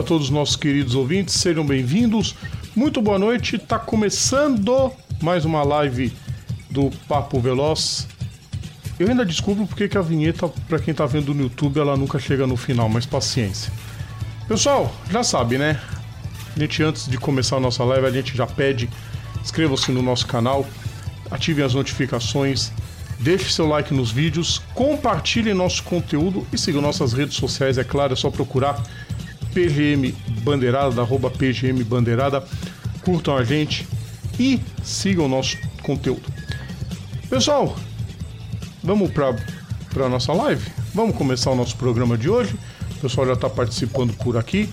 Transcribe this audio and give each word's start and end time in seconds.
salve 0.00 0.02
a 0.02 0.02
todos 0.02 0.26
os 0.26 0.30
nossos 0.30 0.56
queridos 0.56 0.94
ouvintes, 0.94 1.34
sejam 1.34 1.64
bem-vindos. 1.64 2.34
Muito 2.74 3.00
boa 3.00 3.18
noite, 3.18 3.58
tá 3.58 3.78
começando 3.78 4.92
mais 5.22 5.44
uma 5.44 5.62
live 5.62 6.12
do 6.70 6.90
Papo 7.06 7.38
Veloz. 7.40 8.06
Eu 8.98 9.08
ainda 9.08 9.24
desculpo 9.24 9.66
porque 9.66 9.88
que 9.88 9.98
a 9.98 10.02
vinheta, 10.02 10.48
para 10.68 10.78
quem 10.78 10.94
tá 10.94 11.06
vendo 11.06 11.34
no 11.34 11.42
YouTube, 11.42 11.78
ela 11.78 11.96
nunca 11.96 12.18
chega 12.18 12.46
no 12.46 12.56
final, 12.56 12.88
mas 12.88 13.06
paciência. 13.06 13.72
Pessoal, 14.48 14.92
já 15.10 15.22
sabe, 15.22 15.58
né? 15.58 15.80
A 16.56 16.58
gente, 16.58 16.82
antes 16.82 17.06
de 17.06 17.18
começar 17.18 17.56
a 17.56 17.60
nossa 17.60 17.84
live, 17.84 18.06
a 18.06 18.10
gente 18.10 18.36
já 18.36 18.46
pede, 18.46 18.88
inscreva-se 19.42 19.92
no 19.92 20.02
nosso 20.02 20.26
canal, 20.26 20.66
ativem 21.30 21.64
as 21.64 21.74
notificações, 21.74 22.72
deixe 23.18 23.52
seu 23.52 23.66
like 23.66 23.92
nos 23.92 24.10
vídeos, 24.10 24.60
compartilhe 24.74 25.52
nosso 25.52 25.82
conteúdo 25.82 26.46
e 26.52 26.58
siga 26.58 26.80
nossas 26.80 27.12
redes 27.12 27.36
sociais, 27.36 27.78
é 27.78 27.84
claro, 27.84 28.12
é 28.12 28.16
só 28.16 28.30
procurar 28.30 28.82
PGM 29.52 30.14
Bandeirada, 30.42 31.00
arroba 31.00 31.30
PGM 31.30 31.82
Bandeirada, 31.84 32.44
curtam 33.02 33.36
a 33.36 33.44
gente 33.44 33.86
e 34.38 34.60
sigam 34.82 35.26
o 35.26 35.28
nosso 35.28 35.56
conteúdo. 35.82 36.22
Pessoal, 37.28 37.76
vamos 38.82 39.10
para 39.12 39.36
a 40.04 40.08
nossa 40.08 40.32
live? 40.32 40.64
Vamos 40.94 41.16
começar 41.16 41.50
o 41.50 41.54
nosso 41.54 41.76
programa 41.76 42.16
de 42.16 42.28
hoje. 42.28 42.56
O 42.96 43.00
pessoal 43.00 43.26
já 43.26 43.34
está 43.34 43.48
participando 43.48 44.12
por 44.14 44.36
aqui. 44.36 44.68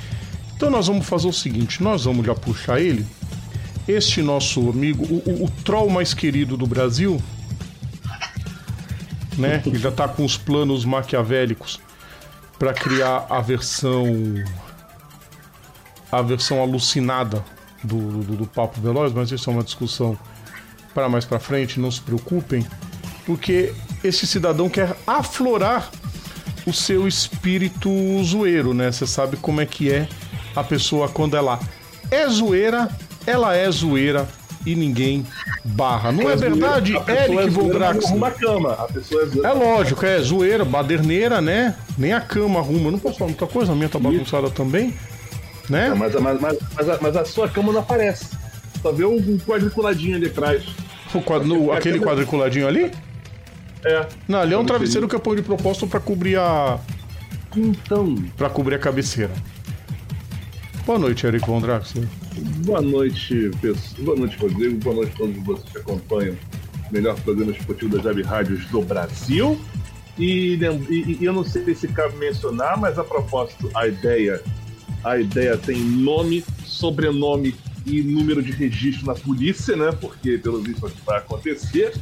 Então 0.55 0.69
nós 0.69 0.87
vamos 0.87 1.05
fazer 1.05 1.27
o 1.27 1.33
seguinte, 1.33 1.83
nós 1.83 2.05
vamos 2.05 2.25
já 2.25 2.33
puxar 2.33 2.79
ele. 2.79 3.05
Este 3.87 4.21
nosso 4.21 4.69
amigo, 4.69 5.05
o, 5.05 5.29
o, 5.29 5.45
o 5.45 5.51
troll 5.63 5.89
mais 5.89 6.13
querido 6.13 6.57
do 6.57 6.65
Brasil, 6.65 7.21
né? 9.37 9.59
Que 9.63 9.77
já 9.77 9.89
está 9.89 10.07
com 10.07 10.25
os 10.25 10.35
planos 10.35 10.83
maquiavélicos 10.83 11.79
para 12.57 12.73
criar 12.73 13.27
a 13.29 13.39
versão 13.39 14.05
a 16.11 16.21
versão 16.21 16.61
alucinada 16.61 17.43
do, 17.83 18.23
do, 18.23 18.35
do, 18.37 18.47
Papo 18.47 18.79
Veloz, 18.81 19.13
mas 19.13 19.31
isso 19.31 19.49
é 19.49 19.53
uma 19.53 19.63
discussão 19.63 20.17
para 20.93 21.07
mais 21.07 21.25
para 21.25 21.39
frente, 21.39 21.79
não 21.79 21.91
se 21.91 22.01
preocupem, 22.01 22.65
porque 23.25 23.73
esse 24.03 24.25
cidadão 24.25 24.69
quer 24.69 24.95
aflorar 25.05 25.91
o 26.65 26.73
seu 26.73 27.07
espírito 27.07 27.89
zoeiro, 28.23 28.73
né? 28.73 28.91
Você 28.91 29.05
sabe 29.05 29.37
como 29.37 29.61
é 29.61 29.65
que 29.65 29.91
é 29.91 30.07
a 30.55 30.63
pessoa 30.63 31.07
quando 31.07 31.37
ela 31.37 31.59
é 32.09 32.27
zoeira, 32.27 32.89
ela 33.25 33.55
é 33.55 33.69
zoeira 33.69 34.27
e 34.65 34.75
ninguém 34.75 35.25
barra. 35.63 36.11
Não 36.11 36.29
é, 36.29 36.33
é 36.33 36.35
verdade, 36.35 36.93
Eric 36.93 37.37
é 37.37 37.47
Von 37.47 37.71
Arruma 37.83 38.27
a 38.27 38.31
cama. 38.31 38.73
A 38.73 38.87
pessoa 38.87 39.23
é, 39.23 39.25
zoeira. 39.27 39.47
é 39.47 39.53
lógico, 39.53 40.05
é 40.05 40.19
zoeira, 40.19 40.65
baderneira, 40.65 41.41
né? 41.41 41.75
Nem 41.97 42.13
a 42.13 42.19
cama 42.19 42.59
arruma. 42.59 42.91
Não 42.91 42.99
posso 42.99 43.17
falar 43.17 43.29
muita 43.29 43.47
coisa, 43.47 43.71
a 43.71 43.75
minha 43.75 43.89
tá 43.89 43.99
bagunçada 43.99 44.49
também. 44.49 44.93
Né? 45.69 45.93
mas, 45.93 46.13
mas, 46.15 46.41
mas, 46.41 46.57
mas, 46.75 46.89
a, 46.89 46.97
mas 47.01 47.15
a 47.17 47.25
sua 47.25 47.49
cama 47.49 47.73
não 47.73 47.81
aparece. 47.81 48.27
Só 48.81 48.91
vê 48.91 49.05
um 49.05 49.37
quadriculadinho 49.39 50.15
ali 50.15 50.27
atrás. 50.27 50.63
O 51.13 51.21
quadro, 51.21 51.47
no, 51.47 51.71
aquele 51.71 51.99
quadriculadinho 51.99 52.67
ali? 52.67 52.91
É. 53.85 54.07
Não, 54.27 54.39
ali 54.39 54.53
é 54.53 54.57
um 54.57 54.65
travesseiro 54.65 55.07
que 55.07 55.15
eu 55.15 55.19
ponho 55.19 55.37
de 55.37 55.43
propósito 55.43 55.87
para 55.87 55.99
cobrir 55.99 56.37
a. 56.37 56.79
Então. 57.55 58.15
Para 58.35 58.49
cobrir 58.49 58.75
a 58.75 58.79
cabeceira. 58.79 59.33
Boa 60.85 60.99
noite, 60.99 61.25
Eric 61.27 61.45
Von 61.45 61.59
Draxler. 61.59 62.07
Boa 62.65 62.81
noite, 62.81 63.51
pessoal. 63.61 64.05
Boa 64.05 64.17
noite, 64.17 64.37
Rodrigo. 64.37 64.77
Boa 64.77 64.95
noite 64.95 65.11
a 65.13 65.17
todos 65.17 65.43
vocês 65.43 65.69
que 65.71 65.77
acompanham 65.79 66.35
o 66.89 66.93
melhor 66.93 67.19
programa 67.21 67.51
esportivo 67.51 67.95
das 67.95 68.05
Web 68.05 68.21
Rádios 68.23 68.65
do 68.67 68.81
Brasil. 68.81 69.59
E, 70.17 70.55
e, 70.55 71.17
e, 71.19 71.25
eu 71.25 71.33
não 71.33 71.43
sei 71.43 71.75
se 71.75 71.87
cabe 71.89 72.15
mencionar, 72.17 72.77
mas 72.77 72.97
a 72.97 73.03
propósito, 73.03 73.69
a 73.75 73.87
ideia, 73.87 74.41
a 75.09 75.19
ideia 75.19 75.57
tem 75.57 75.79
nome, 75.79 76.43
sobrenome 76.65 77.55
e 77.85 78.01
número 78.01 78.41
de 78.41 78.51
registro 78.51 79.05
na 79.05 79.15
polícia, 79.15 79.75
né? 79.75 79.91
Porque 79.99 80.37
pelo 80.37 80.61
visto 80.61 80.85
é 80.85 80.91
vai 81.05 81.17
acontecer. 81.17 81.93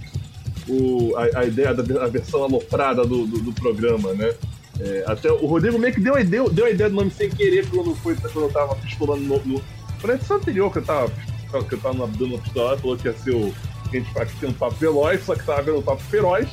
O, 0.68 1.16
a, 1.16 1.42
a 1.42 1.46
ideia 1.46 1.74
da 1.74 2.04
a 2.04 2.08
versão 2.08 2.44
aloprada 2.44 3.06
do, 3.06 3.28
do, 3.28 3.40
do 3.40 3.54
programa, 3.54 4.14
né? 4.14 4.34
É, 4.80 5.04
até 5.08 5.32
o 5.32 5.46
Rodrigo 5.46 5.80
meio 5.80 5.94
que 5.94 6.02
deu 6.02 6.18
ideia, 6.18 6.50
deu 6.50 6.66
a 6.66 6.70
ideia 6.70 6.90
do 6.90 6.96
nome 6.96 7.12
sem 7.12 7.30
querer 7.30 7.70
quando, 7.70 7.96
foi, 7.96 8.16
quando 8.16 8.42
eu 8.42 8.52
tava 8.52 8.76
pistolando 8.76 9.22
no. 9.22 9.40
no 9.46 9.62
na 10.04 10.14
edição 10.14 10.38
anterior 10.38 10.72
que 10.72 10.80
eu 10.80 10.84
tava, 10.84 11.10
que 11.10 11.74
eu 11.74 11.80
tava 11.80 12.06
dando 12.08 12.26
uma 12.26 12.38
pistola, 12.38 12.78
falou 12.78 12.98
que 12.98 13.08
ia 13.08 13.14
ser 13.14 13.32
o. 13.32 13.54
Que 13.90 13.98
a 13.98 14.00
gente 14.00 14.20
aqui 14.20 14.36
tem 14.40 14.50
um 14.50 14.54
papo 14.54 14.76
veloz, 14.76 15.24
só 15.24 15.36
que 15.36 15.46
tava 15.46 15.62
vendo 15.62 15.78
um 15.78 15.82
papo 15.82 16.02
feroz. 16.04 16.48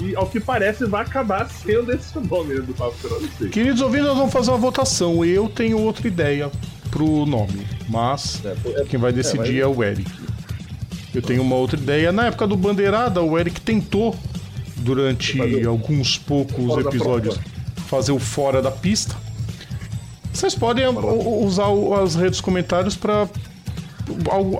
E 0.00 0.14
ao 0.14 0.26
que 0.26 0.38
parece 0.38 0.84
vai 0.86 1.02
acabar 1.02 1.48
sendo 1.48 1.92
esse 1.92 2.16
o 2.16 2.20
nome 2.20 2.60
do 2.60 2.72
papo. 2.72 2.94
Queridos 3.50 3.80
ouvintes, 3.80 4.06
nós 4.06 4.16
vamos 4.16 4.32
fazer 4.32 4.50
uma 4.50 4.58
votação. 4.58 5.24
Eu 5.24 5.48
tenho 5.48 5.78
outra 5.78 6.06
ideia 6.06 6.50
pro 6.90 7.26
nome, 7.26 7.66
mas 7.88 8.40
é, 8.44 8.80
é, 8.80 8.84
quem 8.84 8.98
vai 8.98 9.12
decidir 9.12 9.60
é, 9.60 9.66
mas... 9.66 9.74
é 9.74 9.78
o 9.78 9.82
Eric. 9.82 10.10
Eu 11.14 11.22
tenho 11.22 11.42
uma 11.42 11.56
outra 11.56 11.78
ideia. 11.78 12.12
Na 12.12 12.26
época 12.26 12.46
do 12.46 12.56
Bandeirada, 12.56 13.20
o 13.22 13.38
Eric 13.38 13.60
tentou, 13.60 14.14
durante 14.76 15.40
alguns 15.66 16.16
poucos 16.16 16.76
episódios, 16.78 17.38
fazer 17.88 18.12
o 18.12 18.18
fora 18.18 18.62
da 18.62 18.70
pista. 18.70 19.16
Vocês 20.32 20.54
podem 20.54 20.84
usar 20.86 21.66
as 22.02 22.14
redes 22.14 22.40
comentários 22.40 22.94
para 22.94 23.28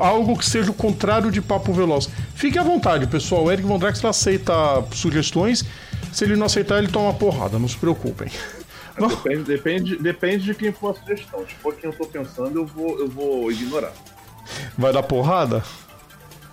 algo 0.01 0.37
que 0.37 0.47
seja 0.47 0.71
o 0.71 0.75
contrário 0.75 1.31
de 1.31 1.41
papo 1.41 1.73
veloz. 1.73 2.09
Fique 2.35 2.59
à 2.59 2.63
vontade, 2.63 3.07
pessoal. 3.07 3.45
O 3.45 3.53
Eric 3.53 3.67
Von 3.67 3.79
aceita 4.09 4.53
sugestões. 4.93 5.65
Se 6.13 6.25
ele 6.25 6.37
não 6.37 6.47
aceitar, 6.47 6.79
ele 6.79 6.89
toma 6.89 7.13
porrada, 7.15 7.59
não 7.59 7.69
se 7.69 7.77
preocupem. 7.77 8.29
Depende, 8.99 9.45
depende, 9.45 9.97
depende 9.97 10.45
de 10.45 10.55
quem 10.55 10.73
for 10.73 10.91
a 10.91 10.95
sugestão. 10.95 11.41
Se 11.47 11.55
for 11.55 11.75
quem 11.75 11.91
eu 11.91 11.97
tô 11.97 12.07
pensando, 12.07 12.59
eu 12.59 12.67
vou, 12.67 12.99
eu 12.99 13.09
vou 13.09 13.53
ignorar. 13.53 13.93
Vai 14.77 14.93
dar 14.93 15.03
porrada? 15.03 15.63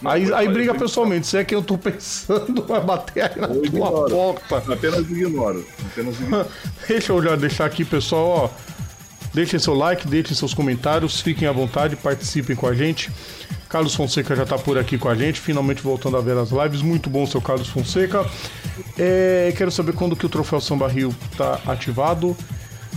Não, 0.02 0.12
aí, 0.12 0.32
aí 0.34 0.48
briga 0.48 0.76
pessoalmente. 0.76 1.26
Se 1.26 1.38
é 1.38 1.44
quem 1.44 1.58
eu 1.58 1.64
tô 1.64 1.78
pensando, 1.80 2.64
vai 2.64 2.82
bater 2.82 3.24
aí 3.24 3.42
na 3.42 3.48
tua 3.48 4.34
porta. 4.36 4.74
Apenas 4.74 5.00
ignoro. 5.00 5.66
Apenas 5.92 6.20
ignoro. 6.20 6.48
Deixa 6.88 7.12
eu 7.12 7.24
já 7.24 7.36
deixar 7.36 7.66
aqui, 7.66 7.84
pessoal, 7.84 8.28
ó. 8.28 8.65
Deixem 9.36 9.60
seu 9.60 9.74
like, 9.74 10.08
deixem 10.08 10.34
seus 10.34 10.54
comentários, 10.54 11.20
fiquem 11.20 11.46
à 11.46 11.52
vontade, 11.52 11.98
participem 11.98 12.56
com 12.56 12.68
a 12.68 12.74
gente. 12.74 13.12
Carlos 13.68 13.94
Fonseca 13.94 14.34
já 14.34 14.44
está 14.44 14.58
por 14.58 14.78
aqui 14.78 14.98
com 14.98 15.10
a 15.10 15.14
gente, 15.14 15.42
finalmente 15.42 15.82
voltando 15.82 16.16
a 16.16 16.22
ver 16.22 16.38
as 16.38 16.52
lives. 16.52 16.82
Muito 16.82 17.10
bom, 17.10 17.26
seu 17.26 17.42
Carlos 17.42 17.68
Fonseca. 17.68 18.26
É, 18.98 19.54
quero 19.58 19.70
saber 19.70 19.92
quando 19.92 20.16
que 20.16 20.26
o 20.26 20.30
troféu 20.30 20.62
Samba 20.62 20.88
Rio 20.88 21.14
está 21.30 21.60
ativado. 21.68 22.34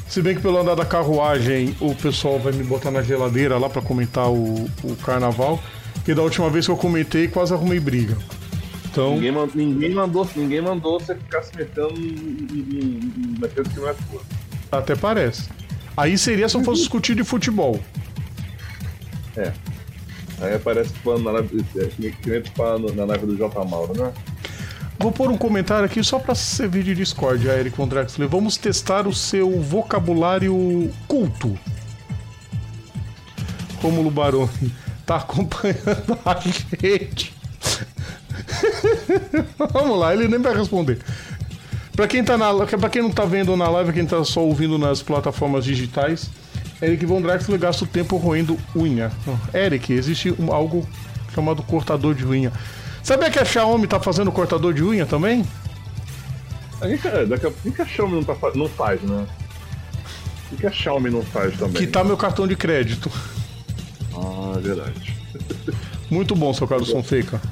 Se 0.07 0.23
bem 0.23 0.37
que 0.37 0.41
pelo 0.41 0.59
andar 0.59 0.77
da 0.77 0.85
carruagem 0.85 1.75
o 1.81 1.93
pessoal 1.93 2.39
vai 2.39 2.53
me 2.53 2.63
botar 2.63 2.93
na 2.93 3.03
geladeira 3.03 3.59
lá 3.59 3.69
para 3.69 3.83
comentar 3.83 4.31
o, 4.31 4.71
o 4.85 4.95
carnaval. 5.05 5.61
Que 6.05 6.15
da 6.15 6.23
última 6.23 6.49
vez 6.49 6.67
que 6.67 6.71
eu 6.71 6.77
comentei, 6.77 7.27
quase 7.27 7.53
arrumei 7.53 7.81
briga. 7.81 8.17
Então... 8.89 9.15
Ninguém, 9.15 9.33
ninguém, 9.57 9.91
mandou, 9.93 10.29
ninguém 10.37 10.61
mandou 10.61 11.01
você 11.01 11.17
ficar 11.17 11.43
se 11.43 11.57
metendo 11.57 11.95
naquilo 13.41 13.69
que 13.69 13.81
não 13.81 13.89
é 13.89 13.95
tua. 14.09 14.23
Até 14.71 14.95
parece. 14.95 15.49
Aí 15.99 16.17
seria 16.17 16.49
se 16.49 16.57
eu 16.57 16.63
fosse 16.63 16.83
discutir 16.83 17.17
de 17.17 17.25
futebol. 17.25 17.81
É. 19.37 19.53
Aí 20.41 20.55
aparece 20.55 20.91
falando 21.03 21.25
na 21.25 21.41
é, 21.41 22.11
que 22.13 22.51
falando 22.55 22.95
na 22.95 23.05
live 23.05 23.27
do 23.27 23.37
J. 23.37 23.65
Mauro, 23.65 24.01
né? 24.01 24.13
Vou 24.97 25.11
pôr 25.11 25.29
um 25.29 25.37
comentário 25.37 25.85
aqui 25.85 26.05
só 26.05 26.21
para 26.21 26.37
servir 26.37 26.85
de 26.85 26.95
Discord, 26.95 27.45
Eric 27.49 27.77
von 27.77 27.89
Draxler. 27.89 28.29
Vamos 28.29 28.57
testar 28.57 29.09
o 29.09 29.13
seu 29.13 29.61
vocabulário 29.61 30.89
culto. 31.09 31.59
Romulo 33.83 34.13
Baroni 34.13 34.73
tá 35.05 35.17
acompanhando 35.17 36.17
a 36.25 36.39
gente. 36.81 37.35
Vamos 39.73 39.99
lá, 39.99 40.15
ele 40.15 40.29
nem 40.29 40.41
vai 40.41 40.57
responder. 40.57 41.01
Para 41.99 42.07
quem, 42.07 42.23
tá 42.23 42.39
na, 42.39 42.55
pra 42.55 42.89
quem 42.89 43.03
não 43.03 43.11
tá 43.11 43.25
vendo 43.25 43.57
na 43.57 43.69
live, 43.69 43.93
quem 43.93 44.07
tá 44.07 44.23
só 44.23 44.41
ouvindo 44.41 44.79
nas 44.79 45.03
plataformas 45.03 45.65
digitais, 45.65 46.31
Eric 46.81 47.05
Von 47.05 47.21
Draxler 47.21 47.59
gasta 47.59 47.83
o 47.83 47.89
tempo 47.89 48.17
roendo 48.17 48.57
unha. 48.77 49.11
Eric, 49.53 49.93
existe 49.93 50.33
um, 50.41 50.53
algo 50.53 50.89
chamado 51.35 51.61
cortador 51.61 52.15
de 52.15 52.25
unha. 52.25 52.53
Sabia 53.03 53.29
que 53.33 53.41
a 53.41 53.45
Xiaomi 53.45 53.89
tá 53.89 53.99
fazendo 53.99 54.31
cortador 54.31 54.73
de 54.73 54.85
unha 54.85 55.07
também? 55.07 55.45
É, 56.81 57.27
daqui 57.27 57.47
a 57.47 57.51
pouco 57.51 57.83
a 57.83 57.85
Xiaomi 57.85 58.15
não, 58.15 58.23
tá, 58.23 58.37
não 58.55 58.69
faz, 58.69 59.03
né? 59.03 59.27
O 60.53 60.57
que 60.57 60.69
a 60.69 60.71
Xiaomi 60.71 61.11
não 61.11 61.23
faz 61.23 61.59
também? 61.59 61.83
Que 61.83 61.89
tá 61.89 62.05
meu 62.05 62.17
cartão 62.17 62.47
de 62.47 62.55
crédito. 62.55 63.11
Ah, 64.15 64.55
é 64.57 64.61
verdade. 64.61 65.17
Muito 66.09 66.37
bom, 66.37 66.55
seu 66.55 66.69
Carlos 66.69 66.93
Fonseca. 66.93 67.43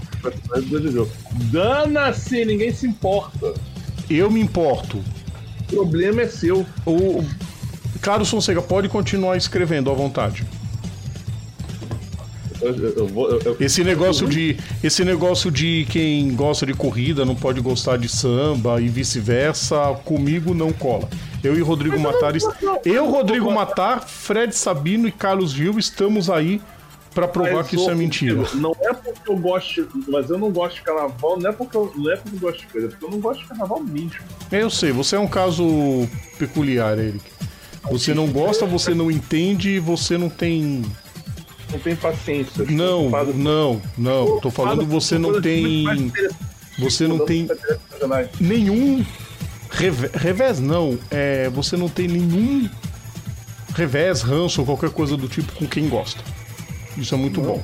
Dana-se, 1.50 2.44
ninguém 2.44 2.72
se 2.72 2.86
importa. 2.86 3.52
Eu 4.08 4.30
me 4.30 4.40
importo. 4.40 5.02
O 5.60 5.64
problema 5.64 6.22
é 6.22 6.28
seu. 6.28 6.64
O 6.86 7.24
Carlos 8.00 8.30
Fonseca 8.30 8.62
pode 8.62 8.88
continuar 8.88 9.36
escrevendo 9.36 9.90
à 9.90 9.94
vontade. 9.94 10.44
Eu, 12.60 12.74
eu, 12.74 13.40
eu, 13.44 13.56
esse 13.60 13.84
negócio 13.84 14.26
de 14.26 14.56
esse 14.82 15.04
negócio 15.04 15.50
de 15.50 15.86
quem 15.90 16.34
gosta 16.34 16.64
de 16.64 16.72
corrida 16.72 17.24
não 17.24 17.34
pode 17.34 17.60
gostar 17.60 17.98
de 17.98 18.08
samba 18.08 18.80
e 18.80 18.88
vice-versa 18.88 19.76
comigo 20.04 20.54
não 20.54 20.72
cola 20.72 21.06
Eu 21.44 21.54
e 21.56 21.60
Rodrigo 21.60 21.98
Matar. 21.98 22.32
Eu, 22.84 23.10
Rodrigo 23.10 23.52
Matar, 23.52 24.08
Fred 24.08 24.56
Sabino 24.56 25.06
e 25.06 25.12
Carlos 25.12 25.52
Gil 25.52 25.78
estamos 25.78 26.30
aí 26.30 26.60
para 27.16 27.26
provar 27.26 27.54
mas, 27.54 27.68
que 27.68 27.76
isso 27.76 27.90
é 27.90 27.94
mentira. 27.94 28.44
Não 28.56 28.76
é 28.78 28.92
porque 28.92 29.30
eu 29.30 29.36
gosto, 29.38 29.88
mas 30.06 30.28
eu 30.28 30.36
não 30.36 30.52
gosto 30.52 30.76
de 30.76 30.82
carnaval, 30.82 31.38
não 31.40 31.48
é 31.48 31.52
porque 31.52 31.74
eu, 31.74 31.90
não 31.96 32.12
é 32.12 32.16
porque 32.16 32.36
eu 32.36 32.40
gosto 32.40 32.58
de 32.58 32.66
coisa, 32.66 32.86
é 32.86 32.90
porque 32.90 33.04
eu 33.06 33.10
não 33.10 33.20
gosto 33.20 33.40
de 33.40 33.48
carnaval 33.48 33.82
mesmo. 33.82 34.20
É, 34.52 34.62
eu 34.62 34.68
sei, 34.68 34.92
você 34.92 35.16
é 35.16 35.18
um 35.18 35.26
caso 35.26 35.64
peculiar, 36.38 36.98
Eric. 36.98 37.24
Você 37.90 38.12
não 38.12 38.26
gosta, 38.26 38.66
você 38.66 38.92
não 38.92 39.10
entende, 39.10 39.78
você 39.78 40.18
não 40.18 40.28
tem 40.28 40.84
não 41.72 41.78
tem 41.78 41.96
paciência. 41.96 42.66
Não, 42.68 43.08
não, 43.34 43.82
não. 43.96 44.38
Tô 44.40 44.50
falando 44.50 44.84
você 44.84 45.18
não 45.18 45.40
tem. 45.40 46.12
Você 46.78 47.08
não 47.08 47.24
tem 47.24 47.48
nenhum 48.38 49.02
revés, 49.70 50.60
não. 50.60 50.98
É, 51.10 51.48
você 51.48 51.78
não 51.78 51.88
tem 51.88 52.08
nenhum 52.08 52.68
revés, 53.74 54.20
ranço 54.20 54.60
ou 54.60 54.66
qualquer 54.66 54.90
coisa 54.90 55.16
do 55.16 55.28
tipo 55.28 55.50
com 55.54 55.66
quem 55.66 55.88
gosta. 55.88 56.22
Isso 56.96 57.14
é 57.14 57.18
muito 57.18 57.40
não. 57.40 57.48
bom. 57.48 57.62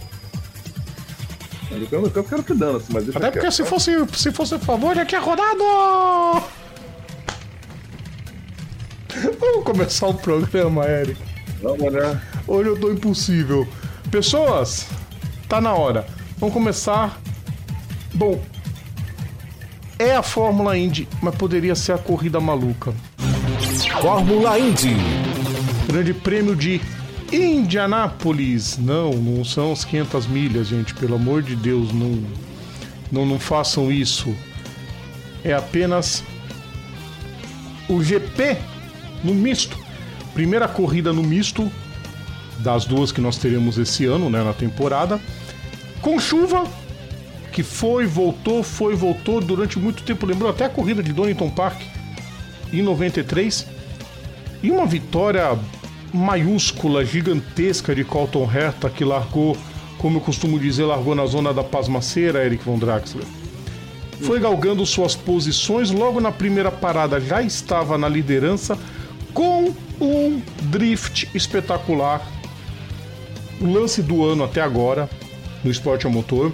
Eu, 1.90 2.10
eu 2.14 2.24
quero 2.24 2.42
que 2.42 2.52
dane, 2.52 2.82
mas 2.90 3.16
Até 3.16 3.30
porque 3.30 3.50
se 3.50 3.64
fosse, 3.64 3.92
se 4.14 4.30
fosse 4.30 4.54
a 4.54 4.58
favor, 4.58 4.94
já 4.94 5.06
tinha 5.06 5.20
rodado! 5.20 5.64
Vamos 9.40 9.64
começar 9.64 10.06
o 10.08 10.14
programa, 10.14 10.84
Eric. 10.86 11.18
Vamos, 11.62 11.92
né? 11.92 12.20
Hoje 12.46 12.68
eu 12.68 12.78
tô 12.78 12.90
impossível. 12.90 13.66
Pessoas, 14.10 14.86
tá 15.48 15.60
na 15.60 15.72
hora. 15.72 16.06
Vamos 16.36 16.52
começar. 16.52 17.18
Bom, 18.14 18.42
é 19.98 20.14
a 20.16 20.22
Fórmula 20.22 20.76
Indy, 20.76 21.08
mas 21.22 21.34
poderia 21.34 21.74
ser 21.74 21.92
a 21.92 21.98
corrida 21.98 22.40
maluca. 22.40 22.92
Fórmula 24.00 24.58
Indy. 24.58 24.96
Grande 25.86 26.12
prêmio 26.12 26.56
de 26.56 26.80
Indianápolis. 27.32 28.76
Não, 28.76 29.10
não 29.12 29.44
são 29.44 29.72
as 29.72 29.84
500 29.84 30.26
milhas, 30.26 30.68
gente. 30.68 30.94
Pelo 30.94 31.14
amor 31.14 31.42
de 31.42 31.56
Deus, 31.56 31.92
não, 31.92 32.22
não, 33.10 33.24
não 33.24 33.40
façam 33.40 33.90
isso. 33.90 34.34
É 35.42 35.54
apenas 35.54 36.22
o 37.88 38.02
GP 38.02 38.56
no 39.24 39.34
misto. 39.34 39.78
Primeira 40.34 40.68
corrida 40.68 41.12
no 41.12 41.22
misto 41.22 41.70
das 42.58 42.84
duas 42.84 43.10
que 43.10 43.20
nós 43.20 43.38
teremos 43.38 43.78
esse 43.78 44.04
ano, 44.04 44.30
né, 44.30 44.42
na 44.42 44.52
temporada. 44.52 45.18
Com 46.00 46.18
chuva, 46.18 46.64
que 47.52 47.62
foi, 47.62 48.06
voltou, 48.06 48.62
foi, 48.62 48.94
voltou 48.94 49.40
durante 49.40 49.78
muito 49.78 50.02
tempo. 50.02 50.26
Lembrou 50.26 50.50
até 50.50 50.64
a 50.64 50.68
corrida 50.68 51.02
de 51.02 51.12
Donington 51.12 51.50
Park 51.50 51.80
em 52.72 52.82
93. 52.82 53.66
E 54.62 54.70
uma 54.70 54.86
vitória 54.86 55.58
maiúscula, 56.12 57.04
gigantesca 57.04 57.94
de 57.94 58.04
Colton 58.04 58.48
Herta, 58.52 58.90
que 58.90 59.04
largou, 59.04 59.56
como 59.98 60.18
eu 60.18 60.20
costumo 60.20 60.58
dizer, 60.58 60.84
largou 60.84 61.14
na 61.14 61.26
zona 61.26 61.52
da 61.52 61.64
pasmaceira, 61.64 62.44
Eric 62.44 62.64
von 62.64 62.78
Draxler. 62.78 63.24
Foi 64.20 64.38
galgando 64.38 64.84
suas 64.86 65.16
posições, 65.16 65.90
logo 65.90 66.20
na 66.20 66.30
primeira 66.30 66.70
parada 66.70 67.20
já 67.20 67.42
estava 67.42 67.98
na 67.98 68.08
liderança, 68.08 68.78
com 69.34 69.74
um 70.00 70.40
drift 70.64 71.28
espetacular 71.34 72.20
o 73.60 73.66
lance 73.66 74.02
do 74.02 74.24
ano 74.24 74.44
até 74.44 74.60
agora 74.60 75.08
no 75.62 75.70
esporte 75.70 76.06
a 76.06 76.10
motor 76.10 76.52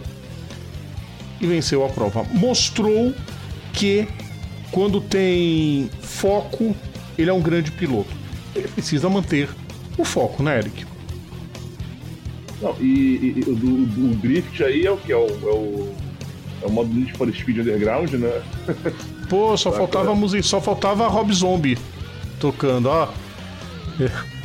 e 1.41 1.47
venceu 1.47 1.85
a 1.85 1.89
prova. 1.89 2.25
Mostrou 2.35 3.15
que 3.73 4.07
quando 4.71 5.01
tem 5.01 5.91
foco, 6.01 6.77
ele 7.17 7.31
é 7.31 7.33
um 7.33 7.41
grande 7.41 7.71
piloto. 7.71 8.18
Ele 8.59 8.69
precisa 8.69 9.09
manter 9.09 9.49
o 9.97 10.05
foco, 10.05 10.43
né, 10.43 10.59
Eric? 10.59 10.87
Não, 12.61 12.75
e, 12.81 13.35
e 13.37 13.45
o 13.47 13.55
do, 13.55 13.87
do, 13.87 14.17
drift 14.17 14.63
aí 14.63 14.85
é 14.85 14.91
o 14.91 14.97
que? 14.97 15.13
É 15.13 15.17
o, 15.17 15.27
é 15.29 15.55
o, 15.55 15.95
é 16.63 16.67
o 16.67 16.71
modo 16.71 16.93
Need 16.93 17.13
for 17.13 17.33
Speed 17.33 17.59
Underground, 17.59 18.13
né? 18.15 18.43
Pô, 19.29 19.57
só 19.57 19.71
faltava 19.71 20.15
música, 20.15 20.43
só 20.43 20.61
faltava 20.61 21.07
Rob 21.07 21.33
Zombie 21.33 21.79
tocando, 22.41 22.87
ó. 22.87 23.09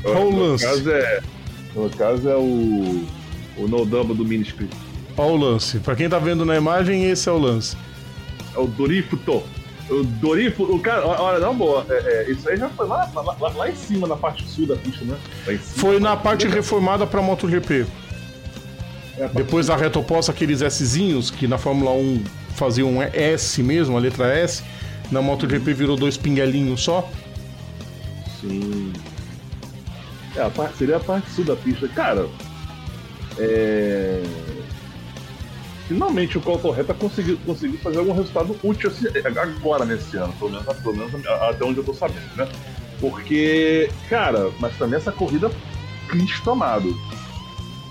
Olha 0.05 0.19
o 0.19 0.35
lance. 0.35 0.65
caso 0.65 0.91
é 0.91 1.21
no 1.75 1.89
caso 1.89 2.29
é 2.29 2.35
o, 2.35 3.05
o 3.57 3.67
No 3.67 3.85
Dumbo 3.85 4.13
do 4.13 4.23
Ministry. 4.23 4.69
Olha 5.17 5.31
o 5.31 5.37
lance. 5.37 5.79
Pra 5.79 5.95
quem 5.95 6.07
tá 6.07 6.19
vendo 6.19 6.45
na 6.45 6.55
imagem, 6.55 7.09
esse 7.09 7.27
é 7.27 7.31
o 7.31 7.37
lance. 7.37 7.75
É 8.55 8.59
o 8.59 8.67
Dorifuto. 8.67 9.43
O 9.93 10.03
Dorifo, 10.03 10.63
o 10.63 10.79
cara, 10.79 11.05
olha, 11.05 11.39
não, 11.39 11.55
boa. 11.55 11.85
É, 11.89 12.25
é, 12.27 12.31
isso 12.31 12.49
aí 12.49 12.57
já 12.57 12.67
foi 12.69 12.87
lá, 12.87 13.09
lá, 13.13 13.35
lá, 13.39 13.49
lá, 13.49 13.69
em 13.69 13.75
cima, 13.75 14.07
na 14.07 14.15
parte 14.15 14.47
sul 14.47 14.65
da 14.65 14.75
pista, 14.75 15.05
né? 15.05 15.17
Cima, 15.45 15.59
foi 15.59 15.99
na 15.99 16.17
parte 16.17 16.47
reformada 16.47 17.05
pra 17.05 17.21
MotoGP. 17.21 17.85
É 19.17 19.27
Depois 19.27 19.67
da 19.67 19.75
reta 19.75 19.99
oposta, 19.99 20.31
aqueles 20.31 20.61
Szinhos, 20.61 21.29
que 21.29 21.47
na 21.47 21.57
Fórmula 21.57 21.91
1 21.91 22.23
faziam 22.55 22.89
um 22.89 23.01
S 23.01 23.61
mesmo, 23.61 23.95
a 23.95 23.99
letra 23.99 24.27
S, 24.27 24.63
na 25.11 25.21
MotoGP 25.21 25.73
virou 25.73 25.95
dois 25.95 26.17
pinguelinhos 26.17 26.81
só. 26.81 27.07
Sim. 28.41 28.91
É, 30.35 30.41
a 30.41 30.49
parte, 30.49 30.77
seria 30.77 30.97
a 30.97 30.99
parte 30.99 31.29
sul 31.29 31.45
da 31.45 31.55
pista. 31.55 31.87
Cara, 31.89 32.27
é... 33.37 34.23
finalmente 35.87 36.37
o 36.37 36.41
Colton 36.41 36.71
Reta 36.71 36.93
conseguiu, 36.93 37.37
conseguiu 37.45 37.77
fazer 37.79 37.99
algum 37.99 38.13
resultado 38.13 38.55
útil 38.63 38.89
assim, 38.89 39.05
agora 39.57 39.85
nesse 39.85 40.17
ano, 40.17 40.33
pelo 40.33 40.51
menos, 40.51 40.65
pelo 40.65 40.95
menos 40.95 41.13
até 41.25 41.63
onde 41.65 41.79
eu 41.79 41.83
tô 41.83 41.93
sabendo, 41.93 42.35
né? 42.35 42.47
Porque, 42.99 43.89
cara, 44.09 44.49
mas 44.59 44.77
também 44.77 44.97
essa 44.97 45.11
corrida, 45.11 45.51
Cristo 46.07 46.51
amado. 46.51 46.95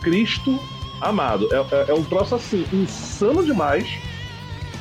Cristo 0.03 0.59
amado. 1.00 1.49
É, 1.53 1.56
é, 1.56 1.91
é 1.91 1.94
um 1.94 2.05
troço 2.05 2.35
assim, 2.35 2.65
insano 2.73 3.44
demais. 3.44 3.87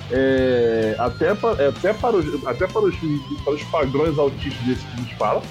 É, 0.09 0.95
até, 0.99 1.27
é, 1.27 1.67
até, 1.67 1.93
para 1.93 2.17
os, 2.17 2.47
até 2.47 2.67
para, 2.67 2.81
os, 2.81 2.95
para 3.43 3.53
os 3.53 3.63
padrões 3.63 4.17
autistas 4.17 4.65
desse 4.65 4.85
que 4.85 4.93
a 4.93 4.97
gente 4.97 5.15
fala. 5.15 5.41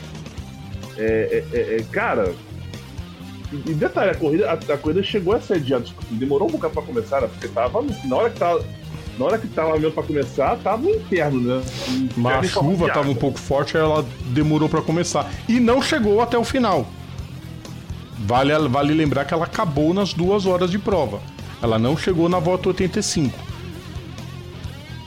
É, 0.97 1.45
é, 1.53 1.77
é, 1.77 1.83
cara, 1.91 2.35
e, 3.53 3.75
detalhe, 3.75 4.11
a 4.11 4.15
corrida, 4.15 4.51
a, 4.51 4.53
a, 4.53 4.79
corrida 4.79 5.03
chegou 5.03 5.35
a 5.35 5.41
ser 5.41 5.55
adiada, 5.55 5.85
demorou 6.11 6.49
um 6.49 6.53
bocado 6.53 6.75
pra 6.75 6.83
começar, 6.83 7.21
né? 7.21 7.29
porque 7.29 7.49
tava. 7.49 7.83
Na 8.05 8.17
hora 8.17 8.31
que 8.31 8.39
tava. 8.39 8.65
Na 9.19 9.27
hora 9.27 9.39
que 9.39 9.49
tava 9.49 9.73
mesmo 9.75 9.93
pra 9.93 10.03
começar, 10.03 10.57
tava 10.59 10.83
no 10.83 10.91
inferno, 10.91 11.41
né? 11.41 11.63
Mas 12.17 12.47
a 12.47 12.49
chuva 12.49 12.89
tava 12.91 13.11
um 13.11 13.15
pouco 13.15 13.39
forte, 13.39 13.77
ela 13.77 14.07
demorou 14.27 14.69
para 14.69 14.81
começar. 14.81 15.31
E 15.47 15.61
não 15.61 15.83
chegou 15.83 16.23
até 16.23 16.39
o 16.39 16.45
final. 16.45 16.87
Vale, 18.19 18.57
vale 18.69 18.95
lembrar 18.95 19.27
que 19.27 19.35
ela 19.35 19.45
acabou 19.45 19.93
nas 19.93 20.15
duas 20.15 20.47
horas 20.47 20.71
de 20.71 20.79
prova. 20.79 21.21
Ela 21.63 21.79
não 21.79 21.97
chegou 21.97 22.29
na 22.29 22.39
volta 22.39 22.69
85. 22.69 23.39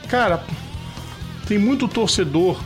Cara, 0.08 0.44
tem 1.48 1.58
muito 1.58 1.88
torcedor 1.88 2.62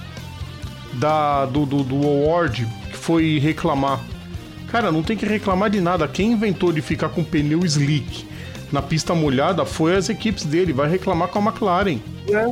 da, 0.93 1.45
do, 1.45 1.65
do, 1.65 1.83
do 1.83 1.95
Award 1.95 2.67
foi 2.91 3.39
reclamar. 3.39 4.01
Cara, 4.67 4.91
não 4.91 5.01
tem 5.01 5.15
que 5.15 5.25
reclamar 5.25 5.69
de 5.69 5.79
nada. 5.79 6.07
Quem 6.07 6.33
inventou 6.33 6.71
de 6.71 6.81
ficar 6.81 7.09
com 7.09 7.23
pneu 7.23 7.65
slick 7.65 8.27
na 8.71 8.81
pista 8.81 9.15
molhada 9.15 9.65
foi 9.65 9.95
as 9.95 10.09
equipes 10.09 10.43
dele. 10.43 10.73
Vai 10.73 10.89
reclamar 10.89 11.29
com 11.29 11.39
a 11.39 11.41
McLaren. 11.41 11.99
É. 12.29 12.49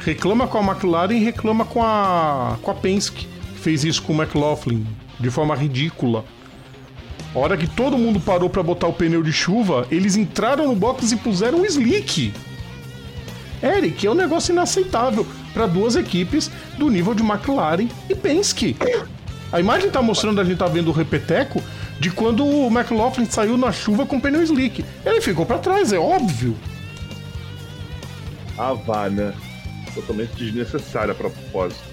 Reclama 0.00 0.46
com 0.46 0.58
a 0.58 0.62
McLaren 0.62 1.14
e 1.14 1.24
reclama 1.24 1.64
com 1.64 1.82
a, 1.82 2.58
com 2.60 2.70
a 2.70 2.74
Penske. 2.74 3.26
Fez 3.56 3.84
isso 3.84 4.02
com 4.02 4.12
o 4.12 4.16
McLaughlin 4.16 4.86
de 5.18 5.30
forma 5.30 5.54
ridícula. 5.54 6.24
A 7.34 7.38
hora 7.38 7.56
que 7.56 7.66
todo 7.66 7.98
mundo 7.98 8.20
parou 8.20 8.48
para 8.48 8.62
botar 8.62 8.86
o 8.86 8.92
pneu 8.92 9.22
de 9.22 9.32
chuva, 9.32 9.86
eles 9.90 10.16
entraram 10.16 10.68
no 10.68 10.76
box 10.76 11.12
e 11.12 11.16
puseram 11.16 11.58
um 11.58 11.64
slick. 11.64 12.32
Eric, 13.62 14.06
é 14.06 14.10
um 14.10 14.14
negócio 14.14 14.52
inaceitável 14.52 15.26
para 15.52 15.66
duas 15.66 15.96
equipes 15.96 16.50
do 16.76 16.90
nível 16.90 17.14
de 17.14 17.22
McLaren 17.22 17.88
e 18.08 18.14
Penske. 18.14 18.76
A 19.54 19.60
imagem 19.60 19.88
tá 19.88 20.02
mostrando, 20.02 20.40
a 20.40 20.44
gente 20.44 20.58
tá 20.58 20.66
vendo 20.66 20.88
o 20.88 20.92
repeteco 20.92 21.62
de 22.00 22.10
quando 22.10 22.44
o 22.44 22.66
McLaughlin 22.66 23.24
saiu 23.24 23.56
na 23.56 23.70
chuva 23.70 24.04
com 24.04 24.18
pneu 24.18 24.42
slick. 24.42 24.84
Ele 25.06 25.20
ficou 25.20 25.46
para 25.46 25.58
trás, 25.58 25.92
é 25.92 25.96
óbvio. 25.96 26.56
Ah, 28.58 28.72
vá, 28.72 29.08
né? 29.08 29.32
Totalmente 29.94 30.34
desnecessária 30.34 31.12
a 31.12 31.14
propósito. 31.14 31.84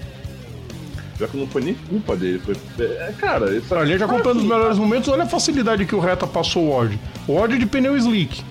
Já 1.20 1.28
que 1.28 1.36
não 1.36 1.46
foi 1.46 1.62
nem 1.62 1.74
culpa 1.74 2.16
dele. 2.16 2.40
Foi... 2.40 2.56
É, 2.80 3.14
cara, 3.16 3.56
isso 3.56 3.72
A 3.72 3.86
gente 3.86 4.02
acompanhando 4.02 4.38
os 4.38 4.44
melhores 4.44 4.76
momentos, 4.76 5.08
olha 5.08 5.22
a 5.22 5.28
facilidade 5.28 5.86
que 5.86 5.94
o 5.94 6.00
Reta 6.00 6.26
passou 6.26 6.64
o 6.64 6.70
Ward. 6.70 6.98
O 7.28 7.34
Ward 7.34 7.56
de 7.56 7.66
pneu 7.66 7.96
slick. 7.96 8.42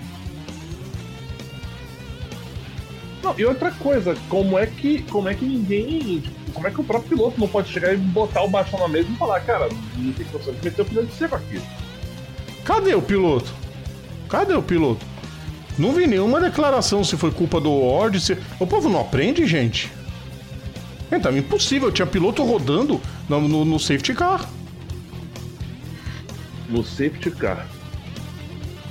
Não, 3.22 3.36
e 3.38 3.44
outra 3.44 3.72
coisa, 3.72 4.16
como 4.30 4.58
é 4.58 4.66
que, 4.66 5.02
como 5.04 5.28
é 5.28 5.34
que 5.34 5.44
ninguém. 5.44 6.24
Como 6.54 6.68
é 6.68 6.72
que 6.72 6.82
o 6.82 6.84
próprio 6.84 7.10
piloto 7.10 7.40
não 7.40 7.48
pode 7.48 7.70
chegar 7.70 7.94
e 7.94 7.98
botar 7.98 8.42
o 8.44 8.50
bastão 8.50 8.80
na 8.80 8.88
mesa 8.88 9.10
e 9.10 9.16
falar, 9.16 9.40
cara, 9.42 9.70
não 9.96 10.14
tem 10.14 10.26
condição 10.26 10.54
de 10.54 10.64
meter 10.64 10.82
o 10.82 10.86
pneu 10.86 11.06
de 11.06 11.14
seco 11.14 11.36
aqui? 11.36 11.62
Cadê 12.64 12.94
o 12.94 13.02
piloto? 13.02 13.54
Cadê 14.30 14.54
o 14.54 14.62
piloto? 14.62 15.06
Não 15.78 15.94
vi 15.94 16.06
nenhuma 16.06 16.40
declaração 16.40 17.04
se 17.04 17.18
foi 17.18 17.32
culpa 17.32 17.60
do 17.60 17.72
Ward, 17.72 18.20
se. 18.20 18.38
O 18.60 18.68
povo 18.68 18.90
não 18.90 19.02
aprende, 19.02 19.46
gente. 19.46 19.92
Então, 21.12 21.36
impossível, 21.36 21.92
tinha 21.92 22.06
piloto 22.06 22.44
rodando 22.44 23.02
no, 23.28 23.42
no, 23.42 23.66
no 23.66 23.80
safety 23.80 24.14
car. 24.14 24.48
No 26.70 26.84
safety 26.84 27.32
car. 27.32 27.68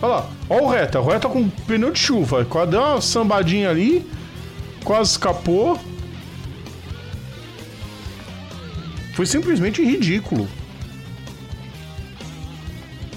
Olha 0.02 0.14
lá, 0.14 0.30
olha 0.48 0.62
o 0.62 0.68
Reta, 0.68 1.00
o 1.00 1.06
Reta 1.06 1.28
com 1.28 1.48
pneu 1.48 1.90
de 1.90 1.98
chuva, 1.98 2.46
deu 2.66 2.80
uma 2.80 3.00
sambadinha 3.00 3.68
ali, 3.70 4.06
quase 4.82 5.12
escapou. 5.12 5.78
Foi 9.20 9.26
simplesmente 9.26 9.84
ridículo. 9.84 10.48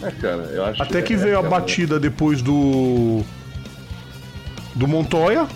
É, 0.02 0.12
cara, 0.12 0.44
eu 0.54 0.66
acho 0.66 0.84
Até 0.84 1.02
que 1.02 1.14
é- 1.14 1.16
veio 1.16 1.36
é 1.36 1.38
a 1.38 1.42
batida 1.42 1.98
depois 1.98 2.42
do. 2.42 3.22
do 4.76 4.86
Montoya. 4.86 5.48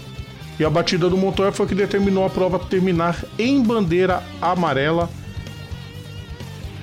E 0.58 0.63
a 0.63 0.70
batida 0.70 1.10
do 1.10 1.18
Montoya 1.18 1.51
foi 1.51 1.68
que 1.68 1.75
determinou 1.75 2.25
a 2.25 2.30
prova 2.30 2.58
terminar 2.60 3.22
em 3.38 3.62
bandeira 3.62 4.24
amarela. 4.42 5.10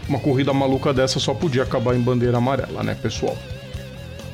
Uma 0.07 0.19
corrida 0.21 0.53
maluca 0.53 0.93
dessa 0.93 1.19
só 1.19 1.33
podia 1.33 1.63
acabar 1.63 1.97
em 1.97 2.01
bandeira 2.03 2.37
amarela, 2.37 2.83
né, 2.83 2.95
pessoal? 2.95 3.35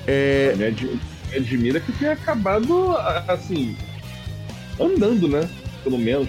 É, 0.09 0.55
Me, 0.57 0.65
ad- 0.65 0.85
me 1.31 1.37
admira 1.37 1.79
que 1.79 1.93
tenha 1.93 2.15
acabado, 2.15 2.97
assim, 3.29 3.77
andando, 4.81 5.29
né? 5.29 5.49
Pelo 5.85 5.99
menos. 5.99 6.29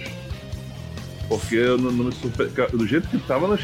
Porque 1.38 1.54
eu 1.54 1.78
não, 1.78 1.90
não 1.90 2.04
me 2.04 2.12
surpre... 2.12 2.46
do 2.72 2.86
jeito 2.86 3.08
que 3.08 3.18
tava, 3.18 3.58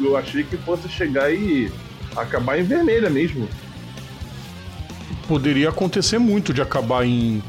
eu 0.00 0.16
achei 0.16 0.42
que 0.44 0.56
fosse 0.56 0.88
chegar 0.88 1.30
e 1.30 1.70
acabar 2.16 2.58
em 2.58 2.62
vermelha 2.62 3.10
mesmo. 3.10 3.46
poderia 5.28 5.68
acontecer 5.68 6.18
muito 6.18 6.54
de 6.54 6.62
acabar 6.62 7.04
em, 7.04 7.42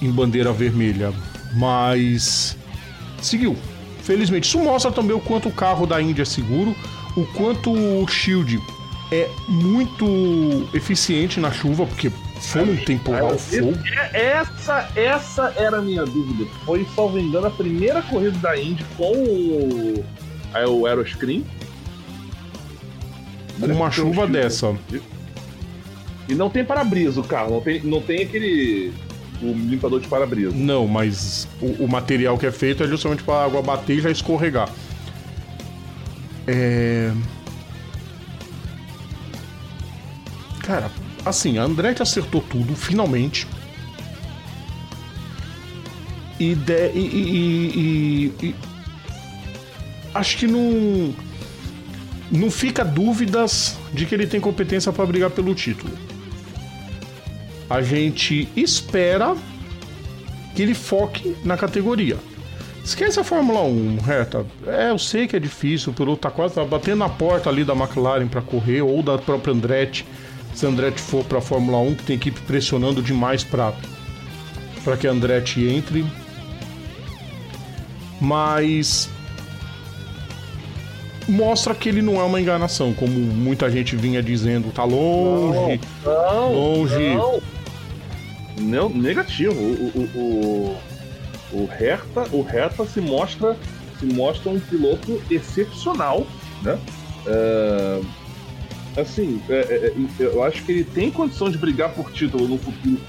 em 0.00 0.10
bandeira 0.10 0.50
vermelha, 0.50 1.12
mas 1.54 2.56
seguiu. 3.20 3.56
Felizmente, 4.02 4.48
isso 4.48 4.58
mostra 4.58 4.90
também 4.90 5.14
o 5.14 5.20
quanto 5.20 5.48
o 5.50 5.52
carro 5.52 5.86
da 5.86 6.00
Índia 6.00 6.22
é 6.22 6.24
seguro, 6.24 6.74
o 7.14 7.26
quanto 7.26 7.70
o 7.70 8.08
Shield 8.08 8.58
é 9.12 9.28
muito 9.46 10.66
eficiente 10.72 11.38
na 11.38 11.52
chuva, 11.52 11.84
porque 11.84 12.10
foi 12.40 12.62
um 12.62 12.76
temporal 12.84 13.38
fogo. 13.38 13.74
É- 14.12 14.30
Essa, 14.32 14.88
essa 14.96 15.52
era 15.56 15.78
a 15.78 15.82
minha 15.82 16.04
dúvida. 16.04 16.48
Foi, 16.64 16.86
salvo 16.94 17.18
engano, 17.18 17.46
a 17.46 17.50
primeira 17.50 18.02
corrida 18.02 18.36
da 18.38 18.58
Indy 18.58 18.84
com 18.96 19.12
o, 19.12 20.04
aí, 20.52 20.64
o 20.64 20.86
Aeroscreen. 20.86 21.44
Com 23.58 23.66
uma 23.66 23.86
um 23.88 23.92
chuva 23.92 24.26
dessa. 24.26 24.74
E 26.28 26.34
não 26.34 26.48
tem 26.48 26.64
para-brisa 26.64 27.20
o 27.20 27.24
carro, 27.24 27.50
não 27.50 27.60
tem, 27.60 27.80
não 27.82 28.00
tem 28.00 28.22
aquele. 28.22 28.92
o 29.42 29.52
limpador 29.52 30.00
de 30.00 30.08
para-brisa. 30.08 30.52
Não, 30.54 30.86
mas 30.86 31.46
o, 31.60 31.84
o 31.84 31.88
material 31.88 32.38
que 32.38 32.46
é 32.46 32.52
feito 32.52 32.82
é 32.82 32.86
justamente 32.86 33.22
para 33.22 33.34
a 33.34 33.44
água 33.44 33.60
bater 33.60 33.98
e 33.98 34.00
já 34.00 34.10
escorregar. 34.10 34.68
É. 36.46 37.12
Cara, 40.62 40.90
assim, 41.24 41.58
a 41.58 41.62
Andretti 41.62 42.02
acertou 42.02 42.40
tudo, 42.40 42.74
finalmente. 42.74 43.46
E, 46.38 46.54
de, 46.54 46.90
e, 46.94 48.32
e- 48.42 48.46
e- 48.46 48.54
Acho 50.14 50.38
que 50.38 50.46
não. 50.46 51.14
Não 52.32 52.50
fica 52.50 52.84
dúvidas 52.84 53.76
de 53.92 54.06
que 54.06 54.14
ele 54.14 54.26
tem 54.26 54.40
competência 54.40 54.92
para 54.92 55.04
brigar 55.06 55.30
pelo 55.30 55.54
título. 55.54 55.92
A 57.68 57.82
gente 57.82 58.48
espera 58.56 59.36
que 60.54 60.62
ele 60.62 60.74
foque 60.74 61.36
na 61.44 61.56
categoria. 61.56 62.16
Esquece 62.84 63.20
a 63.20 63.24
Fórmula 63.24 63.62
1, 63.62 63.98
reta. 63.98 64.44
É, 64.66 64.90
eu 64.90 64.98
sei 64.98 65.28
que 65.28 65.36
é 65.36 65.38
difícil, 65.38 65.92
o 65.92 65.94
piloto 65.94 66.22
tá 66.22 66.30
quase 66.30 66.54
tá 66.54 66.64
batendo 66.64 66.98
na 67.00 67.08
porta 67.08 67.48
ali 67.50 67.62
da 67.64 67.74
McLaren 67.74 68.26
para 68.26 68.40
correr, 68.40 68.80
ou 68.82 69.02
da 69.02 69.18
própria 69.18 69.52
Andretti, 69.52 70.04
se 70.54 70.66
a 70.66 70.68
Andretti 70.68 71.00
for 71.00 71.24
para 71.24 71.40
Fórmula 71.40 71.78
1, 71.78 71.94
que 71.96 72.04
tem 72.04 72.16
equipe 72.16 72.40
pressionando 72.42 73.02
demais 73.02 73.44
para 73.44 73.72
para 74.84 74.96
que 74.96 75.06
a 75.06 75.10
Andretti 75.10 75.66
entre. 75.66 76.04
Mas 78.20 79.10
mostra 81.28 81.74
que 81.74 81.88
ele 81.88 82.02
não 82.02 82.20
é 82.20 82.24
uma 82.24 82.40
enganação, 82.40 82.92
como 82.92 83.12
muita 83.12 83.70
gente 83.70 83.96
vinha 83.96 84.22
dizendo, 84.22 84.72
tá 84.72 84.84
longe. 84.84 85.80
Não, 86.04 86.52
Longe. 86.52 87.14
Não. 87.14 87.42
Não, 88.58 88.88
negativo. 88.90 89.54
O, 89.54 89.92
o, 89.94 90.76
o, 91.52 91.60
o 91.62 91.66
Hertha, 91.66 92.26
o 92.32 92.42
Hertha 92.42 92.84
se 92.84 93.00
mostra 93.00 93.56
se 94.00 94.06
mostra 94.06 94.50
um 94.50 94.58
piloto 94.58 95.22
excepcional, 95.30 96.26
né? 96.62 96.78
É, 97.26 98.00
assim, 98.96 99.40
é, 99.48 99.54
é, 99.54 99.86
é, 99.86 99.94
eu 100.18 100.42
acho 100.42 100.64
que 100.64 100.72
ele 100.72 100.84
tem 100.84 101.10
condição 101.10 101.50
de 101.50 101.58
brigar 101.58 101.92
por 101.92 102.10
título 102.12 102.48
no 102.48 102.58
futuro 102.58 103.00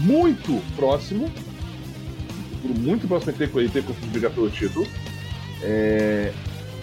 muito 0.00 0.62
próximo. 0.76 1.30
Futuro 2.50 2.80
muito 2.80 3.06
próximo 3.06 3.32
ele 3.32 3.46
ter, 3.46 3.58
ele 3.58 3.68
ter 3.68 3.82
condição 3.82 4.08
de 4.08 4.12
brigar 4.12 4.30
pelo 4.30 4.50
título. 4.50 4.86
É, 5.62 6.32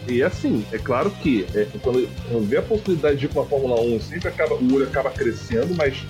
e 0.07 0.23
assim, 0.23 0.65
é 0.71 0.77
claro 0.77 1.11
que 1.11 1.45
é, 1.53 1.67
quando 1.81 2.07
eu 2.31 2.41
vê 2.41 2.57
a 2.57 2.61
possibilidade 2.61 3.17
de 3.17 3.25
ir 3.25 3.29
com 3.29 3.41
a 3.41 3.45
Fórmula 3.45 3.79
1, 3.81 4.01
sempre 4.01 4.29
acaba, 4.29 4.55
o 4.55 4.73
olho 4.73 4.85
acaba 4.85 5.11
crescendo, 5.11 5.75
mas 5.75 6.03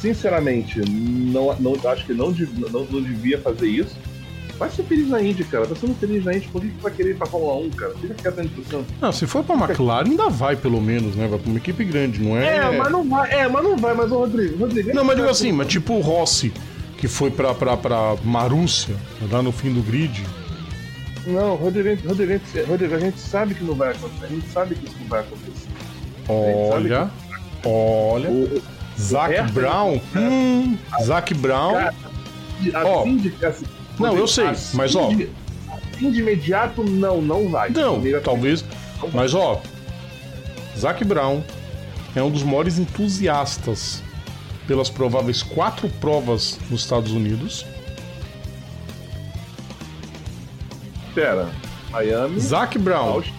sinceramente, 0.00 0.80
não, 0.88 1.54
não, 1.58 1.90
acho 1.90 2.06
que 2.06 2.14
não, 2.14 2.30
não, 2.30 2.84
não 2.84 3.02
devia 3.02 3.38
fazer 3.38 3.68
isso. 3.68 3.96
Vai 4.58 4.70
ser 4.70 4.82
feliz 4.84 5.08
na 5.08 5.20
Indy, 5.22 5.44
cara. 5.44 5.66
Tá 5.66 5.74
sendo 5.76 5.94
feliz 5.96 6.24
na 6.24 6.34
Indy. 6.34 6.48
Por 6.48 6.60
que 6.62 6.68
que 6.68 6.82
vai 6.82 6.92
querer 6.92 7.10
ir 7.10 7.16
pra 7.16 7.26
Fórmula 7.26 7.56
1, 7.66 7.70
cara? 7.70 7.94
Fica 8.00 8.14
quieto 8.14 8.36
na 8.36 8.42
discussão. 8.44 8.84
Não, 9.00 9.12
se 9.12 9.26
for 9.26 9.44
pra 9.44 9.54
McLaren, 9.54 10.08
ainda 10.08 10.28
vai 10.30 10.56
pelo 10.56 10.80
menos, 10.80 11.14
né? 11.14 11.26
Vai 11.28 11.38
pra 11.38 11.48
uma 11.50 11.58
equipe 11.58 11.84
grande, 11.84 12.22
não 12.22 12.36
é? 12.36 12.56
É, 12.56 12.70
mas 12.78 12.90
não 12.90 13.08
vai, 13.08 13.30
é, 13.32 13.48
mas 13.48 13.62
não 13.62 13.76
vai, 13.76 13.94
mas 13.94 14.10
o 14.10 14.16
Rodrigo, 14.18 14.56
Rodrigo. 14.58 14.94
Não, 14.94 15.04
mas 15.04 15.16
digo 15.16 15.28
assim, 15.28 15.52
mas 15.52 15.66
tipo 15.66 15.92
o 15.94 16.00
Rossi, 16.00 16.52
que 16.98 17.06
foi 17.08 17.30
pra, 17.30 17.54
pra, 17.54 17.76
pra 17.76 18.16
Marúcia, 18.24 18.96
lá 19.30 19.42
no 19.42 19.52
fim 19.52 19.72
do 19.72 19.82
grid. 19.82 20.24
Não, 21.26 21.56
Rodrigo, 21.56 22.08
Rodrigo, 22.08 22.32
a 22.32 22.36
gente- 22.36 22.60
Rodrigo, 22.68 22.94
a 22.94 23.00
gente 23.00 23.18
sabe 23.18 23.54
que 23.54 23.64
não 23.64 23.74
vai 23.74 23.90
acontecer. 23.90 24.24
A 24.24 24.28
gente 24.28 24.48
sabe 24.48 24.74
que 24.76 24.86
isso 24.86 24.96
não 25.00 25.08
vai 25.08 25.20
acontecer. 25.20 25.68
Olha, 26.28 27.10
olha. 27.64 28.30
O, 28.30 28.62
Zac 28.98 29.52
Brown. 29.52 30.00
Hum, 30.16 30.76
Zac 31.04 31.34
Brown. 31.34 31.72
Cara, 31.74 31.94
assim 33.02 33.16
de, 33.18 33.34
assim, 33.44 33.66
não, 33.98 34.16
eu 34.16 34.26
sei, 34.26 34.46
assim 34.48 34.76
mas, 34.76 34.94
ó. 34.94 35.08
de- 35.08 35.28
assim 35.94 36.10
de 36.10 36.20
imediato, 36.20 36.82
não, 36.84 37.20
não 37.22 37.48
vai. 37.48 37.70
Não, 37.70 38.00
talvez. 38.22 38.64
Mas 39.12 39.34
ó, 39.34 39.60
Zac 40.78 41.04
Brown 41.04 41.42
é 42.14 42.22
um 42.22 42.30
dos 42.30 42.42
maiores 42.42 42.78
entusiastas 42.78 44.02
pelas 44.66 44.90
prováveis 44.90 45.42
quatro 45.42 45.88
provas 46.00 46.58
nos 46.70 46.80
Estados 46.80 47.12
Unidos. 47.12 47.64
Pera, 51.14 51.48
Miami, 51.90 52.40
Zac 52.40 52.78
Brown. 52.78 53.08
Austin. 53.08 53.32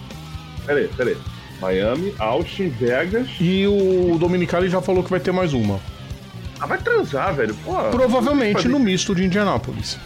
Peraí, 0.66 0.88
peraí. 0.88 1.16
Miami, 1.60 2.14
Austin, 2.18 2.68
Vegas. 2.68 3.28
E 3.40 3.66
o 3.66 4.16
Dominicali 4.18 4.68
já 4.68 4.80
falou 4.80 5.02
que 5.02 5.10
vai 5.10 5.20
ter 5.20 5.32
mais 5.32 5.52
uma. 5.52 5.80
Ah, 6.60 6.66
vai 6.66 6.78
transar, 6.78 7.34
velho. 7.34 7.54
Pô, 7.64 7.72
Provavelmente 7.90 8.66
no 8.68 8.78
misto 8.78 9.14
de 9.14 9.24
Indianápolis. 9.24 9.96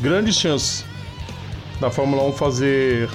Grandes 0.00 0.36
chances 0.36 0.84
da 1.80 1.90
Fórmula 1.90 2.22
1 2.24 2.32
fazer 2.32 3.08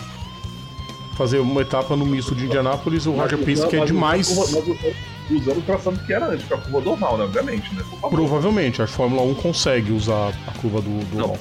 fazer 1.15 1.39
uma 1.39 1.61
etapa 1.61 1.95
no 1.95 2.05
misto 2.05 2.35
de 2.35 2.45
Indianápolis. 2.45 3.05
O 3.05 3.13
pensa 3.45 3.67
que 3.67 3.75
é 3.75 3.85
demais. 3.85 4.29
Usando 5.31 5.59
o 5.59 5.61
traçado 5.61 5.97
que 6.05 6.11
era 6.11 6.27
antes, 6.27 6.45
com 6.45 6.55
a 6.55 6.57
curva 6.57 6.81
normal, 6.81 7.17
né? 7.17 7.23
Obviamente, 7.23 7.73
né? 7.73 7.81
Provavelmente 8.01 8.81
a 8.81 8.87
Fórmula 8.87 9.21
1 9.21 9.35
consegue 9.35 9.93
usar 9.93 10.33
a 10.45 10.51
curva 10.59 10.81
do, 10.81 10.99
do 11.05 11.17
Não. 11.17 11.37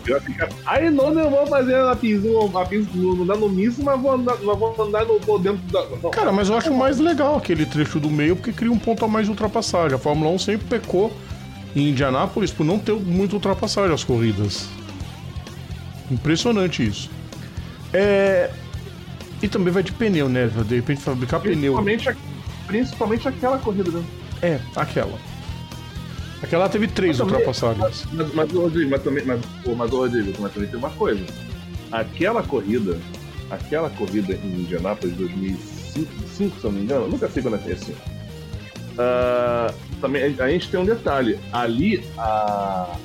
Aí 0.67 0.89
não, 0.89 1.13
não 1.13 1.29
vou 1.29 1.45
fazer 1.49 1.75
a 1.75 1.97
piso, 1.97 2.29
a 2.57 2.65
piso, 2.65 2.89
não 2.95 3.27
dá 3.27 3.35
no 3.35 3.49
misto, 3.49 3.83
mas 3.83 4.01
vou 4.01 4.13
andar, 4.13 4.37
mas 4.41 4.57
vou 4.57 4.87
andar 4.87 5.05
no, 5.05 5.19
por 5.19 5.41
dentro 5.41 5.61
da. 5.73 5.85
Não. 6.01 6.11
Cara, 6.11 6.31
mas 6.31 6.49
eu 6.49 6.57
acho 6.57 6.73
mais 6.73 7.01
legal 7.01 7.37
aquele 7.37 7.67
trecho 7.67 7.99
do 7.99 8.09
meio 8.09 8.37
porque 8.37 8.53
cria 8.53 8.71
um 8.71 8.79
ponto 8.79 9.05
a 9.05 9.09
mais 9.09 9.27
de 9.27 9.33
ultrapassagem. 9.33 9.97
A 9.97 9.99
Fórmula 9.99 10.31
1 10.31 10.39
sempre 10.39 10.79
pecou 10.79 11.13
em 11.75 11.89
Indianápolis 11.89 12.53
por 12.53 12.65
não 12.65 12.79
ter 12.79 12.93
muita 12.93 13.35
ultrapassagem 13.35 13.93
as 13.93 14.05
corridas. 14.05 14.69
Impressionante 16.13 16.87
isso. 16.87 17.11
É... 17.93 18.51
E 19.43 19.49
também 19.49 19.73
vai 19.73 19.83
de 19.83 19.93
pneu, 19.93 20.29
né? 20.29 20.47
De 20.47 20.77
repente 20.77 21.01
fabricar 21.01 21.41
pneu. 21.41 21.75
Principalmente, 21.75 22.09
a- 22.09 22.17
principalmente 22.67 23.29
aquela 23.29 23.59
corrida, 23.59 23.91
né? 23.91 24.05
É, 24.41 24.61
aquela. 24.77 25.19
Aquela 26.43 26.69
teve 26.69 26.89
três 26.89 27.19
Mas 27.19 27.27
ultrapassagens. 27.29 28.07
Mas, 28.13 28.35
mas, 28.35 28.53
Rodrigo, 28.53 28.91
mas 28.91 29.03
também, 29.03 29.25
mas, 29.25 29.41
pô, 29.65 29.75
mas, 29.75 29.91
Rodrigo, 29.91 30.33
mas 30.41 30.53
também 30.53 30.69
tem 30.69 30.79
uma 30.79 30.91
coisa. 30.91 31.25
Aquela 31.91 32.43
corrida, 32.43 32.99
aquela 33.51 33.89
corrida 33.91 34.35
em 34.35 34.61
Indianápolis 34.63 35.15
2005, 35.17 36.11
se 36.37 36.43
eu 36.43 36.53
não 36.65 36.79
me 36.79 36.85
engano, 36.85 37.05
eu 37.05 37.09
nunca 37.11 37.29
sei 37.29 37.43
quando 37.43 37.55
é 37.57 37.59
que 37.59 37.71
é 37.71 37.75
assim. 37.75 37.95
Ah, 38.99 39.73
também 40.01 40.23
a, 40.39 40.45
a 40.45 40.49
gente 40.51 40.69
tem 40.69 40.81
um 40.81 40.85
detalhe. 40.85 41.39
Ali, 41.53 42.05
a, 42.19 42.97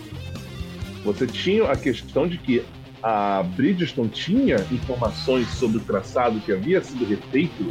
você 1.03 1.27
tinha 1.27 1.65
a 1.71 1.75
questão 1.75 2.27
de 2.27 2.37
que 2.37 2.63
a 3.01 3.43
Bridgestone 3.55 4.09
tinha 4.09 4.55
informações 4.71 5.47
sobre 5.49 5.77
o 5.77 5.81
traçado 5.81 6.39
que 6.39 6.51
havia 6.51 6.81
sido 6.81 7.05
refeito, 7.05 7.63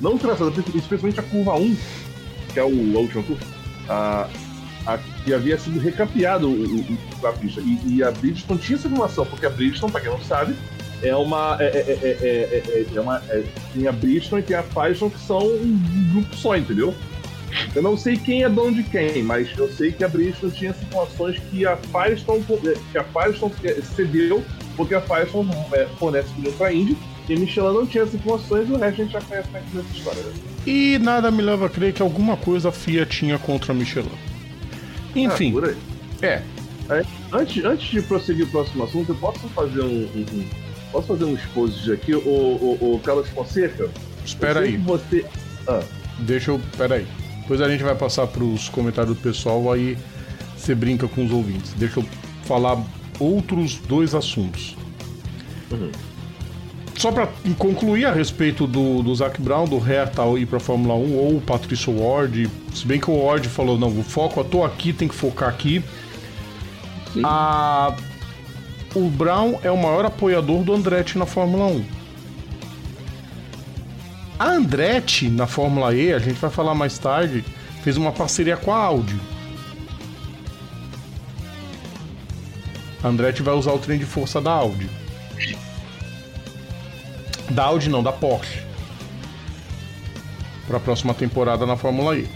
não 0.00 0.14
o 0.14 0.18
traçado, 0.18 0.52
especialmente 0.74 1.20
a 1.20 1.22
curva 1.22 1.54
1, 1.56 1.76
que 2.52 2.58
é 2.58 2.64
o, 2.64 2.96
a 2.96 3.00
última 3.00 3.22
curva, 3.22 3.44
a, 3.88 4.28
a, 4.86 4.98
que 5.24 5.34
havia 5.34 5.58
sido 5.58 5.78
recapeado 5.78 6.48
o, 6.48 7.26
a 7.26 7.32
pista. 7.32 7.60
E, 7.60 7.96
e, 7.96 8.02
a 8.02 8.10
Bridgestone 8.10 8.60
tinha 8.60 8.78
essa 8.78 8.88
informação, 8.88 9.26
porque 9.26 9.46
a 9.46 9.50
Bridgestone, 9.50 9.92
para 9.92 10.00
quem 10.00 10.10
não 10.10 10.20
sabe, 10.20 10.54
é 11.02 11.14
uma. 11.14 11.56
É, 11.60 11.64
é, 11.64 12.62
é, 12.62 12.86
é 12.94 13.00
uma 13.00 13.20
tem 13.72 13.86
a 13.86 13.92
Bridgestone 13.92 14.42
e 14.42 14.44
tem 14.44 14.56
a 14.56 14.62
Firestone, 14.62 15.10
que 15.10 15.20
são 15.20 15.38
um 15.38 16.10
grupo 16.12 16.36
só, 16.36 16.56
entendeu? 16.56 16.94
Eu 17.74 17.82
não 17.82 17.96
sei 17.96 18.16
quem 18.16 18.44
é 18.44 18.48
dono 18.48 18.74
de 18.74 18.82
quem, 18.84 19.22
mas 19.22 19.48
eu 19.58 19.68
sei 19.68 19.92
que 19.92 20.04
a 20.04 20.08
Bridgestone 20.08 20.52
tinha 20.52 20.72
situações 20.72 21.38
que 21.50 21.66
a 21.66 21.76
Firestone, 21.76 22.44
que 22.92 22.98
a 22.98 23.04
Firestone 23.04 23.54
cedeu, 23.96 24.44
porque 24.80 24.94
a 24.94 25.00
Firestone 25.02 25.50
fornece 25.98 26.30
pneu 26.34 26.52
para 26.52 26.72
Indy, 26.72 26.96
e 27.28 27.36
Michelin 27.36 27.74
não 27.74 27.86
tinha 27.86 28.02
as 28.02 28.14
informações 28.14 28.70
o 28.70 28.76
resto 28.78 29.02
a 29.02 29.04
gente 29.04 29.12
já 29.12 29.20
conhece 29.20 29.48
nessa 29.52 29.94
história. 29.94 30.22
Né? 30.22 30.32
E 30.66 30.98
nada 30.98 31.30
me 31.30 31.42
leva 31.42 31.66
a 31.66 31.68
crer 31.68 31.92
que 31.92 32.00
alguma 32.00 32.34
coisa 32.34 32.70
a 32.70 32.72
FIA 32.72 33.04
tinha 33.04 33.38
contra 33.38 33.72
a 33.72 33.74
Michelin. 33.74 34.08
Enfim. 35.14 35.52
Ah, 36.22 36.24
é. 36.24 36.42
é. 36.88 37.04
Antes, 37.30 37.62
antes 37.62 37.90
de 37.90 38.00
prosseguir 38.00 38.46
o 38.46 38.48
próximo 38.48 38.84
assunto, 38.84 39.12
eu 39.12 39.16
posso 39.16 39.40
fazer 39.50 39.82
um, 39.82 40.08
um, 40.16 40.48
posso 40.90 41.08
fazer 41.08 41.24
um 41.24 41.34
exposit 41.34 41.92
aqui, 41.92 42.14
o, 42.14 42.18
o, 42.18 42.94
o 42.94 43.00
Carlos 43.00 43.28
Fonseca? 43.28 43.90
Espera 44.24 44.60
aí. 44.60 44.78
Você... 44.78 45.26
Ah. 45.68 45.82
Deixa 46.20 46.52
eu. 46.52 46.56
Espera 46.56 46.94
aí. 46.94 47.06
Depois 47.42 47.60
a 47.60 47.68
gente 47.68 47.82
vai 47.82 47.94
passar 47.94 48.26
para 48.28 48.42
os 48.42 48.70
comentários 48.70 49.14
do 49.14 49.20
pessoal, 49.20 49.70
aí 49.70 49.98
você 50.56 50.74
brinca 50.74 51.06
com 51.06 51.22
os 51.26 51.30
ouvintes. 51.30 51.74
Deixa 51.74 52.00
eu 52.00 52.06
falar 52.44 52.82
outros 53.20 53.76
dois 53.76 54.14
assuntos. 54.14 54.76
Uhum. 55.70 55.90
Só 56.96 57.10
para 57.10 57.28
concluir 57.56 58.04
a 58.04 58.12
respeito 58.12 58.66
do, 58.66 59.02
do 59.02 59.14
Zac 59.14 59.40
Brown, 59.40 59.64
do 59.64 59.78
Hertha 59.78 60.22
ir 60.38 60.44
para 60.44 60.60
Fórmula 60.60 60.94
1, 60.94 61.16
ou 61.16 61.36
o 61.36 61.40
Patrício 61.40 61.98
Ward, 61.98 62.50
se 62.74 62.86
bem 62.86 63.00
que 63.00 63.10
o 63.10 63.24
Ward 63.24 63.48
falou: 63.48 63.78
não, 63.78 63.88
o 63.88 64.02
foco, 64.02 64.40
eu 64.40 64.44
tô 64.44 64.64
aqui, 64.64 64.92
tem 64.92 65.08
que 65.08 65.14
focar 65.14 65.48
aqui. 65.48 65.82
A... 67.24 67.94
O 68.94 69.08
Brown 69.08 69.58
é 69.62 69.70
o 69.70 69.76
maior 69.76 70.04
apoiador 70.04 70.62
do 70.62 70.74
Andretti 70.74 71.16
na 71.16 71.24
Fórmula 71.24 71.66
1. 71.66 71.84
A 74.38 74.48
Andretti, 74.48 75.28
na 75.28 75.46
Fórmula 75.46 75.94
E, 75.94 76.12
a 76.12 76.18
gente 76.18 76.40
vai 76.40 76.50
falar 76.50 76.74
mais 76.74 76.98
tarde, 76.98 77.44
fez 77.82 77.96
uma 77.96 78.12
parceria 78.12 78.56
com 78.56 78.72
a 78.72 78.78
Audi. 78.78 79.18
Andretti 83.02 83.42
vai 83.42 83.54
usar 83.54 83.72
o 83.72 83.78
trem 83.78 83.98
de 83.98 84.04
força 84.04 84.40
da 84.40 84.50
Audi. 84.50 84.88
Da 87.50 87.64
Audi 87.64 87.88
não, 87.88 88.02
da 88.02 88.12
Porsche. 88.12 88.62
Para 90.66 90.76
a 90.76 90.80
próxima 90.80 91.14
temporada 91.14 91.66
na 91.66 91.76
Fórmula 91.76 92.16
E. 92.16 92.28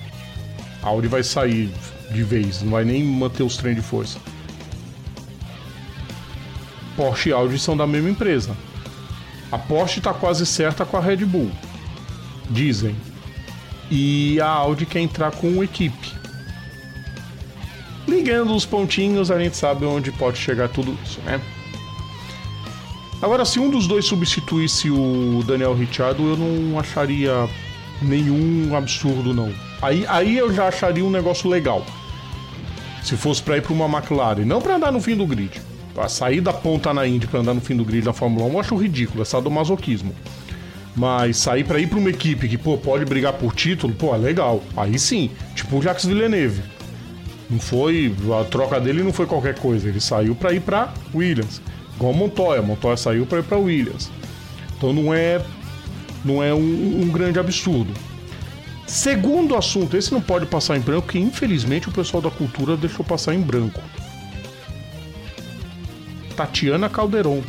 A 0.82 0.88
Audi 0.88 1.08
vai 1.08 1.22
sair 1.22 1.72
de 2.10 2.22
vez, 2.22 2.62
não 2.62 2.72
vai 2.72 2.84
nem 2.84 3.02
manter 3.02 3.42
os 3.42 3.56
trem 3.56 3.74
de 3.74 3.82
força. 3.82 4.18
Porsche 6.96 7.30
e 7.30 7.32
Audi 7.32 7.58
são 7.58 7.76
da 7.76 7.86
mesma 7.86 8.10
empresa. 8.10 8.56
A 9.52 9.58
Porsche 9.58 9.98
está 9.98 10.12
quase 10.12 10.44
certa 10.46 10.84
com 10.84 10.96
a 10.96 11.00
Red 11.00 11.24
Bull 11.24 11.50
dizem. 12.50 12.96
E 13.90 14.40
a 14.40 14.48
Audi 14.48 14.86
quer 14.86 15.00
entrar 15.00 15.30
com 15.32 15.62
equipe. 15.62 16.12
Ligando 18.06 18.54
os 18.54 18.66
pontinhos, 18.66 19.30
a 19.30 19.38
gente 19.38 19.56
sabe 19.56 19.84
onde 19.84 20.12
pode 20.12 20.38
chegar 20.38 20.68
tudo 20.68 20.96
isso, 21.04 21.20
né? 21.22 21.40
Agora, 23.22 23.44
se 23.44 23.58
um 23.58 23.70
dos 23.70 23.86
dois 23.86 24.04
substituísse 24.04 24.90
o 24.90 25.42
Daniel 25.46 25.74
Ricciardo, 25.74 26.22
eu 26.28 26.36
não 26.36 26.78
acharia 26.78 27.48
nenhum 28.02 28.76
absurdo, 28.76 29.32
não. 29.32 29.50
Aí, 29.80 30.04
aí 30.08 30.36
eu 30.36 30.52
já 30.52 30.68
acharia 30.68 31.04
um 31.04 31.10
negócio 31.10 31.48
legal. 31.48 31.84
Se 33.02 33.16
fosse 33.16 33.42
para 33.42 33.56
ir 33.56 33.62
para 33.62 33.72
uma 33.72 33.86
McLaren, 33.86 34.44
não 34.44 34.60
para 34.60 34.76
andar 34.76 34.92
no 34.92 35.00
fim 35.00 35.16
do 35.16 35.26
grid. 35.26 35.60
Pra 35.94 36.08
sair 36.08 36.40
da 36.40 36.52
ponta 36.52 36.92
na 36.92 37.06
Indy 37.06 37.26
para 37.26 37.40
andar 37.40 37.54
no 37.54 37.60
fim 37.60 37.76
do 37.76 37.84
grid 37.84 38.04
da 38.04 38.12
Fórmula 38.12 38.46
1, 38.46 38.52
eu 38.52 38.60
acho 38.60 38.76
ridículo, 38.76 39.22
é 39.22 39.24
sadomasoquismo. 39.24 40.14
Mas 40.96 41.36
sair 41.36 41.64
para 41.64 41.78
ir 41.78 41.86
para 41.86 41.98
uma 41.98 42.10
equipe 42.10 42.48
que, 42.48 42.58
pô, 42.58 42.76
pode 42.76 43.04
brigar 43.04 43.32
por 43.34 43.54
título, 43.54 43.94
pô, 43.94 44.14
é 44.14 44.18
legal. 44.18 44.62
Aí 44.76 44.98
sim, 44.98 45.30
tipo 45.54 45.78
o 45.78 45.82
Jacques 45.82 46.04
Villeneuve. 46.04 46.62
Não 47.54 47.60
foi. 47.60 48.12
A 48.40 48.44
troca 48.44 48.80
dele 48.80 49.04
não 49.04 49.12
foi 49.12 49.26
qualquer 49.26 49.56
coisa. 49.56 49.88
Ele 49.88 50.00
saiu 50.00 50.34
para 50.34 50.52
ir 50.52 50.60
para 50.60 50.92
Williams. 51.14 51.62
Igual 51.94 52.12
Montoya. 52.12 52.60
Montoya 52.60 52.96
saiu 52.96 53.24
para 53.26 53.38
ir 53.38 53.44
para 53.44 53.56
Williams. 53.56 54.10
Então 54.76 54.92
não 54.92 55.14
é. 55.14 55.40
Não 56.24 56.42
é 56.42 56.52
um, 56.52 57.02
um 57.02 57.08
grande 57.12 57.38
absurdo. 57.38 57.92
Segundo 58.88 59.54
assunto, 59.54 59.96
esse 59.96 60.12
não 60.12 60.20
pode 60.20 60.46
passar 60.46 60.76
em 60.76 60.80
branco, 60.80 61.02
porque 61.02 61.18
infelizmente 61.18 61.88
o 61.88 61.92
pessoal 61.92 62.20
da 62.20 62.30
cultura 62.30 62.76
deixou 62.76 63.04
passar 63.04 63.34
em 63.34 63.40
branco. 63.40 63.80
Tatiana 66.36 66.88
Calderon 66.88 67.40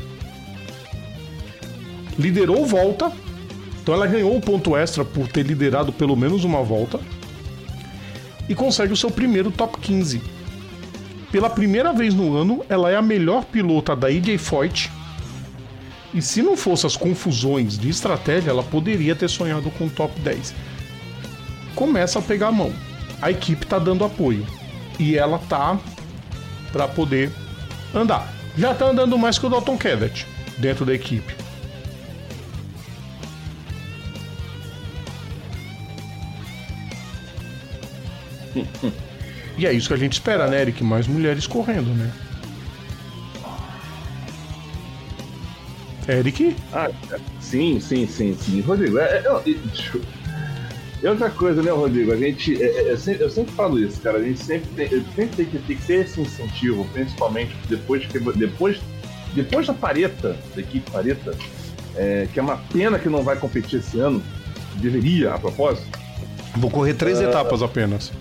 liderou 2.18 2.66
volta 2.66 3.12
então 3.82 3.94
ela 3.94 4.08
ganhou 4.08 4.36
um 4.36 4.42
ponto 4.42 4.76
extra 4.76 5.06
por 5.06 5.28
ter 5.28 5.44
liderado 5.44 5.94
pelo 5.94 6.16
menos 6.16 6.44
uma 6.44 6.64
volta 6.64 7.00
e 8.48 8.56
consegue 8.56 8.94
o 8.94 8.98
seu 8.98 9.10
primeiro 9.10 9.52
top 9.52 9.80
15. 9.80 10.22
Pela 11.32 11.50
primeira 11.50 11.92
vez 11.92 12.14
no 12.14 12.36
ano, 12.36 12.66
ela 12.70 12.90
é 12.90 12.96
a 12.96 13.02
melhor 13.02 13.46
pilota 13.46 13.96
da 13.96 14.12
EJ 14.12 14.38
Foyt. 14.38 14.92
E 16.14 16.22
se 16.22 16.42
não 16.42 16.56
fosse 16.56 16.86
as 16.86 16.96
confusões 16.96 17.78
de 17.78 17.90
estratégia, 17.90 18.52
ela 18.52 18.64
poderia 18.64 19.16
ter 19.16 19.30
sonhado 19.30 19.70
com 19.72 19.86
o 19.86 19.90
top 19.90 20.18
10. 20.22 20.54
Começa 21.76 22.20
a 22.20 22.22
pegar 22.22 22.48
a 22.48 22.52
mão. 22.52 22.72
A 23.22 23.32
equipe 23.32 23.66
tá 23.66 23.78
dando 23.78 24.06
apoio. 24.06 24.46
E 24.98 25.18
ela 25.18 25.38
tá 25.38 25.78
para 26.72 26.88
poder 26.88 27.32
andar. 27.94 28.34
Já 28.58 28.74
tá 28.74 28.86
andando 28.86 29.18
mais 29.18 29.38
que 29.38 29.46
o 29.46 29.50
Dalton 29.50 29.78
Kevet 29.78 30.26
dentro 30.58 30.86
da 30.86 30.94
equipe. 30.94 31.45
e 39.58 39.66
é 39.66 39.74
isso 39.74 39.88
que 39.88 39.94
a 39.94 39.98
gente 39.98 40.14
espera, 40.14 40.48
né, 40.48 40.62
Eric? 40.62 40.84
Mais 40.84 41.08
mulheres 41.08 41.48
correndo, 41.48 41.90
né? 41.96 42.12
Eric? 46.08 46.56
Ah, 46.72 46.90
sim, 47.40 47.80
sim, 47.80 48.06
sim, 48.08 48.36
sim. 48.40 48.62
Rodrigo, 48.62 49.00
é, 49.00 49.24
é, 49.24 49.26
é 51.04 51.10
outra 51.10 51.30
coisa, 51.30 51.62
né, 51.62 51.72
Rodrigo? 51.72 52.12
A 52.14 52.18
gente. 52.18 52.62
É, 52.62 52.68
é, 52.68 52.92
eu, 52.92 52.98
sempre, 52.98 53.24
eu, 53.24 53.30
sempre, 53.30 53.54
falo 53.54 53.80
isso, 53.80 54.00
cara. 54.02 54.20
A 54.20 54.24
gente 54.24 54.40
sempre 54.40 54.70
tem, 54.76 54.88
sempre 54.90 55.36
tem, 55.36 55.46
que, 55.46 55.60
tem 55.60 55.78
que 55.78 55.86
ter 55.86 56.06
esse 56.06 56.22
incentivo, 56.22 56.86
principalmente 56.94 57.56
depois, 57.68 58.06
que, 58.06 58.20
depois, 58.20 58.80
depois 59.34 59.68
da 59.68 59.74
Pareta, 59.74 60.38
da 60.56 60.62
equipe 60.62 60.90
Pareta, 60.92 61.36
é, 61.96 62.28
que 62.32 62.40
é 62.40 62.44
uma 62.44 62.58
pena 62.58 63.00
que 63.00 63.10
não 63.10 63.24
vai 63.24 63.36
competir 63.36 63.80
esse 63.80 64.00
ano. 64.00 64.22
Deveria, 64.76 65.34
a 65.34 65.40
propósito. 65.40 65.88
Vou 66.58 66.70
correr 66.70 66.94
três 66.94 67.20
uh, 67.20 67.24
etapas 67.24 67.62
apenas. 67.62 68.12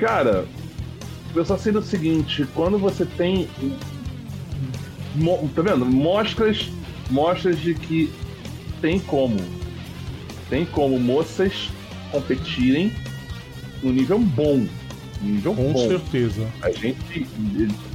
Cara, 0.00 0.46
eu 1.34 1.44
só 1.44 1.58
sei 1.58 1.72
do 1.72 1.82
seguinte, 1.82 2.46
quando 2.54 2.78
você 2.78 3.04
tem. 3.04 3.46
Tá 5.54 5.62
vendo? 5.62 5.84
Mostras. 5.84 6.70
Mostras 7.10 7.60
de 7.60 7.74
que 7.74 8.10
tem 8.80 8.98
como. 8.98 9.36
Tem 10.48 10.64
como 10.64 10.98
moças 10.98 11.68
competirem 12.10 12.92
no 13.82 13.92
nível 13.92 14.18
bom. 14.18 14.66
Nível 15.20 15.54
Com 15.54 15.72
bom. 15.72 15.88
certeza. 15.88 16.46
A 16.62 16.70
gente. 16.70 17.26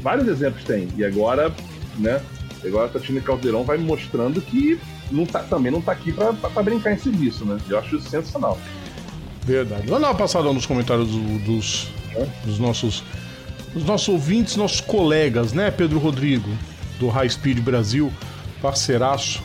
Vários 0.04 0.28
exemplos 0.28 0.63
tem. 0.63 0.88
E 0.96 1.04
agora, 1.04 1.52
né? 1.98 2.22
Agora 2.63 2.86
a 2.86 2.89
Tatiana 2.89 3.22
Caldeirão 3.22 3.63
vai 3.63 3.78
mostrando 3.78 4.41
que 4.41 4.80
não 5.12 5.26
tá, 5.26 5.39
também 5.39 5.72
não 5.72 5.82
tá 5.82 5.91
aqui 5.91 6.12
pra, 6.12 6.34
pra, 6.34 6.50
pra 6.50 6.63
brincar 6.63 6.94
em 6.94 6.98
serviço, 6.98 7.46
né? 7.46 7.58
Eu 7.70 7.80
acho 7.80 7.96
isso 7.96 8.10
sensacional. 8.10 8.60
Verdade. 9.45 9.88
Vamos 9.88 10.01
dar 10.01 10.10
uma 10.10 10.15
passada 10.15 10.51
nos 10.51 10.65
comentários 10.65 11.08
do, 11.08 11.39
dos, 11.39 11.88
dos 12.43 12.60
nossos 12.60 13.03
dos 13.73 13.84
nossos 13.84 14.08
ouvintes, 14.08 14.55
nossos 14.55 14.79
colegas, 14.79 15.51
né? 15.51 15.69
Pedro 15.69 15.99
Rodrigo, 15.99 16.49
do 16.97 17.10
High 17.10 17.29
Speed 17.29 17.60
Brasil, 17.60 18.12
parceiraço. 18.62 19.43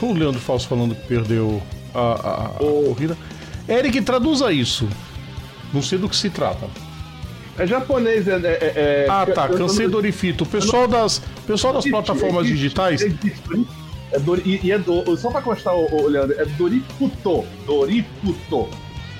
O 0.00 0.12
Leandro 0.12 0.40
Falso 0.40 0.68
falando 0.68 0.94
que 0.94 1.06
perdeu 1.08 1.60
a, 1.94 1.98
a, 1.98 2.44
a 2.46 2.48
corrida. 2.58 3.16
Eric, 3.66 4.02
traduza 4.02 4.52
isso. 4.52 4.86
Não 5.72 5.82
sei 5.82 5.98
do 5.98 6.08
que 6.08 6.14
se 6.14 6.30
trata. 6.30 6.68
É 7.58 7.66
japonês, 7.66 8.28
é. 8.28 8.36
é, 8.36 8.38
é 8.44 9.06
ah, 9.08 9.26
tá. 9.26 9.48
Cansei 9.48 9.88
do 9.88 9.96
Orifito. 9.96 10.44
O 10.44 10.46
pessoal 10.46 10.86
das, 10.86 11.20
pessoal 11.46 11.72
das 11.72 11.84
plataformas 11.84 12.46
digitais. 12.46 13.00
É 14.12 14.18
Dori, 14.18 14.42
e, 14.44 14.66
e 14.66 14.72
é 14.72 14.78
do, 14.78 15.16
só 15.16 15.30
pra 15.30 15.42
constar, 15.42 15.74
o, 15.74 15.86
o 16.02 16.08
Leandro, 16.08 16.34
é 16.38 16.44
Doriputo. 16.44 17.44
Doriputo. 17.66 18.68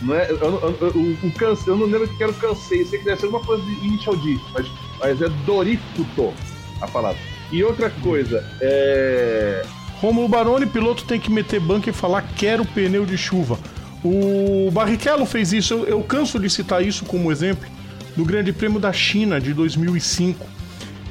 Não 0.00 0.14
é, 0.14 0.30
eu, 0.30 0.38
eu, 0.38 0.78
eu, 0.80 1.16
o 1.22 1.32
canse, 1.32 1.66
eu 1.66 1.76
não 1.76 1.86
lembro 1.86 2.08
que 2.16 2.22
era 2.22 2.30
o 2.30 2.34
cansei, 2.36 2.84
sei 2.84 3.00
que 3.00 3.04
deve 3.04 3.20
ser 3.20 3.26
alguma 3.26 3.44
coisa 3.44 3.62
de 3.64 3.72
initial 3.86 4.16
D, 4.16 4.38
mas, 4.54 4.66
mas 5.00 5.20
é 5.20 5.28
Dorifuto 5.44 6.32
a 6.80 6.86
palavra. 6.86 7.18
E 7.50 7.64
outra 7.64 7.90
coisa, 7.90 8.44
é. 8.60 9.64
Romulo 10.00 10.28
Baroni, 10.28 10.66
piloto 10.66 11.04
tem 11.04 11.18
que 11.18 11.30
meter 11.30 11.58
banca 11.58 11.90
e 11.90 11.92
falar 11.92 12.22
quero 12.36 12.64
pneu 12.64 13.04
de 13.04 13.18
chuva. 13.18 13.58
O 14.04 14.70
Barrichello 14.70 15.26
fez 15.26 15.52
isso, 15.52 15.74
eu, 15.74 15.84
eu 15.86 16.02
canso 16.04 16.38
de 16.38 16.48
citar 16.48 16.84
isso 16.84 17.04
como 17.04 17.32
exemplo, 17.32 17.68
no 18.16 18.24
Grande 18.24 18.52
Prêmio 18.52 18.78
da 18.78 18.92
China 18.92 19.40
de 19.40 19.52
2005. 19.52 20.46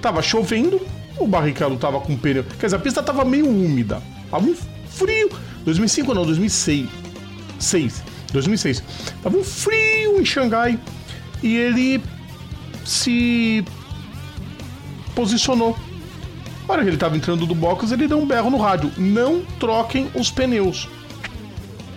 Tava 0.01 0.21
chovendo, 0.21 0.79
o 1.19 1.27
Barrichello 1.27 1.77
tava 1.77 1.99
com 1.99 2.17
pneu. 2.17 2.43
Quer 2.43 2.67
dizer, 2.67 2.75
a 2.75 2.79
pista 2.79 3.03
tava 3.03 3.25
meio 3.25 3.47
úmida, 3.47 4.01
tava 4.29 4.45
um 4.45 4.55
frio. 4.89 5.29
2005 5.63 6.13
não, 6.13 6.25
2006. 6.25 6.87
6. 7.59 8.03
2006. 8.31 8.83
Tava 9.23 9.37
um 9.37 9.43
frio 9.43 10.19
em 10.19 10.25
Xangai 10.25 10.79
e 11.41 11.55
ele 11.55 12.01
se 12.85 13.63
posicionou. 15.15 15.77
Na 16.67 16.73
hora 16.73 16.83
que 16.83 16.89
ele 16.89 16.97
estava 16.97 17.15
entrando 17.15 17.45
do 17.45 17.55
box, 17.55 17.91
ele 17.91 18.07
deu 18.07 18.19
um 18.19 18.25
berro 18.25 18.49
no 18.49 18.57
rádio: 18.57 18.91
não 18.97 19.41
troquem 19.59 20.09
os 20.13 20.29
pneus. 20.29 20.87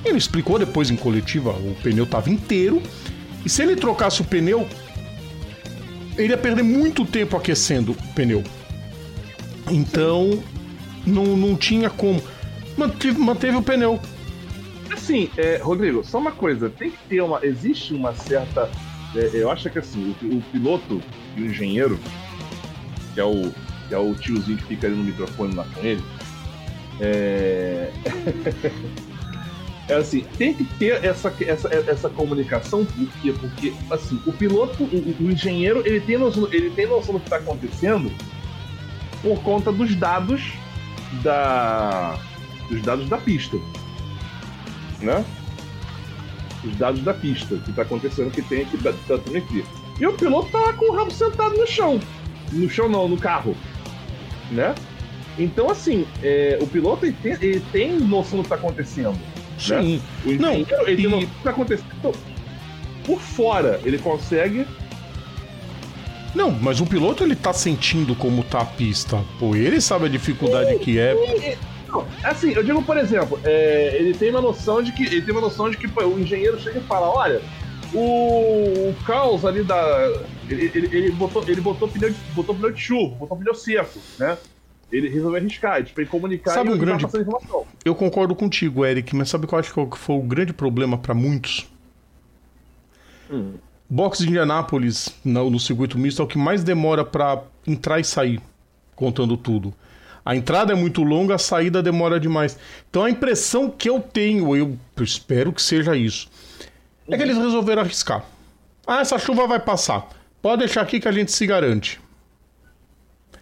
Ele 0.04 0.16
explicou 0.16 0.59
depois 0.59 0.90
em 0.90 0.96
coletiva: 0.96 1.50
o 1.50 1.76
pneu 1.83 2.04
estava 2.04 2.30
inteiro 2.30 2.83
e 3.44 3.48
se 3.48 3.62
ele 3.62 3.76
trocasse 3.76 4.20
o 4.20 4.24
pneu, 4.24 4.66
ele 6.16 6.28
ia 6.28 6.38
perder 6.38 6.62
muito 6.62 7.04
tempo 7.04 7.37
aquecendo 7.37 7.92
o 7.92 8.14
pneu. 8.14 8.44
Então, 9.70 10.42
não, 11.06 11.37
não 11.37 11.56
tinha 11.56 11.88
como. 11.88 12.22
Manteve, 12.76 13.18
manteve 13.18 13.56
o 13.56 13.62
pneu. 13.62 14.00
Assim, 14.90 15.30
é, 15.37 15.59
Rodrigo, 15.59 16.04
só 16.04 16.18
uma 16.18 16.33
coisa, 16.33 16.68
tem 16.68 16.90
que 16.90 16.98
ter 17.09 17.20
uma. 17.20 17.44
Existe 17.44 17.94
uma 17.94 18.14
certa. 18.14 18.70
É, 19.14 19.30
eu 19.35 19.50
acho 19.50 19.68
que 19.70 19.78
assim, 19.78 20.14
o, 20.22 20.37
o, 20.37 20.42
piloto 20.52 21.00
e 21.37 21.42
o 21.42 21.46
engenheiro, 21.46 21.98
que 23.14 23.20
é 23.20 23.24
o, 23.24 23.52
que 23.88 23.94
é 23.94 23.98
o 23.98 24.14
tiozinho 24.14 24.59
que 24.59 24.64
fica 24.64 24.87
ali 24.87 24.96
no 24.96 25.04
microfone 25.04 25.54
lá 25.54 25.64
com 25.74 25.80
ele, 25.80 26.02
é. 27.00 27.90
é 29.88 29.94
assim, 29.94 30.24
tem 30.38 30.54
que 30.54 30.64
ter 30.64 31.04
essa, 31.04 31.33
essa, 31.40 31.68
essa 31.68 32.09
comunicação, 32.09 32.85
por 32.85 33.09
quê? 33.20 33.35
Porque, 33.40 33.72
assim, 33.90 34.20
o 34.26 34.33
piloto, 34.33 34.85
o, 34.85 35.16
o 35.20 35.30
engenheiro, 35.30 35.83
ele 35.85 36.00
tem, 36.00 36.16
noção, 36.16 36.48
ele 36.52 36.70
tem 36.70 36.87
noção 36.87 37.14
do 37.14 37.20
que 37.20 37.26
está 37.26 37.37
acontecendo 37.37 38.12
por 39.22 39.42
conta 39.42 39.72
dos 39.72 39.94
dados 39.94 40.52
da. 41.22 42.18
dos 42.68 42.83
dados 42.83 43.09
da 43.09 43.18
pista 43.18 43.56
né? 45.02 45.24
Os 46.64 46.76
dados 46.76 47.02
da 47.02 47.14
pista, 47.14 47.56
que 47.56 47.70
está 47.70 47.83
acontecendo, 47.83 48.30
que 48.30 48.42
tem 48.42 48.62
aqui 48.62 48.76
da, 48.76 48.92
da 49.09 49.18
telemetria. 49.18 49.64
E 49.98 50.06
o 50.06 50.12
piloto 50.12 50.50
tá 50.50 50.59
lá 50.59 50.72
com 50.74 50.92
o 50.92 50.94
rabo 50.94 51.11
sentado 51.11 51.56
no 51.56 51.66
chão. 51.66 52.00
No 52.52 52.68
chão 52.68 52.88
não, 52.88 53.09
no 53.09 53.16
carro. 53.16 53.56
Né? 54.50 54.74
Então, 55.38 55.70
assim, 55.70 56.06
é, 56.22 56.59
o 56.61 56.66
piloto 56.66 57.06
ele 57.06 57.16
tem, 57.22 57.33
ele 57.33 57.62
tem 57.72 57.98
noção 57.98 58.38
do 58.38 58.42
que 58.42 58.52
está 58.52 58.56
acontecendo. 58.56 59.12
Né? 59.12 59.18
Sim. 59.59 60.02
Né? 60.24 60.37
O 60.37 60.40
não, 60.40 60.52
ele 60.87 60.92
e... 60.92 60.96
tem 60.96 61.04
noção 61.04 61.20
do 61.20 61.26
que 61.26 61.38
está 61.38 61.50
acontecendo. 61.50 62.14
Por 63.04 63.20
fora, 63.20 63.80
ele 63.85 63.98
consegue 63.98 64.66
não, 66.35 66.51
mas 66.51 66.81
o 66.81 66.87
piloto 66.87 67.25
ele 67.25 67.35
tá 67.35 67.53
sentindo 67.53 68.14
como 68.14 68.43
tá 68.45 68.61
a 68.61 68.64
pista. 68.64 69.23
Pô, 69.38 69.55
ele 69.57 69.81
sabe 69.81 70.07
a 70.07 70.09
dificuldade 70.09 70.79
que 70.79 70.99
é. 70.99 71.14
Não, 71.88 72.07
assim, 72.23 72.53
eu 72.53 72.62
digo, 72.62 72.83
por 72.83 72.97
exemplo, 72.97 73.40
é, 73.43 73.97
ele 73.99 74.14
tem 74.14 74.31
uma 74.31 74.40
noção 74.40 74.83
de 74.83 74.93
que. 74.93 75.05
Ele 75.05 75.23
tem 75.23 75.33
uma 75.33 75.40
noção 75.40 75.69
de 75.71 75.77
que 75.77 75.88
pô, 75.88 76.05
o 76.05 76.21
engenheiro 76.21 76.59
chega 76.61 76.79
e 76.79 76.83
fala, 76.83 77.09
olha, 77.09 77.43
o, 77.93 78.90
o 78.90 78.95
caos 79.05 79.45
ali 79.45 79.64
da. 79.64 79.77
Ele, 80.49 80.71
ele, 80.75 80.97
ele, 80.97 81.11
botou, 81.12 81.43
ele 81.49 81.61
botou, 81.61 81.88
pneu 81.88 82.11
de, 82.11 82.16
botou 82.33 82.55
pneu 82.55 82.71
de 82.71 82.81
chuva, 82.81 83.16
botou 83.16 83.37
pneu 83.37 83.55
seco, 83.55 83.99
né? 84.19 84.38
Ele 84.90 85.09
resolveu 85.09 85.38
arriscar, 85.38 85.85
tipo, 85.85 86.01
ele 86.01 86.09
comunicar 86.09 86.53
sabe 86.53 86.71
e 86.71 86.73
um 86.73 86.79
grande... 86.79 87.05
informação. 87.05 87.64
Eu 87.85 87.95
concordo 87.95 88.35
contigo, 88.35 88.85
Eric, 88.85 89.14
mas 89.14 89.29
sabe 89.29 89.47
eu 89.51 89.59
acho 89.59 89.73
que 89.73 89.99
foi 89.99 90.16
o 90.16 90.23
grande 90.23 90.53
problema 90.53 90.99
para 90.99 91.14
muitos? 91.14 91.69
Hum. 93.31 93.55
Box 93.90 94.20
de 94.20 94.29
Indianápolis 94.29 95.12
no, 95.24 95.50
no 95.50 95.59
circuito 95.59 95.98
misto 95.98 96.22
é 96.22 96.24
o 96.24 96.29
que 96.29 96.38
mais 96.38 96.62
demora 96.62 97.05
para 97.05 97.42
entrar 97.66 97.98
e 97.98 98.05
sair, 98.05 98.40
contando 98.94 99.37
tudo. 99.37 99.74
A 100.24 100.37
entrada 100.37 100.72
é 100.72 100.76
muito 100.76 101.03
longa, 101.03 101.35
a 101.35 101.38
saída 101.38 101.83
demora 101.83 102.20
demais. 102.20 102.57
Então 102.88 103.03
a 103.03 103.11
impressão 103.11 103.68
que 103.68 103.90
eu 103.90 104.00
tenho, 104.00 104.55
eu 104.57 104.79
espero 105.00 105.53
que 105.53 105.61
seja 105.61 105.96
isso, 105.96 106.31
é 107.09 107.16
que 107.16 107.22
eles 107.22 107.37
resolveram 107.37 107.83
arriscar. 107.83 108.24
Ah, 108.87 109.00
essa 109.00 109.18
chuva 109.18 109.48
vai 109.48 109.59
passar. 109.59 110.09
Pode 110.40 110.61
deixar 110.61 110.83
aqui 110.83 111.00
que 111.00 111.09
a 111.09 111.12
gente 111.12 111.33
se 111.33 111.44
garante. 111.44 112.00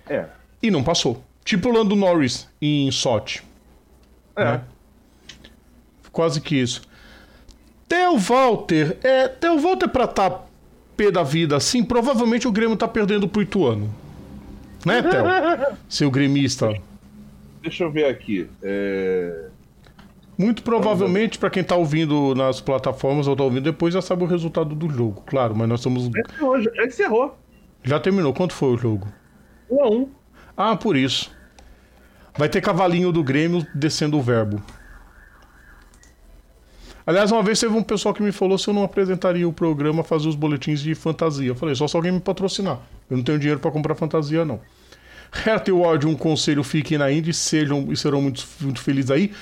É. 0.09 0.25
E 0.63 0.71
não 0.71 0.83
passou. 0.83 1.23
Tipo 1.45 1.69
o 1.69 1.73
Lando 1.73 1.95
Norris 1.95 2.49
em 2.61 2.91
Sochi. 2.91 3.43
É. 4.35 4.45
Né? 4.45 4.61
Quase 6.11 6.41
que 6.41 6.57
isso. 6.57 6.88
Theo 7.89 8.19
Walter. 8.19 8.99
É, 9.03 9.29
Theo 9.29 9.59
Walter 9.59 9.89
pra 9.89 10.05
estar 10.05 10.31
tá 10.31 10.43
pé 10.97 11.11
da 11.11 11.23
vida 11.23 11.57
assim, 11.57 11.85
provavelmente 11.85 12.49
o 12.49 12.53
Grêmio 12.53 12.77
tá 12.77 12.89
perdendo 12.89 13.29
pro 13.29 13.41
Ituano. 13.41 13.89
Né, 14.85 15.03
Theo? 15.03 15.77
Seu 15.89 16.11
gremista. 16.11 16.75
Deixa 17.63 17.85
eu 17.85 17.91
ver 17.91 18.07
aqui. 18.07 18.49
É... 18.63 19.47
Muito 20.37 20.63
provavelmente, 20.63 21.39
para 21.39 21.51
quem 21.51 21.65
tá 21.65 21.75
ouvindo 21.75 22.35
nas 22.35 22.61
plataformas 22.61 23.27
ou 23.27 23.35
tá 23.35 23.43
ouvindo 23.43 23.65
depois, 23.65 23.95
já 23.95 24.01
sabe 24.01 24.23
o 24.23 24.27
resultado 24.27 24.75
do 24.75 24.89
jogo, 24.89 25.25
claro, 25.27 25.55
mas 25.57 25.69
nós 25.69 25.81
estamos. 25.81 26.07
Encerrou, 26.07 26.63
já 26.63 26.85
encerrou. 26.85 27.39
Já 27.83 27.99
terminou. 27.99 28.33
Quanto 28.33 28.53
foi 28.53 28.75
o 28.75 28.77
jogo? 28.77 29.09
1 29.71 29.83
a 29.83 29.91
1 29.91 30.09
Ah, 30.57 30.77
por 30.77 30.97
isso. 30.97 31.31
Vai 32.37 32.49
ter 32.49 32.61
cavalinho 32.61 33.11
do 33.11 33.25
Grêmio 33.25 33.67
descendo 33.75 34.17
o 34.17 34.23
verbo. 34.23 34.63
Aliás, 37.09 37.33
uma 37.33 37.43
vez 37.43 37.59
teve 37.59 37.75
um 37.75 37.83
pessoal 37.83 38.13
que 38.13 38.23
me 38.23 38.31
falou 38.31 38.59
se 38.59 38.69
eu 38.69 38.75
não 38.75 38.83
apresentaria 38.83 39.49
o 39.49 39.53
programa 39.53 40.05
fazer 40.05 40.29
os 40.29 40.35
boletins 40.35 40.79
de 40.79 40.95
fantasia. 40.95 41.49
Eu 41.49 41.55
falei, 41.55 41.75
só 41.75 41.89
se 41.89 41.97
alguém 41.97 42.13
me 42.13 42.21
patrocinar. 42.21 42.81
Eu 43.09 43.17
não 43.17 43.25
tenho 43.25 43.39
dinheiro 43.39 43.59
para 43.59 43.71
comprar 43.71 43.95
fantasia, 43.95 44.45
não. 44.45 44.61
Herta 45.33 45.71
e 45.71 45.73
Ward, 45.73 46.07
um 46.07 46.15
conselho, 46.15 46.63
fiquem 46.63 46.99
na 46.99 47.11
Indy 47.11 47.33
sejam, 47.33 47.91
e 47.91 47.97
serão 47.97 48.21
muito, 48.21 48.47
muito 48.61 48.83
felizes 48.83 49.11
aí. 49.11 49.33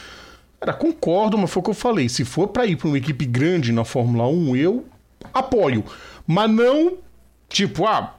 Cara, 0.61 0.74
concordo, 0.74 1.37
mas 1.37 1.50
foi 1.50 1.61
o 1.61 1.64
que 1.64 1.70
eu 1.70 1.74
falei. 1.74 2.09
Se 2.09 2.24
for 2.24 2.46
para 2.46 2.66
ir 2.66 2.76
para 2.76 2.87
uma 2.87 2.98
equipe 2.98 3.24
grande 3.26 3.72
na 3.72 3.85
Fórmula 3.85 4.29
1, 4.29 4.55
eu 4.55 4.87
apoio. 5.35 5.85
Mas 6.24 6.48
não, 6.48 6.98
tipo, 7.48 7.85
ah, 7.85 8.14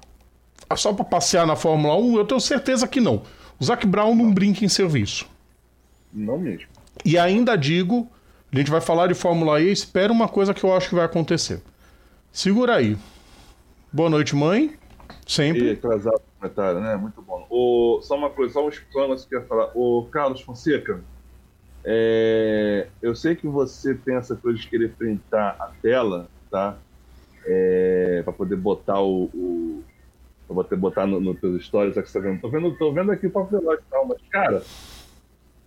só 0.75 0.91
para 0.91 1.05
passear 1.05 1.47
na 1.47 1.55
Fórmula 1.55 1.95
1, 1.95 2.17
eu 2.17 2.25
tenho 2.25 2.41
certeza 2.41 2.85
que 2.85 2.99
não. 2.99 3.23
O 3.57 3.63
Zac 3.63 3.87
Brown 3.87 4.13
não 4.13 4.29
brinca 4.29 4.65
em 4.65 4.67
serviço. 4.67 5.25
Não 6.13 6.37
mesmo. 6.37 6.67
E 7.05 7.17
ainda 7.17 7.55
digo 7.55 8.11
a 8.51 8.57
gente 8.57 8.71
vai 8.71 8.81
falar 8.81 9.07
de 9.07 9.13
Fórmula 9.13 9.59
E, 9.59 9.71
espera 9.71 10.11
uma 10.11 10.27
coisa 10.27 10.53
que 10.53 10.63
eu 10.63 10.73
acho 10.73 10.89
que 10.89 10.95
vai 10.95 11.05
acontecer. 11.05 11.61
Segura 12.31 12.75
aí. 12.75 12.97
Boa 13.91 14.09
noite, 14.09 14.35
mãe. 14.35 14.75
Sempre. 15.25 15.65
E 15.65 15.71
atrasado 15.71 16.21
comentário, 16.39 16.79
né? 16.79 16.95
Muito 16.95 17.21
bom. 17.21 17.45
O, 17.49 18.01
só 18.01 18.15
uma 18.15 18.29
coisa, 18.29 18.53
só 18.53 18.65
um 18.65 18.71
planos 18.91 19.25
que 19.25 19.35
eu 19.35 19.41
ia 19.41 19.45
falar. 19.45 19.71
O 19.75 20.07
Carlos 20.11 20.41
Fonseca, 20.41 21.01
é, 21.83 22.87
eu 23.01 23.15
sei 23.15 23.35
que 23.35 23.47
você 23.47 23.95
tem 23.95 24.15
essa 24.15 24.35
coisa 24.35 24.57
de 24.57 24.67
querer 24.67 24.89
printar 24.91 25.55
a 25.59 25.71
tela, 25.81 26.29
tá? 26.49 26.77
É, 27.45 28.21
para 28.23 28.33
poder 28.33 28.57
botar 28.57 29.01
o, 29.01 29.25
o 29.33 29.83
para 30.47 30.55
poder 30.55 30.75
botar 30.77 31.05
no, 31.05 31.19
no 31.19 31.35
teus 31.35 31.65
stories, 31.65 31.95
você 31.95 32.19
tá 32.19 32.19
vendo. 32.19 32.39
Tô 32.39 32.49
vendo, 32.49 32.77
tô 32.77 32.91
vendo 32.93 33.11
aqui 33.11 33.27
o 33.27 33.31
Papo 33.31 33.51
Veloz 33.51 33.79
e 33.79 33.89
tal, 33.89 34.05
mas 34.05 34.17
cara, 34.29 34.63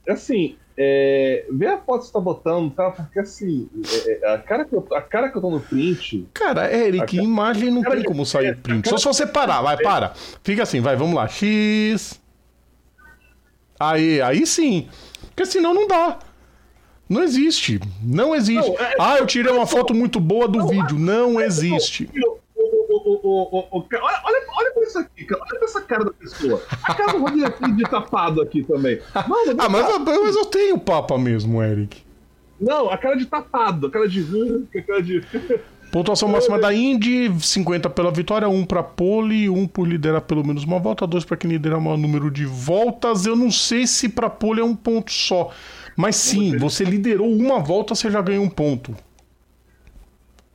assim, 0.09 0.57
é, 0.77 1.47
vê 1.51 1.67
a 1.67 1.79
foto 1.79 2.01
que 2.01 2.07
você 2.07 2.13
tá 2.13 2.21
botando, 2.21 2.71
tá? 2.71 2.91
Porque 2.91 3.19
assim, 3.19 3.69
é, 4.07 4.13
é, 4.13 4.35
a, 4.35 4.39
cara 4.39 4.65
que 4.65 4.75
eu, 4.75 4.87
a 4.93 5.03
cara 5.03 5.29
que 5.29 5.37
eu 5.37 5.43
tô 5.43 5.51
no 5.51 5.61
print. 5.61 6.27
Cara, 6.33 6.73
Eric, 6.73 7.19
a, 7.19 7.23
imagem 7.23 7.71
não 7.71 7.83
tem 7.83 8.03
como 8.03 8.25
sair 8.25 8.57
print. 8.57 8.89
Só 8.89 8.97
se 8.97 9.05
você 9.05 9.27
parar, 9.27 9.63
vai, 9.63 9.77
para. 9.77 10.13
Fica 10.43 10.63
assim, 10.63 10.81
vai, 10.81 10.97
vamos 10.97 11.15
lá. 11.15 11.29
X. 11.29 12.21
Aí, 13.79 14.21
aí 14.21 14.47
sim. 14.47 14.89
Porque 15.29 15.47
senão 15.47 15.75
não 15.75 15.87
dá. 15.87 16.19
Não 17.09 17.23
existe. 17.23 17.81
Não 18.03 18.35
existe. 18.35 18.71
Não, 18.71 18.79
é, 18.79 18.95
ah, 19.01 19.17
eu 19.19 19.27
tirei 19.27 19.53
uma 19.53 19.67
foto 19.67 19.93
muito 19.93 20.21
boa 20.21 20.47
do 20.47 20.61
não, 20.61 20.69
vídeo. 20.69 20.99
Não 20.99 21.41
existe. 21.41 22.09
Eu, 22.15 22.40
o, 23.13 23.79
o, 23.79 23.87
olha, 23.93 24.21
olha, 24.25 24.47
olha 24.57 24.71
pra 24.73 24.83
isso 24.83 24.99
aqui, 24.99 25.27
olha 25.31 25.59
pra 25.59 25.65
essa 25.65 25.81
cara 25.81 26.05
da 26.05 26.13
pessoa. 26.13 26.63
A 26.83 26.95
cara 26.95 27.13
do 27.13 27.19
Rodrigo 27.19 27.47
aqui 27.47 27.73
de 27.73 27.83
tapado 27.85 28.41
aqui 28.41 28.63
também. 28.63 29.01
Mano, 29.15 29.57
ah, 29.59 29.69
mas, 29.69 29.99
mas 29.99 30.37
eu 30.37 30.47
tenho 30.47 30.79
papa 30.79 31.19
mesmo, 31.19 31.63
Eric. 31.63 32.03
Não, 32.61 32.91
a 32.91 32.99
cara 32.99 33.17
de 33.17 33.27
tapado, 33.27 33.87
a 33.87 33.91
cara 33.91 34.07
de. 34.09 34.21
A 34.77 34.83
cara 34.83 35.03
de... 35.03 35.25
Pontuação 35.91 36.29
máxima 36.31 36.59
da 36.59 36.73
Indy, 36.75 37.33
50 37.41 37.89
pela 37.91 38.11
vitória, 38.11 38.49
1 38.49 38.67
para 38.67 38.83
pole, 38.83 39.49
1 39.49 39.67
por 39.69 39.89
liderar 39.89 40.21
pelo 40.21 40.47
menos 40.47 40.65
uma 40.65 40.79
volta, 40.79 41.07
2 41.07 41.25
para 41.25 41.37
quem 41.37 41.51
lidera 41.51 41.79
o 41.79 41.81
maior 41.81 41.97
número 41.97 42.31
de 42.31 42.45
voltas. 42.45 43.25
Eu 43.25 43.35
não 43.35 43.51
sei 43.51 43.87
se 43.87 44.09
para 44.09 44.29
pole 44.29 44.61
é 44.61 44.65
um 44.65 44.77
ponto 44.77 45.11
só. 45.11 45.51
Mas 45.97 46.17
sim, 46.17 46.57
você 46.57 46.85
liderou 46.85 47.31
uma 47.31 47.59
volta, 47.59 47.95
você 47.95 48.11
já 48.11 48.21
ganhou 48.21 48.45
um 48.45 48.51
ponto. 48.51 48.95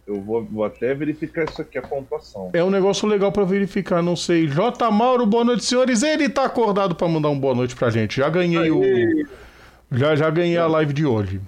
Eu 0.08 0.22
vou, 0.22 0.44
vou 0.46 0.64
até 0.64 0.94
verificar 0.94 1.46
isso 1.46 1.62
aqui, 1.62 1.80
a 1.80 1.82
pontuação. 1.82 2.52
É 2.54 2.64
um 2.64 2.70
negócio 2.70 3.08
legal 3.08 3.32
pra 3.32 3.44
verificar, 3.44 4.04
não 4.04 4.16
sei. 4.16 4.48
J. 4.48 4.92
Mauro, 4.92 5.26
boa 5.26 5.44
noite, 5.44 5.66
senhores. 5.66 6.04
Ele 6.04 6.30
tá 6.30 6.46
acordado 6.46 6.94
pra 6.94 7.08
mandar 7.08 7.30
um 7.30 7.40
boa 7.40 7.56
noite 7.56 7.76
pra 7.76 7.90
gente. 7.90 8.18
Já 8.18 8.30
ganhei 8.30 8.70
o. 8.70 9.28
Já, 9.92 10.16
já 10.16 10.30
ganhei 10.30 10.58
a 10.58 10.68
live 10.68 10.94
de 10.94 11.06
hoje. 11.06 11.42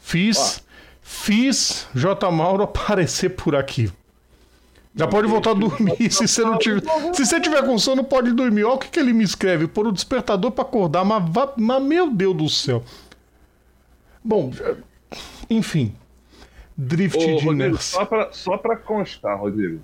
Fiz. 0.00 0.62
Fiz 1.02 1.86
J. 1.94 2.30
Mauro 2.30 2.62
aparecer 2.62 3.30
por 3.30 3.54
aqui. 3.54 3.92
Já 4.94 5.06
pode 5.06 5.28
voltar 5.28 5.50
a 5.50 5.54
dormir. 5.54 5.96
Se 6.10 6.26
você, 6.26 6.42
não 6.42 6.58
tiver, 6.58 6.82
se 7.12 7.24
você 7.24 7.40
tiver 7.40 7.64
com 7.64 7.78
sono, 7.78 8.02
pode 8.02 8.32
dormir. 8.32 8.64
Olha 8.64 8.74
o 8.74 8.78
que, 8.78 8.88
que 8.88 8.98
ele 8.98 9.12
me 9.12 9.22
escreve. 9.22 9.68
Pôr 9.68 9.86
o 9.86 9.92
despertador 9.92 10.50
pra 10.50 10.64
acordar. 10.64 11.04
Mas, 11.04 11.22
mas 11.56 11.82
meu 11.82 12.10
Deus 12.10 12.36
do 12.36 12.48
céu. 12.48 12.82
Bom, 14.24 14.50
enfim. 15.48 15.94
Drift 16.80 17.16
Ô, 17.18 17.20
de 17.20 17.32
Rodrigo, 17.32 17.52
nerds. 17.54 17.82
só 17.84 18.04
pra, 18.04 18.32
só 18.32 18.56
pra 18.56 18.76
constar, 18.76 19.36
Rodrigo. 19.38 19.80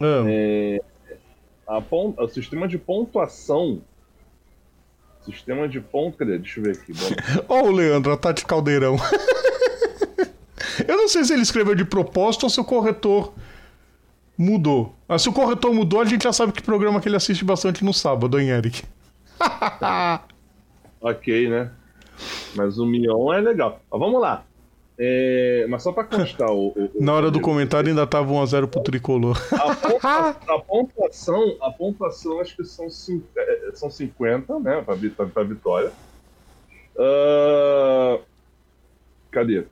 Ah, 0.00 1.76
A 1.76 1.80
pon- 1.80 2.14
o 2.16 2.28
sistema 2.28 2.68
de 2.68 2.78
pontuação. 2.78 3.82
Sistema 5.24 5.68
de 5.68 5.80
ponto. 5.80 6.16
Cadê? 6.16 6.38
Deixa 6.38 6.60
eu 6.60 6.64
ver 6.64 6.72
aqui. 6.76 6.92
Ó 7.48 7.62
o 7.64 7.70
Leandro, 7.72 8.12
a 8.12 8.16
Tati 8.16 8.46
Caldeirão. 8.46 8.96
Eu 10.86 10.96
não 10.96 11.08
sei 11.08 11.24
se 11.24 11.32
ele 11.32 11.42
escreveu 11.42 11.74
de 11.74 11.84
propósito 11.84 12.44
ou 12.44 12.50
se 12.50 12.58
o 12.60 12.64
corretor 12.64 13.34
mudou. 14.38 14.94
Mas 15.06 15.20
se 15.22 15.28
o 15.28 15.32
corretor 15.32 15.74
mudou, 15.74 16.00
a 16.00 16.04
gente 16.04 16.22
já 16.22 16.32
sabe 16.32 16.52
que 16.52 16.62
programa 16.62 17.00
que 17.00 17.08
ele 17.08 17.16
assiste 17.16 17.44
bastante 17.44 17.84
no 17.84 17.92
sábado, 17.92 18.38
hein, 18.40 18.48
Eric? 18.50 18.82
ok, 21.00 21.48
né? 21.48 21.70
Mas 22.54 22.78
o 22.78 22.86
Mion 22.86 23.32
é 23.32 23.40
legal. 23.40 23.80
Mas 23.90 24.00
vamos 24.00 24.20
lá. 24.20 24.44
É, 25.02 25.64
mas 25.66 25.82
só 25.82 25.92
pra 25.92 26.04
constar 26.04 26.50
o. 26.50 26.68
o- 26.76 26.90
o- 26.94 27.02
Na 27.02 27.14
hora 27.14 27.22
do 27.30 27.38
Rodrigo, 27.38 27.44
comentário 27.46 27.88
ainda 27.88 28.06
tava 28.06 28.30
1x0 28.34 28.68
pro 28.68 28.82
tricolor. 28.82 29.34
A, 29.54 29.74
pontua- 29.74 30.36
a 30.56 30.58
pontuação, 30.60 31.56
a 31.62 31.70
pontuação 31.70 32.38
acho 32.38 32.54
que 32.54 32.64
são, 32.64 32.90
cin- 32.90 33.24
é, 33.34 33.70
são 33.72 33.88
50, 33.90 34.58
né? 34.60 34.82
Pra, 34.82 34.96
pra, 35.16 35.26
pra 35.26 35.42
vitória. 35.42 35.90
Ah, 36.98 38.18
cadê? 39.30 39.64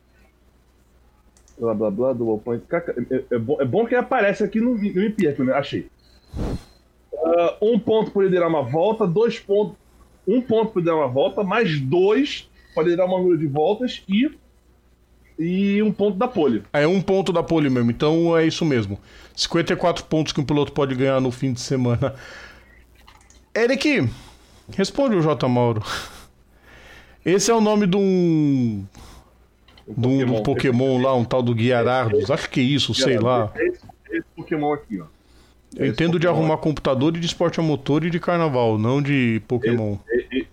Blá 1.59 1.75
blá 1.75 1.91
blá, 1.91 2.13
do 2.15 2.39
point. 2.39 2.65
Caca, 2.67 2.95
É, 3.11 3.35
é 3.35 3.39
bom, 3.39 3.61
é 3.61 3.65
bom 3.67 3.85
que 3.85 3.95
aparece 3.95 4.43
aqui 4.45 4.61
no, 4.61 4.75
no 4.75 4.79
me 4.81 5.11
perco, 5.11 5.45
né? 5.45 5.53
Achei. 5.53 5.91
Ah, 7.15 7.57
um 7.61 7.79
ponto 7.79 8.11
por 8.13 8.25
liderar 8.25 8.49
uma 8.49 8.63
volta, 8.63 9.07
dois 9.07 9.39
pontos. 9.39 9.77
Um 10.27 10.41
ponto 10.41 10.73
por 10.73 10.79
liderar 10.79 11.01
uma 11.01 11.09
volta, 11.09 11.43
mais 11.43 11.79
dois 11.81 12.49
para 12.75 12.85
liderar 12.85 13.07
uma 13.07 13.19
número 13.19 13.37
de 13.37 13.47
voltas 13.47 14.03
e. 14.09 14.31
E 15.39 15.81
um 15.83 15.93
ponto 15.93 16.19
da 16.19 16.27
pole. 16.27 16.65
É 16.73 16.87
um 16.87 17.01
ponto 17.01 17.33
da 17.33 17.43
pole 17.43 17.71
mesmo, 17.71 17.91
então 17.91 18.37
é 18.37 18.45
isso 18.47 18.65
mesmo. 18.65 18.99
54 19.37 20.05
pontos 20.07 20.33
que 20.33 20.41
um 20.41 20.45
piloto 20.45 20.73
pode 20.73 20.95
ganhar 20.95 21.21
no 21.21 21.31
fim 21.31 21.53
de 21.53 21.61
semana. 21.61 22.15
Eric, 23.55 24.09
responde 24.77 25.15
o 25.17 25.23
J. 25.23 25.49
Mauro. 25.49 25.83
Esse 27.25 27.51
é 27.51 27.55
o 27.55 27.61
nome 27.61 27.87
de 27.87 27.97
um. 27.97 28.85
Um, 29.97 30.19
de 30.19 30.25
um 30.25 30.43
Pokémon 30.43 31.01
lá, 31.01 31.15
um 31.15 31.25
tal 31.25 31.43
do 31.43 31.55
Guiarardos. 31.55 32.31
Acho 32.31 32.51
que 32.51 32.61
é 32.61 32.63
isso, 32.63 32.93
sei 32.95 33.19
lá. 33.19 33.51
Esse, 33.57 33.81
esse 34.11 34.27
Pokémon 34.37 34.73
aqui, 34.73 35.01
ó. 35.01 35.05
Eu 35.77 35.87
entendo 35.87 36.19
de 36.19 36.27
arrumar 36.27 36.57
computador 36.59 37.15
e 37.17 37.21
de 37.21 37.27
esporte 37.27 37.61
a 37.61 37.63
motor 37.63 38.05
e 38.05 38.11
de 38.11 38.19
carnaval, 38.19 38.79
não 38.79 39.01
de 39.03 39.41
Pokémon. 39.47 39.97
E- 40.11 40.39
e- 40.41 40.47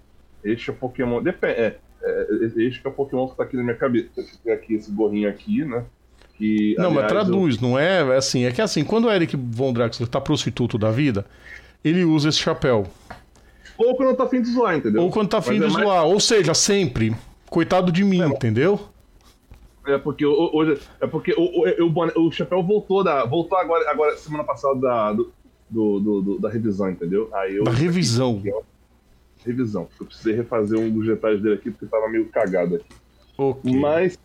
Este 0.51 0.69
é 0.69 0.73
o 0.73 0.75
Pokémon. 0.75 1.21
Depende. 1.21 1.53
É, 1.53 1.77
é, 2.05 2.27
este 2.63 2.81
é 2.85 2.89
o 2.89 2.91
Pokémon 2.93 3.27
que 3.27 3.35
tá 3.37 3.43
aqui 3.43 3.55
na 3.57 3.63
minha 3.63 3.75
cabeça. 3.75 4.09
Tem 4.43 4.53
aqui 4.53 4.75
esse 4.75 4.91
gorrinho 4.91 5.27
aqui, 5.29 5.65
né? 5.65 5.83
Que, 6.37 6.75
Não, 6.77 6.89
mas 6.91 7.05
aliás, 7.05 7.11
traduz, 7.11 7.59
não 7.61 7.79
é 7.79 8.01
é 8.01 8.17
assim. 8.17 8.43
É 8.45 8.51
que 8.51 8.61
assim, 8.61 8.83
quando 8.83 9.05
o 9.05 9.11
Eric 9.11 9.35
Von 9.37 9.71
Draxler 9.71 10.07
tá 10.09 10.19
prostituto 10.19 10.77
da 10.77 10.91
vida, 10.91 11.25
ele 11.83 12.03
usa 12.03 12.27
esse 12.29 12.39
chapéu. 12.39 12.85
eu- 13.79 13.87
Ou 13.87 13.95
quando 13.95 14.09
eu 14.09 14.15
tô 14.15 14.23
afim 14.23 14.41
de 14.41 14.49
zoar, 14.51 14.75
entendeu? 14.75 15.01
Ou 15.01 15.09
quando 15.09 15.29
tá 15.29 15.37
afim 15.37 15.59
Mas 15.59 15.59
de 15.59 15.65
é 15.65 15.69
mais- 15.69 15.85
zoar. 15.85 16.05
Ou 16.05 16.19
seja, 16.19 16.53
sempre. 16.53 17.15
Coitado 17.49 17.91
de 17.91 18.03
mim, 18.03 18.19
entendeu? 18.21 18.79
É 19.87 19.97
porque 19.97 20.25
o- 20.25 20.49
hoje. 20.53 20.81
É 20.99 21.07
porque 21.07 21.33
o, 21.37 21.85
o, 21.85 22.27
o, 22.27 22.31
chapéu 22.31 22.61
voltou 22.63 23.03
da. 23.03 23.23
Voltou 23.25 23.57
agora, 23.57 23.89
agora 23.89 24.17
semana 24.17 24.43
passada 24.43 24.79
da, 24.79 25.13
do, 25.13 25.31
do, 25.69 26.21
do- 26.21 26.39
da 26.39 26.49
revisão, 26.49 26.89
entendeu? 26.89 27.29
Aí 27.33 27.55
eu. 27.55 27.63
Da 27.63 27.71
revisão. 27.71 28.41
Revisão. 29.45 29.87
Eu 29.99 30.05
precisei 30.05 30.33
refazer 30.35 30.79
um 30.79 30.89
dos 30.89 31.05
detalhes 31.05 31.41
dele 31.41 31.55
aqui 31.55 31.71
porque 31.71 31.85
tava 31.85 32.07
meio 32.09 32.27
cagado 32.29 32.75
aqui. 32.75 32.85
Ok. 33.37 33.79
Mas. 33.79 34.17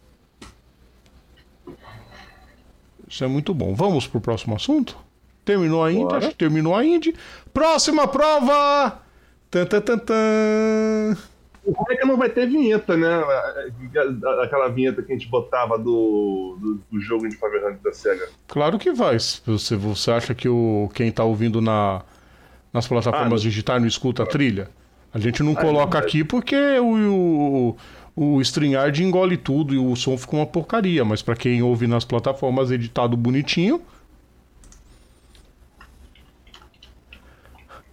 Isso 3.09 3.25
é 3.25 3.27
muito 3.27 3.53
bom. 3.53 3.75
Vamos 3.75 4.07
pro 4.07 4.21
próximo 4.21 4.55
assunto? 4.55 4.97
Terminou 5.45 5.83
a 5.83 5.91
Indy? 5.93 6.15
Acho 6.15 6.29
que 6.29 6.37
terminou 6.37 6.75
a 6.77 6.85
Indy. 6.85 7.15
Próxima 7.53 8.07
prova! 8.07 9.03
Tan, 9.51 9.67
tan, 9.67 9.81
tan, 9.81 9.99
tan. 9.99 11.17
O 11.65 11.73
ruim 11.73 11.95
é 11.95 11.97
que 11.97 12.07
não 12.07 12.17
vai 12.17 12.29
ter 12.31 12.47
vinheta, 12.47 12.97
né? 12.97 13.09
Aquela 14.43 14.69
vinheta 14.69 15.03
que 15.03 15.13
a 15.13 15.15
gente 15.15 15.29
botava 15.29 15.77
do, 15.77 16.57
do, 16.61 16.81
do 16.91 17.01
jogo 17.01 17.29
de 17.29 17.37
Faverante 17.37 17.83
da 17.83 17.93
SEGA. 17.93 18.29
Claro 18.47 18.79
que 18.79 18.93
vai. 18.93 19.19
Você, 19.19 19.77
você 19.77 20.11
acha 20.13 20.35
que 20.35 20.49
o, 20.49 20.89
quem 20.95 21.11
tá 21.11 21.25
ouvindo 21.25 21.61
na, 21.61 22.03
nas 22.73 22.87
plataformas 22.87 23.41
Ah, 23.41 23.45
digitais 23.45 23.81
não 23.81 23.89
escuta 23.89 24.23
a 24.23 24.27
trilha? 24.27 24.71
A 25.13 25.19
gente 25.19 25.43
não 25.43 25.55
coloca 25.55 25.99
aqui 25.99 26.23
porque 26.23 26.57
o, 26.79 27.77
o, 28.17 28.37
o 28.37 28.41
StreamYard 28.41 29.03
engole 29.03 29.37
tudo 29.37 29.75
e 29.75 29.79
o 29.79 29.97
som 29.97 30.17
fica 30.17 30.37
uma 30.37 30.47
porcaria. 30.47 31.05
Mas 31.05 31.21
pra 31.21 31.35
quem 31.35 31.63
ouve 31.63 31.87
nas 31.87 32.05
plataformas 32.05 32.71
editado 32.71 33.17
bonitinho. 33.17 33.83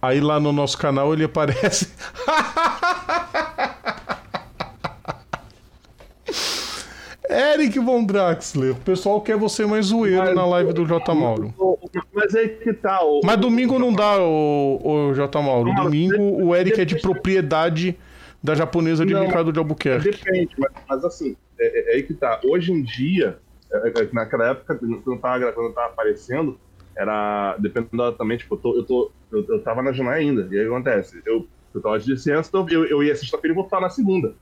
Aí 0.00 0.20
lá 0.20 0.38
no 0.38 0.52
nosso 0.52 0.78
canal 0.78 1.12
ele 1.12 1.24
aparece. 1.24 1.92
Eric 7.28 7.78
Von 7.78 8.04
Draxler, 8.04 8.72
o 8.72 8.80
pessoal 8.80 9.20
quer 9.20 9.36
você 9.36 9.66
mais 9.66 9.86
zoeiro 9.86 10.18
Mas- 10.24 10.34
na 10.34 10.46
live 10.46 10.72
do 10.72 10.86
J. 10.86 11.14
Mauro. 11.14 11.52
Mas 12.12 12.34
aí 12.34 12.48
que 12.48 12.72
tá. 12.72 13.02
O, 13.04 13.20
Mas 13.24 13.36
domingo 13.38 13.78
não 13.78 13.92
dá, 13.92 14.18
o, 14.20 14.80
o 15.10 15.14
J. 15.14 15.40
Mauro. 15.42 15.72
Domingo 15.74 16.22
o 16.44 16.54
Eric 16.54 16.80
é 16.80 16.84
de 16.84 17.00
propriedade 17.00 17.96
da 18.42 18.54
japonesa 18.54 19.04
de 19.04 19.12
Não, 19.12 19.26
Ricardo 19.26 19.52
de 19.52 19.58
Albuquerque. 19.58 20.10
Depende, 20.10 20.50
mas, 20.58 20.70
mas 20.88 21.04
assim, 21.04 21.36
é, 21.58 21.66
é- 21.66 21.92
é 21.92 21.96
aí 21.96 22.02
que 22.02 22.14
tá. 22.14 22.40
Hoje 22.44 22.72
em 22.72 22.82
dia, 22.82 23.38
é- 23.72 23.88
é- 24.02 24.08
naquela 24.12 24.50
época, 24.50 24.74
quando 24.76 25.02
eu 25.06 25.18
tava, 25.18 25.38
gra- 25.38 25.52
quando 25.52 25.66
eu 25.68 25.72
tava 25.74 25.88
aparecendo, 25.88 26.58
era. 26.96 27.56
Dependendo 27.58 28.12
também, 28.12 28.38
tipo, 28.38 28.54
eu, 28.54 28.58
tô, 28.58 28.76
eu, 28.76 28.84
tô, 28.84 29.10
eu, 29.32 29.44
eu 29.48 29.62
tava 29.62 29.82
na 29.82 29.92
janela 29.92 30.16
ainda. 30.16 30.48
E 30.50 30.58
aí 30.58 30.66
acontece? 30.66 31.20
Eu, 31.26 31.46
eu 31.74 31.80
tava 31.82 31.98
de 31.98 32.10
licença, 32.10 32.48
então 32.48 32.66
eu, 32.70 32.84
eu 32.86 33.02
ia 33.02 33.14
sexta-feira 33.14 33.52
e 33.52 33.56
voltar 33.56 33.80
na 33.80 33.90
segunda. 33.90 34.34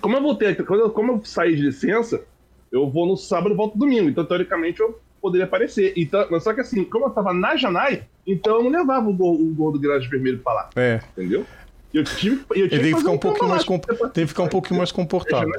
Como 0.00 0.16
eu 0.16 0.22
voltei, 0.22 0.54
quando 0.54 0.80
eu, 0.80 0.90
como 0.90 1.12
eu 1.12 1.24
saí 1.24 1.56
de 1.56 1.62
licença, 1.62 2.22
eu 2.70 2.88
vou 2.88 3.06
no 3.06 3.16
sábado 3.16 3.52
e 3.54 3.56
volto 3.56 3.78
domingo. 3.78 4.08
Então, 4.08 4.24
teoricamente, 4.24 4.80
eu 4.80 5.00
poderia 5.20 5.44
aparecer. 5.44 5.92
Então, 5.96 6.26
mas 6.30 6.42
só 6.42 6.54
que 6.54 6.60
assim, 6.60 6.84
como 6.84 7.06
eu 7.06 7.10
tava 7.10 7.32
na 7.32 7.56
Janai, 7.56 8.04
então 8.26 8.56
eu 8.56 8.64
não 8.64 8.70
levava 8.70 9.08
o 9.08 9.12
gol, 9.12 9.34
o 9.34 9.54
gol 9.54 9.72
do 9.72 9.80
Garage 9.80 10.08
Vermelho 10.08 10.38
pra 10.38 10.52
lá, 10.52 10.70
É. 10.76 11.00
entendeu? 11.12 11.44
Eu 11.92 12.04
tive, 12.04 12.42
eu 12.50 12.68
tive 12.68 12.76
Ele 12.76 12.92
que 12.92 12.98
ficar 13.00 13.10
um 13.10 13.18
pouquinho 13.18 13.48
mais, 13.48 13.64
comp... 13.64 13.84
tem 14.12 14.24
que 14.24 14.28
ficar 14.28 14.44
um 14.44 14.48
pouquinho 14.48 14.78
mais 14.78 14.90
E 14.90 14.92
a 14.92 14.94
comportado. 14.94 15.50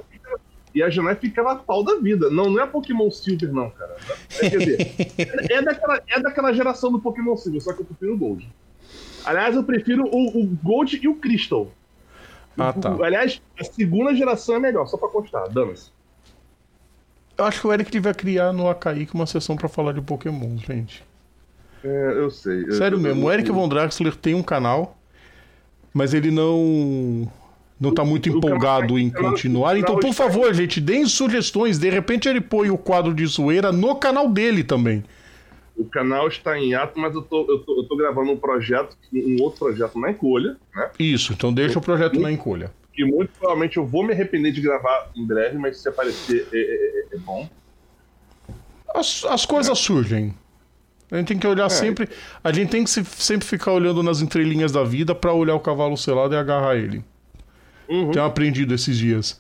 E 0.74 0.82
a 0.82 0.90
Janai 0.90 1.16
ficava 1.16 1.58
pau 1.58 1.84
da 1.84 1.98
vida. 1.98 2.30
Não, 2.30 2.50
não 2.50 2.64
é 2.64 2.66
Pokémon 2.66 3.12
Silver, 3.12 3.52
não, 3.52 3.70
cara. 3.70 3.98
É, 4.42 4.50
quer 4.50 4.58
dizer, 4.58 4.96
é, 5.18 5.54
é 5.56 5.62
daquela, 5.62 6.02
é 6.08 6.20
daquela 6.22 6.54
geração 6.54 6.90
do 6.90 7.00
Pokémon 7.00 7.36
Silver, 7.36 7.62
só 7.62 7.74
que 7.74 7.82
eu 7.82 7.86
prefiro 7.86 8.14
o 8.14 8.18
Gold. 8.18 8.48
Aliás, 9.26 9.56
eu 9.56 9.64
prefiro 9.64 10.06
o, 10.06 10.42
o 10.42 10.46
Gold 10.64 11.00
e 11.04 11.08
o 11.10 11.16
Crystal. 11.16 11.70
Ah, 12.58 12.74
tá. 12.74 12.96
Aliás, 13.04 13.42
a 13.60 13.64
segunda 13.64 14.14
geração 14.14 14.56
é 14.56 14.60
melhor, 14.60 14.86
só 14.88 14.98
pra 14.98 15.08
constar. 15.10 15.50
Damas. 15.50 15.92
Eu 17.38 17.46
acho 17.46 17.62
que 17.62 17.68
o 17.68 17.74
Eric 17.74 17.90
devia 17.90 18.14
criar 18.14 18.52
no 18.54 18.70
Acaíque 18.70 19.14
uma 19.16 19.26
sessão 19.26 19.56
pra 19.56 19.68
falar 19.70 19.94
de 19.94 20.02
Pokémon, 20.02 20.58
gente. 20.58 21.04
É, 21.84 22.14
eu 22.16 22.30
sei. 22.30 22.64
Eu- 22.68 22.74
Sério 22.74 23.00
mesmo, 23.00 23.26
o 23.26 23.32
Eric 23.32 23.50
Von 23.52 23.68
Draxler 23.68 24.16
tem 24.16 24.36
um 24.36 24.44
canal, 24.44 24.98
mas 25.94 26.14
ele 26.14 26.30
não 26.30 27.32
não 27.80 27.92
tá 27.92 28.06
muito 28.06 28.32
O 28.32 28.38
empolgado 28.38 29.00
em 29.00 29.08
o 29.08 29.12
canal- 29.12 29.32
continuar. 29.32 29.76
Então, 29.76 29.98
por 30.00 30.14
favor, 30.14 30.54
gente, 30.54 30.80
deem 30.80 31.08
sugestões. 31.08 31.80
De 31.80 31.90
repente 31.90 32.30
ele 32.30 32.40
põe 32.40 32.70
o 32.70 32.78
quadro 32.78 33.12
de 33.12 33.26
zoeira 33.26 33.72
no 33.72 33.96
canal 33.96 34.30
dele 34.30 34.64
também. 34.64 35.04
O 35.82 35.86
canal 35.86 36.28
está 36.28 36.58
em 36.60 36.74
ato, 36.76 37.00
mas 37.00 37.14
eu 37.16 37.22
tô, 37.24 37.42
eu 37.50 37.60
tô, 37.60 37.82
eu 37.82 37.84
tô 37.88 37.96
gravando 37.96 38.32
um 38.32 38.38
projeto, 38.38 38.96
um 39.14 39.42
outro 39.42 39.60
projeto 39.66 39.98
na 40.00 40.12
encolha, 40.12 40.58
né? 40.76 40.92
Isso, 41.00 41.34
então 41.34 41.52
deixa 41.52 41.80
o 41.80 41.82
projeto 41.82 42.20
na 42.20 42.32
encolha. 42.32 42.72
Que 42.94 43.04
muito 43.04 43.32
provavelmente 43.40 43.78
eu 43.78 43.86
vou 43.86 44.06
me 44.06 44.14
arrepender 44.14 44.52
de 44.52 44.62
gravar 44.62 45.10
em 45.16 45.26
breve, 45.26 45.58
mas 45.58 45.78
se 45.82 45.90
aparecer 45.90 46.48
é, 46.54 46.58
é- 46.58 46.62
é- 47.14 47.16
é 47.16 47.18
bom. 47.20 47.50
As, 48.94 49.24
as 49.26 49.46
coisas 49.46 49.78
surgem. 49.80 50.34
A 51.10 51.18
gente 51.18 51.28
tem 51.30 51.40
que 51.40 51.48
olhar 51.48 51.70
sempre. 51.70 52.08
A 52.44 52.52
gente 52.54 52.70
tem 52.70 52.84
que 52.84 52.90
se- 52.90 53.04
sempre 53.06 53.48
ficar 53.48 53.72
olhando 53.72 54.04
nas 54.04 54.22
entrelinhas 54.22 54.72
da 54.72 54.84
vida 54.84 55.16
pra 55.16 55.34
olhar 55.34 55.56
o 55.56 55.60
cavalo 55.60 55.98
selado 55.98 56.34
e 56.36 56.38
agarrar 56.38 56.76
ele. 56.76 57.04
Uhum. 57.90 58.12
Tenho 58.12 58.24
aprendido 58.26 58.74
esses 58.74 58.98
dias. 58.98 59.40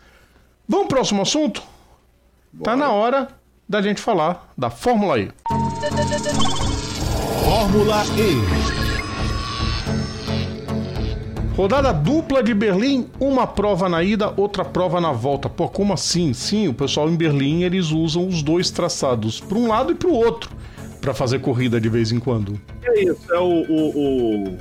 Vamos 0.68 0.88
pro 0.88 0.96
próximo 0.98 1.22
assunto? 1.22 1.62
Tá 2.64 2.76
na 2.76 2.92
hora 2.92 3.28
da 3.70 3.82
gente 3.82 4.02
falar 4.02 4.52
da 4.58 4.70
Fórmula 4.70 5.20
E. 5.20 5.30
Fórmula 7.44 8.04
E. 8.18 8.42
Rodada 11.56 11.94
dupla 11.94 12.42
de 12.42 12.56
Berlim, 12.56 13.08
uma 13.20 13.46
prova 13.46 13.88
na 13.88 14.02
ida, 14.04 14.34
outra 14.36 14.66
prova 14.66 15.00
na 15.00 15.12
volta. 15.12 15.48
Pô, 15.48 15.70
como 15.70 15.94
assim? 15.94 16.34
Sim, 16.34 16.68
o 16.68 16.74
pessoal 16.74 17.08
em 17.08 17.16
Berlim 17.16 17.62
eles 17.62 17.92
usam 17.92 18.28
os 18.28 18.42
dois 18.42 18.72
traçados 18.72 19.40
para 19.40 19.60
um 19.60 19.68
lado 19.68 19.92
e 19.92 19.96
para 19.96 20.08
o 20.08 20.14
outro 20.14 20.50
para 21.00 21.14
fazer 21.14 21.40
corrida 21.40 21.80
de 21.80 21.88
vez 21.88 22.12
em 22.12 22.20
quando. 22.20 22.60
É 22.84 23.04
isso, 23.04 23.32
é 23.32 23.40
o, 23.40 23.66
o, 23.70 24.48
o 24.48 24.58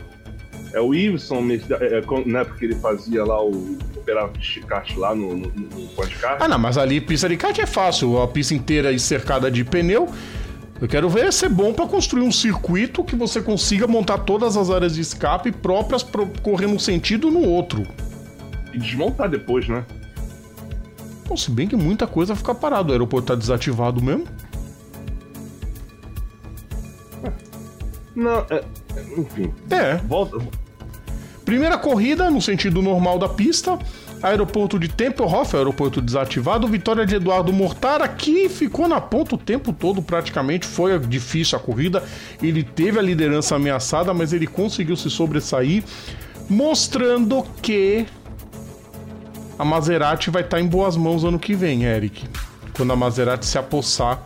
é 0.75 0.81
o 0.81 0.95
Iveson, 0.95 1.43
é, 1.51 1.99
é, 1.99 2.03
né, 2.27 2.45
porque 2.45 2.67
ele 2.67 2.75
fazia 2.77 3.25
lá 3.25 3.43
o 3.43 3.79
operava 3.97 4.33
de 4.33 4.61
kart 4.61 4.97
lá 4.97 5.15
no, 5.15 5.37
no, 5.37 5.49
no 5.49 5.89
podcast. 5.95 6.37
Ah, 6.39 6.49
não, 6.49 6.59
mas 6.59 6.77
ali 6.77 7.01
pista 7.01 7.29
de 7.29 7.37
kart 7.37 7.59
é 7.59 7.67
fácil, 7.67 8.21
a 8.21 8.29
pista 8.29 8.55
inteira 8.55 8.97
cercada 8.99 9.51
de 9.51 9.65
pneu. 9.65 10.09
Eu 10.81 10.89
quero 10.89 11.11
ver 11.11 11.31
ser 11.33 11.51
bom 11.51 11.75
para 11.75 11.87
construir 11.87 12.23
um 12.23 12.33
circuito 12.33 13.05
que 13.05 13.15
você 13.15 13.43
consiga 13.43 13.87
montar 13.87 14.19
todas 14.19 14.57
as 14.57 14.71
áreas 14.71 14.95
de 14.95 15.03
escape 15.03 15.53
próprias 15.53 16.03
para 16.03 16.25
correr 16.43 16.67
num 16.67 16.79
sentido 16.79 17.31
no 17.31 17.41
outro. 17.41 17.87
E 18.73 18.79
desmontar 18.79 19.29
depois, 19.29 19.69
né? 19.69 19.85
Bom, 21.29 21.37
se 21.37 21.51
bem 21.51 21.69
que 21.69 21.77
muita 21.77 22.07
coisa 22.07 22.35
fica 22.35 22.55
parado, 22.55 22.89
o 22.89 22.93
aeroporto 22.93 23.29
tá 23.29 23.35
desativado 23.35 24.03
mesmo. 24.03 24.25
Não, 28.17 28.45
é, 28.51 28.65
enfim. 29.17 29.53
É. 29.71 29.97
Volta. 29.97 30.39
Primeira 31.45 31.77
corrida 31.77 32.31
no 32.31 32.41
sentido 32.41 32.81
normal 32.81 33.19
da 33.19 33.29
pista. 33.29 33.79
Aeroporto 34.23 34.79
de 34.79 34.89
Tempelhof, 34.89 35.57
aeroporto 35.57 36.01
desativado. 36.03 36.67
Vitória 36.69 37.07
de 37.07 37.15
Eduardo 37.15 37.53
Mortara, 37.53 38.07
que 38.07 38.49
ficou 38.49 38.87
na 38.87 39.01
ponta 39.01 39.35
o 39.35 39.39
tempo 39.39 39.73
todo 39.73 40.03
praticamente. 40.03 40.67
Foi 40.67 40.99
difícil 40.99 41.57
a 41.57 41.61
corrida. 41.61 42.03
Ele 42.43 42.63
teve 42.63 42.99
a 42.99 43.03
liderança 43.03 43.57
ameaçada, 43.57 44.13
mas 44.13 44.33
ele 44.33 44.47
conseguiu 44.47 44.97
se 44.97 45.09
sobressair, 45.09 45.83
mostrando 46.49 47.45
que 47.63 48.07
a 49.59 49.65
Maserati 49.65 50.31
vai 50.31 50.43
estar 50.43 50.61
em 50.61 50.67
boas 50.67 50.97
mãos 50.97 51.25
ano 51.25 51.39
que 51.39 51.55
vem, 51.55 51.85
Eric. 51.85 52.29
Quando 52.77 52.93
a 52.93 52.97
Maserati 52.97 53.47
se 53.47 53.59
apossar 53.59 54.23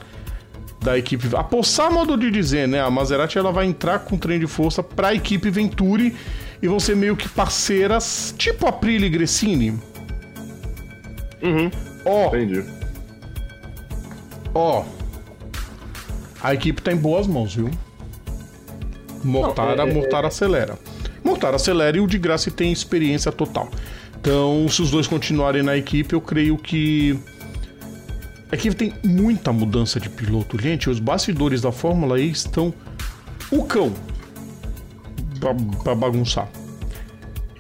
da 0.81 0.99
equipe. 0.99 1.29
Apossar 1.35 1.91
modo 1.91 2.17
de 2.17 2.31
dizer, 2.31 2.69
né? 2.69 2.81
A 2.81 2.91
Maserati 2.91 3.39
ela 3.39 3.51
vai 3.51 3.65
entrar 3.65 4.01
com 4.01 4.19
trem 4.19 4.39
de 4.39 4.47
força 4.47 4.83
para 4.83 5.09
a 5.09 5.15
equipe 5.15 5.51
Venturi 5.51 6.15
e 6.65 6.67
vão 6.69 6.81
ser 6.81 6.97
meio 6.97 7.15
que 7.15 7.29
parceiras, 7.29 8.35
tipo 8.39 8.65
a 8.65 8.71
Aprilia 8.71 9.07
e 9.07 9.11
Gressini. 9.11 9.79
Uhum. 11.43 11.71
Ó. 12.07 12.29
Entendi. 12.29 12.65
Ó. 14.55 14.83
A 16.43 16.55
equipe 16.55 16.81
tá 16.81 16.91
em 16.91 16.97
boas 16.97 17.27
mãos, 17.27 17.55
viu? 17.55 17.71
Mortara, 19.23 19.85
Não, 19.85 19.89
é- 19.91 19.93
Mortara 19.95 20.29
acelera. 20.29 20.79
Mortara 21.23 21.57
acelera 21.57 21.99
e 21.99 22.01
o 22.01 22.07
de 22.07 22.19
graça 22.19 22.51
tem 22.51 22.73
experiência 22.73 23.31
total. 23.31 23.69
Então, 24.19 24.67
se 24.71 24.81
os 24.81 24.91
dois 24.91 25.07
continuarem 25.07 25.63
na 25.63 25.77
equipe, 25.77 26.15
eu 26.15 26.21
creio 26.23 26.57
que 26.57 27.19
a 28.51 28.55
equipe 28.55 28.75
tem 28.75 28.95
muita 29.05 29.53
mudança 29.53 30.01
de 30.01 30.09
piloto. 30.09 30.59
Gente, 30.59 30.89
os 30.89 30.99
bastidores 30.99 31.61
da 31.61 31.71
Fórmula 31.71 32.19
E 32.19 32.31
estão 32.31 32.73
o 33.51 33.65
cão 33.65 33.93
pra 35.83 35.95
bagunçar. 35.95 36.49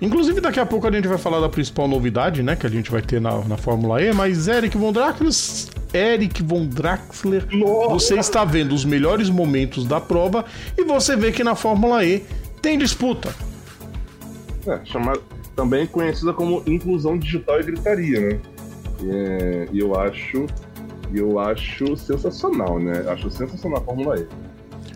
Inclusive, 0.01 0.40
daqui 0.40 0.61
a 0.61 0.66
pouco 0.66 0.87
a 0.87 0.90
gente 0.92 1.09
vai 1.09 1.18
falar 1.18 1.40
da 1.40 1.49
principal 1.49 1.88
novidade, 1.88 2.42
né? 2.42 2.57
Que 2.57 2.66
a 2.66 2.70
gente 2.70 2.90
vai 2.90 3.01
ter 3.01 3.20
na, 3.20 3.38
na 3.44 3.57
Fórmula 3.57 4.03
E, 4.03 4.12
mas 4.12 4.49
Eric 4.49 4.77
Von 4.77 4.92
Draxler, 4.92 5.33
Eric 5.94 6.42
Von 6.42 6.66
Draxler, 6.66 7.47
Nossa. 7.53 7.88
você 7.90 8.18
está 8.18 8.44
vendo 8.44 8.75
os 8.75 8.85
melhores 8.85 9.31
momentos 9.31 9.87
da 9.87 10.01
prova 10.01 10.44
e 10.77 10.85
você 10.85 11.16
vê 11.16 11.33
que 11.33 11.44
na 11.44 11.55
Fórmula 11.55 12.05
E 12.05 12.25
tem 12.61 12.77
disputa. 12.77 13.35
É, 14.66 14.81
chamada, 14.85 15.20
também 15.55 15.87
conhecida 15.87 16.33
como 16.33 16.62
inclusão 16.66 17.16
digital 17.18 17.61
e 17.61 17.62
gritaria, 17.62 18.20
né? 18.20 18.40
É, 19.09 19.68
E 19.73 19.79
eu 19.79 19.99
acho. 19.99 20.47
Eu 21.14 21.38
acho 21.38 21.97
sensacional, 21.97 22.81
né? 22.81 23.05
Acho 23.09 23.31
sensacional 23.31 23.79
a 23.81 23.85
Fórmula 23.85 24.18
E. 24.18 24.27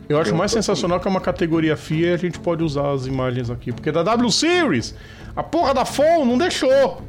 Eu 0.09 0.19
acho 0.19 0.31
Eu 0.31 0.37
mais 0.37 0.51
sensacional 0.51 0.99
que 0.99 1.07
é 1.07 1.11
uma 1.11 1.21
categoria 1.21 1.77
FIA 1.77 2.11
e 2.11 2.15
a 2.15 2.17
gente 2.17 2.39
pode 2.39 2.65
usar 2.65 2.91
as 2.93 3.07
imagens 3.07 3.51
aqui, 3.51 3.73
porque 3.73 3.93
da 3.93 4.03
W 4.03 4.31
Series, 4.31 4.95
a 5.37 5.43
porra 5.43 5.75
da 5.75 5.85
FOM 5.85 6.25
não 6.25 6.39
deixou. 6.39 7.03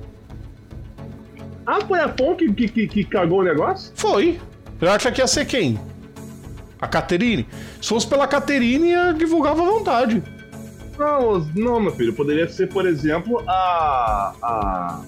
Ah, 1.65 1.79
foi 1.87 1.99
a 1.99 2.09
FOM 2.09 2.35
que, 2.35 2.51
que, 2.51 2.67
que, 2.67 2.87
que 2.87 3.03
cagou 3.05 3.39
o 3.39 3.43
negócio? 3.43 3.91
Foi. 3.95 4.39
Eu 4.81 4.91
acho 4.91 5.11
que 5.11 5.21
ia 5.21 5.27
ser 5.27 5.45
quem? 5.45 5.79
A 6.81 6.87
Caterine? 6.87 7.47
Se 7.81 7.89
fosse 7.89 8.07
pela 8.07 8.27
Caterine, 8.27 8.89
ia 8.89 9.13
divulgava 9.13 9.61
à 9.61 9.65
vontade. 9.65 10.23
Não, 10.97 11.39
não, 11.55 11.79
meu 11.79 11.91
filho. 11.91 12.13
Poderia 12.13 12.47
ser, 12.49 12.67
por 12.67 12.85
exemplo, 12.85 13.41
a. 13.47 14.33
a 14.41 15.01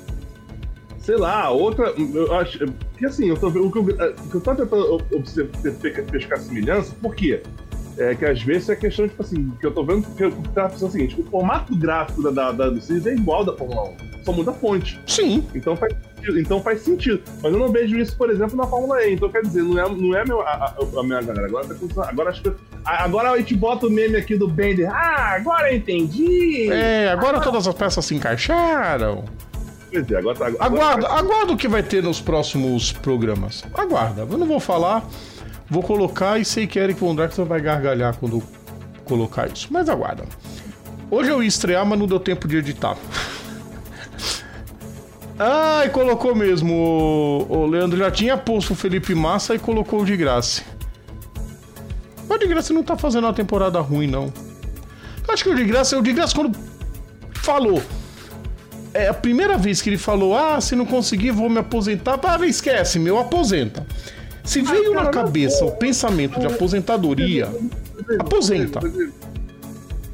sei 1.00 1.18
lá, 1.18 1.50
outra. 1.50 1.94
Eu 1.98 2.36
acho. 2.36 2.60
Porque 2.92 3.06
assim, 3.06 3.28
eu 3.28 3.38
tô. 3.38 3.48
O 3.48 3.72
que 3.72 3.78
eu, 3.78 3.84
o 3.84 4.30
que 4.30 4.36
eu 4.36 4.42
tô 4.42 4.56
tentando 4.56 6.12
pescar 6.12 6.40
semelhança, 6.40 6.96
por 7.02 7.16
quê? 7.16 7.42
É 7.98 8.16
que 8.16 8.26
às 8.26 8.42
vezes 8.42 8.70
é 8.70 8.76
questão, 8.76 9.08
tipo 9.08 9.22
assim, 9.22 9.52
que 9.60 9.66
eu 9.66 9.72
tô 9.72 9.84
vendo 9.84 10.08
que 10.16 10.24
eu 10.24 10.32
tava 10.56 10.70
pensando 10.70 10.90
o 10.90 10.92
seguinte: 10.92 11.20
o 11.20 11.24
formato 11.26 11.76
gráfico 11.76 12.24
da, 12.24 12.32
da, 12.32 12.52
da 12.52 12.70
do 12.70 12.80
Series 12.82 13.06
é 13.06 13.14
igual 13.14 13.44
da 13.44 13.54
Fórmula 13.56 13.90
1, 14.20 14.24
só 14.24 14.32
muda 14.32 14.52
a 14.52 14.54
fonte. 14.54 15.00
Sim. 15.06 15.46
Então 15.54 15.76
faz, 15.76 15.94
sentido- 16.16 16.40
então 16.40 16.62
faz 16.62 16.82
sentido. 16.82 17.22
Mas 17.44 17.52
eu 17.54 17.60
não 17.60 17.70
vejo 17.72 17.98
isso, 17.98 18.16
por 18.18 18.30
exemplo, 18.30 18.56
na 18.56 18.66
Fórmula 18.66 19.04
E. 19.04 19.14
Então 19.14 19.30
quer 19.30 19.42
dizer, 19.42 19.62
não 19.64 19.78
é, 19.78 19.90
não 19.90 20.16
é 20.16 20.24
meu, 20.26 20.42
a, 20.42 20.50
a- 20.52 20.76
a 21.00 21.04
minha 21.04 21.22
galera. 21.22 21.48
Agora 21.48 21.66
tá 21.68 22.10
Agora 22.10 22.30
acho 22.30 22.42
que. 22.42 22.52
Agora 22.86 23.32
a 23.32 23.38
gente 23.38 23.56
bota 23.56 23.88
o 23.88 23.90
meme 23.92 24.16
aqui 24.16 24.36
do 24.38 24.48
Bender. 24.48 24.90
Ah, 24.90 25.34
agora 25.36 25.72
eu 25.72 25.78
entendi! 25.78 26.72
É, 26.72 27.10
agora 27.12 27.40
todas 27.42 27.68
as 27.68 27.74
peças 27.76 28.06
se 28.06 28.16
encaixaram. 28.16 29.26
Pois 29.92 30.10
é, 30.10 30.16
agora 30.16 30.38
tá. 30.38 30.46
Agora 30.48 30.66
Aguarda, 30.66 31.08
faz- 31.10 31.20
aguarda 31.22 31.54
o 31.54 31.58
que 31.58 31.68
vai 31.68 31.84
ter 31.84 32.02
nos 32.02 32.22
próximos 32.22 32.92
programas. 32.94 33.64
Aguarda. 33.74 34.22
Eu 34.22 34.38
não 34.38 34.48
vou 34.48 34.60
falar, 34.60 35.06
vou 35.72 35.82
colocar 35.82 36.38
e 36.38 36.44
sei 36.44 36.68
que 36.68 36.78
Eric 36.78 37.00
Von 37.00 37.16
Draxler 37.16 37.48
vai 37.48 37.62
gargalhar 37.62 38.14
quando 38.18 38.44
colocar 39.06 39.48
isso. 39.50 39.70
Mas 39.72 39.88
aguarda. 39.88 40.26
Hoje 41.10 41.30
eu 41.30 41.42
ia 41.42 41.48
estrear, 41.48 41.86
mas 41.86 41.98
não 41.98 42.06
deu 42.06 42.20
tempo 42.20 42.46
de 42.46 42.58
editar. 42.58 42.98
Ai, 45.40 45.90
colocou 45.90 46.36
mesmo. 46.36 46.74
O, 47.50 47.60
o 47.60 47.66
Leandro 47.66 47.98
já 47.98 48.12
tinha 48.12 48.38
posto 48.38 48.74
o 48.74 48.76
Felipe 48.76 49.16
Massa 49.16 49.56
e 49.56 49.60
colocou 49.60 50.02
o 50.02 50.06
de 50.06 50.18
graça. 50.18 50.62
O 52.30 52.38
de 52.38 52.48
graça 52.48 52.74
não 52.74 52.84
tá 52.84 52.98
fazendo 52.98 53.24
uma 53.24 53.34
temporada 53.34 53.80
ruim, 53.80 54.08
não. 54.08 54.32
Acho 55.30 55.44
que 55.46 55.50
o 55.50 55.56
de 55.56 55.64
graça, 55.64 55.98
o 55.98 56.02
de 56.02 56.12
graça 56.12 56.36
quando 56.36 56.58
falou 57.34 57.82
é 58.94 59.08
a 59.08 59.14
primeira 59.14 59.58
vez 59.58 59.82
que 59.82 59.90
ele 59.90 59.98
falou: 59.98 60.36
Ah, 60.36 60.60
se 60.60 60.76
não 60.76 60.86
conseguir, 60.86 61.32
vou 61.32 61.50
me 61.50 61.60
aposentar. 61.60 62.20
Ah, 62.24 62.46
esquece, 62.46 63.00
meu, 63.00 63.18
aposenta. 63.18 63.86
Se 64.44 64.62
veio 64.62 64.94
na 64.94 65.08
cabeça 65.08 65.66
o 65.66 65.72
pensamento 65.72 66.40
de 66.40 66.46
aposentadoria, 66.48 67.50
aposenta. 68.20 68.80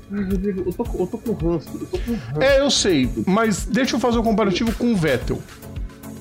Eu 0.09 0.73
tô, 0.73 0.85
eu 0.99 1.07
tô 1.07 1.17
com 1.17 1.33
ranço. 1.33 1.69
Eu 1.73 1.85
tô 1.87 1.97
com 1.97 2.11
ranço. 2.11 2.41
É, 2.41 2.59
eu 2.59 2.69
sei, 2.69 3.09
mas 3.25 3.65
deixa 3.65 3.95
eu 3.95 3.99
fazer 3.99 4.17
um 4.17 4.23
comparativo 4.23 4.71
com 4.73 4.93
o 4.93 4.95
Vettel. 4.95 5.39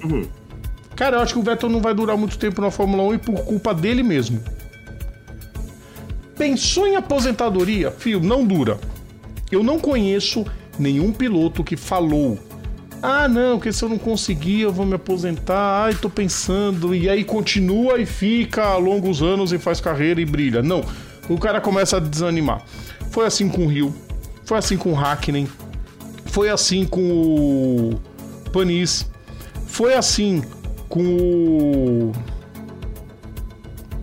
Uhum. 0.05 0.27
Cara, 0.95 1.17
eu 1.17 1.21
acho 1.21 1.35
que 1.35 1.38
o 1.38 1.42
Vettel 1.42 1.69
não 1.69 1.81
vai 1.81 1.94
durar 1.94 2.17
muito 2.17 2.38
tempo 2.38 2.61
na 2.61 2.71
Fórmula 2.71 3.02
1 3.04 3.15
e 3.15 3.19
por 3.19 3.35
culpa 3.44 3.75
dele 3.75 4.02
mesmo. 4.02 4.42
Pensou 6.37 6.87
em 6.87 6.96
aposentadoria? 6.96 7.90
Fio, 7.90 8.21
não 8.21 8.44
dura. 8.44 8.79
Eu 9.50 9.63
não 9.63 9.79
conheço 9.79 10.44
nenhum 10.79 11.13
piloto 11.13 11.63
que 11.63 11.77
falou. 11.77 12.38
Ah, 13.03 13.29
não, 13.29 13.61
que 13.61 13.73
se 13.73 13.85
eu 13.85 13.88
não 13.88 13.99
conseguir 13.99 14.63
eu 14.63 14.73
vou 14.73 14.87
me 14.87 14.94
aposentar. 14.94 15.85
Ai, 15.85 15.94
tô 15.94 16.09
pensando. 16.11 16.94
E 16.94 17.09
aí 17.09 17.25
continua 17.25 17.99
e 18.01 18.07
fica 18.07 18.77
longos 18.77 19.23
anos 19.23 19.53
e 19.53 19.59
faz 19.59 19.81
carreira 19.81 20.21
e 20.21 20.25
brilha. 20.25 20.63
Não. 20.63 20.83
O 21.29 21.38
cara 21.38 21.61
começa 21.61 21.97
a 21.99 22.01
desanimar. 22.01 22.63
Foi 23.11 23.27
assim 23.27 23.49
com 23.49 23.65
o 23.65 23.69
Rio. 23.69 23.94
Foi 24.44 24.59
assim 24.59 24.77
com 24.77 24.92
o 24.92 24.94
Hackney. 24.94 25.47
Foi 26.27 26.49
assim 26.49 26.85
com 26.85 27.01
o 27.11 28.01
Panis. 28.53 29.09
Foi 29.67 29.94
assim 29.94 30.42
com 30.88 31.03
o. 31.17 32.13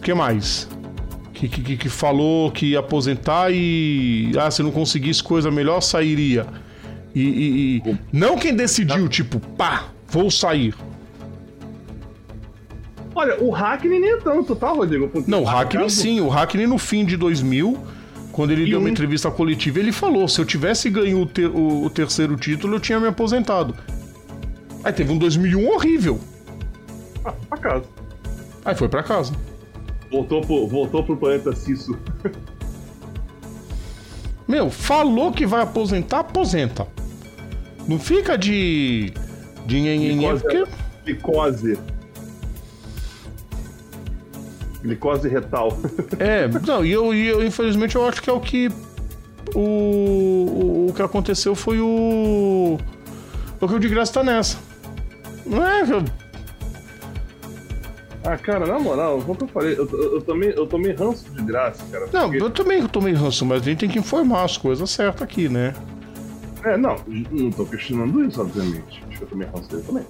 Que 0.02 0.14
mais? 0.14 0.68
Que, 1.34 1.48
que, 1.48 1.62
que- 1.62 1.78
que 1.78 1.90
falou 1.90 2.52
que 2.52 2.68
ia 2.68 2.80
aposentar 2.80 3.52
e. 3.52 4.32
Ah, 4.40 4.52
se 4.52 4.62
não 4.62 4.72
conseguisse 4.72 5.24
coisa 5.24 5.50
melhor, 5.50 5.82
sairia. 5.82 6.46
E. 7.16 7.22
e- 7.22 7.78
e- 7.90 7.98
Não 8.12 8.38
quem 8.38 8.56
decidiu, 8.56 9.08
tipo, 9.08 9.40
pá, 9.40 9.86
vou 10.08 10.30
sair. 10.32 10.74
Olha, 13.16 13.42
o 13.44 13.52
Hackney 13.52 14.00
nem 14.00 14.12
é 14.14 14.18
tanto, 14.18 14.56
tá, 14.56 14.70
Rodrigo? 14.72 15.08
Porque 15.08 15.30
Não, 15.30 15.44
o 15.44 15.48
a- 15.48 15.52
Hackney 15.52 15.86
a- 15.86 15.90
sim. 15.90 16.20
O 16.20 16.30
Hackney 16.30 16.66
no 16.66 16.80
fim 16.80 17.06
de 17.06 17.16
2000, 17.16 17.78
quando 18.32 18.50
ele 18.52 18.64
E 18.66 18.70
deu 18.72 18.80
uma 18.80 18.88
um- 18.88 18.92
entrevista 18.92 19.30
coletiva, 19.30 19.80
ele 19.80 19.92
falou: 19.92 20.28
se 20.28 20.42
eu 20.42 20.46
tivesse 20.46 20.90
ganho 20.90 21.22
o, 21.22 21.26
ter- 21.28 21.46
o- 21.50 21.84
o 21.86 21.90
terceiro 21.92 22.36
título, 22.36 22.76
eu 22.76 22.80
tinha 22.80 23.00
me 23.00 23.08
aposentado. 23.08 23.76
Aí 24.84 24.92
teve 24.92 25.12
um 25.14 25.18
2001 25.18 25.68
horrível. 25.70 26.20
Ah, 27.24 27.32
pra 27.50 27.58
casa. 27.60 27.86
Aí 28.66 28.74
foi 28.76 28.90
pra 28.90 29.04
casa. 29.04 29.34
Voltou 30.12 30.42
pro, 30.42 30.68
voltou 30.68 31.04
pro 31.04 31.16
planeta 31.16 31.56
Cisso. 31.56 31.96
Meu, 34.48 34.70
falou 34.70 35.32
que 35.32 35.46
vai 35.46 35.62
aposentar, 35.62 36.20
aposenta. 36.20 36.86
Não 37.88 38.00
fica 38.00 38.38
de. 38.38 39.14
de 39.66 39.82
nhenhenhen, 39.82 40.18
Glicose, 40.18 40.42
porque. 40.44 40.64
glicose. 41.06 41.80
Glicose 44.82 45.28
retal. 45.30 45.78
É, 46.20 46.48
não, 46.66 46.86
e 46.86 46.92
eu, 46.92 47.14
e 47.14 47.28
eu, 47.28 47.46
infelizmente 47.46 47.96
eu 47.96 48.06
acho 48.08 48.22
que 48.22 48.30
é 48.30 48.34
o 48.34 48.40
que. 48.40 48.70
O, 49.56 49.60
o, 49.60 50.88
o 50.90 50.94
que 50.94 51.02
aconteceu 51.02 51.56
foi 51.56 51.80
o. 51.80 52.78
O 53.62 53.68
que 53.68 53.74
o 53.76 53.80
de 53.80 53.88
graça 53.88 54.14
tá 54.14 54.24
nessa. 54.24 54.58
Não 55.46 55.66
é. 55.66 55.82
eu- 55.84 56.04
Ah, 58.26 58.38
cara, 58.38 58.66
na 58.66 58.80
moral, 58.80 59.22
como 59.22 59.38
eu 59.42 59.48
falei, 59.48 59.74
eu, 59.78 59.88
eu, 59.92 60.14
eu 60.16 60.22
tomei, 60.22 60.54
eu 60.56 60.66
tomei 60.66 60.94
ranço 60.94 61.30
de 61.32 61.42
graça, 61.44 61.84
cara. 61.92 62.08
Não, 62.12 62.30
porque- 62.30 62.42
eu 62.44 62.50
também 62.50 62.88
tomei 62.88 63.14
ranço, 63.14 63.46
mas 63.46 63.62
a 63.62 63.66
gente 63.66 63.80
tem 63.80 63.90
que 63.90 64.00
informar 64.00 64.44
as 64.44 64.58
coisas 64.58 64.90
certas 64.90 65.22
aqui, 65.24 65.48
né? 65.50 65.74
É, 66.64 66.78
não, 66.78 66.96
não 67.32 67.52
tô 67.52 67.66
questionando 67.66 68.24
isso, 68.24 68.42
obviamente. 68.42 69.04
Acho 69.10 69.26
que 69.26 69.34
eu 69.34 69.40
ranço 69.52 69.70
dele 69.70 69.84
também. 69.84 70.04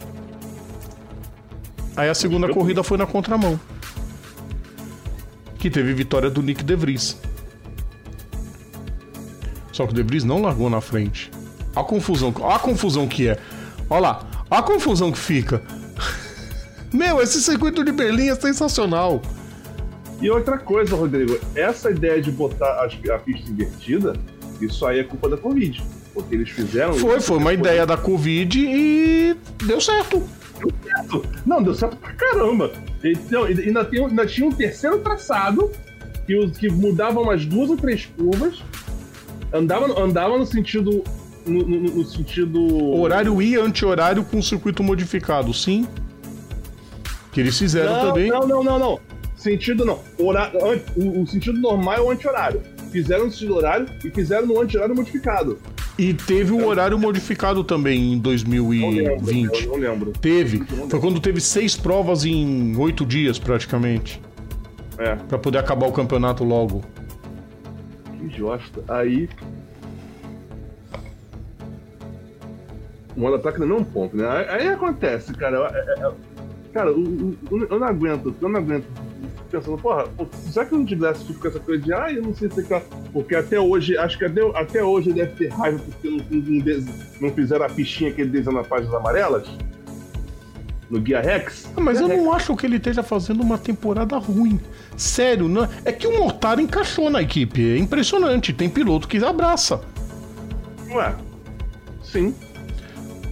Aí 1.96 2.10
a 2.10 2.14
segunda 2.14 2.48
Eu- 2.48 2.54
corrida 2.54 2.84
foi 2.84 2.98
na 2.98 3.06
contramão. 3.06 3.60
Que 5.58 5.70
teve 5.70 5.94
vitória 5.94 6.30
do 6.30 6.42
Nick 6.42 6.64
De 6.64 6.76
Vries. 6.76 7.18
Só 9.72 9.86
que 9.88 9.94
o 9.94 9.96
De 9.96 10.04
Vries 10.04 10.24
não 10.24 10.42
largou 10.42 10.70
na 10.70 10.82
frente. 10.82 11.32
A 11.76 11.84
confusão, 11.84 12.34
a 12.50 12.60
confusão 12.60 13.08
que 13.08 13.28
é. 13.28 13.40
Olha 13.90 14.02
lá, 14.02 14.28
a 14.50 14.62
confusão 14.62 15.12
que 15.12 15.18
fica. 15.18 15.62
Meu, 16.94 17.22
esse 17.22 17.42
circuito 17.42 17.84
de 17.84 17.92
Berlim 17.92 18.30
é 18.30 18.36
sensacional. 18.36 19.22
E 20.22 20.30
outra 20.30 20.58
coisa, 20.60 20.96
Rodrigo, 20.96 21.38
essa 21.56 21.90
ideia 21.90 22.22
de 22.22 22.32
botar 22.32 22.84
as- 22.86 22.94
a 23.10 23.18
pista 23.18 23.50
invertida, 23.50 24.14
isso 24.62 24.86
aí 24.86 25.00
é 25.00 25.04
culpa 25.04 25.28
da 25.28 25.38
Covid. 25.38 25.84
Porque 26.14 26.36
eles 26.36 26.50
fizeram. 26.50 26.94
Foi, 26.94 27.20
foi 27.20 27.38
uma 27.38 27.50
depois- 27.52 27.70
ideia 27.72 27.86
da 27.86 27.98
Covid 27.98 28.60
e 28.60 29.36
deu 29.66 29.82
certo. 29.82 30.22
Não, 31.46 31.62
deu 31.62 31.74
certo 31.74 31.98
pra 31.98 32.14
caramba. 32.14 32.72
Então, 33.04 33.44
ainda, 33.44 33.84
tem, 33.84 34.06
ainda 34.06 34.26
tinha 34.26 34.48
um 34.48 34.52
terceiro 34.52 35.00
traçado 35.00 35.70
que, 36.26 36.48
que 36.52 36.70
mudava 36.70 37.20
umas 37.20 37.46
duas 37.46 37.70
ou 37.70 37.76
três 37.78 38.06
curvas. 38.06 38.64
Andava, 39.52 40.00
andava 40.02 40.38
no 40.38 40.46
sentido. 40.46 41.04
No, 41.46 41.60
no- 41.68 41.80
no 41.82 42.06
sentido. 42.06 42.64
Horário 42.96 43.42
e 43.42 43.58
anti-horário 43.58 44.24
com 44.24 44.42
circuito 44.42 44.82
modificado, 44.82 45.54
sim. 45.54 45.86
Que 47.34 47.42
eles 47.42 47.58
fizeram 47.58 47.92
não, 47.94 48.08
também. 48.08 48.30
Não, 48.30 48.48
não, 48.48 48.64
não, 48.64 48.80
não. 48.80 49.00
Sentido 49.36 49.84
não. 49.84 50.00
Hora- 50.20 50.52
o, 50.96 51.22
o 51.24 51.28
sentido 51.28 51.60
normal 51.60 51.96
é 51.96 52.02
o 52.02 52.12
anti-horário. 52.12 52.62
Fizeram 52.92 53.26
no 53.26 53.32
sentido 53.32 53.56
horário 53.56 53.88
e 54.06 54.10
fizeram 54.12 54.46
no 54.46 54.62
anti-horário 54.62 54.96
modificado. 54.96 55.60
E 55.98 56.14
teve 56.14 56.52
o 56.52 56.66
horário 56.66 56.98
modificado 56.98 57.64
também 57.64 58.14
em 58.14 58.16
Não 58.16 58.32
lembro. 58.32 59.20
2020. 59.22 59.68
Não 59.68 59.76
lembro. 59.76 60.12
Teve. 60.14 60.64
Foi 60.90 61.00
quando 61.00 61.20
teve 61.20 61.40
seis 61.40 61.76
provas 61.76 62.26
em 62.26 62.76
oito 62.78 63.06
dias, 63.06 63.38
praticamente. 63.38 64.20
É, 64.98 65.16
Pra 65.16 65.38
poder 65.38 65.60
acabar 65.60 65.88
o 65.88 65.92
campeonato 65.92 66.44
logo. 66.44 66.84
que 68.20 68.30
josta. 68.38 68.84
Aí. 68.88 69.30
O 73.16 73.20
modo 73.20 73.36
ataque 73.36 73.60
não 73.60 73.76
é 73.78 73.80
um 73.80 73.84
ponto, 73.84 74.18
né? 74.18 74.26
Aí, 74.50 74.68
acontece, 74.70 75.34
cara. 75.34 75.70
é- 75.72 76.08
é- 76.08 76.12
cara, 76.74 76.90
eu 76.90 77.80
não 77.80 77.88
aguento, 77.88 78.34
eu 78.42 78.50
não 78.50 78.60
aguento. 78.60 78.86
Pensando, 79.54 79.78
porra, 79.78 80.06
já 80.52 80.66
que 80.66 80.74
eu 80.74 80.80
não 80.80 80.86
tivesse 80.86 81.26
tipo, 81.26 81.40
com 81.40 81.48
essa 81.48 81.60
coisa 81.60 81.84
de, 81.84 81.94
ah, 81.94 82.12
eu 82.12 82.24
não 82.24 82.34
sei 82.34 82.50
se 82.50 82.64
que. 82.64 82.82
Porque 83.12 83.36
até 83.36 83.60
hoje, 83.60 83.96
acho 83.96 84.18
que 84.18 84.26
até, 84.26 84.42
até 84.56 84.84
hoje 84.84 85.12
ele 85.12 85.20
deve 85.22 85.36
ter 85.36 85.50
raiva 85.54 85.78
porque 85.78 86.10
não, 86.10 86.18
não, 86.18 86.94
não 87.22 87.30
fizeram 87.30 87.64
a 87.64 87.70
fichinha 87.70 88.12
que 88.12 88.22
ele 88.22 88.32
desenha 88.32 88.56
nas 88.56 88.66
páginas 88.66 88.96
amarelas. 88.96 89.48
No 90.90 91.00
Guia 91.00 91.22
Rex. 91.22 91.72
Ah, 91.78 91.82
Mas 91.82 92.00
eu 92.00 92.08
Guia 92.08 92.16
Rex. 92.16 92.26
não 92.26 92.34
acho 92.34 92.56
que 92.56 92.66
ele 92.66 92.78
esteja 92.78 93.04
fazendo 93.04 93.44
uma 93.44 93.60
temporada 93.60 94.18
ruim. 94.18 94.60
Sério, 94.98 95.48
não... 95.48 95.70
é 95.86 95.92
que 95.92 96.08
o 96.08 96.18
Mortaro 96.18 96.60
encaixou 96.60 97.12
na 97.12 97.22
equipe. 97.22 97.76
É 97.76 97.78
impressionante. 97.78 98.54
Tem 98.54 98.68
piloto 98.68 99.08
que 99.08 99.24
abraça. 99.24 99.82
Ué. 100.90 101.14
Sim, 102.04 102.34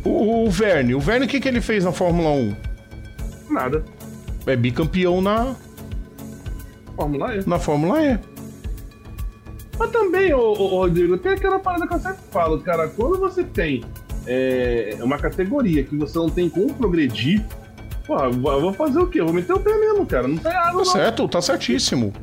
O, 0.06 0.46
o 0.46 0.52
Verne, 0.52 0.94
o 0.94 1.00
Verne, 1.00 1.26
o 1.26 1.30
que, 1.30 1.40
que 1.40 1.48
ele 1.48 1.62
fez 1.62 1.84
na 1.84 1.92
Fórmula 1.92 2.30
1? 2.30 2.56
nada. 3.50 3.84
É 4.46 4.56
bicampeão 4.56 5.20
na, 5.22 5.56
Fórmula 6.96 7.36
E. 7.36 7.50
na 7.50 7.60
Fórmula 7.60 8.04
E. 8.04 8.20
Mas 9.78 9.90
também, 9.90 10.34
ô, 10.34 10.52
ô, 10.52 10.68
Rodrigo, 10.82 11.18
tem 11.18 11.32
aquela 11.34 11.60
parada 11.60 11.88
que 11.88 11.94
eu 11.96 12.00
sempre 12.00 12.22
falo, 12.30 12.60
cara, 12.60 12.88
quando 12.88 13.18
você 13.18 13.44
tem 13.44 13.84
é, 14.28 14.96
uma 15.02 15.18
categoria 15.18 15.84
que 15.84 15.96
você 15.96 16.18
não 16.18 16.30
tem 16.30 16.50
como 16.50 16.74
progredir, 16.74 17.44
pô, 18.06 18.18
eu 18.20 18.62
vou 18.62 18.74
fazer 18.74 19.00
o 19.00 19.08
quê? 19.08 19.22
Eu 19.22 19.26
vou 19.26 19.34
meter 19.34 19.54
o 19.54 19.60
pé 19.60 19.76
mesmo, 19.76 20.06
cara. 20.06 20.28
Não 20.28 20.38
tem 20.38 20.52
água, 20.52 20.84
Tá 20.84 20.92
certo, 20.92 21.28
tá 21.28 21.42
certíssimo. 21.42 22.14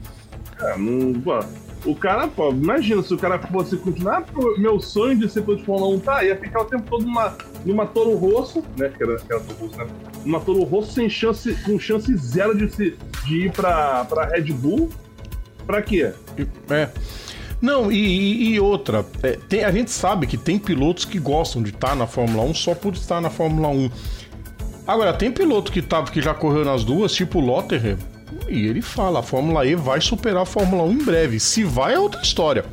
Cara, 0.56 0.76
não, 0.76 1.20
pô, 1.20 1.40
o 1.84 1.94
cara, 1.94 2.28
pô, 2.28 2.50
imagina 2.50 3.02
se 3.02 3.14
o 3.14 3.18
cara 3.18 3.38
fosse 3.38 3.76
continuar 3.76 4.24
meu 4.58 4.80
sonho 4.80 5.16
de 5.16 5.28
ser 5.28 5.42
piloto 5.42 5.60
de 5.60 5.66
Fórmula 5.66 5.96
1, 5.96 6.00
tá? 6.00 6.24
Ia 6.24 6.36
ficar 6.36 6.62
o 6.62 6.64
tempo 6.64 6.84
todo 6.88 7.04
numa, 7.04 7.36
numa 7.68 7.86
Toro 7.86 8.16
Rosso, 8.16 8.64
né? 8.76 8.90
Que 8.96 9.02
era 9.02 9.14
aquela 9.16 9.40
Toro 9.40 9.58
Rosso, 9.60 9.76
né? 9.78 9.86
Numa 10.24 10.40
Toro 10.40 10.62
Rosso 10.64 10.92
sem 10.92 11.08
chance, 11.08 11.54
com 11.64 11.78
chance 11.78 12.14
zero 12.16 12.56
de, 12.56 12.74
se, 12.74 12.96
de 13.26 13.46
ir 13.46 13.52
pra, 13.52 14.04
pra 14.06 14.26
Red 14.26 14.52
Bull. 14.52 14.88
Pra 15.66 15.82
quê? 15.82 16.12
É. 16.70 16.88
Não, 17.60 17.90
e, 17.92 17.96
e- 17.98 18.48
e 18.54 18.60
outra, 18.60 19.04
é, 19.22 19.32
tem- 19.48 19.64
a 19.64 19.70
gente 19.72 19.90
sabe 19.90 20.26
que 20.26 20.36
tem 20.36 20.58
pilotos 20.58 21.04
que 21.04 21.18
gostam 21.18 21.62
de 21.62 21.70
estar 21.70 21.94
na 21.96 22.06
Fórmula 22.06 22.42
1 22.44 22.54
só 22.54 22.74
por 22.74 22.94
estar 22.94 23.20
na 23.20 23.28
Fórmula 23.30 23.68
1. 23.68 23.90
Agora, 24.86 25.12
tem 25.12 25.30
piloto 25.30 25.70
que, 25.70 25.82
tá, 25.82 26.02
que 26.04 26.22
já 26.22 26.32
correu 26.32 26.64
nas 26.64 26.84
duas, 26.84 27.12
tipo 27.12 27.38
o 27.40 27.44
Lotterer, 27.44 27.98
e 28.48 28.66
ele 28.66 28.80
fala: 28.80 29.18
a 29.18 29.22
Fórmula 29.22 29.66
E 29.66 29.74
vai 29.74 30.00
superar 30.00 30.42
a 30.44 30.46
Fórmula 30.46 30.84
1 30.84 30.92
em 30.92 31.04
breve. 31.04 31.38
Se 31.40 31.64
vai, 31.64 31.94
é 31.94 31.98
outra 31.98 32.22
história. 32.22 32.64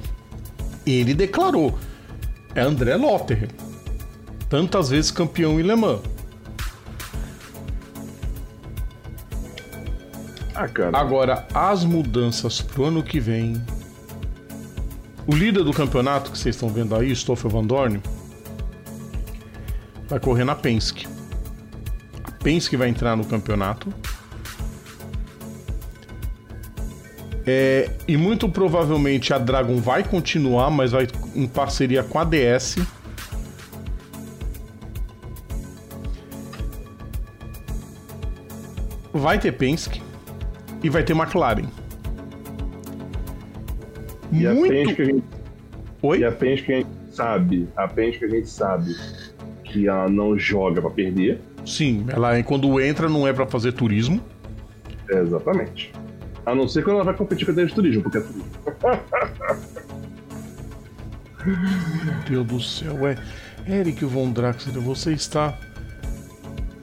Ele 0.85 1.13
declarou: 1.13 1.77
é 2.53 2.61
André 2.61 2.95
Lotterer. 2.95 3.49
Tantas 4.55 4.89
vezes 4.89 5.11
campeão 5.11 5.59
em 5.59 5.63
Le 5.63 5.75
Mans. 5.75 5.99
Ah. 10.55 10.69
Agora, 10.93 11.45
as 11.53 11.83
mudanças 11.83 12.61
pro 12.61 12.85
ano 12.85 13.03
que 13.03 13.19
vem. 13.19 13.61
O 15.27 15.35
líder 15.35 15.61
do 15.65 15.73
campeonato 15.73 16.31
que 16.31 16.37
vocês 16.37 16.55
estão 16.55 16.69
vendo 16.69 16.95
aí, 16.95 17.13
Stoffel 17.13 17.49
Van 17.49 17.65
Dorn, 17.65 18.01
vai 20.07 20.21
correr 20.21 20.45
na 20.45 20.55
Penske. 20.55 21.05
A 22.23 22.31
Penske 22.31 22.77
vai 22.77 22.87
entrar 22.87 23.17
no 23.17 23.25
campeonato. 23.25 23.93
É, 27.45 27.91
e 28.07 28.15
muito 28.15 28.47
provavelmente 28.47 29.33
a 29.33 29.37
Dragon 29.37 29.81
vai 29.81 30.01
continuar, 30.01 30.71
mas 30.71 30.93
vai 30.93 31.09
em 31.35 31.45
parceria 31.45 32.03
com 32.03 32.17
a 32.19 32.23
DS. 32.23 32.77
Vai 39.15 39.39
ter 39.39 39.53
Penske 39.53 40.01
e 40.83 40.89
vai 40.89 41.01
ter 41.01 41.13
McLaren. 41.13 41.69
E 44.29 44.45
a 44.45 44.53
Muito. 44.53 44.73
Penske, 44.73 45.01
a 45.01 45.05
gente, 45.05 45.23
Oi? 46.01 46.19
e 46.19 46.25
a 46.25 46.31
Penske 46.33 46.73
a 46.73 46.75
gente 46.79 46.89
sabe, 47.13 47.69
a 47.77 47.87
Penske 47.87 48.25
a 48.25 48.27
gente 48.27 48.49
sabe 48.49 48.93
que 49.63 49.87
ela 49.87 50.09
não 50.09 50.37
joga 50.37 50.81
pra 50.81 50.89
perder. 50.89 51.39
Sim, 51.65 52.05
ela 52.09 52.43
quando 52.43 52.77
entra 52.81 53.07
não 53.07 53.25
é 53.25 53.31
pra 53.31 53.47
fazer 53.47 53.71
turismo. 53.71 54.19
É, 55.09 55.21
exatamente. 55.21 55.93
A 56.45 56.53
não 56.53 56.67
ser 56.67 56.83
quando 56.83 56.97
ela 56.97 57.05
vai 57.05 57.15
competir 57.15 57.45
com 57.45 57.53
a 57.57 57.65
de 57.65 57.73
turismo, 57.73 58.03
porque 58.03 58.17
é 58.17 58.21
turismo. 58.21 58.51
Meu 62.03 62.13
Deus 62.27 62.47
do 62.47 62.61
céu, 62.61 63.07
é. 63.07 63.17
Eric 63.65 64.03
Von 64.03 64.33
Draxler, 64.33 64.81
você 64.81 65.13
está 65.13 65.57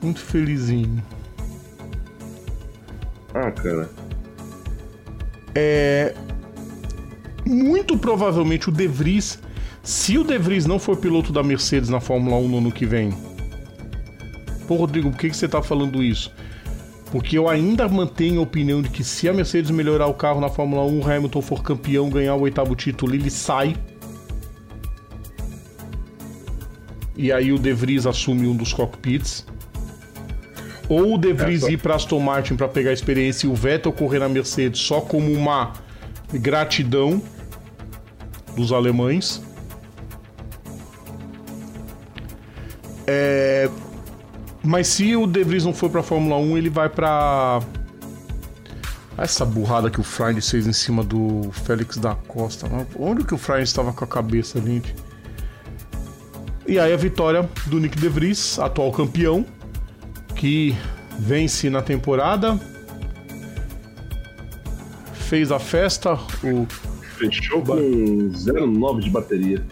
muito 0.02 0.18
felizinho. 0.18 1.02
Ah, 3.34 3.50
cara. 3.50 3.90
É. 5.54 6.14
Muito 7.44 7.98
provavelmente 7.98 8.68
o 8.68 8.72
De 8.72 8.86
Vries, 8.86 9.38
se 9.82 10.16
o 10.16 10.24
De 10.24 10.38
Vries 10.38 10.64
não 10.64 10.78
for 10.78 10.96
piloto 10.96 11.32
da 11.32 11.42
Mercedes 11.42 11.88
na 11.88 12.00
Fórmula 12.00 12.36
1 12.36 12.48
no 12.48 12.58
ano 12.58 12.72
que 12.72 12.86
vem. 12.86 13.12
Pô, 14.66 14.76
Rodrigo, 14.76 15.10
por 15.10 15.18
que, 15.18 15.30
que 15.30 15.36
você 15.36 15.48
tá 15.48 15.60
falando 15.60 16.02
isso? 16.02 16.32
Porque 17.10 17.36
eu 17.36 17.48
ainda 17.48 17.88
mantenho 17.88 18.40
a 18.40 18.42
opinião 18.42 18.80
de 18.80 18.88
que 18.88 19.04
se 19.04 19.28
a 19.28 19.34
Mercedes 19.34 19.70
melhorar 19.70 20.06
o 20.06 20.14
carro 20.14 20.40
na 20.40 20.48
Fórmula 20.48 20.84
1, 20.84 20.98
o 21.00 21.10
Hamilton 21.10 21.42
for 21.42 21.62
campeão, 21.62 22.08
ganhar 22.08 22.36
o 22.36 22.40
oitavo 22.40 22.74
título, 22.74 23.14
ele 23.14 23.30
sai. 23.30 23.76
E 27.14 27.30
aí 27.30 27.52
o 27.52 27.58
De 27.58 27.72
Vries 27.74 28.06
assume 28.06 28.46
um 28.46 28.56
dos 28.56 28.72
cockpits. 28.72 29.44
Ou 30.92 31.14
o 31.14 31.18
De 31.18 31.32
Vries 31.32 31.62
ir 31.62 31.78
para 31.78 31.94
Aston 31.94 32.20
Martin 32.20 32.54
para 32.54 32.68
pegar 32.68 32.92
experiência 32.92 33.46
e 33.46 33.50
o 33.50 33.54
Vettel 33.54 33.90
correr 33.94 34.18
na 34.18 34.28
Mercedes 34.28 34.78
só 34.78 35.00
como 35.00 35.32
uma 35.32 35.72
gratidão 36.34 37.22
dos 38.54 38.72
alemães. 38.72 39.42
É... 43.06 43.70
Mas 44.62 44.86
se 44.86 45.16
o 45.16 45.26
De 45.26 45.42
Vries 45.42 45.64
não 45.64 45.72
for 45.72 45.88
para 45.88 46.02
Fórmula 46.02 46.36
1, 46.36 46.58
ele 46.58 46.68
vai 46.68 46.90
para 46.90 47.62
essa 49.16 49.46
burrada 49.46 49.88
que 49.88 49.98
o 49.98 50.04
Friday 50.04 50.42
fez 50.42 50.66
em 50.66 50.74
cima 50.74 51.02
do 51.02 51.50
Félix 51.64 51.96
da 51.96 52.14
Costa. 52.14 52.68
Onde 52.98 53.24
que 53.24 53.32
o 53.32 53.38
Friday 53.38 53.62
estava 53.62 53.94
com 53.94 54.04
a 54.04 54.06
cabeça, 54.06 54.60
gente? 54.60 54.94
E 56.66 56.78
aí 56.78 56.92
a 56.92 56.96
vitória 56.98 57.48
do 57.64 57.80
Nick 57.80 57.98
De 57.98 58.10
Vries, 58.10 58.58
atual 58.58 58.92
campeão, 58.92 59.46
que 60.42 60.76
vence 61.20 61.70
na 61.70 61.80
temporada. 61.82 62.58
Fez 65.12 65.52
a 65.52 65.60
festa, 65.60 66.14
o 66.42 66.66
Fechou 67.16 67.62
com 67.62 67.76
0,9 67.76 69.00
de 69.02 69.10
bateria. 69.10 69.64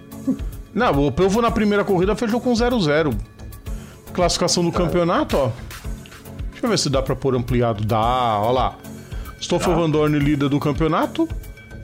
Não, 0.73 1.09
o 1.09 1.11
Pelvo 1.11 1.43
na 1.43 1.51
primeira 1.51 1.83
corrida 1.83 2.15
fechou 2.15 2.41
com 2.41 2.53
0,0. 2.53 3.13
Classificação 4.13 4.63
do 4.63 4.71
campeonato, 4.71 5.37
ó. 5.37 5.51
Deixa 6.53 6.67
eu 6.67 6.71
ver 6.71 6.79
se 6.79 6.89
dá 6.89 7.03
pra 7.03 7.17
pôr 7.17 7.35
ampliado. 7.35 7.85
Dá, 7.85 8.39
ó 8.39 8.53
lá. 8.53 8.77
Stoffel 9.41 9.75
Van 9.75 9.91
Dorn, 9.91 10.17
líder 10.21 10.49
do 10.49 10.61
campeonato. 10.61 11.29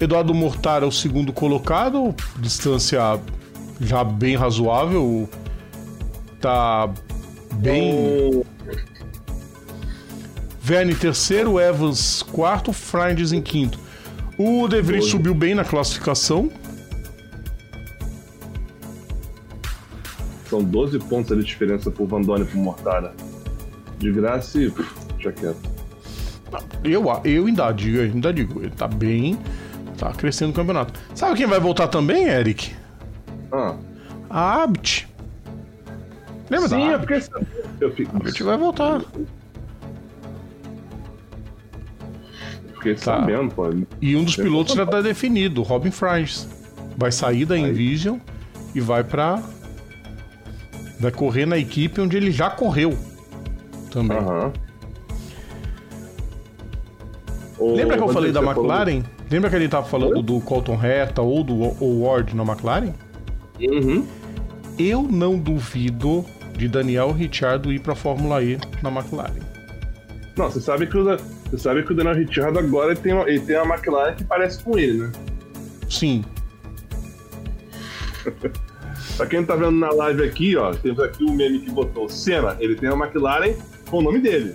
Eduardo 0.00 0.32
Mortara, 0.32 0.86
o 0.86 0.92
segundo 0.92 1.32
colocado. 1.32 2.14
Distância 2.38 3.20
já 3.80 4.04
bem 4.04 4.36
razoável. 4.36 5.28
Tá 6.40 6.88
bem. 7.54 8.44
Verne 10.66 10.96
terceiro, 10.96 11.60
Evans 11.60 12.24
quarto, 12.24 12.72
Frindes 12.72 13.30
em 13.30 13.40
quinto. 13.40 13.78
O 14.36 14.66
De 14.66 14.82
Vries 14.82 15.04
subiu 15.04 15.32
bem 15.32 15.54
na 15.54 15.64
classificação. 15.64 16.50
São 20.50 20.64
12 20.64 20.98
pontos 20.98 21.38
de 21.38 21.44
diferença 21.44 21.88
pro 21.88 22.04
Van 22.04 22.20
Dorn 22.20 22.42
e 22.42 22.48
pro 22.48 22.58
Mortara. 22.58 23.14
De 24.00 24.10
graça 24.10 24.58
e. 24.58 24.74
Já 25.20 25.30
quieto. 25.30 25.70
Eu, 26.82 27.04
eu 27.24 27.46
ainda 27.46 27.70
digo, 27.70 27.98
eu 27.98 28.02
ainda 28.02 28.32
digo, 28.32 28.60
ele 28.60 28.72
tá 28.72 28.88
bem. 28.88 29.38
Tá 29.96 30.12
crescendo 30.14 30.50
o 30.50 30.52
campeonato. 30.52 30.98
Sabe 31.14 31.36
quem 31.36 31.46
vai 31.46 31.60
voltar 31.60 31.86
também, 31.86 32.24
Eric? 32.24 32.74
Ah. 33.52 33.76
A 34.28 34.64
Abit. 34.64 35.08
Lembra 36.50 36.68
Sim, 36.68 36.88
da 36.88 36.94
é 36.94 36.98
porque 36.98 37.22
eu 37.80 37.92
fico. 37.92 38.16
A 38.16 38.18
Abit 38.18 38.42
vai 38.42 38.58
voltar. 38.58 39.00
Fiquei 42.76 42.94
tá. 42.94 43.00
sabendo, 43.00 43.54
pô. 43.54 43.68
E 44.00 44.16
um 44.16 44.24
dos 44.24 44.36
pilotos 44.36 44.74
já 44.74 44.86
tá 44.86 45.00
definido, 45.00 45.62
Robin 45.62 45.90
Fries. 45.90 46.48
Vai 46.96 47.12
sair 47.12 47.44
da 47.44 47.58
Envision 47.58 48.18
e 48.74 48.80
vai 48.80 49.04
pra. 49.04 49.42
Vai 50.98 51.10
correr 51.10 51.46
na 51.46 51.58
equipe 51.58 52.00
onde 52.00 52.16
ele 52.16 52.30
já 52.30 52.48
correu. 52.48 52.96
Também. 53.90 54.16
Aham. 54.16 54.52
Lembra 57.58 57.96
que 57.96 58.02
eu 58.02 58.08
falei 58.08 58.32
da 58.32 58.40
McLaren? 58.42 59.02
Falou... 59.02 59.16
Lembra 59.30 59.50
que 59.50 59.56
ele 59.56 59.68
tava 59.68 59.86
falando 59.86 60.16
Oi? 60.16 60.22
do 60.22 60.40
Colton 60.40 60.78
Herta 60.82 61.22
ou 61.22 61.42
do 61.42 61.56
Ward 62.02 62.34
na 62.36 62.44
McLaren? 62.44 62.92
Uhum. 63.60 64.06
Eu 64.78 65.02
não 65.02 65.38
duvido 65.38 66.24
de 66.56 66.68
Daniel 66.68 67.12
Ricciardo 67.12 67.72
ir 67.72 67.80
pra 67.80 67.94
Fórmula 67.94 68.42
E 68.42 68.58
na 68.82 68.90
McLaren. 68.90 69.40
Não, 70.36 70.50
você 70.50 70.60
sabe 70.60 70.86
que 70.86 70.96
o, 70.96 71.16
você 71.50 71.58
sabe 71.58 71.82
que 71.84 71.92
o 71.92 71.94
Daniel 71.94 72.16
Ricciardo 72.16 72.58
agora 72.58 72.92
ele 72.92 73.00
tem, 73.00 73.12
uma, 73.12 73.28
ele 73.28 73.40
tem 73.40 73.56
uma 73.56 73.74
McLaren 73.74 74.14
que 74.14 74.24
parece 74.24 74.62
com 74.62 74.78
ele, 74.78 74.98
né? 74.98 75.12
Sim. 75.88 76.24
pra 79.16 79.26
quem 79.26 79.44
tá 79.44 79.54
vendo 79.54 79.78
na 79.78 79.90
live 79.90 80.24
aqui, 80.24 80.56
ó, 80.56 80.74
temos 80.74 80.98
aqui 81.00 81.24
o 81.24 81.32
meme 81.32 81.60
que 81.60 81.70
botou 81.70 82.08
Senna, 82.08 82.56
ele 82.58 82.74
tem 82.74 82.90
uma 82.90 83.06
McLaren 83.06 83.54
com 83.88 83.98
o 83.98 84.02
nome 84.02 84.20
dele. 84.20 84.52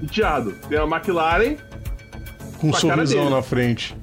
Ricciardo 0.00 0.52
tem 0.68 0.78
uma 0.78 0.96
McLaren 0.96 1.56
com 2.58 2.68
um 2.68 2.72
sorrisão 2.72 3.30
na 3.30 3.42
frente. 3.42 3.96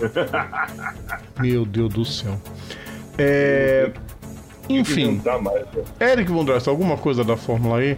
Meu 1.40 1.64
Deus 1.64 1.92
do 1.94 2.04
céu. 2.04 2.38
É... 3.16 3.90
Enfim. 4.68 5.20
Mais, 5.42 5.64
né? 5.72 6.12
Eric 6.12 6.30
Von 6.30 6.44
Drost, 6.44 6.68
alguma 6.68 6.96
coisa 6.96 7.24
da 7.24 7.36
Fórmula 7.36 7.84
E? 7.84 7.96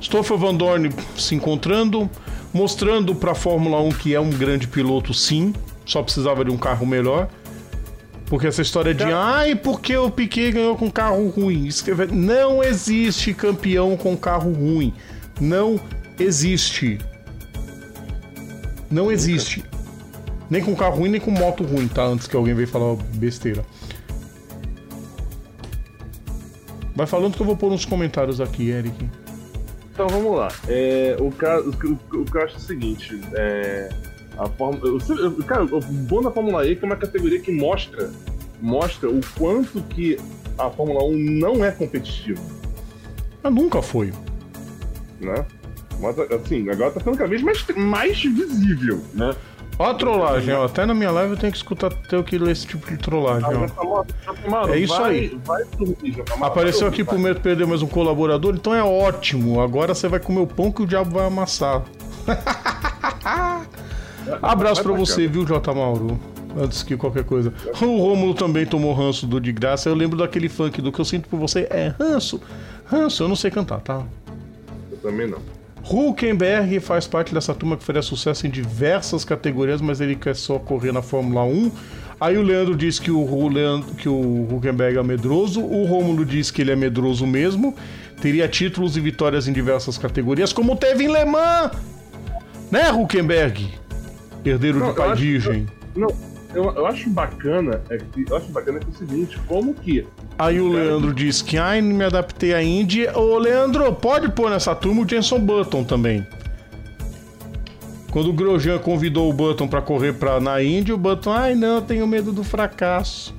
Stoffel 0.00 0.36
Van 0.36 0.54
Dorn 0.54 0.90
se 1.16 1.34
encontrando, 1.34 2.10
mostrando 2.52 3.14
para 3.14 3.32
a 3.32 3.34
Fórmula 3.34 3.80
1 3.80 3.88
que 3.90 4.14
é 4.14 4.20
um 4.20 4.30
grande 4.30 4.66
piloto, 4.66 5.12
sim. 5.14 5.54
Só 5.84 6.02
precisava 6.02 6.44
de 6.44 6.50
um 6.50 6.56
carro 6.56 6.86
melhor. 6.86 7.28
Porque 8.26 8.46
essa 8.46 8.62
história 8.62 8.94
de, 8.94 9.04
ai, 9.04 9.54
porque 9.54 9.94
o 9.96 10.10
Piquet 10.10 10.52
ganhou 10.52 10.74
com 10.76 10.90
carro 10.90 11.28
ruim? 11.28 11.68
Não 12.12 12.62
existe 12.62 13.34
campeão 13.34 13.96
com 13.96 14.16
carro 14.16 14.52
ruim. 14.52 14.94
Não 15.38 15.78
existe. 16.18 16.98
Não 18.90 19.12
existe. 19.12 19.62
Nem 20.48 20.62
com 20.62 20.74
carro 20.74 20.98
ruim, 20.98 21.10
nem 21.10 21.20
com 21.20 21.30
moto 21.30 21.64
ruim, 21.64 21.88
tá? 21.88 22.04
Antes 22.04 22.26
que 22.26 22.36
alguém 22.36 22.54
venha 22.54 22.68
falar 22.68 22.96
besteira. 23.14 23.64
Vai 26.94 27.06
falando 27.06 27.34
que 27.34 27.42
eu 27.42 27.46
vou 27.46 27.56
pôr 27.56 27.72
uns 27.72 27.84
comentários 27.84 28.40
aqui, 28.40 28.68
Eric. 28.70 29.10
Então 29.92 30.08
vamos 30.08 30.36
lá. 30.36 30.48
É, 30.68 31.16
o, 31.20 31.30
caso, 31.30 31.70
o, 31.70 32.16
o 32.16 32.24
que 32.24 32.36
eu 32.36 32.42
acho 32.42 32.54
é 32.54 32.58
o 32.58 32.60
seguinte: 32.60 33.20
é, 33.34 33.90
a 34.38 34.48
forma, 34.48 34.80
cara, 35.46 35.64
o 35.64 35.80
bom 35.80 36.22
da 36.22 36.30
Fórmula 36.30 36.66
E 36.66 36.72
é 36.72 36.74
que 36.74 36.84
é 36.84 36.86
uma 36.86 36.96
categoria 36.96 37.38
que 37.40 37.52
mostra, 37.52 38.10
mostra 38.60 39.10
o 39.10 39.20
quanto 39.38 39.82
que 39.82 40.18
a 40.58 40.70
Fórmula 40.70 41.04
1 41.04 41.16
não 41.16 41.64
é 41.64 41.70
competitiva. 41.70 42.40
Mas 43.42 43.54
nunca 43.54 43.82
foi. 43.82 44.12
Né? 45.20 45.44
Mas, 46.00 46.18
assim, 46.18 46.68
agora 46.68 46.90
tá 46.90 47.00
ficando 47.00 47.16
cada 47.16 47.30
vez 47.30 47.42
mais, 47.42 47.64
mais 47.76 48.22
visível, 48.22 49.00
né? 49.14 49.34
Ó 49.78 49.90
a 49.90 49.94
trollagem, 49.94 50.54
ó. 50.54 50.64
Até 50.66 50.84
na 50.86 50.94
minha 50.94 51.10
live 51.10 51.32
eu 51.32 51.36
tenho 51.36 51.52
que 51.52 51.58
escutar 51.58 51.90
ter 51.90 52.22
que 52.24 52.38
ler 52.38 52.52
esse 52.52 52.66
tipo 52.66 52.88
de 52.90 52.96
trollagem, 52.96 53.48
ó. 53.76 54.04
É 54.68 54.78
isso 54.78 55.02
aí. 55.02 55.38
Apareceu 56.40 56.86
aqui 56.88 57.02
pro 57.02 57.18
medo 57.18 57.40
perder 57.40 57.66
mais 57.66 57.82
um 57.82 57.86
colaborador, 57.86 58.54
então 58.54 58.74
é 58.74 58.82
ótimo. 58.82 59.60
Agora 59.60 59.94
você 59.94 60.08
vai 60.08 60.20
comer 60.20 60.40
o 60.40 60.46
pão 60.46 60.70
que 60.70 60.82
o 60.82 60.86
diabo 60.86 61.10
vai 61.12 61.26
amassar. 61.26 61.82
Abraço 64.40 64.82
pra 64.82 64.92
você, 64.92 65.26
viu, 65.26 65.44
J. 65.44 65.74
Mauro? 65.74 66.18
Antes 66.56 66.82
que 66.82 66.96
qualquer 66.96 67.24
coisa. 67.24 67.52
O 67.80 67.96
Rômulo 67.96 68.34
também 68.34 68.66
tomou 68.66 68.92
ranço 68.92 69.26
do 69.26 69.40
de 69.40 69.52
graça. 69.52 69.88
Eu 69.88 69.94
lembro 69.94 70.18
daquele 70.18 70.48
funk 70.50 70.82
do 70.82 70.92
que 70.92 71.00
eu 71.00 71.04
sinto 71.04 71.28
por 71.28 71.38
você 71.38 71.66
é 71.70 71.94
ranço. 71.98 72.40
Ranço, 72.84 73.22
eu 73.22 73.28
não 73.28 73.36
sei 73.36 73.50
cantar, 73.50 73.80
tá? 73.80 74.02
Eu 74.90 74.98
também 74.98 75.26
não. 75.26 75.38
Hulkenberg 75.84 76.78
faz 76.80 77.06
parte 77.06 77.34
dessa 77.34 77.54
turma 77.54 77.76
que 77.76 77.84
faria 77.84 78.02
sucesso 78.02 78.46
em 78.46 78.50
diversas 78.50 79.24
categorias, 79.24 79.80
mas 79.80 80.00
ele 80.00 80.14
quer 80.14 80.36
só 80.36 80.58
correr 80.58 80.92
na 80.92 81.02
Fórmula 81.02 81.44
1. 81.44 81.72
Aí 82.20 82.38
o 82.38 82.42
Leandro 82.42 82.76
diz 82.76 82.98
que 82.98 83.10
o, 83.10 83.48
Leandro, 83.48 83.94
que 83.94 84.08
o 84.08 84.46
Hulkenberg 84.50 84.96
é 84.96 85.02
medroso, 85.02 85.60
o 85.60 85.84
Rômulo 85.84 86.24
diz 86.24 86.50
que 86.50 86.62
ele 86.62 86.70
é 86.70 86.76
medroso 86.76 87.26
mesmo, 87.26 87.74
teria 88.20 88.46
títulos 88.48 88.96
e 88.96 89.00
vitórias 89.00 89.48
em 89.48 89.52
diversas 89.52 89.98
categorias, 89.98 90.52
como 90.52 90.76
teve 90.76 91.04
em 91.04 91.12
Le 91.12 91.24
Mans! 91.24 91.72
Né, 92.70 92.90
Hulkenberg? 92.90 93.68
Herdeiro 94.44 94.78
não, 94.78 94.90
de 94.90 94.96
pai 94.96 95.16
virgem. 95.16 95.66
Não, 95.96 96.08
eu, 96.54 96.64
eu, 96.64 96.86
acho 96.86 97.08
bacana, 97.10 97.80
é 97.88 97.98
que, 97.98 98.24
eu 98.28 98.36
acho 98.36 98.48
bacana 98.48 98.78
que 98.78 98.86
é 98.86 98.90
o 98.90 98.94
seguinte, 98.94 99.38
como 99.46 99.74
que 99.74 100.06
Aí 100.38 100.60
o 100.60 100.68
Leandro 100.68 101.14
diz 101.14 101.40
que 101.42 101.58
ai, 101.58 101.80
me 101.80 102.04
adaptei 102.04 102.54
à 102.54 102.62
Indy. 102.62 103.06
Ô 103.08 103.38
Leandro, 103.38 103.92
pode 103.94 104.30
pôr 104.32 104.50
nessa 104.50 104.74
turma 104.74 105.02
o 105.02 105.08
Jenson 105.08 105.38
Button 105.38 105.84
também. 105.84 106.26
Quando 108.10 108.30
o 108.30 108.32
Grosjean 108.32 108.78
convidou 108.78 109.30
o 109.30 109.32
Button 109.32 109.68
para 109.68 109.80
correr 109.80 110.12
pra, 110.14 110.40
na 110.40 110.62
Indy, 110.62 110.92
o 110.92 110.98
Button, 110.98 111.30
ai 111.30 111.54
não, 111.54 111.76
eu 111.76 111.82
tenho 111.82 112.06
medo 112.06 112.32
do 112.32 112.42
fracasso. 112.44 113.34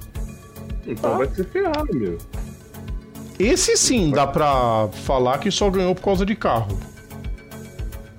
Então 0.87 1.13
ah. 1.13 1.17
vai 1.17 1.27
ser 1.27 1.45
ferrado, 1.45 1.93
meu. 1.93 2.17
Esse 3.39 3.75
sim 3.75 4.11
dá 4.11 4.25
pra 4.25 4.87
falar 5.05 5.39
que 5.39 5.51
só 5.51 5.69
ganhou 5.69 5.93
por 5.93 6.03
causa 6.03 6.25
de 6.25 6.35
carro. 6.35 6.77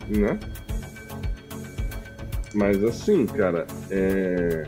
Né? 0.08 0.38
Mas 2.52 2.82
assim, 2.84 3.26
cara, 3.26 3.66
é. 3.90 4.66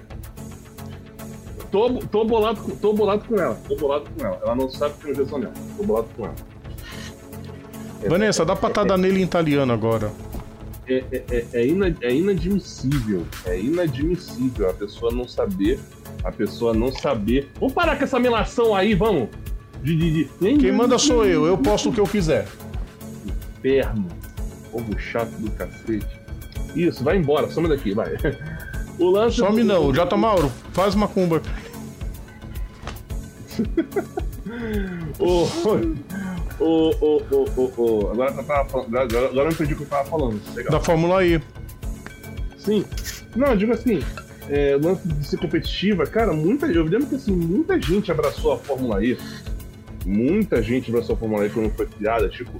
Tô, 1.77 1.91
tô, 2.11 2.25
bolado, 2.25 2.59
tô 2.81 2.95
bolado 2.95 3.29
com 3.29 3.39
ela. 3.39 3.55
Tô 3.69 3.77
bolado 3.77 4.07
com 4.17 4.25
ela. 4.25 4.41
Ela 4.43 4.55
não 4.55 4.71
sabe 4.71 4.95
que 4.95 5.11
eu 5.11 5.15
já 5.15 5.27
sou 5.27 5.39
nela. 5.39 5.53
Tô 5.77 5.85
bolado 5.85 6.09
com 6.17 6.25
ela. 6.25 6.35
Vanessa, 8.09 8.47
dá 8.47 8.57
patada 8.57 8.97
nele 8.97 9.21
em 9.21 9.25
italiano 9.25 9.75
agora. 9.75 10.11
É, 10.89 11.05
é, 11.13 11.25
é, 11.31 11.45
é, 11.53 11.67
é 12.01 12.15
inadmissível. 12.15 13.27
É 13.45 13.61
inadmissível 13.61 14.71
a 14.71 14.73
pessoa 14.73 15.13
não 15.13 15.29
saber. 15.29 15.79
A 16.25 16.33
pessoa 16.33 16.73
não 16.73 16.91
saber. 16.91 17.51
Vamos 17.61 17.75
parar 17.75 17.99
com 17.99 18.05
essa 18.05 18.19
melação 18.19 18.75
aí, 18.75 18.95
vamos! 18.95 19.29
De, 19.83 19.95
de, 19.95 20.25
de... 20.25 20.57
Quem 20.57 20.73
manda 20.73 20.97
sou 20.97 21.27
eu, 21.27 21.45
eu 21.45 21.59
posto 21.59 21.91
o 21.91 21.93
que 21.93 22.01
eu 22.01 22.07
quiser. 22.07 22.49
Inferno. 23.59 24.07
Povo 24.73 24.99
chato 24.99 25.31
do 25.33 25.51
cacete. 25.51 26.07
Isso, 26.75 27.05
vai 27.05 27.19
embora, 27.19 27.51
some 27.51 27.69
daqui, 27.69 27.93
vai. 27.93 28.17
O 28.99 29.11
lance. 29.11 29.37
Some 29.37 29.61
do... 29.61 29.65
não, 29.65 29.93
J. 29.93 30.17
Mauro, 30.17 30.51
faz 30.73 30.95
uma 30.95 31.07
cumba. 31.07 31.43
O, 35.19 35.45
o, 36.61 37.23
o, 37.31 37.73
o, 37.77 38.11
agora, 38.11 38.33
eu 38.33 38.45
tava, 38.45 38.81
agora, 38.81 39.27
agora 39.27 39.49
eu 39.49 39.53
entendi 39.53 39.73
o 39.75 39.77
que 39.77 39.83
eu 39.83 39.87
tava 39.87 40.09
falando. 40.09 40.41
Legal. 40.55 40.73
Da 40.73 40.81
Fórmula 40.81 41.25
E. 41.25 41.41
Sim. 42.59 42.85
Não, 43.35 43.49
eu 43.49 43.57
digo 43.57 43.73
assim, 43.73 44.03
é, 44.49 44.77
lance 44.81 45.07
de 45.07 45.27
ser 45.27 45.39
competitiva, 45.39 46.07
cara, 46.07 46.33
muita, 46.33 46.67
eu 46.67 46.85
lembro 46.85 47.07
que 47.07 47.17
assim, 47.17 47.33
muita 47.33 47.81
gente 47.81 48.11
abraçou 48.11 48.53
a 48.53 48.59
Fórmula 48.59 49.05
E. 49.05 49.19
Muita 50.05 50.63
gente 50.63 50.91
abraçou 50.91 51.17
a 51.17 51.19
Fórmula 51.19 51.47
E 51.47 51.51
quando 51.51 51.71
foi 51.75 51.87
criada, 51.87 52.29
tipo, 52.29 52.53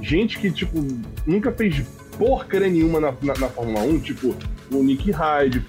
gente 0.00 0.38
que, 0.38 0.50
tipo, 0.50 0.78
nunca 1.26 1.50
fez 1.50 1.82
porcaria 2.16 2.68
nenhuma 2.68 3.00
na, 3.00 3.12
na, 3.22 3.34
na 3.34 3.48
Fórmula 3.48 3.84
1, 3.84 4.00
tipo, 4.00 4.34
o 4.70 4.82
Nick 4.82 5.10
Hyde, 5.10 5.60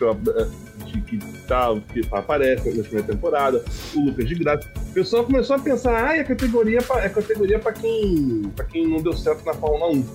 que, 0.87 1.01
que, 1.01 1.17
tá, 1.47 1.75
que 1.93 2.01
aparece 2.11 2.69
na 2.69 2.83
primeira 2.83 3.07
temporada, 3.07 3.63
o 3.95 4.05
Lucas 4.05 4.27
de 4.27 4.35
Graça. 4.35 4.69
O 4.89 4.93
pessoal 4.93 5.23
começou 5.23 5.55
a 5.55 5.59
pensar, 5.59 6.09
ah, 6.09 6.17
é 6.17 6.23
categoria 6.23 6.81
pra, 6.81 7.03
é 7.03 7.09
categoria 7.09 7.59
para 7.59 7.73
quem, 7.73 8.51
pra 8.55 8.65
quem 8.65 8.87
não 8.87 9.01
deu 9.01 9.13
certo 9.13 9.45
na 9.45 9.53
Fórmula 9.53 9.91
1, 9.91 10.05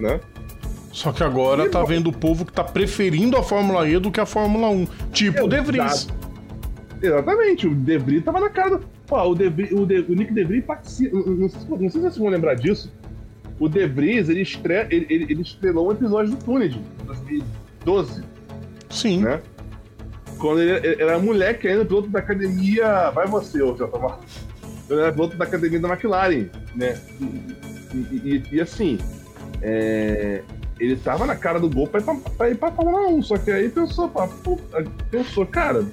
né? 0.00 0.20
Só 0.92 1.12
que 1.12 1.22
agora 1.22 1.66
e 1.66 1.68
tá 1.68 1.84
vendo 1.84 2.08
o 2.08 2.12
povo 2.12 2.44
que 2.44 2.52
tá 2.52 2.64
preferindo 2.64 3.36
a 3.36 3.42
Fórmula 3.42 3.88
E 3.88 3.98
do 3.98 4.10
que 4.10 4.20
a 4.20 4.26
Fórmula 4.26 4.68
1. 4.68 4.86
Tipo 5.12 5.44
o 5.44 5.48
De 5.48 5.60
Vries. 5.60 6.08
Exatamente, 7.00 7.66
o 7.66 7.74
De 7.74 7.98
Vries 7.98 8.24
tava 8.24 8.40
na 8.40 8.50
cara. 8.50 8.80
Pô, 9.06 9.22
o, 9.22 9.34
De 9.34 9.48
Vries, 9.48 9.72
o, 9.72 9.86
De, 9.86 10.00
o 10.00 10.14
Nick 10.14 10.32
De 10.34 10.44
Vries 10.44 10.64
participa. 10.64 11.16
Não, 11.16 11.36
não, 11.36 11.48
sei 11.48 11.90
se 11.90 12.00
vocês 12.00 12.18
vão 12.18 12.28
lembrar 12.28 12.54
disso. 12.54 12.92
O 13.58 13.68
De 13.68 13.86
Vries, 13.86 14.28
ele, 14.28 14.42
estre... 14.42 14.86
ele, 14.90 15.06
ele, 15.08 15.26
ele 15.30 15.42
estrelou 15.42 15.88
um 15.88 15.92
episódio 15.92 16.32
do 16.32 16.44
Tuned, 16.44 16.76
em 16.76 17.06
2012. 17.06 18.24
Sim. 18.90 19.22
Né? 19.22 19.40
Quando 20.40 20.62
ele, 20.62 20.86
ele 20.86 21.02
era 21.02 21.18
moleque 21.18 21.68
ainda, 21.68 21.84
piloto 21.84 22.08
da 22.08 22.18
academia. 22.18 23.10
Vai 23.10 23.26
você, 23.26 23.62
ô 23.62 23.76
Jota 23.76 24.18
Ele 24.88 25.00
era 25.00 25.12
piloto 25.12 25.36
da 25.36 25.44
academia 25.44 25.78
da 25.78 25.88
McLaren, 25.88 26.46
né? 26.74 26.98
E, 27.92 27.96
e, 27.96 28.44
e 28.52 28.60
assim, 28.60 28.98
é, 29.60 30.42
ele 30.78 30.96
tava 30.96 31.26
na 31.26 31.36
cara 31.36 31.60
do 31.60 31.68
gol 31.68 31.86
pra 31.86 32.00
ir 32.00 32.04
pra, 32.04 32.14
pra, 32.14 32.50
ir 32.50 32.56
pra 32.56 32.72
Fórmula 32.72 33.08
1, 33.08 33.22
só 33.22 33.36
que 33.36 33.50
aí 33.50 33.68
pensou, 33.68 34.08
pá, 34.08 34.28
pensou, 35.10 35.44
cara, 35.44 35.84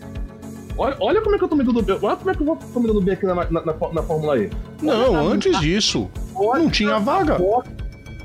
olha, 0.77 0.95
olha 0.99 1.21
como 1.21 1.35
é 1.35 1.37
que 1.37 1.43
eu 1.43 1.49
tô 1.49 1.55
me 1.55 1.63
dando 1.63 1.81
bem, 1.81 1.97
olha 2.01 2.15
como 2.15 2.31
é 2.31 2.33
que 2.33 2.41
eu 2.41 2.45
vou 2.45 2.55
tô 2.55 2.79
me 2.79 2.87
dando 2.87 3.01
bem 3.01 3.13
aqui 3.15 3.25
na, 3.25 3.35
na, 3.35 3.45
na, 3.45 3.73
na 3.93 4.03
Fórmula 4.03 4.37
E. 4.37 4.49
Não, 4.81 5.13
olha, 5.13 5.33
antes 5.33 5.51
na, 5.51 5.59
disso, 5.59 6.09
não 6.33 6.69
tinha 6.69 6.99
vaga. 6.99 7.37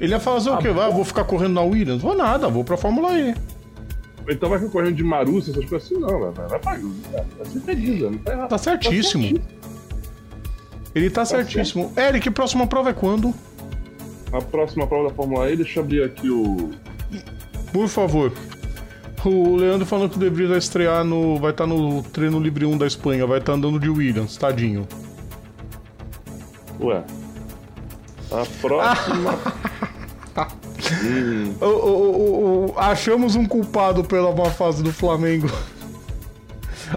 Ele 0.01 0.13
ia 0.13 0.21
fazer 0.21 0.51
o 0.51 0.59
quê? 0.59 0.71
Vai, 0.71 0.91
vou 0.91 1.05
ficar 1.05 1.25
correndo 1.25 1.55
na 1.55 1.63
Williams? 1.63 2.03
Vou 2.03 2.17
nada, 2.17 2.49
vou 2.49 2.65
pra 2.65 2.77
Fórmula 2.77 3.19
E. 3.19 3.35
Então 4.29 4.49
vai 4.49 4.59
correndo 4.61 4.95
de 4.95 5.03
Marúcia, 5.03 5.51
essas 5.51 5.65
coisas 5.65 5.91
assim, 5.91 5.99
não, 6.01 6.21
vai, 6.21 6.49
vai 6.49 6.59
pra 6.59 6.79
Vai 6.79 7.47
ser 7.47 7.61
feliz, 7.61 8.01
não 8.03 8.19
tá 8.19 8.33
errado. 8.33 8.49
Tá 8.49 8.59
certíssimo. 8.59 9.23
Tá 9.25 9.29
certíssimo. 9.29 9.63
Ele 10.95 11.11
tá, 11.11 11.23
tá 11.23 11.27
certíssimo. 11.27 11.93
Certo. 11.95 11.99
Eric, 11.99 12.31
próxima 12.31 12.67
prova 12.67 12.91
é 12.91 12.93
quando? 12.93 13.35
A 14.33 14.41
próxima 14.41 14.87
prova 14.87 15.09
da 15.09 15.15
Fórmula 15.15 15.51
E, 15.51 15.57
deixa 15.57 15.79
eu 15.79 15.85
abrir 15.85 16.03
aqui 16.03 16.31
o. 16.31 16.71
Por 17.73 17.89
favor. 17.89 18.33
O 19.25 19.57
Leandro 19.57 19.87
falando 19.87 20.11
que 20.11 20.17
o 20.17 20.21
De 20.21 20.29
Vries 20.29 20.49
vai 20.49 20.59
estrear 20.59 21.05
no. 21.05 21.39
Vai 21.39 21.53
estar 21.53 21.65
tá 21.65 21.69
no 21.69 22.03
treino 22.03 22.41
livre 22.41 22.65
1 22.65 22.77
da 22.77 22.87
Espanha, 22.87 23.27
vai 23.27 23.39
estar 23.39 23.53
tá 23.53 23.59
andando 23.59 23.79
de 23.79 23.89
Williams, 23.89 24.37
tadinho. 24.37 24.87
Ué. 26.81 27.03
A 28.31 28.47
próxima. 28.61 29.39
hum. 31.05 31.55
o, 31.61 31.67
o, 31.67 32.67
o, 32.71 32.79
achamos 32.79 33.35
um 33.37 33.47
culpado 33.47 34.05
pela 34.05 34.35
má 34.35 34.51
fase 34.51 34.83
do 34.83 34.93
Flamengo. 34.93 35.51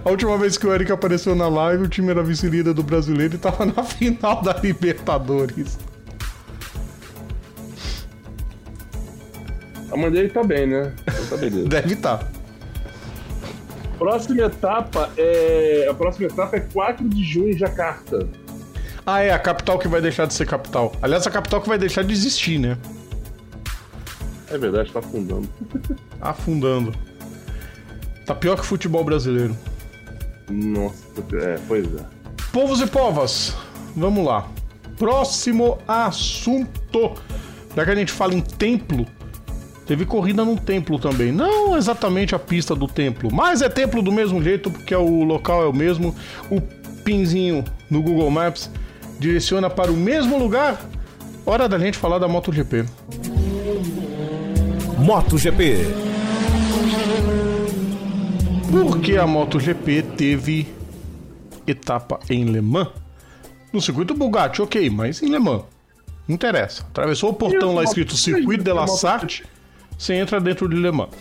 A 0.04 0.10
última 0.10 0.38
vez 0.38 0.58
que 0.58 0.68
o 0.68 0.74
Eric 0.74 0.92
apareceu 0.92 1.36
na 1.36 1.48
live, 1.48 1.84
o 1.84 1.88
time 1.88 2.10
era 2.10 2.22
vice-líder 2.22 2.74
do 2.74 2.84
brasileiro 2.84 3.36
e 3.36 3.38
tava 3.38 3.66
na 3.66 3.84
final 3.86 4.42
da 4.42 4.54
Libertadores. 4.54 5.78
A 9.92 9.98
mãe 9.98 10.12
dele 10.12 10.30
tá 10.30 10.44
bem, 10.44 10.68
né? 10.68 10.92
Tá. 11.30 11.38
Deve 11.70 11.94
estar. 11.94 12.18
Tá. 12.18 12.28
Próxima 13.98 14.42
etapa 14.44 15.10
é. 15.16 15.88
A 15.90 15.94
próxima 15.94 16.28
etapa 16.28 16.58
é 16.58 16.60
4 16.60 17.08
de 17.08 17.24
junho 17.24 17.52
em 17.52 17.58
Jacarta. 17.58 18.28
Ah, 19.06 19.22
é, 19.22 19.32
a 19.32 19.40
capital 19.40 19.78
que 19.78 19.88
vai 19.88 20.02
deixar 20.02 20.26
de 20.26 20.34
ser 20.34 20.48
capital. 20.48 20.92
Aliás, 21.02 21.26
a 21.28 21.32
capital 21.32 21.62
que 21.62 21.70
vai 21.70 21.78
deixar 21.78 22.04
de 22.04 22.12
existir, 22.12 22.58
né? 22.60 22.78
É 24.56 24.58
verdade, 24.58 24.90
tá 24.90 25.00
afundando. 25.00 25.50
afundando. 26.22 26.94
Tá 28.26 28.34
pior 28.34 28.56
que 28.56 28.62
o 28.62 28.66
futebol 28.66 29.04
brasileiro. 29.04 29.54
Nossa, 30.50 31.04
é, 31.34 31.60
pois 31.68 31.86
é. 31.86 32.06
Povos 32.54 32.80
e 32.80 32.88
povas, 32.88 33.54
vamos 33.94 34.26
lá. 34.26 34.48
Próximo 34.98 35.78
assunto. 35.86 37.16
Já 37.76 37.84
que 37.84 37.92
a 37.92 37.96
gente 37.96 38.14
fala 38.14 38.34
em 38.34 38.40
templo, 38.40 39.06
Teve 39.86 40.04
corrida 40.04 40.44
num 40.44 40.56
templo 40.56 40.98
também. 40.98 41.32
Não 41.32 41.78
exatamente 41.78 42.34
a 42.34 42.40
pista 42.40 42.74
do 42.76 42.88
templo, 42.88 43.32
mas 43.32 43.62
é 43.62 43.70
templo 43.70 44.02
do 44.02 44.12
mesmo 44.12 44.42
jeito, 44.42 44.72
porque 44.72 44.96
o 44.96 45.24
local 45.24 45.62
é 45.62 45.68
o 45.68 45.74
mesmo. 45.74 46.16
O 46.50 46.60
pinzinho 47.04 47.64
no 47.88 48.02
Google 48.02 48.32
Maps 48.32 48.72
direciona 49.20 49.70
para 49.70 49.92
o 49.92 49.96
mesmo 49.96 50.40
lugar. 50.40 50.82
Hora 51.46 51.70
da 51.70 51.78
gente 51.78 52.00
falar 52.00 52.18
da 52.18 52.28
MotoGP. 52.28 52.86
MotoGP. 55.06 55.86
Porque 58.72 59.18
a 59.18 59.28
MotoGP 59.28 60.02
teve 60.02 60.68
etapa 61.68 62.20
em 62.28 62.46
Le 62.46 62.60
Mans. 62.60 62.90
No 63.72 63.80
circuito 63.80 64.16
Bugatti, 64.16 64.64
ok, 64.64 64.90
mas 64.90 65.22
em 65.22 65.30
Le 65.30 65.38
Mans. 65.38 65.62
Não 66.28 66.34
interessa. 66.34 66.82
Atravessou 66.90 67.30
o 67.30 67.34
portão 67.36 67.76
lá 67.76 67.84
escrito 67.84 68.18
Circuito 68.18 68.64
de 68.64 68.74
la 68.74 68.88
Sarthe 68.88 69.44
você 69.96 70.16
entra 70.16 70.42
dentro 70.42 70.68
de 70.68 70.76
Le 70.76 70.92
Mans. 70.92 71.12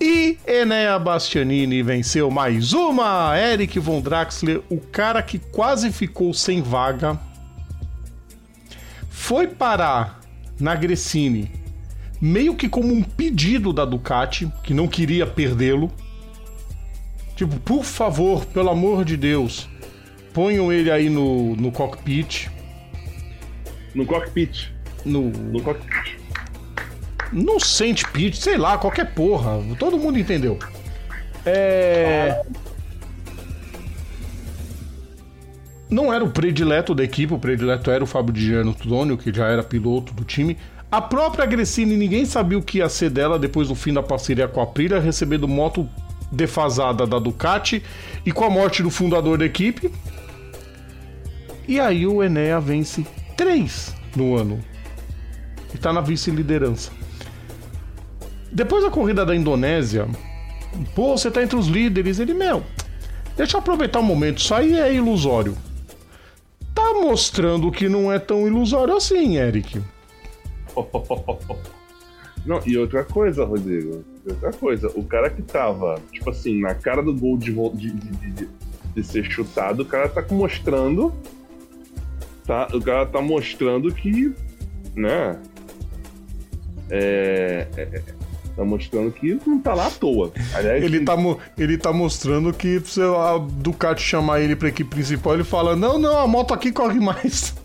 E 0.00 0.38
Enea 0.46 0.98
Bastianini 0.98 1.82
venceu 1.82 2.30
mais 2.30 2.72
uma. 2.72 3.38
Eric 3.38 3.78
Von 3.78 4.00
Draxler, 4.00 4.62
o 4.70 4.78
cara 4.78 5.22
que 5.22 5.38
quase 5.38 5.92
ficou 5.92 6.32
sem 6.32 6.62
vaga, 6.62 7.20
foi 9.10 9.48
parar 9.48 10.18
na 10.58 10.74
Gresini 10.74 11.63
meio 12.24 12.54
que 12.54 12.70
como 12.70 12.92
um 12.92 13.02
pedido 13.02 13.70
da 13.70 13.84
Ducati, 13.84 14.50
que 14.62 14.72
não 14.72 14.88
queria 14.88 15.26
perdê-lo. 15.26 15.92
Tipo, 17.36 17.58
por 17.60 17.84
favor, 17.84 18.46
pelo 18.46 18.70
amor 18.70 19.04
de 19.04 19.16
Deus, 19.16 19.68
ponham 20.32 20.72
ele 20.72 20.90
aí 20.90 21.10
no, 21.10 21.54
no 21.54 21.70
cockpit. 21.70 22.48
No 23.94 24.06
cockpit. 24.06 24.72
No, 25.04 25.28
no 25.28 25.60
cockpit 25.60 26.24
no 27.32 27.58
sente 27.58 28.06
pitch, 28.08 28.36
sei 28.36 28.56
lá, 28.56 28.78
qualquer 28.78 29.12
porra. 29.12 29.60
Todo 29.76 29.98
mundo 29.98 30.18
entendeu. 30.18 30.56
É. 31.44 32.42
Não 35.90 36.14
era 36.14 36.24
o 36.24 36.30
predileto 36.30 36.94
da 36.94 37.02
equipe, 37.02 37.34
o 37.34 37.38
predileto 37.38 37.90
era 37.90 38.02
o 38.02 38.06
Fábio 38.06 38.32
Di 38.32 38.46
Gianottonio, 38.46 39.18
que 39.18 39.32
já 39.32 39.48
era 39.48 39.64
piloto 39.64 40.14
do 40.14 40.24
time. 40.24 40.56
A 40.94 41.00
própria 41.00 41.44
Gressini, 41.44 41.96
ninguém 41.96 42.24
sabia 42.24 42.56
o 42.56 42.62
que 42.62 42.78
ia 42.78 42.88
ser 42.88 43.10
dela 43.10 43.36
depois 43.36 43.66
do 43.66 43.74
fim 43.74 43.92
da 43.92 44.00
parceria 44.00 44.46
com 44.46 44.60
a 44.60 44.62
Aprilia, 44.62 45.00
recebendo 45.00 45.48
moto 45.48 45.90
defasada 46.30 47.04
da 47.04 47.18
Ducati 47.18 47.82
e 48.24 48.30
com 48.30 48.44
a 48.44 48.48
morte 48.48 48.80
do 48.80 48.90
fundador 48.90 49.36
da 49.36 49.44
equipe. 49.44 49.90
E 51.66 51.80
aí 51.80 52.06
o 52.06 52.22
Enea 52.22 52.60
vence 52.60 53.04
três 53.36 53.92
no 54.14 54.36
ano. 54.36 54.64
E 55.74 55.78
tá 55.78 55.92
na 55.92 56.00
vice-liderança. 56.00 56.92
Depois 58.52 58.84
da 58.84 58.90
corrida 58.90 59.26
da 59.26 59.34
Indonésia, 59.34 60.06
pô, 60.94 61.18
você 61.18 61.28
tá 61.28 61.42
entre 61.42 61.56
os 61.56 61.66
líderes. 61.66 62.20
Ele, 62.20 62.34
meu, 62.34 62.62
deixa 63.36 63.56
eu 63.56 63.58
aproveitar 63.58 63.98
o 63.98 64.02
um 64.02 64.06
momento. 64.06 64.38
Isso 64.38 64.54
aí 64.54 64.78
é 64.78 64.94
ilusório. 64.94 65.56
Tá 66.72 66.94
mostrando 67.02 67.72
que 67.72 67.88
não 67.88 68.12
é 68.12 68.20
tão 68.20 68.46
ilusório 68.46 68.96
assim, 68.96 69.38
Eric. 69.38 69.82
Não, 72.44 72.60
e 72.66 72.76
outra 72.76 73.02
coisa, 73.02 73.44
Rodrigo. 73.44 74.04
Outra 74.28 74.52
coisa. 74.52 74.88
O 74.94 75.02
cara 75.04 75.30
que 75.30 75.40
tava, 75.40 75.98
tipo 76.12 76.28
assim, 76.28 76.60
na 76.60 76.74
cara 76.74 77.02
do 77.02 77.14
gol 77.14 77.38
de, 77.38 77.52
de, 77.52 77.90
de, 77.90 78.48
de 78.94 79.02
ser 79.02 79.24
chutado, 79.24 79.82
o 79.82 79.86
cara 79.86 80.08
tá 80.08 80.22
mostrando. 80.30 81.12
Tá, 82.46 82.68
o 82.74 82.80
cara 82.80 83.06
tá 83.06 83.22
mostrando 83.22 83.92
que. 83.94 84.34
Né? 84.94 85.40
É, 86.90 87.66
é, 87.76 88.02
Tá 88.56 88.64
mostrando 88.64 89.10
que 89.10 89.36
não 89.46 89.58
tá 89.58 89.74
lá 89.74 89.88
à 89.88 89.90
toa. 89.90 90.32
Aliás, 90.54 90.82
ele, 90.82 91.00
tá, 91.00 91.16
ele 91.58 91.76
tá 91.76 91.92
mostrando 91.92 92.52
que 92.52 92.80
se 92.84 93.02
a 93.02 93.38
Ducati 93.38 94.00
chamar 94.00 94.40
ele 94.40 94.54
pra 94.54 94.68
equipe 94.68 94.88
principal, 94.88 95.34
ele 95.34 95.42
fala: 95.42 95.74
Não, 95.74 95.98
não, 95.98 96.20
a 96.20 96.26
moto 96.26 96.54
aqui 96.54 96.70
corre 96.70 97.00
mais. 97.00 97.54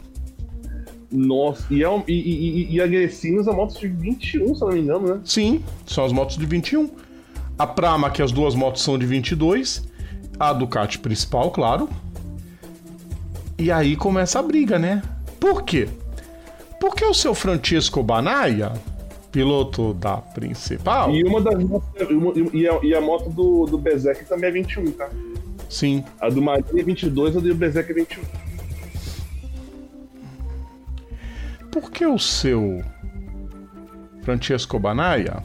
Nossa, 1.11 1.65
e, 1.71 1.81
é 1.81 1.89
um, 1.89 2.03
e, 2.07 2.13
e, 2.13 2.75
e 2.75 2.81
a 2.81 2.85
Gresini 2.85 3.39
usa 3.39 3.51
motos 3.51 3.79
de 3.79 3.87
21, 3.87 4.53
se 4.53 4.61
não 4.61 4.69
me 4.69 4.79
engano, 4.79 5.15
né? 5.15 5.21
Sim, 5.25 5.63
são 5.85 6.05
as 6.05 6.11
motos 6.11 6.37
de 6.37 6.45
21. 6.45 6.89
A 7.57 7.65
Prama, 7.65 8.11
que 8.11 8.21
as 8.21 8.31
duas 8.31 8.53
motos 8.53 8.83
são 8.83 8.97
de 8.97 9.05
22. 9.05 9.87
A 10.39 10.53
Ducati 10.53 10.99
principal, 10.99 11.51
claro. 11.51 11.89
E 13.57 13.71
aí 13.71 13.95
começa 13.95 14.39
a 14.39 14.41
briga, 14.41 14.77
né? 14.77 15.01
Por 15.39 15.63
quê? 15.63 15.89
Porque 16.79 17.03
o 17.03 17.13
seu 17.13 17.33
Francesco 17.33 18.01
Banaia, 18.01 18.71
piloto 19.31 19.93
da 19.95 20.17
principal. 20.17 21.13
E 21.13 21.23
uma 21.23 21.41
das 21.41 21.61
motos. 21.61 21.89
E 22.53 22.67
a, 22.67 22.79
e 22.83 22.93
a 22.95 23.01
moto 23.01 23.29
do, 23.29 23.65
do 23.65 23.77
Bezek 23.77 24.25
também 24.25 24.49
é 24.49 24.53
21, 24.53 24.91
tá? 24.91 25.09
Sim. 25.69 26.03
A 26.21 26.29
do 26.29 26.41
Marinho 26.41 26.79
é 26.79 26.83
22, 26.83 27.35
a 27.35 27.39
do 27.39 27.55
Bezek 27.55 27.91
é 27.91 27.93
21. 27.95 28.48
Por 31.71 31.91
que 31.91 32.05
o 32.05 32.17
seu 32.17 32.83
Francesco 34.23 34.79
Banaia 34.79 35.43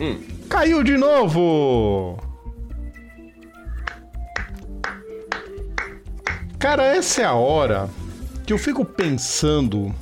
Hum. 0.00 0.18
caiu 0.48 0.82
de 0.82 0.96
novo? 0.96 2.18
Cara, 6.58 6.84
essa 6.84 7.22
é 7.22 7.24
a 7.24 7.34
hora 7.34 7.88
que 8.46 8.52
eu 8.52 8.58
fico 8.58 8.84
pensando 8.84 9.94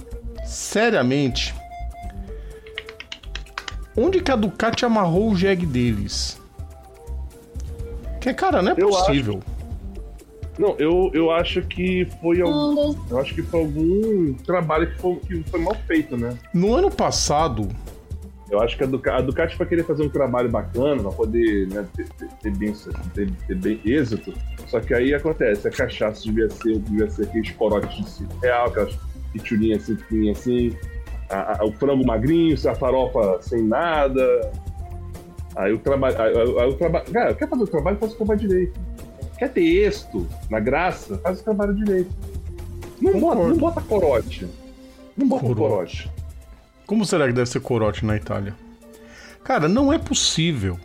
seriamente 0.45 1.55
onde 3.97 4.21
que 4.21 4.31
a 4.31 4.37
Ducati 4.37 4.85
amarrou 4.85 5.31
o 5.31 5.37
jegue 5.37 5.67
deles. 5.67 6.41
Que, 8.21 8.33
cara, 8.33 8.63
não 8.63 8.73
é 8.73 8.75
Eu 8.77 8.89
possível. 8.89 9.43
Não, 10.59 10.77
eu, 10.79 11.11
eu 11.13 11.31
acho 11.31 11.63
que 11.63 12.07
foi 12.23 12.41
algum. 12.41 12.95
Eu 13.11 13.19
acho 13.19 13.35
que 13.35 13.43
foi 13.43 13.61
algum 13.61 14.35
trabalho 14.35 14.89
que 14.91 14.99
foi, 15.01 15.17
que 15.17 15.43
foi 15.51 15.61
mal 15.61 15.75
feito, 15.87 16.17
né? 16.17 16.37
No 16.53 16.75
ano 16.75 16.91
passado, 16.91 17.69
Eu 18.51 18.61
acho 18.61 18.77
que 18.77 18.85
a 18.85 18.87
Ducati, 18.87 19.17
a 19.17 19.21
Ducati 19.25 19.57
vai 19.59 19.67
querer 19.67 19.85
fazer 19.85 20.05
um 20.05 20.09
trabalho 20.09 20.49
bacana, 20.51 21.03
pra 21.03 21.11
poder 21.11 21.67
né, 21.69 21.85
ter, 21.97 22.07
ter- 22.11 22.29
ter 22.43 22.51
bem, 22.57 22.73
ter, 23.15 23.31
ter 23.49 23.55
bem 23.57 23.81
êxito. 23.85 24.33
Só 24.69 24.79
que 24.81 24.93
aí 24.95 25.13
acontece, 25.15 25.67
a 25.67 25.71
cachaça 25.71 26.23
devia 26.25 26.49
ser, 26.51 26.79
devia 26.79 27.11
ser 27.11 27.23
aqueles 27.25 27.51
corotes 27.53 27.97
de 27.97 28.09
5 28.11 28.33
real, 28.43 28.67
aquelas 28.67 28.95
pitulinhas 29.33 29.83
assim, 29.83 29.97
pequenininhas 29.97 30.39
assim, 30.39 30.73
a- 31.31 31.59
a- 31.59 31.65
o 31.65 31.73
frango 31.73 32.07
magrinho, 32.07 32.55
a 32.69 32.75
farofa 32.77 33.39
sem 33.41 33.63
nada. 33.65 34.53
Aí 35.57 35.73
o 35.73 35.79
trabalho. 35.79 36.21
Aí, 36.21 36.37
aí- 36.37 36.59
aí 36.61 36.69
o 36.69 36.75
trabalho. 36.75 37.05
Cara, 37.13 37.35
quer 37.35 37.49
fazer 37.49 37.63
o 37.63 37.67
trabalho, 37.67 37.97
faz 37.99 38.13
o 38.13 38.17
trabalho 38.17 38.41
direito. 38.41 38.79
Quer 39.45 39.51
ter 39.51 39.61
êxito 39.61 40.27
na 40.49 40.59
graça, 40.59 41.19
faz 41.19 41.41
o 41.41 41.45
trabalho 41.45 41.75
direito. 41.75 42.11
Não 42.99 43.21
bota, 43.21 43.47
não 43.47 43.57
bota 43.59 43.81
corote. 43.83 44.49
Não 45.15 45.29
bota 45.29 45.43
Corote. 45.43 45.61
corote. 45.61 46.11
Como 46.87 47.05
será 47.05 47.27
que 47.27 47.35
deve 47.35 47.51
ser 47.51 47.61
corote 47.61 48.07
na 48.07 48.17
Itália? 48.17 48.55
Cara, 49.45 49.69
não 49.69 49.93
é 49.93 49.99
possível. 49.99 50.79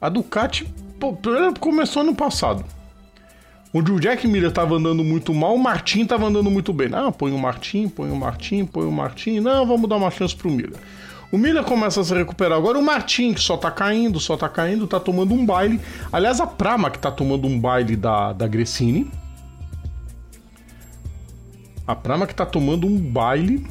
A 0.00 0.08
Ducati 0.08 0.64
pô, 0.98 1.14
começou 1.60 2.00
ano 2.00 2.14
passado. 2.14 2.64
Onde 3.74 3.92
o 3.92 4.00
Jack 4.00 4.26
Miller 4.26 4.50
tava 4.50 4.76
andando 4.76 5.04
muito 5.04 5.34
mal, 5.34 5.54
o 5.54 5.58
Martin 5.58 6.06
tava 6.06 6.24
andando 6.24 6.50
muito 6.50 6.72
bem. 6.72 6.88
Ah, 6.94 7.12
põe 7.12 7.32
o 7.32 7.38
Martin, 7.38 7.86
põe 7.86 8.10
o 8.10 8.16
Martin, 8.16 8.64
põe 8.64 8.86
o 8.86 8.92
Martin. 8.92 9.40
Não, 9.40 9.66
vamos 9.66 9.90
dar 9.90 9.96
uma 9.96 10.10
chance 10.10 10.34
pro 10.34 10.50
Miller. 10.50 10.78
O 11.36 11.38
Miller 11.38 11.62
começa 11.64 12.00
a 12.00 12.04
se 12.04 12.14
recuperar 12.14 12.56
agora. 12.56 12.78
O 12.78 12.82
Martin, 12.82 13.34
que 13.34 13.40
só 13.42 13.58
tá 13.58 13.70
caindo, 13.70 14.18
só 14.18 14.38
tá 14.38 14.48
caindo, 14.48 14.86
tá 14.86 14.98
tomando 14.98 15.34
um 15.34 15.44
baile. 15.44 15.78
Aliás, 16.10 16.40
a 16.40 16.46
Prama, 16.46 16.90
que 16.90 16.98
tá 16.98 17.10
tomando 17.10 17.46
um 17.46 17.60
baile 17.60 17.94
da, 17.94 18.32
da 18.32 18.48
Gressini. 18.48 19.10
A 21.86 21.94
Prama 21.94 22.26
que 22.26 22.34
tá 22.34 22.46
tomando 22.46 22.86
um 22.86 22.98
baile. 22.98 23.66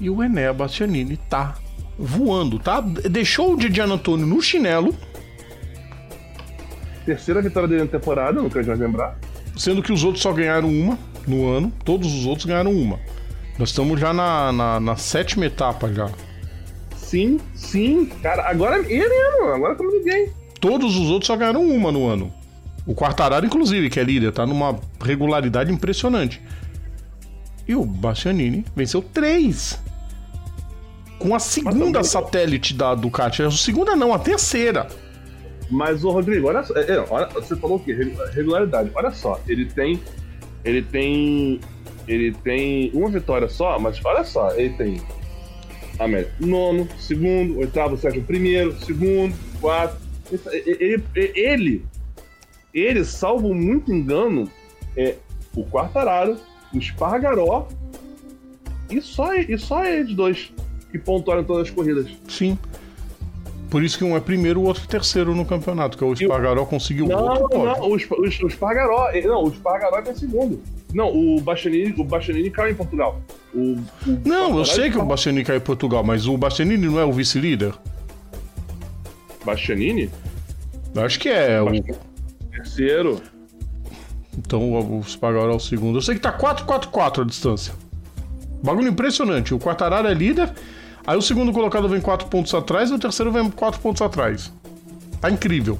E 0.00 0.10
o 0.10 0.20
Enea 0.20 0.52
Bastianini 0.52 1.16
tá 1.16 1.54
voando, 1.96 2.58
tá? 2.58 2.80
Deixou 2.80 3.54
o 3.54 3.56
Didiano 3.56 3.94
Antônio 3.94 4.26
no 4.26 4.42
chinelo, 4.42 4.92
Terceira 7.06 7.40
vitória 7.40 7.68
dele 7.68 7.84
na 7.84 7.86
temporada, 7.86 8.42
não 8.42 8.50
quero 8.50 8.66
mais 8.66 8.80
lembrar. 8.80 9.16
sendo 9.56 9.80
que 9.80 9.92
os 9.92 10.02
outros 10.02 10.22
só 10.22 10.32
ganharam 10.32 10.68
uma 10.68 10.98
no 11.24 11.48
ano. 11.48 11.72
Todos 11.84 12.12
os 12.12 12.26
outros 12.26 12.46
ganharam 12.46 12.72
uma. 12.72 12.98
Nós 13.60 13.68
estamos 13.68 14.00
já 14.00 14.10
na, 14.14 14.50
na, 14.50 14.80
na 14.80 14.96
sétima 14.96 15.44
etapa 15.44 15.92
já. 15.92 16.08
Sim, 16.96 17.38
sim. 17.54 18.06
Cara, 18.22 18.48
agora 18.48 18.78
ele 18.78 19.06
mesmo, 19.06 19.48
agora 19.52 19.74
como 19.74 19.90
ninguém. 19.90 20.30
Todos 20.58 20.96
os 20.96 21.10
outros 21.10 21.26
só 21.26 21.36
ganharam 21.36 21.62
uma 21.68 21.92
no 21.92 22.06
ano. 22.08 22.32
O 22.86 22.94
Quartararo, 22.94 23.44
inclusive, 23.44 23.90
que 23.90 24.00
é 24.00 24.02
líder, 24.02 24.32
tá 24.32 24.46
numa 24.46 24.80
regularidade 25.04 25.70
impressionante. 25.70 26.40
E 27.68 27.74
o 27.74 27.84
Bastianini 27.84 28.64
venceu 28.74 29.02
três. 29.02 29.78
Com 31.18 31.34
a 31.34 31.38
segunda 31.38 32.02
satélite 32.02 32.72
da 32.72 32.94
Ducati. 32.94 33.42
A 33.42 33.50
segunda 33.50 33.94
não, 33.94 34.14
a 34.14 34.18
terceira. 34.18 34.88
Mas 35.70 36.02
o 36.02 36.10
Rodrigo, 36.10 36.48
olha 36.48 36.64
só, 36.64 36.74
é, 36.76 36.92
é, 36.92 37.04
olha, 37.10 37.26
você 37.26 37.54
falou 37.56 37.76
o 37.76 37.80
quê? 37.80 37.92
Regu- 37.92 38.24
Regularidade. 38.32 38.90
Olha 38.94 39.10
só, 39.10 39.38
ele 39.46 39.66
tem. 39.66 40.00
Ele 40.64 40.80
tem. 40.80 41.60
Ele 42.10 42.32
tem 42.32 42.90
uma 42.92 43.08
vitória 43.08 43.48
só, 43.48 43.78
mas 43.78 44.00
olha 44.04 44.24
só, 44.24 44.50
ele 44.56 44.70
tem. 44.74 45.00
América, 45.98 46.32
nono, 46.40 46.88
segundo, 46.98 47.58
oitavo, 47.58 47.96
sétimo, 47.96 48.24
primeiro, 48.24 48.74
segundo, 48.84 49.34
quarto. 49.60 49.96
Ele, 50.52 51.02
ele, 51.14 51.84
ele, 52.72 53.04
salvo 53.04 53.54
muito 53.54 53.92
engano, 53.92 54.50
é 54.96 55.16
o 55.54 55.62
Quartararo, 55.64 56.36
o 56.74 56.78
Espargaró 56.78 57.68
e 58.88 59.00
só, 59.00 59.34
e 59.34 59.58
só 59.58 59.84
eles 59.84 60.14
dois 60.14 60.52
que 60.90 60.98
pontuaram 60.98 61.44
todas 61.44 61.68
as 61.68 61.70
corridas. 61.74 62.06
Sim. 62.28 62.58
Por 63.68 63.84
isso 63.84 63.98
que 63.98 64.02
um 64.04 64.16
é 64.16 64.20
primeiro, 64.20 64.60
o 64.60 64.64
outro 64.64 64.86
terceiro 64.88 65.34
no 65.34 65.44
campeonato, 65.44 65.96
que 65.98 66.02
é 66.02 66.06
o 66.06 66.12
Espargaró 66.12 66.64
conseguiu 66.64 67.06
Não, 67.06 67.24
outro 67.24 67.48
pódio. 67.48 67.64
não, 67.66 67.88
o, 67.90 67.96
Sp- 67.98 68.18
o, 68.18 68.46
o 68.46 68.50
Spargaró. 68.50 69.10
eh, 69.10 69.22
Não, 69.22 69.44
o 69.44 69.50
Spargaró 69.54 69.98
é 69.98 70.14
segundo. 70.14 70.60
Não, 70.92 71.08
o 71.08 71.40
Bastianini, 71.40 71.94
o 71.96 72.04
Bastianini 72.04 72.50
caiu 72.50 72.72
em 72.72 72.74
Portugal. 72.74 73.20
O, 73.54 73.76
o 74.06 74.20
Não, 74.24 74.58
eu 74.58 74.64
sei 74.64 74.90
que 74.90 74.98
o 74.98 75.04
Bastianini 75.04 75.44
caiu 75.44 75.58
em 75.58 75.62
Portugal, 75.62 76.02
mas 76.02 76.26
o 76.26 76.36
Bastianini 76.36 76.86
não 76.86 76.98
é 76.98 77.04
o 77.04 77.12
vice-líder? 77.12 77.72
Bastianini? 79.44 80.10
Acho 80.96 81.18
que 81.20 81.28
é. 81.28 81.60
O... 81.62 81.70
Terceiro. 82.50 83.20
Então 84.36 84.72
o 84.72 84.98
o 84.98 85.00
Espargaró 85.00 85.52
é 85.52 85.56
o 85.56 85.60
segundo. 85.60 85.98
Eu 85.98 86.02
sei 86.02 86.14
que 86.14 86.20
tá 86.20 86.36
4-4-4 86.36 87.22
a 87.22 87.24
distância. 87.24 87.74
Bagulho 88.62 88.88
impressionante. 88.88 89.54
O 89.54 89.58
Quartararo 89.58 90.08
é 90.08 90.14
líder, 90.14 90.52
aí 91.06 91.16
o 91.16 91.22
segundo 91.22 91.52
colocado 91.52 91.88
vem 91.88 92.00
4 92.00 92.28
pontos 92.28 92.52
atrás 92.54 92.90
e 92.90 92.94
o 92.94 92.98
terceiro 92.98 93.32
vem 93.32 93.50
4 93.50 93.80
pontos 93.80 94.02
atrás. 94.02 94.52
Tá 95.20 95.30
incrível. 95.30 95.78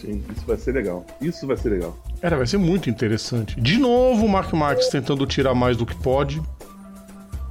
Sim, 0.00 0.22
isso 0.34 0.46
vai 0.46 0.56
ser 0.56 0.72
legal. 0.72 1.04
Isso 1.20 1.46
vai 1.46 1.56
ser 1.56 1.70
legal. 1.70 1.96
Cara, 2.20 2.36
vai 2.36 2.46
ser 2.46 2.58
muito 2.58 2.90
interessante. 2.90 3.58
De 3.58 3.78
novo, 3.78 4.26
o 4.26 4.28
Mark 4.28 4.52
Marques 4.52 4.88
tentando 4.88 5.26
tirar 5.26 5.54
mais 5.54 5.76
do 5.76 5.86
que 5.86 5.94
pode. 5.94 6.40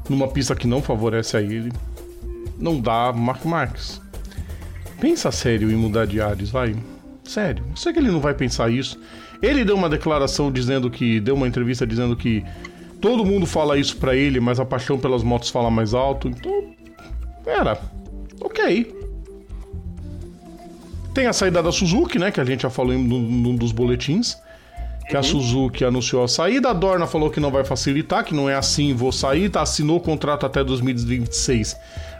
Numa 0.07 0.27
pista 0.27 0.55
que 0.55 0.67
não 0.67 0.81
favorece 0.81 1.35
a 1.35 1.41
ele. 1.41 1.71
Não 2.57 2.79
dá, 2.79 3.11
Mark 3.11 3.45
Marques. 3.45 3.99
Pensa 4.99 5.31
sério 5.31 5.71
em 5.71 5.75
mudar 5.75 6.05
de 6.05 6.21
ares, 6.21 6.49
vai. 6.49 6.75
Sério. 7.23 7.63
Eu 7.69 7.77
sei 7.77 7.93
que 7.93 7.99
ele 7.99 8.11
não 8.11 8.19
vai 8.19 8.33
pensar 8.33 8.69
isso. 8.69 8.99
Ele 9.41 9.63
deu 9.63 9.75
uma 9.75 9.89
declaração 9.89 10.51
dizendo 10.51 10.89
que. 10.89 11.19
Deu 11.19 11.35
uma 11.35 11.47
entrevista 11.47 11.87
dizendo 11.87 12.15
que 12.15 12.43
todo 13.01 13.25
mundo 13.25 13.45
fala 13.45 13.77
isso 13.77 13.97
pra 13.97 14.15
ele, 14.15 14.39
mas 14.39 14.59
a 14.59 14.65
paixão 14.65 14.99
pelas 14.99 15.23
motos 15.23 15.49
fala 15.49 15.71
mais 15.71 15.93
alto. 15.93 16.27
Então. 16.27 16.73
Pera. 17.43 17.79
Ok. 18.41 18.95
Tem 21.13 21.25
a 21.25 21.33
saída 21.33 21.63
da 21.63 21.71
Suzuki, 21.71 22.19
né? 22.19 22.29
Que 22.29 22.41
a 22.41 22.45
gente 22.45 22.61
já 22.63 22.69
falou 22.69 22.93
em 22.93 22.97
num 22.97 23.55
dos 23.55 23.71
boletins. 23.71 24.37
Que 25.09 25.17
a 25.17 25.23
Suzuki 25.23 25.83
anunciou 25.83 26.23
a 26.23 26.27
saída. 26.27 26.69
A 26.69 26.73
Dorna 26.73 27.07
falou 27.07 27.31
que 27.31 27.39
não 27.39 27.49
vai 27.49 27.65
facilitar, 27.65 28.23
que 28.23 28.35
não 28.35 28.47
é 28.47 28.53
assim, 28.53 28.93
vou 28.93 29.11
sair. 29.11 29.49
Tá, 29.49 29.63
assinou 29.63 29.97
o 29.97 29.99
contrato 29.99 30.45
até 30.45 30.63
2026. 30.63 31.75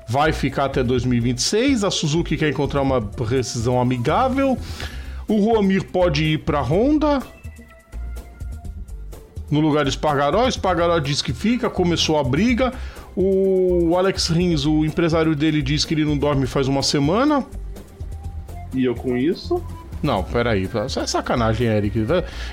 Vai 0.07 0.33
ficar 0.33 0.65
até 0.65 0.83
2026. 0.83 1.83
A 1.83 1.91
Suzuki 1.91 2.35
quer 2.35 2.49
encontrar 2.49 2.81
uma 2.81 2.99
rescisão 3.29 3.79
amigável. 3.79 4.57
O 5.27 5.35
Ruamir 5.35 5.85
pode 5.85 6.23
ir 6.23 6.39
pra 6.39 6.61
Honda. 6.61 7.19
No 9.51 9.59
lugar 9.59 9.83
de 9.83 9.91
Espargaró. 9.91 10.47
Espargaró 10.47 10.97
diz 10.97 11.21
que 11.21 11.31
fica, 11.31 11.69
começou 11.69 12.17
a 12.17 12.23
briga. 12.23 12.73
O 13.15 13.95
Alex 13.95 14.29
Rins, 14.29 14.65
o 14.65 14.83
empresário 14.83 15.35
dele, 15.35 15.61
diz 15.61 15.85
que 15.85 15.93
ele 15.93 16.05
não 16.05 16.17
dorme 16.17 16.47
faz 16.47 16.67
uma 16.67 16.81
semana. 16.81 17.45
E 18.73 18.83
eu 18.83 18.95
com 18.95 19.15
isso. 19.15 19.63
Não, 20.01 20.23
peraí. 20.23 20.69
Isso 20.85 20.99
é 20.99 21.07
sacanagem, 21.07 21.67
Eric. 21.67 22.05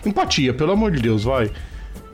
Empatia, 0.05 0.53
pelo 0.53 0.73
amor 0.73 0.91
de 0.91 1.01
Deus, 1.01 1.25
vai. 1.25 1.51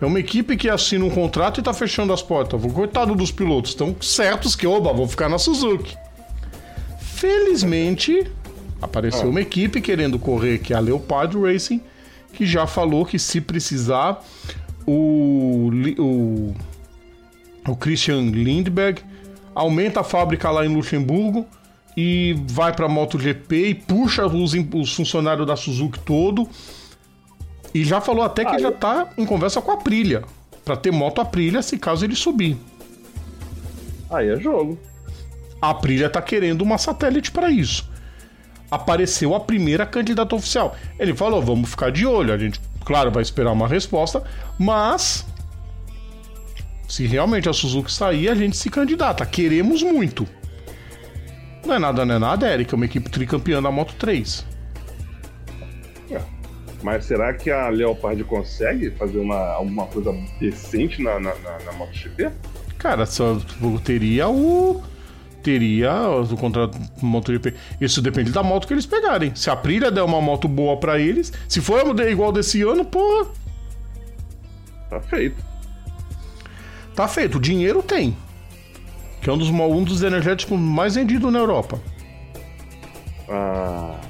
É 0.00 0.06
uma 0.06 0.18
equipe 0.18 0.56
que 0.56 0.68
assina 0.68 1.04
um 1.04 1.10
contrato 1.10 1.60
e 1.60 1.62
tá 1.62 1.72
fechando 1.72 2.12
as 2.12 2.22
portas. 2.22 2.60
Coitado 2.72 3.14
dos 3.14 3.30
pilotos, 3.30 3.70
estão 3.70 3.94
certos 4.00 4.56
que, 4.56 4.66
oba, 4.66 4.92
vou 4.92 5.06
ficar 5.06 5.28
na 5.28 5.38
Suzuki. 5.38 5.96
Felizmente, 6.98 8.26
apareceu 8.80 9.28
uma 9.28 9.40
equipe 9.40 9.80
querendo 9.80 10.18
correr, 10.18 10.58
que 10.58 10.72
é 10.72 10.76
a 10.76 10.80
Leopard 10.80 11.38
Racing, 11.38 11.80
que 12.32 12.44
já 12.44 12.66
falou 12.66 13.06
que 13.06 13.18
se 13.18 13.40
precisar, 13.40 14.20
o, 14.84 15.70
o, 15.98 16.54
o 17.68 17.76
Christian 17.76 18.22
Lindbergh 18.22 19.00
aumenta 19.54 20.00
a 20.00 20.04
fábrica 20.04 20.50
lá 20.50 20.66
em 20.66 20.74
Luxemburgo 20.74 21.46
e 21.96 22.36
vai 22.48 22.72
para 22.72 22.86
a 22.86 22.88
MotoGP 22.88 23.68
e 23.68 23.74
puxa 23.74 24.26
os, 24.26 24.54
os, 24.54 24.94
funcionários 24.94 25.46
da 25.46 25.56
Suzuki 25.56 25.98
todo. 26.00 26.48
E 27.74 27.84
já 27.84 28.00
falou 28.00 28.22
até 28.22 28.44
que 28.44 28.56
ah, 28.56 28.58
já 28.58 28.72
tá 28.72 29.10
em 29.16 29.24
conversa 29.24 29.60
com 29.60 29.70
a 29.70 29.74
Aprilia, 29.74 30.22
para 30.64 30.76
ter 30.76 30.90
moto 30.90 31.20
Aprilia 31.20 31.62
se 31.62 31.78
caso 31.78 32.04
ele 32.04 32.14
subir. 32.14 32.56
Aí 34.10 34.28
é 34.28 34.36
jogo. 34.36 34.78
A 35.60 35.70
Aprilia 35.70 36.10
tá 36.10 36.20
querendo 36.20 36.62
uma 36.62 36.76
satélite 36.76 37.30
para 37.30 37.50
isso. 37.50 37.90
Apareceu 38.70 39.34
a 39.34 39.40
primeira 39.40 39.86
candidata 39.86 40.34
oficial. 40.34 40.76
Ele 40.98 41.14
falou: 41.14 41.40
vamos 41.40 41.70
ficar 41.70 41.90
de 41.90 42.06
olho. 42.06 42.32
A 42.32 42.38
gente, 42.38 42.60
claro, 42.84 43.10
vai 43.10 43.22
esperar 43.22 43.52
uma 43.52 43.68
resposta, 43.68 44.22
mas 44.58 45.26
se 46.88 47.06
realmente 47.06 47.48
a 47.48 47.52
Suzuki 47.54 47.90
sair, 47.90 48.28
a 48.28 48.34
gente 48.34 48.56
se 48.56 48.68
candidata. 48.68 49.24
Queremos 49.24 49.82
muito. 49.82 50.26
Não 51.64 51.74
é 51.74 51.78
nada, 51.78 52.04
não 52.04 52.14
é 52.14 52.18
nada, 52.18 52.52
Eric. 52.52 52.72
É 52.72 52.76
uma 52.76 52.84
equipe 52.84 53.08
tricampeã 53.08 53.62
da 53.62 53.70
Moto 53.70 53.94
3. 53.98 54.46
É. 56.10 56.20
Mas 56.82 57.04
será 57.04 57.32
que 57.32 57.50
a 57.50 57.68
Leopard 57.68 58.22
consegue 58.24 58.90
fazer 58.90 59.18
uma, 59.18 59.38
alguma 59.52 59.86
coisa 59.86 60.12
decente 60.40 61.00
na, 61.00 61.20
na, 61.20 61.34
na, 61.36 61.58
na 61.64 61.72
MotoGP? 61.72 62.30
Cara, 62.78 63.06
só 63.06 63.38
teria 63.84 64.28
o. 64.28 64.82
Teria 65.42 65.92
o 66.08 66.36
contrato 66.36 66.78
MotoGP. 67.00 67.54
Isso 67.80 68.00
depende 68.00 68.30
da 68.30 68.42
moto 68.42 68.66
que 68.66 68.74
eles 68.74 68.86
pegarem. 68.86 69.34
Se 69.34 69.50
a 69.50 69.54
Aprilia 69.54 69.90
der 69.90 70.02
uma 70.02 70.20
moto 70.20 70.46
boa 70.46 70.76
para 70.76 70.98
eles, 70.98 71.32
se 71.48 71.60
for 71.60 71.98
igual 72.08 72.32
desse 72.32 72.62
ano, 72.62 72.84
porra. 72.84 73.28
Tá 74.88 75.00
feito. 75.00 75.44
Tá 76.94 77.08
feito. 77.08 77.38
O 77.38 77.40
dinheiro 77.40 77.82
tem 77.82 78.16
que 79.22 79.30
é 79.30 79.32
um 79.32 79.38
dos, 79.38 79.48
um 79.48 79.84
dos 79.84 80.02
energéticos 80.02 80.58
mais 80.58 80.96
vendidos 80.96 81.32
na 81.32 81.38
Europa. 81.38 81.80
Ah. 83.28 84.00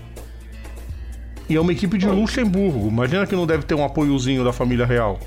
E 1.49 1.55
é 1.55 1.61
uma 1.61 1.71
equipe 1.71 1.99
de 1.99 2.07
Luxemburgo. 2.07 2.89
Imagina 2.89 3.27
que 3.27 3.37
não 3.37 3.47
deve 3.47 3.65
ter 3.65 3.75
um 3.75 3.85
apoiozinho 3.85 4.43
da 4.43 4.55
família 4.55 4.87
real. 4.87 5.21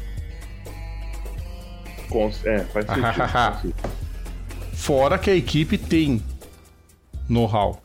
É, 2.45 2.59
faz 2.61 2.85
sentido. 3.61 3.75
Fora 4.73 5.19
que 5.19 5.29
a 5.29 5.35
equipe 5.35 5.77
tem 5.77 6.23
know-how. 7.29 7.81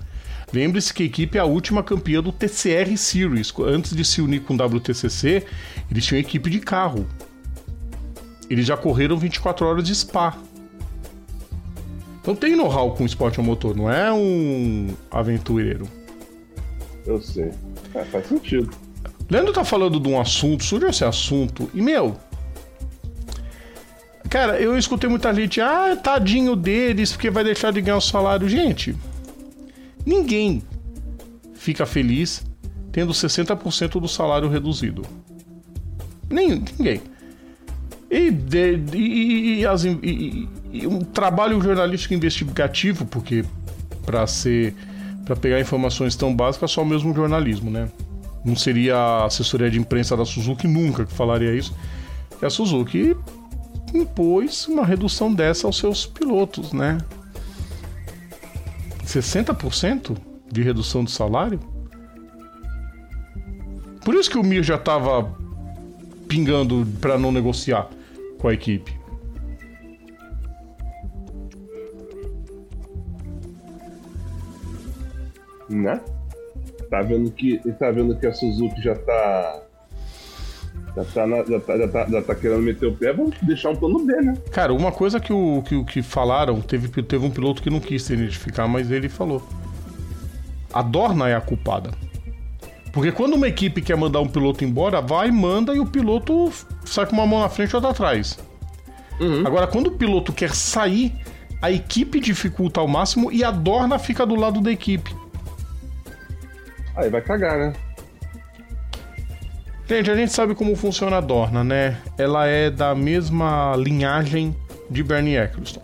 Lembre-se 0.53 0.93
que 0.93 1.03
a 1.03 1.07
equipe 1.07 1.37
é 1.37 1.41
a 1.41 1.45
última 1.45 1.83
campeã 1.83 2.23
do 2.23 2.33
TCR 2.33 2.97
Series. 2.97 3.53
Antes 3.61 3.95
de 3.95 4.05
se 4.05 4.23
unir 4.23 4.41
com 4.41 4.55
o 4.55 4.57
WTCC, 4.57 5.47
eles 5.91 6.07
tinham 6.07 6.19
equipe 6.19 6.49
de 6.49 6.61
carro. 6.61 7.07
Eles 8.49 8.67
já 8.67 8.77
correram 8.77 9.19
24 9.19 9.67
horas 9.67 9.85
de 9.85 9.95
Spa. 9.95 10.37
Então 12.21 12.35
tem 12.35 12.55
know-how 12.55 12.95
com 12.95 13.05
esporte 13.05 13.41
a 13.41 13.43
motor, 13.43 13.75
não 13.75 13.91
é 13.91 14.13
um 14.13 14.89
aventureiro. 15.11 15.89
Eu 17.07 17.21
sei. 17.21 17.51
É, 17.95 18.05
faz 18.05 18.27
sentido. 18.27 18.71
Leandro 19.29 19.53
tá 19.53 19.65
falando 19.65 19.99
de 19.99 20.09
um 20.09 20.21
assunto, 20.21 20.65
surgiu 20.65 20.89
esse 20.89 21.05
assunto, 21.05 21.71
e 21.73 21.81
meu. 21.81 22.17
Cara, 24.29 24.61
eu 24.61 24.79
escutei 24.79 25.09
muita 25.09 25.35
gente, 25.35 25.61
ah, 25.61 25.97
tadinho 25.97 26.55
deles, 26.55 27.13
porque 27.13 27.31
vai 27.31 27.43
deixar 27.43 27.73
de 27.73 27.81
ganhar 27.81 27.97
o 27.97 28.01
salário. 28.01 28.49
Gente, 28.49 28.95
ninguém 30.05 30.63
fica 31.55 31.85
feliz 31.85 32.45
tendo 32.93 33.13
60% 33.13 34.01
do 34.01 34.09
salário 34.09 34.49
reduzido. 34.49 35.03
Nem, 36.29 36.63
ninguém. 36.79 37.01
E, 38.11 38.31
de, 38.31 38.77
e, 38.95 39.61
e, 39.61 39.67
as, 39.67 39.85
e, 39.85 40.49
e 40.73 40.87
um 40.87 41.01
trabalho 41.01 41.61
jornalístico 41.61 42.15
investigativo, 42.15 43.05
porque 43.05 43.45
para 44.05 44.27
ser 44.27 44.75
para 45.25 45.37
pegar 45.37 45.61
informações 45.61 46.17
tão 46.17 46.35
básicas 46.35 46.73
só 46.73 46.85
mesmo 46.85 47.15
jornalismo, 47.15 47.71
né? 47.71 47.89
Não 48.45 48.57
seria 48.57 48.97
a 48.97 49.27
assessoria 49.27 49.71
de 49.71 49.79
imprensa 49.79 50.17
da 50.17 50.25
Suzuki 50.25 50.67
nunca 50.67 51.05
que 51.05 51.13
falaria 51.13 51.55
isso. 51.55 51.77
E 52.41 52.45
a 52.45 52.51
Suzuki 52.51 53.15
impôs 53.95 54.67
uma 54.67 54.85
redução 54.85 55.33
dessa 55.33 55.67
aos 55.67 55.79
seus 55.79 56.07
pilotos, 56.07 56.73
né? 56.73 56.99
60% 59.05 60.17
de 60.51 60.63
redução 60.63 61.05
de 61.05 61.11
salário? 61.11 61.61
Por 64.05 64.15
isso 64.15 64.31
que 64.31 64.39
o 64.39 64.43
Mir 64.43 64.63
já 64.63 64.77
estava 64.77 65.31
pingando 66.27 66.87
para 67.01 67.19
não 67.19 67.31
negociar 67.31 67.89
com 68.39 68.49
a 68.49 68.55
equipe. 68.55 69.00
Né? 75.71 76.01
Tá 76.91 77.01
vendo 77.03 77.31
que, 77.31 77.59
tá 77.79 77.91
vendo 77.91 78.17
que 78.17 78.27
a 78.27 78.33
Suzuki 78.33 78.83
já 78.83 78.97
tá 78.97 79.63
já 80.97 81.05
tá, 81.05 81.27
na, 81.27 81.45
já, 81.45 81.61
tá, 81.61 81.79
já, 81.79 81.89
tá, 81.89 82.07
já 82.09 82.23
tá 82.23 82.35
querendo 82.35 82.63
meter 82.63 82.87
o 82.87 82.95
pé, 82.95 83.13
vamos 83.13 83.37
deixar 83.43 83.71
um 83.71 83.77
plano 83.77 84.05
B, 84.05 84.13
né? 84.21 84.35
Cara, 84.51 84.73
uma 84.73 84.91
coisa 84.91 85.21
que 85.21 85.33
o 85.33 85.63
que, 85.63 85.85
que 85.85 86.03
falaram, 86.03 86.61
teve, 86.61 86.89
teve 87.03 87.25
um 87.25 87.31
piloto 87.31 87.63
que 87.63 87.71
não 87.71 87.81
quis 87.81 88.03
se 88.03 88.15
identificar, 88.15 88.67
mas 88.67 88.91
ele 88.91 89.09
falou. 89.09 89.43
A 90.73 90.83
Dorna 90.83 91.29
é 91.29 91.35
a 91.35 91.41
culpada. 91.41 91.91
Porque 92.93 93.13
quando 93.13 93.35
uma 93.35 93.47
equipe 93.47 93.81
quer 93.81 93.97
mandar 93.97 94.21
um 94.21 94.29
piloto 94.29 94.65
embora, 94.65 95.01
vai, 95.01 95.31
manda 95.31 95.75
e 95.75 95.79
o 95.79 95.87
piloto 95.87 96.53
sai 96.85 97.07
com 97.07 97.13
uma 97.13 97.27
mão 97.27 97.41
na 97.41 97.49
frente 97.49 97.71
e 97.71 97.77
outra 97.77 97.91
atrás. 97.91 98.39
Uhum. 99.21 99.47
Agora, 99.47 99.67
quando 99.67 99.89
o 99.89 99.93
piloto 99.93 100.33
quer 100.33 100.55
sair, 100.55 101.13
a 101.63 101.71
equipe 101.71 102.19
dificulta 102.19 102.81
ao 102.81 102.89
máximo 102.89 103.31
e 103.31 103.45
a 103.45 103.51
Dorna 103.51 103.99
fica 103.99 104.27
do 104.27 104.35
lado 104.35 104.61
da 104.61 104.73
equipe. 104.73 105.15
Aí 107.01 107.09
vai 107.09 107.23
cagar, 107.23 107.59
né? 107.59 107.73
Gente, 109.89 110.11
a 110.11 110.15
gente 110.15 110.33
sabe 110.33 110.55
como 110.55 110.77
funciona 110.77 111.17
a 111.17 111.21
Dorna, 111.21 111.65
né? 111.65 111.99
Ela 112.17 112.47
é 112.47 112.71
da 112.71 112.95
mesma 112.95 113.75
linhagem 113.77 114.55
de 114.89 115.03
Bernie 115.03 115.37
Eccleston. 115.37 115.83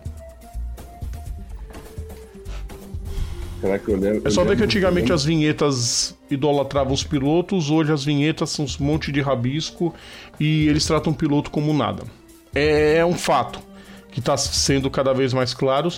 Eu 3.62 3.96
lembro? 3.96 4.28
É 4.28 4.30
só 4.30 4.44
ver 4.44 4.56
que 4.56 4.62
antigamente 4.62 5.12
as 5.12 5.24
vinhetas 5.24 6.16
idolatravam 6.30 6.92
os 6.92 7.02
pilotos, 7.02 7.70
hoje 7.70 7.92
as 7.92 8.04
vinhetas 8.04 8.50
são 8.50 8.64
um 8.64 8.84
monte 8.84 9.10
de 9.10 9.20
rabisco 9.20 9.92
e 10.38 10.68
eles 10.68 10.86
tratam 10.86 11.12
o 11.12 11.16
piloto 11.16 11.50
como 11.50 11.72
nada. 11.72 12.04
É, 12.54 12.98
é 12.98 13.06
um 13.06 13.14
fato 13.14 13.58
que 14.12 14.20
está 14.20 14.36
sendo 14.36 14.88
cada 14.88 15.12
vez 15.12 15.32
mais 15.32 15.52
claro 15.52 15.90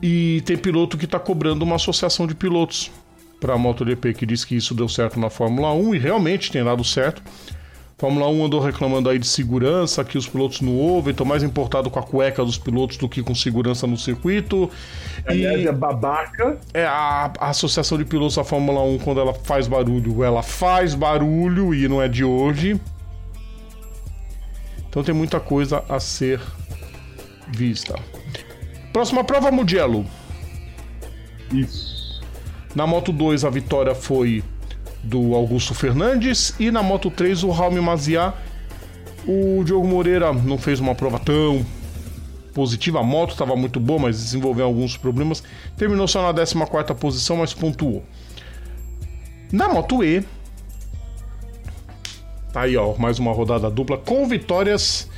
e 0.00 0.40
tem 0.46 0.56
piloto 0.56 0.96
que 0.96 1.04
está 1.04 1.18
cobrando 1.18 1.62
uma 1.62 1.76
associação 1.76 2.26
de 2.26 2.34
pilotos 2.34 2.90
para 3.40 3.54
a 3.54 3.58
MotoGP 3.58 4.14
que 4.14 4.26
diz 4.26 4.44
que 4.44 4.56
isso 4.56 4.74
deu 4.74 4.88
certo 4.88 5.18
na 5.18 5.30
Fórmula 5.30 5.72
1 5.72 5.94
e 5.94 5.98
realmente 5.98 6.50
tem 6.50 6.64
dado 6.64 6.84
certo. 6.84 7.22
Fórmula 7.98 8.28
1 8.28 8.44
andou 8.44 8.60
reclamando 8.60 9.08
aí 9.10 9.18
de 9.18 9.26
segurança, 9.26 10.04
que 10.04 10.16
os 10.16 10.28
pilotos 10.28 10.60
não 10.60 10.76
ouvem, 10.76 11.10
estão 11.10 11.26
mais 11.26 11.42
importados 11.42 11.90
com 11.90 11.98
a 11.98 12.02
cueca 12.02 12.44
dos 12.44 12.56
pilotos 12.56 12.96
do 12.96 13.08
que 13.08 13.24
com 13.24 13.34
segurança 13.34 13.88
no 13.88 13.96
circuito. 13.96 14.70
Aliás, 15.26 15.60
e 15.60 15.66
é 15.66 15.72
babaca. 15.72 16.58
É, 16.72 16.86
a, 16.86 17.32
a, 17.40 17.48
Associação 17.48 17.98
de 17.98 18.04
Pilotos 18.04 18.36
da 18.36 18.44
Fórmula 18.44 18.80
1, 18.82 18.98
quando 18.98 19.20
ela 19.20 19.34
faz 19.34 19.66
barulho, 19.66 20.22
ela 20.22 20.44
faz 20.44 20.94
barulho 20.94 21.74
e 21.74 21.88
não 21.88 22.00
é 22.00 22.06
de 22.06 22.22
hoje. 22.22 22.80
Então 24.88 25.02
tem 25.02 25.14
muita 25.14 25.40
coisa 25.40 25.82
a 25.88 25.98
ser 25.98 26.40
vista. 27.48 27.98
Próxima 28.92 29.24
prova, 29.24 29.50
Mugello. 29.50 30.06
Isso. 31.52 31.97
Na 32.78 32.86
Moto 32.86 33.10
2, 33.10 33.44
a 33.44 33.50
vitória 33.50 33.92
foi 33.92 34.44
do 35.02 35.34
Augusto 35.34 35.74
Fernandes 35.74 36.54
e 36.60 36.70
na 36.70 36.80
Moto 36.80 37.10
3 37.10 37.42
o 37.42 37.50
Raul 37.50 37.82
Maziá. 37.82 38.32
O 39.26 39.64
Diogo 39.64 39.84
Moreira 39.84 40.32
não 40.32 40.56
fez 40.56 40.78
uma 40.78 40.94
prova 40.94 41.18
tão 41.18 41.66
positiva, 42.54 43.00
a 43.00 43.02
moto 43.02 43.32
estava 43.32 43.56
muito 43.56 43.80
boa, 43.80 43.98
mas 43.98 44.22
desenvolveu 44.22 44.64
alguns 44.64 44.96
problemas. 44.96 45.42
Terminou 45.76 46.06
só 46.06 46.22
na 46.22 46.32
14 46.32 46.94
posição, 46.94 47.38
mas 47.38 47.52
pontuou. 47.52 48.04
Na 49.50 49.68
Moto 49.68 50.04
E, 50.04 50.22
tá 52.52 52.60
aí 52.60 52.76
ó, 52.76 52.94
mais 52.96 53.18
uma 53.18 53.32
rodada 53.32 53.68
dupla 53.68 53.98
com 53.98 54.24
vitórias 54.28 55.10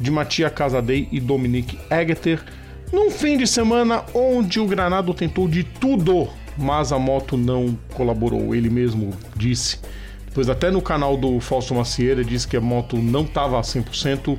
de 0.00 0.10
Matia 0.10 0.48
Casadei 0.48 1.06
e 1.12 1.20
Dominique 1.20 1.78
Egeter. 1.90 2.42
Num 2.90 3.10
fim 3.10 3.36
de 3.36 3.46
semana 3.46 4.02
onde 4.14 4.58
o 4.58 4.66
Granado 4.66 5.12
tentou 5.12 5.46
de 5.46 5.64
tudo 5.64 6.30
mas 6.56 6.92
a 6.92 6.98
moto 6.98 7.36
não 7.36 7.78
colaborou. 7.94 8.54
Ele 8.54 8.70
mesmo 8.70 9.12
disse. 9.36 9.78
Depois, 10.26 10.48
até 10.48 10.70
no 10.70 10.82
canal 10.82 11.16
do 11.16 11.38
Fausto 11.40 11.74
Macieira, 11.74 12.24
disse 12.24 12.48
que 12.48 12.56
a 12.56 12.60
moto 12.60 12.96
não 12.96 13.22
estava 13.22 13.58
a 13.58 13.62
100%, 13.62 14.36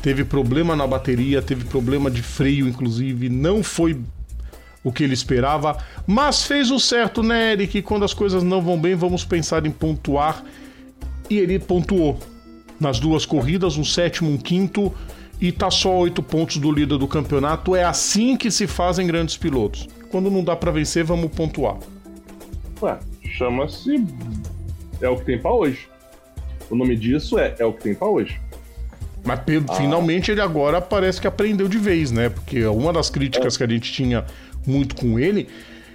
teve 0.00 0.24
problema 0.24 0.74
na 0.74 0.86
bateria, 0.86 1.42
teve 1.42 1.64
problema 1.64 2.10
de 2.10 2.22
freio, 2.22 2.66
inclusive, 2.66 3.28
não 3.28 3.62
foi 3.62 4.00
o 4.82 4.92
que 4.92 5.02
ele 5.02 5.14
esperava, 5.14 5.78
mas 6.06 6.44
fez 6.44 6.70
o 6.70 6.78
certo, 6.78 7.22
né, 7.22 7.52
Eric? 7.52 7.80
Quando 7.82 8.04
as 8.04 8.12
coisas 8.12 8.42
não 8.42 8.60
vão 8.60 8.78
bem, 8.78 8.94
vamos 8.94 9.24
pensar 9.24 9.64
em 9.64 9.70
pontuar 9.70 10.44
e 11.30 11.38
ele 11.38 11.58
pontuou 11.58 12.18
nas 12.78 13.00
duas 13.00 13.24
corridas, 13.24 13.78
um 13.78 13.84
sétimo, 13.84 14.30
um 14.30 14.36
quinto 14.36 14.92
e 15.40 15.50
tá 15.50 15.70
só 15.70 15.96
oito 15.98 16.22
pontos 16.22 16.58
do 16.58 16.70
líder 16.70 16.98
do 16.98 17.08
campeonato. 17.08 17.74
É 17.74 17.84
assim 17.84 18.36
que 18.36 18.50
se 18.50 18.66
fazem 18.66 19.06
grandes 19.06 19.36
pilotos. 19.36 19.88
Quando 20.14 20.30
não 20.30 20.44
dá 20.44 20.54
para 20.54 20.70
vencer, 20.70 21.02
vamos 21.02 21.28
pontuar. 21.32 21.76
Ué, 22.80 22.96
chama-se. 23.36 24.06
É 25.00 25.08
o 25.08 25.16
que 25.16 25.24
tem 25.24 25.40
pra 25.40 25.52
hoje. 25.52 25.88
O 26.70 26.76
nome 26.76 26.94
disso 26.94 27.36
é 27.36 27.56
É 27.58 27.64
o 27.64 27.72
que 27.72 27.82
tem 27.82 27.96
pra 27.96 28.06
hoje. 28.06 28.40
Mas 29.24 29.40
ah. 29.40 29.74
finalmente 29.74 30.30
ele 30.30 30.40
agora 30.40 30.80
parece 30.80 31.20
que 31.20 31.26
aprendeu 31.26 31.66
de 31.66 31.78
vez, 31.78 32.12
né? 32.12 32.28
Porque 32.28 32.64
uma 32.64 32.92
das 32.92 33.10
críticas 33.10 33.56
é. 33.56 33.58
que 33.58 33.64
a 33.64 33.66
gente 33.66 33.92
tinha 33.92 34.24
muito 34.64 34.94
com 34.94 35.18
ele 35.18 35.48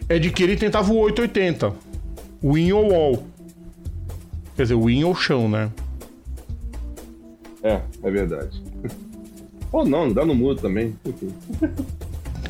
é 0.10 0.20
de 0.20 0.30
que 0.32 0.44
ele 0.44 0.58
tentava 0.58 0.92
o 0.92 0.98
880. 0.98 1.74
Win 2.44 2.74
ou 2.74 2.92
wall. 2.92 3.24
Quer 4.58 4.64
dizer, 4.64 4.76
win 4.76 5.06
ou 5.06 5.16
chão, 5.16 5.48
né? 5.48 5.72
É, 7.64 7.80
é 8.04 8.12
verdade. 8.12 8.62
Ou 9.72 9.86
não, 9.86 10.12
dá 10.12 10.26
no 10.26 10.34
muro 10.34 10.56
também. 10.56 10.96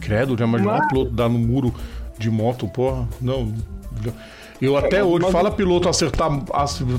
Credo, 0.10 0.36
já 0.36 0.46
imaginou 0.46 0.74
Mas... 0.74 0.86
um 0.86 0.88
piloto 0.88 1.12
dar 1.12 1.30
no 1.30 1.38
muro 1.38 1.74
de 2.18 2.32
moto, 2.32 2.68
porra? 2.68 3.08
Não. 3.22 3.54
Eu 4.60 4.76
até 4.76 5.04
hoje, 5.04 5.24
mas... 5.24 5.32
fala 5.32 5.52
piloto 5.52 5.88
acertar. 5.88 6.30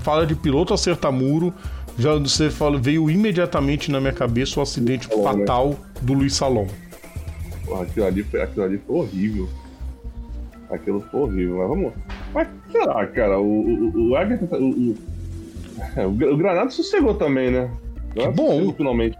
Fala 0.00 0.24
de 0.24 0.36
piloto 0.36 0.72
acertar 0.72 1.12
muro. 1.12 1.52
Já 1.98 2.14
você 2.14 2.48
fala, 2.48 2.78
veio 2.78 3.10
imediatamente 3.10 3.90
na 3.90 4.00
minha 4.00 4.12
cabeça 4.12 4.60
o 4.60 4.62
acidente 4.62 5.06
Salom, 5.06 5.22
né? 5.22 5.38
fatal 5.38 5.68
né? 5.70 5.76
do 6.00 6.12
Luiz 6.12 6.34
Salom. 6.34 6.66
Porra, 7.66 7.82
aquilo 7.82 8.06
ali, 8.06 8.22
foi, 8.22 8.40
aquilo 8.40 8.64
ali 8.64 8.80
foi 8.86 8.96
horrível. 8.96 9.48
Aquilo 10.70 11.00
foi 11.10 11.20
horrível, 11.20 11.58
mas 11.58 11.68
vamos. 11.68 11.92
Mas 12.32 12.48
será, 12.70 13.06
cara? 13.08 13.40
O, 13.40 13.44
o, 13.44 14.10
o, 14.10 14.16
Agatha, 14.16 14.56
o, 14.56 14.70
o, 14.70 14.96
o, 16.32 16.36
Granado 16.36 16.72
sossegou 16.72 17.14
também, 17.14 17.50
né? 17.50 17.70
Que 18.14 18.28
bom. 18.28 18.72
Finalmente. 18.72 19.18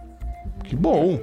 Que 0.63 0.75
bom. 0.75 1.19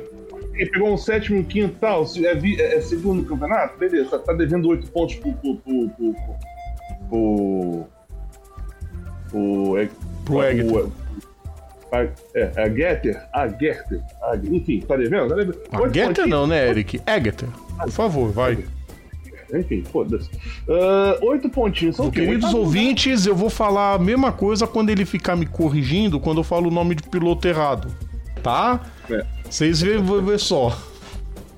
Pegou 0.67 0.93
um 0.93 0.97
sétimo, 0.97 1.39
um 1.39 1.45
quinto 1.45 1.75
e 1.75 1.79
tal. 1.79 2.05
É, 2.05 2.63
é, 2.63 2.77
é, 2.77 2.81
segundo 2.81 3.25
campeonato? 3.25 3.79
Beleza, 3.79 4.19
tá, 4.19 4.33
devendo 4.33 4.69
oito 4.69 4.91
pontos 4.91 5.15
pro. 5.17 5.33
pro. 5.35 5.57
pro. 5.57 5.89
pro. 5.89 6.15
pro. 9.31 9.89
pro, 10.25 10.43
é, 10.45 10.65
pro. 10.65 10.93
A, 11.91 12.03
é, 12.35 12.53
a 12.57 12.69
Getter, 12.69 13.29
a 13.33 13.49
Getter, 13.49 14.03
a, 14.23 14.37
enfim, 14.37 14.81
tá 14.81 14.97
devendo? 14.97 15.29
Tá 15.29 15.37
devendo. 15.37 15.59
A 15.73 15.89
Getter 15.89 16.27
não, 16.27 16.47
né, 16.47 16.69
Eric? 16.69 17.01
Egeter. 17.07 17.49
Por 17.79 17.91
favor, 17.91 18.31
vai. 18.31 18.59
Enfim, 19.55 19.83
foda-se. 19.85 20.29
Uh, 20.69 21.27
oito 21.27 21.49
pontinhos 21.49 21.97
são 21.97 22.11
Queridos 22.11 22.53
ouvintes, 22.53 23.25
eu 23.25 23.35
vou 23.35 23.49
falar 23.49 23.95
a 23.95 23.99
mesma 23.99 24.31
coisa 24.31 24.67
quando 24.67 24.91
ele 24.91 25.07
ficar 25.07 25.37
me 25.37 25.47
corrigindo 25.47 26.21
quando 26.21 26.39
eu 26.39 26.45
falo 26.45 26.69
o 26.69 26.71
nome 26.71 26.95
de 26.95 27.05
piloto 27.05 27.49
errado. 27.49 27.89
Tá? 28.43 28.81
É. 29.11 29.25
Vocês 29.45 29.83
é. 29.83 29.97
vão 29.99 30.23
ver 30.23 30.39
só. 30.39 30.77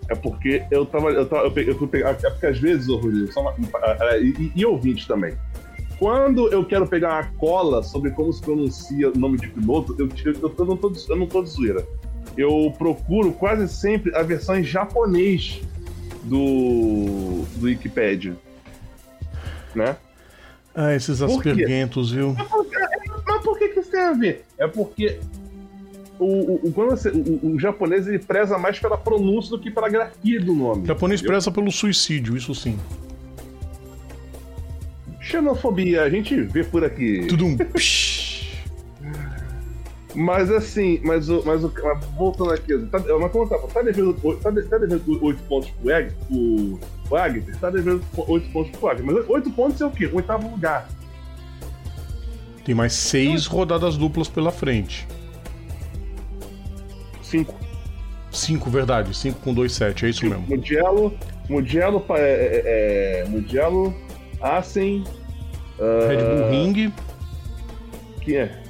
É 0.08 0.14
porque 0.14 0.64
eu 0.70 0.84
tava. 0.84 1.10
Eu, 1.10 1.26
tava, 1.26 1.44
eu, 1.44 1.52
peguei, 1.52 1.72
eu 1.72 1.88
pegar. 1.88 2.10
É 2.10 2.30
porque 2.30 2.46
às 2.46 2.58
vezes, 2.58 2.88
ô 2.88 2.96
Rodrigo, 2.96 3.32
só 3.32 3.40
uma, 3.40 3.54
e, 4.20 4.52
e 4.54 4.66
ouvintes 4.66 5.06
também. 5.06 5.34
Quando 5.98 6.50
eu 6.50 6.64
quero 6.64 6.86
pegar 6.86 7.12
uma 7.12 7.38
cola 7.38 7.82
sobre 7.82 8.10
como 8.10 8.32
se 8.32 8.40
pronuncia 8.40 9.10
o 9.10 9.18
nome 9.18 9.38
de 9.38 9.48
piloto, 9.48 9.94
eu, 9.98 10.08
eu, 10.24 10.54
eu, 10.58 10.64
não, 10.64 10.76
tô, 10.76 10.92
eu 11.08 11.16
não 11.16 11.26
tô 11.26 11.42
de 11.42 11.50
zoeira. 11.50 11.86
Eu 12.36 12.74
procuro 12.78 13.32
quase 13.32 13.68
sempre 13.68 14.14
a 14.16 14.22
versão 14.22 14.56
em 14.56 14.64
japonês 14.64 15.60
do, 16.24 17.44
do 17.56 17.66
Wikipedia. 17.66 18.34
Né? 19.74 19.96
Ah, 20.74 20.94
esses 20.94 21.20
asperguentos, 21.20 22.12
viu? 22.12 22.32
Mas 22.32 22.48
por, 22.48 22.66
mas 23.26 23.42
por 23.42 23.58
que, 23.58 23.68
que 23.68 23.80
isso 23.80 23.90
tem 23.90 24.00
a 24.00 24.12
ver? 24.12 24.44
É 24.58 24.66
porque 24.66 25.20
o, 26.24 26.66
o, 26.66 26.72
quando 26.72 26.90
você, 26.90 27.08
o, 27.08 27.54
o, 27.54 27.58
japonês 27.58 28.06
ele 28.06 28.18
preza 28.18 28.58
mais 28.58 28.78
pela 28.78 28.96
pronúncia 28.96 29.50
do 29.50 29.58
que 29.58 29.70
pela 29.70 29.88
grafia 29.88 30.40
do 30.40 30.54
nome. 30.54 30.82
O 30.82 30.86
japonês 30.86 31.20
entendeu? 31.20 31.34
preza 31.34 31.50
pelo 31.50 31.70
suicídio, 31.72 32.36
isso 32.36 32.54
sim. 32.54 32.78
Xenofobia, 35.20 36.02
a 36.02 36.10
gente 36.10 36.40
vê 36.42 36.62
por 36.62 36.84
aqui. 36.84 37.26
Tudo 37.26 37.46
um. 37.46 37.56
Mas 40.12 40.50
assim, 40.50 41.00
mas 41.04 41.28
o. 41.28 41.40
Mas, 41.46 41.62
o, 41.62 41.72
voltando 42.18 42.52
aqui, 42.52 42.76
tá, 42.86 42.98
mas 42.98 43.30
como 43.30 43.48
tá? 43.48 43.56
Tá 43.58 43.80
devendo, 43.80 44.12
tá, 44.42 44.50
tá 44.50 44.78
devendo 44.78 45.24
8 45.24 45.42
pontos 45.44 45.70
pro 45.70 45.88
Egg, 45.88 46.12
pro, 46.26 46.80
pro 47.06 47.16
Agnes? 47.16 47.56
Tá 47.58 47.70
devendo 47.70 48.02
8 48.16 48.50
pontos 48.50 48.76
pro 48.76 48.88
Agnes. 48.88 49.04
Mas 49.06 49.28
8 49.28 49.50
pontos 49.50 49.80
é 49.80 49.86
o 49.86 49.90
quê? 49.92 50.10
Oitavo 50.12 50.50
lugar. 50.50 50.88
Tem 52.64 52.74
mais 52.74 52.92
6 52.94 53.46
rodadas 53.46 53.96
duplas 53.96 54.26
pela 54.26 54.50
frente. 54.50 55.06
5. 57.30 57.54
5, 58.30 58.70
verdade. 58.70 59.16
5 59.16 59.40
com 59.40 59.54
2, 59.54 59.72
7, 59.72 60.06
é 60.06 60.08
isso 60.08 60.26
mesmo. 60.26 60.44
Mugello, 60.48 61.14
Mugello, 61.48 62.04
é, 62.10 62.20
é, 62.20 63.22
é, 63.22 63.28
Mugello, 63.28 63.94
Assen. 64.40 65.04
Uh, 65.78 66.08
Red 66.08 66.16
Bull 66.16 66.50
Ring. 66.50 66.92
Que 68.20 68.36
é? 68.36 68.62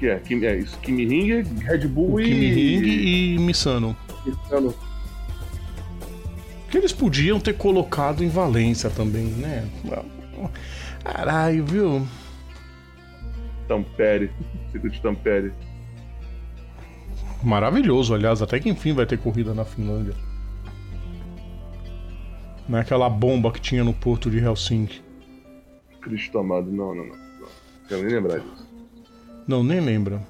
que 0.00 0.08
é? 0.08 0.18
Kim, 0.18 0.44
é 0.44 0.56
isso, 0.56 0.78
Kimi 0.78 1.04
Ring, 1.04 1.42
Red 1.62 1.86
Bull 1.88 2.14
o 2.14 2.20
e. 2.20 2.24
Kimi 2.24 2.50
Ring 2.50 3.34
e 3.34 3.38
Missano. 3.38 3.96
Missano. 4.24 4.74
Que 6.70 6.78
eles 6.78 6.92
podiam 6.92 7.38
ter 7.38 7.54
colocado 7.54 8.24
em 8.24 8.28
Valência 8.28 8.88
também, 8.90 9.24
né? 9.24 9.68
Caralho, 11.04 11.64
viu? 11.66 12.08
Tampere, 13.68 14.30
circuito 14.70 15.00
Tampere. 15.00 15.52
Maravilhoso, 17.42 18.14
aliás, 18.14 18.42
até 18.42 18.60
que 18.60 18.68
enfim 18.68 18.92
vai 18.92 19.06
ter 19.06 19.18
corrida 19.18 19.54
na 19.54 19.64
Finlândia. 19.64 20.14
Não 22.68 22.78
é 22.78 22.82
aquela 22.82 23.08
bomba 23.08 23.50
que 23.50 23.60
tinha 23.60 23.82
no 23.82 23.92
porto 23.92 24.30
de 24.30 24.38
Helsinki. 24.38 25.02
Cristo 26.00 26.38
amado, 26.38 26.70
não, 26.70 26.94
não, 26.94 27.06
não. 27.06 27.16
não. 27.16 27.48
Quero 27.88 28.02
nem 28.02 28.14
lembrar 28.14 28.40
disso. 28.40 28.68
Não, 29.46 29.64
nem 29.64 29.80
lembra. 29.80 30.20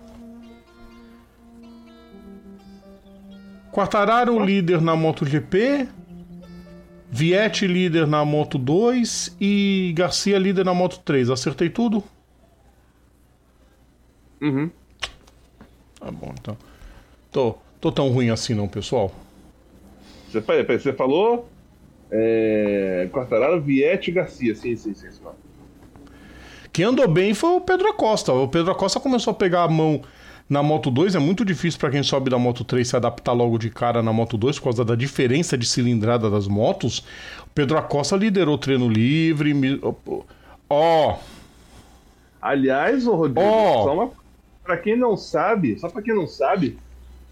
Quartararo 3.70 4.42
líder 4.42 4.80
na 4.80 4.96
MotoGP, 4.96 5.88
Vietti 7.10 7.66
líder 7.66 8.06
na 8.06 8.24
Moto 8.24 8.56
2 8.56 9.36
e 9.40 9.92
Garcia 9.96 10.38
líder 10.38 10.64
na 10.64 10.72
Moto 10.72 11.00
3. 11.00 11.30
Acertei 11.30 11.68
tudo? 11.68 12.02
Uhum. 14.40 14.70
Tá 15.98 16.10
bom, 16.10 16.32
então. 16.38 16.56
Tô, 17.30 17.56
tô 17.80 17.92
tão 17.92 18.08
ruim 18.10 18.30
assim 18.30 18.54
não, 18.54 18.68
pessoal. 18.68 19.12
Você, 20.28 20.40
você 20.40 20.92
falou 20.92 21.48
é, 22.10 23.08
Quartararo, 23.12 23.60
Vietti 23.60 24.10
e 24.10 24.14
Garcia. 24.14 24.54
Sim, 24.54 24.76
sim, 24.76 24.94
sim. 24.94 25.10
sim. 25.10 25.20
Quem 26.72 26.84
andou 26.84 27.08
bem 27.08 27.34
foi 27.34 27.50
o 27.50 27.60
Pedro 27.60 27.88
Acosta. 27.88 28.32
O 28.32 28.48
Pedro 28.48 28.70
Acosta 28.72 29.00
começou 29.00 29.32
a 29.32 29.34
pegar 29.34 29.62
a 29.62 29.68
mão 29.68 30.02
na 30.48 30.62
Moto 30.62 30.90
2. 30.90 31.14
É 31.14 31.18
muito 31.18 31.44
difícil 31.44 31.78
para 31.78 31.90
quem 31.90 32.02
sobe 32.02 32.30
da 32.30 32.38
Moto 32.38 32.64
3 32.64 32.86
se 32.86 32.96
adaptar 32.96 33.32
logo 33.32 33.58
de 33.58 33.70
cara 33.70 34.02
na 34.02 34.12
Moto 34.12 34.36
2 34.36 34.58
por 34.58 34.64
causa 34.64 34.84
da 34.84 34.94
diferença 34.94 35.56
de 35.58 35.66
cilindrada 35.66 36.30
das 36.30 36.46
motos. 36.46 37.00
O 37.44 37.50
Pedro 37.54 37.78
Acosta 37.78 38.16
liderou 38.16 38.54
o 38.54 38.58
treino 38.58 38.88
livre. 38.88 39.80
Ó. 39.82 39.94
Oh. 40.68 41.18
Aliás, 42.40 43.06
o 43.06 43.14
Rodrigo, 43.14 43.46
oh. 43.46 44.12
para 44.64 44.76
quem 44.78 44.96
não 44.96 45.16
sabe, 45.16 45.78
só 45.78 45.88
para 45.88 46.00
quem 46.00 46.14
não 46.14 46.26
sabe, 46.26 46.78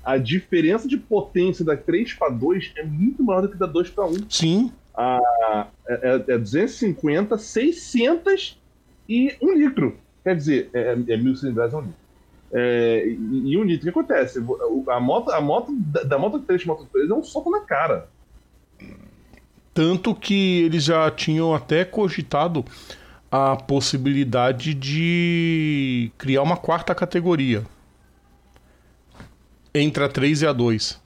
a 0.08 0.16
diferença 0.16 0.88
de 0.88 0.96
potência 0.96 1.62
da 1.62 1.76
3 1.76 2.14
para 2.14 2.30
2 2.30 2.72
é 2.76 2.82
muito 2.82 3.22
maior 3.22 3.42
do 3.42 3.50
que 3.50 3.58
da 3.58 3.66
2 3.66 3.90
para 3.90 4.06
1. 4.06 4.14
Sim. 4.30 4.72
A, 4.96 5.66
é, 5.86 6.24
é 6.28 6.38
250, 6.38 7.36
600 7.36 8.58
e 9.06 9.36
um 9.42 9.52
litro. 9.52 9.98
Quer 10.24 10.34
dizer, 10.34 10.70
é, 10.72 10.92
é 10.92 11.16
mil 11.18 11.36
cilindradas 11.36 11.74
um 11.74 11.80
litro. 11.80 11.94
É, 12.50 13.06
e, 13.06 13.52
e 13.52 13.58
um 13.58 13.64
litro, 13.64 13.82
o 13.86 13.92
que 13.92 13.98
acontece? 13.98 14.42
A 14.88 14.98
moto, 14.98 15.30
a 15.30 15.42
moto 15.42 15.76
da, 15.76 16.04
da 16.04 16.18
Moto 16.18 16.38
3 16.38 16.64
Moto 16.64 16.88
3 16.90 17.10
é 17.10 17.14
um 17.14 17.22
soco 17.22 17.50
na 17.50 17.60
cara. 17.60 18.08
Tanto 19.74 20.14
que 20.14 20.62
eles 20.62 20.84
já 20.84 21.10
tinham 21.10 21.54
até 21.54 21.84
cogitado 21.84 22.64
a 23.30 23.56
possibilidade 23.56 24.72
de 24.72 26.10
criar 26.16 26.42
uma 26.42 26.56
quarta 26.56 26.94
categoria 26.94 27.62
entre 29.78 30.04
a 30.04 30.08
3 30.08 30.42
e 30.42 30.46
a 30.46 30.52
2. 30.52 31.00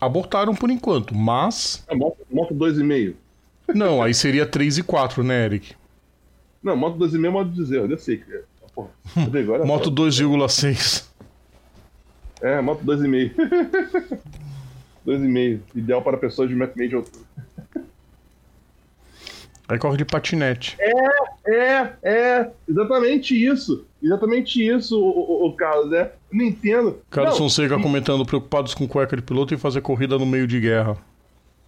Abortaram 0.00 0.54
por 0.54 0.70
enquanto, 0.70 1.14
mas. 1.14 1.84
A 1.88 1.94
moto, 1.94 2.18
moto 2.30 2.54
2,5. 2.54 3.14
Não, 3.74 4.02
aí 4.02 4.14
seria 4.14 4.46
3 4.46 4.78
e 4.78 4.82
4, 4.82 5.24
né, 5.24 5.44
Eric? 5.44 5.74
Não, 6.62 6.76
moto 6.76 6.98
2,5 6.98 7.26
é 7.26 7.30
modo 7.30 7.50
de 7.50 7.56
dizer, 7.56 7.90
eu 7.90 7.98
sei 7.98 8.22
é. 8.30 8.42
Porra, 8.74 8.90
agora, 9.40 9.64
moto 9.64 9.90
2,6. 9.90 11.06
É, 12.42 12.60
moto 12.60 12.84
2,5. 12.84 13.34
2,5. 15.06 15.60
Ideal 15.74 16.02
para 16.02 16.18
pessoas 16.18 16.48
de 16.48 16.54
1,5 16.54 16.88
de 16.88 16.94
altura. 16.94 17.24
Aí 19.68 19.78
corre 19.78 19.96
de 19.96 20.04
patinete. 20.04 20.76
É, 21.46 21.92
é, 22.02 22.50
exatamente 22.68 23.34
isso. 23.34 23.84
Exatamente 24.02 24.64
isso, 24.64 25.00
o, 25.00 25.44
o, 25.44 25.48
o 25.48 25.52
Carlos, 25.54 25.92
é. 25.92 26.12
Não 26.25 26.25
entendo. 26.42 27.00
Carlos 27.10 27.38
Fonseca 27.38 27.76
e- 27.76 27.82
comentando 27.82 28.24
preocupados 28.24 28.74
com 28.74 28.86
cueca 28.88 29.16
de 29.16 29.22
piloto 29.22 29.54
e 29.54 29.58
fazer 29.58 29.80
corrida 29.80 30.18
no 30.18 30.26
meio 30.26 30.46
de 30.46 30.60
guerra. 30.60 30.96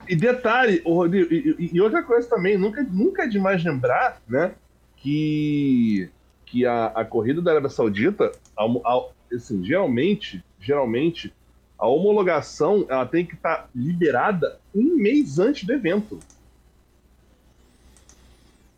E 0.09 0.17
detalhe, 0.17 0.81
ô, 0.85 0.95
Rodrigo, 0.95 1.33
e, 1.33 1.71
e- 1.75 1.81
outra 1.81 2.03
coisa 2.03 2.29
também, 2.29 2.57
nunca, 2.57 2.83
nunca 2.83 3.25
é 3.25 3.27
demais 3.27 3.63
lembrar, 3.63 4.21
né, 4.29 4.53
que, 4.97 6.09
que 6.47 6.65
a, 6.65 6.87
a 6.87 7.05
corrida 7.05 7.41
da 7.43 7.51
Arábia 7.53 7.69
Saudita, 7.71 8.33
a 8.57 8.65
a- 8.65 9.09
assim, 9.35 9.63
geralmente, 9.65 10.43
geralmente, 10.61 11.33
a 11.79 11.87
homologação 11.87 12.87
ela 12.89 13.07
tem 13.07 13.25
que 13.25 13.35
estar 13.35 13.69
liberada 13.75 14.59
um 14.75 14.97
mês 14.97 15.39
antes 15.39 15.65
do 15.65 15.73
evento. 15.73 16.19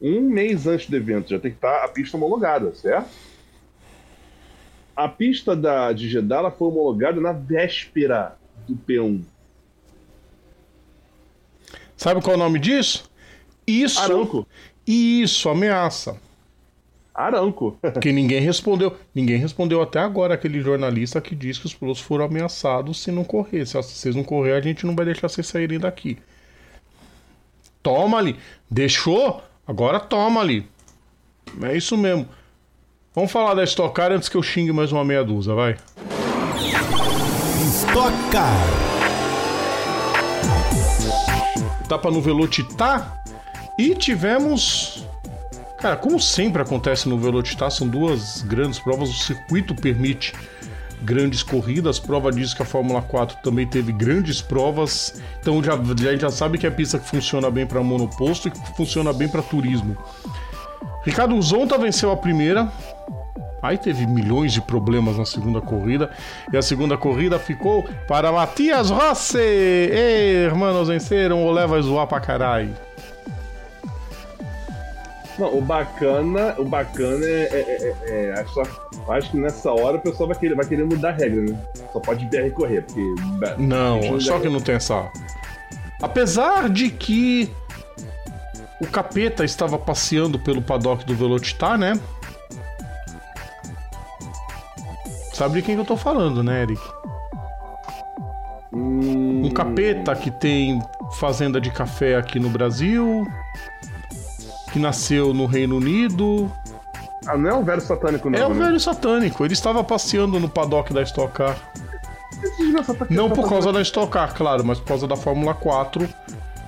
Um 0.00 0.20
mês 0.22 0.66
antes 0.66 0.88
do 0.88 0.96
evento 0.96 1.30
já 1.30 1.38
tem 1.38 1.50
que 1.50 1.56
estar 1.58 1.84
a 1.84 1.88
pista 1.88 2.16
homologada, 2.16 2.74
certo? 2.74 3.08
A 4.94 5.08
pista 5.08 5.56
da, 5.56 5.92
de 5.92 6.08
Jeddah 6.08 6.50
foi 6.50 6.68
homologada 6.68 7.20
na 7.20 7.32
véspera 7.32 8.36
do 8.66 8.74
P1. 8.76 9.22
Sabe 11.96 12.22
qual 12.22 12.32
é 12.32 12.36
o 12.36 12.38
nome 12.38 12.58
disso? 12.58 13.10
Isso. 13.66 14.00
Aranco. 14.00 14.46
Isso, 14.86 15.48
ameaça. 15.48 16.16
Aranco. 17.14 17.78
Que 18.00 18.12
ninguém 18.12 18.40
respondeu. 18.40 18.96
Ninguém 19.14 19.36
respondeu 19.36 19.82
até 19.82 19.98
agora 19.98 20.34
aquele 20.34 20.60
jornalista 20.60 21.20
que 21.20 21.34
diz 21.34 21.58
que 21.58 21.66
os 21.66 21.74
pilotos 21.74 22.00
foram 22.00 22.24
ameaçados 22.24 23.02
se 23.02 23.12
não 23.12 23.24
correr. 23.24 23.66
Se 23.66 23.74
vocês 23.74 24.16
não 24.16 24.24
correr, 24.24 24.52
a 24.52 24.60
gente 24.60 24.86
não 24.86 24.96
vai 24.96 25.04
deixar 25.04 25.28
vocês 25.28 25.46
saírem 25.46 25.78
daqui. 25.78 26.18
Toma 27.82 28.18
ali. 28.18 28.36
Deixou? 28.70 29.42
Agora 29.66 30.00
toma 30.00 30.40
ali. 30.40 30.66
É 31.62 31.76
isso 31.76 31.96
mesmo. 31.96 32.28
Vamos 33.12 33.32
falar 33.32 33.54
da 33.54 33.64
Stock 33.64 33.92
Car 33.92 34.12
antes 34.12 34.28
que 34.28 34.36
eu 34.36 34.42
xingue 34.42 34.72
mais 34.72 34.92
uma 34.92 35.04
meia 35.04 35.24
dúzia, 35.24 35.52
vai. 35.52 35.76
Stock 37.66 38.12
Car. 38.30 38.54
Etapa 41.84 42.08
no 42.08 42.20
Velocitar. 42.20 43.20
E 43.76 43.96
tivemos. 43.96 45.04
Cara, 45.80 45.96
como 45.96 46.20
sempre 46.20 46.62
acontece 46.62 47.08
no 47.08 47.18
Velocitar, 47.18 47.72
são 47.72 47.88
duas 47.88 48.42
grandes 48.42 48.78
provas. 48.78 49.10
O 49.10 49.14
circuito 49.14 49.74
permite 49.74 50.32
grandes 51.02 51.42
corridas. 51.42 51.98
Prova 51.98 52.30
diz 52.30 52.54
que 52.54 52.62
a 52.62 52.64
Fórmula 52.66 53.02
4 53.02 53.38
também 53.42 53.66
teve 53.66 53.90
grandes 53.90 54.40
provas. 54.40 55.20
Então 55.40 55.60
já, 55.64 55.74
a 55.74 56.12
gente 56.12 56.20
já 56.20 56.30
sabe 56.30 56.58
que 56.58 56.66
é 56.66 56.70
pista 56.70 56.96
que 56.96 57.08
funciona 57.08 57.50
bem 57.50 57.66
para 57.66 57.82
monoposto 57.82 58.46
e 58.46 58.52
que 58.52 58.76
funciona 58.76 59.12
bem 59.12 59.26
para 59.26 59.42
turismo. 59.42 59.96
Ricardo 61.02 61.40
Zonta 61.42 61.76
venceu 61.76 62.12
a 62.12 62.16
primeira. 62.16 62.70
Aí 63.62 63.76
teve 63.76 64.06
milhões 64.06 64.52
de 64.52 64.60
problemas 64.60 65.18
na 65.18 65.24
segunda 65.26 65.60
corrida. 65.60 66.10
E 66.52 66.56
a 66.56 66.62
segunda 66.62 66.96
corrida 66.96 67.38
ficou 67.38 67.86
para 68.08 68.32
Matias 68.32 68.88
Rossi. 68.90 69.38
Ei, 69.38 70.44
hermanos 70.46 70.88
venceram. 70.88 71.42
O 71.42 71.46
Olé 71.46 71.66
vai 71.66 71.82
zoar 71.82 72.06
pra 72.06 72.20
caralho. 72.20 72.74
Não, 75.38 75.56
o 75.56 75.60
bacana, 75.62 76.54
o 76.58 76.64
bacana 76.64 77.24
é. 77.24 77.48
é, 77.50 77.94
é- 78.10 78.28
é- 78.28 78.40
acho, 78.40 78.52
só- 78.52 79.12
acho 79.12 79.30
que 79.30 79.38
nessa 79.38 79.70
hora 79.72 79.96
o 79.96 80.00
pessoal 80.00 80.28
vai 80.28 80.38
querer, 80.38 80.54
vai 80.54 80.66
querer 80.66 80.84
mudar 80.84 81.10
a 81.10 81.12
regra, 81.12 81.40
né? 81.42 81.58
Só 81.92 82.00
pode 82.00 82.26
BR 82.26 82.50
correr, 82.50 82.82
porque. 82.82 83.00
Não, 83.58 84.20
só 84.20 84.38
que 84.38 84.48
não 84.50 84.60
tem 84.60 84.74
essa. 84.74 85.08
Apesar 86.02 86.68
de 86.68 86.90
que 86.90 87.50
o 88.82 88.86
capeta 88.86 89.44
estava 89.44 89.78
passeando 89.78 90.38
pelo 90.38 90.60
paddock 90.60 91.04
do 91.06 91.14
Velocitar, 91.14 91.78
né? 91.78 91.98
Sabe 95.40 95.54
de 95.54 95.62
quem 95.62 95.74
que 95.74 95.80
eu 95.80 95.86
tô 95.86 95.96
falando, 95.96 96.42
né, 96.42 96.64
Eric? 96.64 96.82
Hum, 98.70 99.46
Um 99.46 99.50
capeta 99.50 100.14
que 100.14 100.30
tem 100.30 100.82
fazenda 101.12 101.58
de 101.58 101.70
café 101.70 102.16
aqui 102.16 102.38
no 102.38 102.50
Brasil, 102.50 103.26
que 104.70 104.78
nasceu 104.78 105.32
no 105.32 105.46
Reino 105.46 105.78
Unido. 105.78 106.52
Ah, 107.26 107.38
não 107.38 107.48
é 107.48 107.54
um 107.54 107.64
velho 107.64 107.80
satânico, 107.80 108.28
não. 108.28 108.38
É 108.38 108.44
o 108.44 108.52
né? 108.52 108.66
velho 108.66 108.78
satânico. 108.78 109.42
Ele 109.42 109.54
estava 109.54 109.82
passeando 109.82 110.38
no 110.38 110.46
paddock 110.46 110.92
da 110.92 111.00
Stock 111.00 111.32
Car. 111.32 111.56
Não 113.08 113.30
por 113.30 113.48
causa 113.48 113.72
da 113.72 113.80
Stock 113.80 114.12
Car, 114.12 114.34
claro, 114.34 114.62
mas 114.62 114.78
por 114.78 114.88
causa 114.88 115.08
da 115.08 115.16
Fórmula 115.16 115.54
4, 115.54 116.06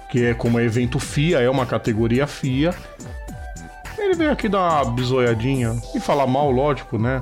que 0.09 0.25
é 0.25 0.33
como 0.33 0.59
é 0.59 0.65
evento 0.65 0.99
FIA, 0.99 1.41
é 1.41 1.51
uma 1.51 1.67
categoria 1.67 2.27
FIA. 2.27 2.75
Ele 3.99 4.15
veio 4.15 4.33
aqui 4.33 4.49
dar 4.49 4.83
uma 4.83 4.93
bisoiadinha 4.93 5.77
e 5.95 6.01
falar 6.01 6.27
mal, 6.27 6.51
lógico, 6.51 6.97
né? 6.97 7.21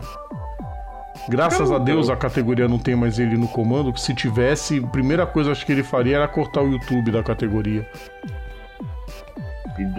Graças 1.29 1.71
a 1.71 1.79
Deus 1.79 2.09
a 2.11 2.17
categoria 2.17 2.67
não 2.67 2.79
tem 2.79 2.97
mais 2.97 3.19
ele 3.19 3.37
no 3.37 3.47
comando, 3.49 3.93
que 3.93 4.01
se 4.01 4.15
tivesse, 4.15 4.79
a 4.79 4.87
primeira 4.89 5.27
coisa 5.27 5.53
acho 5.53 5.65
que 5.65 5.73
ele 5.73 5.83
faria 5.83 6.17
era 6.17 6.29
cortar 6.29 6.63
o 6.63 6.69
YouTube 6.71 7.11
da 7.13 7.23
categoria. 7.23 7.89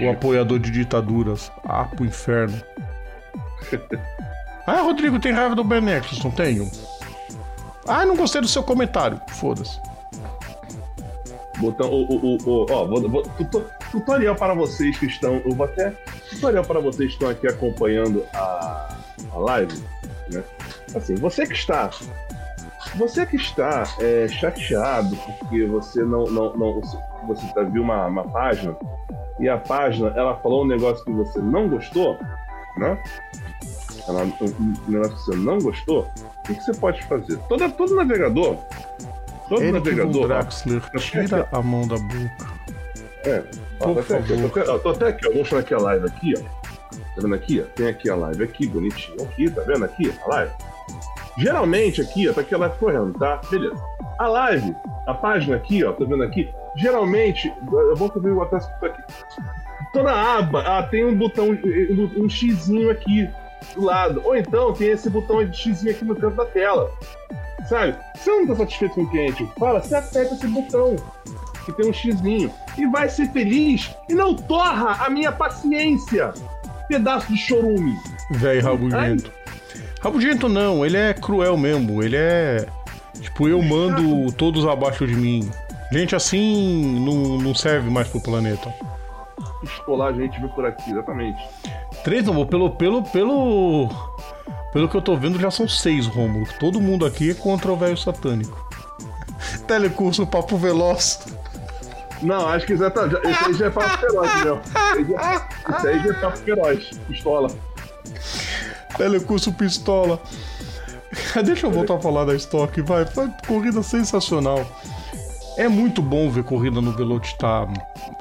O 0.02 0.10
apoiador 0.10 0.60
de 0.60 0.70
ditaduras. 0.72 1.52
Ah, 1.64 1.86
pro 1.86 2.06
inferno. 2.06 2.62
Ah, 4.68 4.82
Rodrigo, 4.84 5.20
tem 5.20 5.32
raiva 5.32 5.56
do 5.56 5.64
Ben 5.64 5.82
Nexus, 5.82 6.24
não 6.24 6.30
tenho? 6.30 6.70
Ah, 7.88 8.06
não 8.06 8.16
gostei 8.16 8.40
do 8.42 8.48
seu 8.48 8.62
comentário. 8.62 9.20
Foda-se. 9.30 9.80
Botão, 11.58 11.90
o, 11.92 12.04
o, 12.04 12.38
o, 12.46 12.66
ó, 12.72 12.86
vou, 12.86 13.10
vou- 13.10 13.24
tuto- 13.24 13.66
tutorial 13.92 14.36
para 14.36 14.54
vocês 14.54 14.98
que 15.00 15.08
estão. 15.08 15.42
Eu 15.44 15.52
vou 15.56 15.66
até. 15.66 15.90
Tutorial 16.30 16.64
para 16.64 16.80
vocês 16.80 17.08
que 17.10 17.14
estão 17.16 17.30
aqui 17.30 17.48
acompanhando 17.48 18.24
a, 18.36 18.96
a 19.34 19.38
live, 19.40 19.84
né? 20.32 20.44
Assim, 20.96 21.16
você 21.16 21.46
que 21.46 21.54
está. 21.54 21.90
Você 22.96 23.26
que 23.26 23.36
está 23.36 23.84
é, 24.00 24.28
chateado 24.28 25.16
porque 25.16 25.66
você 25.66 26.04
não. 26.04 26.26
não, 26.26 26.54
não 26.58 26.82
você 27.28 27.54
tá, 27.54 27.62
viu 27.62 27.84
uma, 27.84 28.08
uma 28.08 28.28
página 28.28 28.76
e 29.40 29.48
a 29.48 29.58
página 29.58 30.14
ela 30.16 30.36
falou 30.38 30.64
um 30.64 30.68
negócio 30.68 31.04
que 31.06 31.12
você 31.12 31.40
não 31.40 31.70
gostou, 31.70 32.18
né? 32.78 33.02
Ela, 34.08 34.24
um, 34.24 34.74
negócio 34.88 35.16
que 35.16 35.24
você 35.24 35.36
não 35.36 35.60
gostou, 35.60 36.08
o 36.16 36.42
que, 36.44 36.56
que 36.56 36.64
você 36.64 36.74
pode 36.74 37.04
fazer? 37.04 37.38
Todo, 37.48 37.72
todo 37.72 37.96
navegador. 37.96 38.58
Todo 39.48 39.62
Eric 39.62 39.74
navegador. 39.74 40.28
Draxler, 40.28 40.82
tira 40.98 41.48
a 41.52 41.62
mão 41.62 41.88
da 41.88 41.98
boca. 41.98 42.48
é, 43.26 43.44
ó, 43.80 43.94
Por 43.94 43.94
tô, 43.96 44.00
até 44.00 44.18
aqui, 44.18 44.38
tô, 44.38 44.46
até, 44.48 44.72
ó, 44.72 44.80
tô 44.80 44.90
até 44.90 45.08
aqui, 45.08 45.28
ó. 45.28 45.30
Vou 45.30 45.40
mostrar 45.40 45.60
aqui 45.60 45.74
a 45.74 45.78
live 45.78 46.06
aqui, 46.06 46.34
ó. 46.38 46.42
Tá 46.92 47.22
vendo 47.22 47.36
aqui, 47.36 47.62
ó? 47.62 47.76
Tem 47.76 47.88
aqui 47.88 48.10
a 48.10 48.16
live 48.16 48.44
aqui, 48.44 48.68
bonitinho. 48.68 49.24
Aqui, 49.24 49.50
tá 49.52 49.62
vendo 49.62 49.86
aqui 49.86 50.14
a 50.24 50.30
live? 50.30 50.52
Geralmente 51.38 52.02
aqui, 52.02 52.28
ó, 52.28 52.34
tá 52.34 52.42
aqui 52.42 52.54
a 52.54 52.58
live 52.58 52.78
correndo, 52.78 53.18
tá? 53.18 53.42
Beleza. 53.50 53.82
A 54.20 54.28
live, 54.28 54.76
a 55.08 55.14
página 55.14 55.56
aqui, 55.56 55.84
ó, 55.84 55.92
tá 55.92 56.06
vendo 56.06 56.24
aqui? 56.24 56.50
Geralmente, 56.76 57.54
eu 57.72 57.96
vou 57.96 58.10
fazer 58.10 58.32
o 58.32 58.42
atrás 58.42 58.66
aqui. 58.82 59.02
Toda 59.94 60.12
aba, 60.12 60.62
ela 60.62 60.84
tem 60.84 61.06
um 61.06 61.16
botão, 61.16 61.50
um, 62.18 62.30
xizinho 62.30 62.90
aqui 62.90 63.30
do 63.76 63.84
lado. 63.84 64.22
Ou 64.24 64.36
então 64.36 64.74
tem 64.74 64.90
esse 64.90 65.10
botão 65.10 65.44
de 65.44 65.56
xizinho 65.56 65.92
aqui 65.92 66.06
no 66.06 66.16
canto 66.16 66.36
da 66.36 66.46
tela. 66.46 66.90
Sabe? 67.68 67.96
Se 68.16 68.26
você 68.26 68.32
não 68.32 68.48
tá 68.48 68.56
satisfeito 68.56 68.96
com 68.96 69.04
o 69.04 69.12
gente 69.12 69.46
fala, 69.58 69.82
você 69.82 69.96
aperta 69.96 70.34
esse 70.34 70.48
botão 70.48 70.96
que 71.66 71.72
tem 71.74 71.90
um 71.90 71.94
xizinho 71.94 72.52
e 72.78 72.86
vai 72.88 73.10
ser 73.10 73.30
feliz 73.32 73.94
e 74.10 74.14
não 74.14 74.36
torra 74.36 75.06
a 75.06 75.10
minha 75.10 75.32
paciência. 75.32 76.34
Pedaço 76.88 77.32
de 77.32 77.38
chorume. 77.38 77.96
Velho 78.32 78.64
rabugento. 78.64 79.32
Rabugento 80.02 80.50
não, 80.50 80.86
ele 80.86 80.98
é 80.98 81.14
cruel 81.14 81.56
mesmo. 81.58 82.02
Ele 82.04 82.16
é. 82.18 82.66
Tipo, 83.20 83.48
eu 83.48 83.62
mando 83.62 84.32
todos 84.34 84.66
abaixo 84.66 85.06
de 85.06 85.16
mim. 85.16 85.50
Gente 85.92 86.16
assim 86.16 87.00
não, 87.06 87.38
não 87.38 87.54
serve 87.54 87.90
mais 87.90 88.08
pro 88.08 88.22
planeta. 88.22 88.74
Pistolar 89.60 90.10
a 90.10 90.14
gente 90.14 90.40
viu 90.40 90.50
por 90.50 90.66
aqui, 90.66 90.90
exatamente. 90.92 91.40
Três 92.04 92.24
não, 92.26 92.46
pelo, 92.46 92.72
pelo, 92.72 93.04
pelo. 93.04 93.90
Pelo 94.74 94.88
que 94.88 94.96
eu 94.96 95.02
tô 95.02 95.16
vendo, 95.18 95.38
já 95.40 95.52
são 95.52 95.68
seis, 95.68 96.08
Rômulo. 96.08 96.48
Todo 96.60 96.80
mundo 96.80 97.06
aqui 97.06 97.32
é 97.32 97.34
contra 97.34 97.72
o 97.72 97.76
velho 97.76 97.98
satânico. 97.98 98.58
Telecurso 99.68 100.26
Papo 100.26 100.58
Veloz. 100.58 101.20
Não, 102.22 102.48
acho 102.48 102.66
que 102.66 102.78
já 102.78 102.90
tá, 102.90 103.08
já, 103.08 103.20
esse 103.20 103.46
aí 103.46 103.54
já 103.54 103.66
é 103.66 103.70
papo 103.72 103.98
feroz, 103.98 104.44
meu. 104.44 104.60
Esse 104.62 104.78
aí 104.78 105.06
já- 105.10 105.50
Esse 105.78 105.88
aí 105.88 106.00
já 106.00 106.10
é 106.10 106.14
papo 106.14 106.38
feroz. 106.38 106.90
Pistola. 107.08 107.50
Telecurso 108.98 109.52
Pistola. 109.54 110.22
Deixa 111.44 111.68
eu 111.68 111.72
voltar 111.72 111.96
a 111.96 112.00
falar 112.00 112.26
da 112.26 112.36
Stock, 112.36 112.82
vai. 112.82 113.06
Foi 113.06 113.30
corrida 113.48 113.84
sensacional. 113.84 114.66
É 115.58 115.68
muito 115.68 116.02
bom 116.02 116.30
ver 116.30 116.44
corrida 116.44 116.80
no 116.82 116.92
Velocitar. 116.92 117.68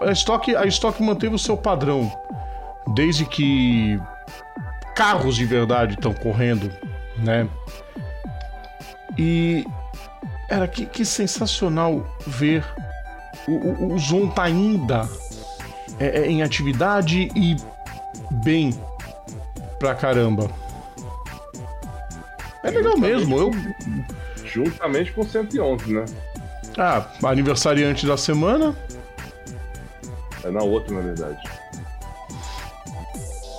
A 0.01 0.13
Stock, 0.13 0.55
a 0.55 0.67
Stock 0.67 1.03
manteve 1.03 1.35
o 1.35 1.39
seu 1.39 1.57
padrão. 1.57 2.11
Desde 2.95 3.25
que 3.25 4.01
carros 4.97 5.37
de 5.37 5.45
verdade 5.45 5.95
estão 5.95 6.13
correndo, 6.13 6.71
né? 7.19 7.49
E 9.17 9.65
era 10.49 10.67
que, 10.67 10.85
que 10.87 11.05
sensacional 11.05 12.05
ver 12.27 12.65
o, 13.47 13.53
o, 13.53 13.95
o 13.95 13.99
Zonta 13.99 14.43
ainda 14.43 15.09
é, 15.99 16.21
é, 16.21 16.27
em 16.31 16.43
atividade 16.43 17.31
e 17.35 17.57
bem 18.31 18.75
pra 19.79 19.95
caramba. 19.95 20.51
É 22.63 22.71
legal 22.71 22.97
mesmo, 22.99 23.39
eu. 23.39 23.51
Juntamente 24.45 25.13
com 25.13 25.23
o 25.23 25.25
111, 25.25 25.93
né? 25.93 26.05
Ah, 26.77 27.07
aniversariante 27.25 28.07
da 28.07 28.17
semana. 28.17 28.77
É 30.45 30.51
na 30.51 30.63
outra, 30.63 30.95
na 30.95 31.01
verdade. 31.01 31.39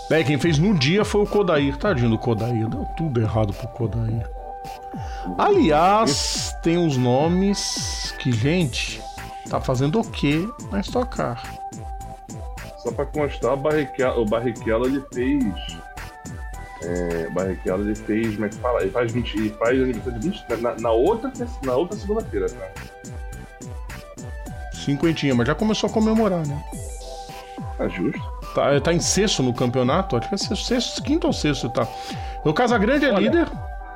É, 0.09 0.23
quem 0.23 0.37
fez 0.37 0.59
no 0.59 0.73
dia 0.77 1.05
foi 1.05 1.21
o 1.21 1.25
Kodair. 1.25 1.77
Tadinho 1.77 2.09
do 2.09 2.17
Kodair, 2.17 2.67
deu 2.67 2.85
tudo 2.97 3.21
errado 3.21 3.53
pro 3.53 3.67
Kodair. 3.69 4.29
Aliás, 5.37 6.53
tem 6.61 6.77
uns 6.77 6.97
nomes 6.97 8.13
que, 8.19 8.31
gente, 8.31 9.01
tá 9.49 9.61
fazendo 9.61 9.99
o 9.99 10.03
quê 10.03 10.47
na 10.69 10.81
Stock 10.81 11.15
Car? 11.15 11.41
Só 12.83 12.91
pra 12.91 13.05
constar, 13.05 13.53
o 13.53 13.57
Barrichello, 13.57 14.21
o 14.21 14.25
Barrichello 14.25 14.85
ele 14.85 15.03
fez. 15.13 15.45
É, 16.83 17.29
Barrichello 17.29 17.83
ele 17.83 17.95
fez. 17.95 18.33
Como 18.33 18.45
é 18.45 18.49
que 18.49 18.55
fala? 18.55 18.81
Ele 18.81 18.91
faz 18.91 19.11
20. 19.11 19.37
Ele 19.37 19.49
faz 19.51 19.81
aniversário 19.81 20.19
de 20.19 20.29
20 20.29 20.61
na, 20.61 20.75
na 20.79 20.91
outra, 20.91 21.31
na 21.63 21.75
outra 21.75 21.97
segunda-feira, 21.97 22.47
tá? 22.49 22.67
Cinquentinha, 24.73 25.35
mas 25.35 25.47
já 25.47 25.53
começou 25.53 25.89
a 25.89 25.93
comemorar, 25.93 26.45
né? 26.45 26.63
Tá 27.77 27.87
justo. 27.87 28.19
Tá, 28.55 28.79
tá 28.81 28.93
em 28.93 28.99
sexto 28.99 29.43
no 29.43 29.53
campeonato, 29.53 30.17
acho 30.17 30.27
que 30.27 30.35
é 30.35 30.37
sexto, 30.37 30.65
sexto 30.65 31.03
quinto 31.03 31.27
ou 31.27 31.33
sexto, 31.33 31.69
tá. 31.69 31.87
O 32.43 32.53
Casagrande 32.53 33.05
é 33.05 33.09
Olha, 33.09 33.19
líder 33.19 33.47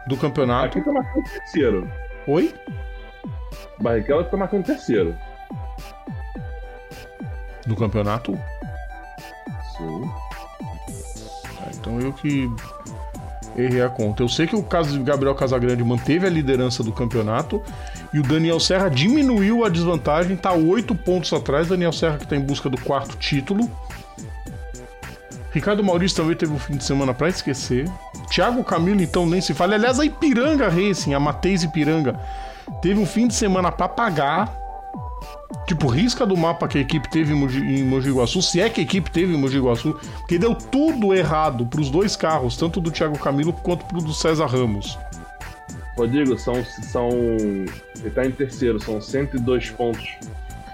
do 0.07 0.15
campeonato. 0.15 0.77
Aqui 0.77 0.81
tá 0.81 0.91
marcando 0.91 1.23
terceiro. 1.23 1.91
Oi? 2.27 2.53
Barrichello 3.81 4.23
tá 4.25 4.37
marcando 4.37 4.65
terceiro. 4.65 5.15
Do 7.65 7.75
campeonato? 7.75 8.39
Sim. 9.75 10.11
Ah, 11.61 11.69
então 11.73 11.99
eu 11.99 12.13
que 12.13 12.47
errei 13.57 13.81
a 13.81 13.89
conta. 13.89 14.23
Eu 14.23 14.29
sei 14.29 14.47
que 14.47 14.55
o 14.55 14.63
caso 14.63 15.01
Gabriel 15.01 15.35
Casagrande 15.35 15.83
manteve 15.83 16.27
a 16.27 16.29
liderança 16.29 16.83
do 16.83 16.91
campeonato 16.91 17.61
e 18.13 18.19
o 18.19 18.23
Daniel 18.23 18.59
Serra 18.59 18.89
diminuiu 18.89 19.65
a 19.65 19.69
desvantagem, 19.69 20.35
tá 20.35 20.53
oito 20.53 20.93
pontos 20.93 21.31
atrás. 21.33 21.67
Daniel 21.67 21.93
Serra 21.93 22.17
que 22.17 22.27
tá 22.27 22.35
em 22.35 22.41
busca 22.41 22.69
do 22.69 22.79
quarto 22.81 23.15
título. 23.17 23.69
Ricardo 25.51 25.81
Maurício 25.81 26.17
também 26.17 26.35
teve 26.35 26.51
um 26.51 26.59
fim 26.59 26.75
de 26.75 26.83
semana 26.83 27.13
para 27.13 27.29
esquecer. 27.29 27.89
Thiago 28.29 28.61
Camilo, 28.63 29.01
então, 29.01 29.25
nem 29.25 29.39
se 29.39 29.53
fala. 29.53 29.75
Aliás, 29.75 29.99
a 29.99 30.05
Ipiranga 30.05 30.67
Racing, 30.67 31.13
a 31.13 31.19
Mateis 31.19 31.63
Ipiranga, 31.63 32.19
teve 32.81 32.99
um 32.99 33.05
fim 33.05 33.27
de 33.27 33.35
semana 33.35 33.71
para 33.71 33.87
pagar. 33.87 34.64
Tipo, 35.67 35.87
risca 35.87 36.25
do 36.25 36.37
mapa 36.37 36.67
que 36.67 36.77
a 36.77 36.81
equipe 36.81 37.09
teve 37.09 37.33
em 37.33 37.35
Mogi, 37.35 37.59
em 37.59 37.83
Mogi 37.83 38.11
Guaçu, 38.11 38.41
se 38.41 38.61
é 38.61 38.69
que 38.69 38.81
a 38.81 38.83
equipe 38.83 39.09
teve 39.09 39.33
em 39.33 39.37
Mogi 39.37 39.59
Guaçu, 39.59 39.99
porque 40.19 40.37
deu 40.37 40.53
tudo 40.53 41.13
errado 41.13 41.65
pros 41.65 41.89
dois 41.89 42.15
carros, 42.15 42.55
tanto 42.55 42.79
do 42.79 42.91
Thiago 42.91 43.17
Camilo 43.17 43.51
quanto 43.51 43.83
pro 43.85 43.99
do 44.01 44.13
César 44.13 44.45
Ramos. 44.45 44.97
Rodrigo, 45.97 46.37
são, 46.37 46.63
são. 46.65 47.09
Ele 47.09 48.09
tá 48.13 48.25
em 48.25 48.31
terceiro, 48.31 48.79
são 48.83 48.99
102 49.01 49.69
pontos. 49.71 50.05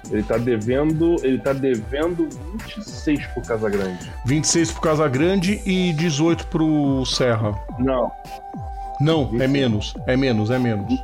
Ele 0.10 0.24
tá 0.24 0.38
devendo. 0.38 1.16
Ele 1.24 1.38
tá 1.38 1.54
devendo 1.54 2.28
26 2.66 3.28
pro 3.28 3.42
Casagrande. 3.44 4.12
26 4.26 4.72
pro 4.72 4.82
Casagrande 4.82 5.62
e 5.66 5.94
18 5.94 6.48
pro 6.48 7.06
Serra. 7.06 7.58
Não, 7.80 8.12
Não, 9.00 9.22
é 9.40 9.48
25. 9.48 9.50
menos, 9.52 9.94
é 10.08 10.18
menos, 10.18 10.50
é 10.50 10.58
menos. 10.60 11.00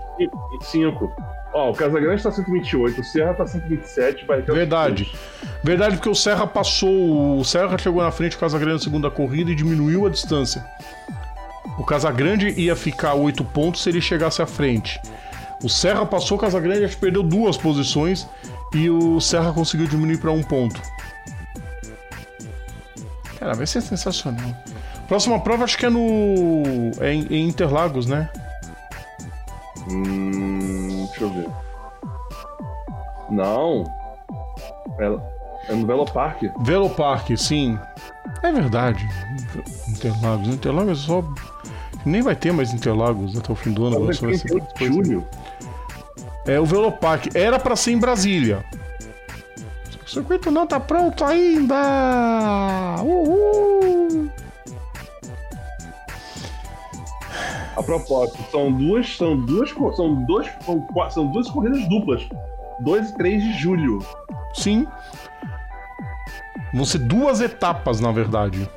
25. 0.59 1.11
25. 1.57 1.59
Ó, 1.59 1.71
o 1.71 1.73
Casagrande 1.73 2.23
tá 2.23 2.31
128, 2.31 3.01
o 3.01 3.03
Serra 3.03 3.33
tá 3.33 3.47
127, 3.47 4.25
vai 4.25 4.41
ter 4.41 4.53
Verdade. 4.53 5.11
Verdade, 5.63 5.95
porque 5.95 6.09
o 6.09 6.15
Serra 6.15 6.45
passou. 6.45 7.39
O 7.39 7.43
Serra 7.43 7.77
chegou 7.77 8.03
na 8.03 8.11
frente 8.11 8.35
do 8.35 8.39
Casagrande 8.39 8.73
na 8.73 8.79
segunda 8.79 9.09
corrida 9.09 9.51
e 9.51 9.55
diminuiu 9.55 10.05
a 10.05 10.09
distância. 10.09 10.63
O 11.77 11.83
Casagrande 11.83 12.49
ia 12.59 12.75
ficar 12.75 13.13
8 13.13 13.43
pontos 13.43 13.83
se 13.83 13.89
ele 13.89 14.01
chegasse 14.01 14.41
à 14.41 14.45
frente. 14.45 14.99
O 15.63 15.69
Serra 15.69 16.05
passou 16.05 16.37
o 16.37 16.39
Casagrande, 16.39 16.85
acho 16.85 16.95
que 16.95 17.01
perdeu 17.01 17.23
duas 17.23 17.57
posições 17.57 18.27
e 18.73 18.89
o 18.89 19.19
Serra 19.19 19.51
conseguiu 19.51 19.87
diminuir 19.87 20.17
para 20.17 20.31
um 20.31 20.43
ponto. 20.43 20.79
Cara, 23.39 23.53
vai 23.53 23.65
ser 23.65 23.81
sensacional. 23.81 24.49
Próxima 25.07 25.39
prova 25.39 25.63
acho 25.63 25.77
que 25.77 25.85
é 25.85 25.89
no. 25.89 26.91
É 26.99 27.13
em, 27.13 27.27
em 27.29 27.47
Interlagos, 27.47 28.07
né? 28.07 28.29
Hum, 29.89 30.26
Não. 33.37 33.83
É, 34.97 35.71
é 35.71 35.75
no 35.75 35.85
Velopark. 35.85 36.41
Velopark, 36.61 37.37
sim. 37.37 37.77
É 38.41 38.51
verdade. 38.51 39.07
Interlagos. 39.87 40.47
Interlagos 40.47 40.91
é 40.91 41.05
só. 41.05 41.23
Nem 42.03 42.23
vai 42.23 42.35
ter 42.35 42.51
mais 42.51 42.73
Interlagos 42.73 43.37
até 43.37 43.51
o 43.51 43.55
fim 43.55 43.71
do 43.71 43.85
ano. 43.85 43.97
agora 43.97 44.13
só 44.13 44.25
vai 44.25 44.35
ser 44.35 44.47
38 44.47 44.77
de 44.79 44.87
julho. 44.87 45.27
É 46.47 46.59
o 46.59 46.65
Velopark. 46.65 47.27
Era 47.35 47.59
pra 47.59 47.75
ser 47.75 47.91
em 47.91 47.99
Brasília. 47.99 48.65
O 50.03 50.09
circuito 50.09 50.49
não 50.49 50.65
tá 50.65 50.79
pronto 50.79 51.23
ainda! 51.23 52.95
Uhul! 53.03 54.29
A 57.75 57.83
propósito, 57.83 58.39
são 58.49 58.71
duas, 58.71 59.15
são 59.15 59.37
duas, 59.37 59.69
são 59.69 60.23
dois, 60.23 60.49
são, 60.65 60.87
são 61.11 61.27
duas 61.27 61.47
corridas 61.51 61.87
duplas. 61.87 62.27
2 62.79 63.09
e 63.09 63.17
3 63.17 63.43
de 63.43 63.53
julho. 63.59 64.05
Sim. 64.53 64.87
Vão 66.73 66.85
ser 66.85 66.99
duas 66.99 67.41
etapas, 67.41 67.99
na 67.99 68.11
verdade. 68.11 68.69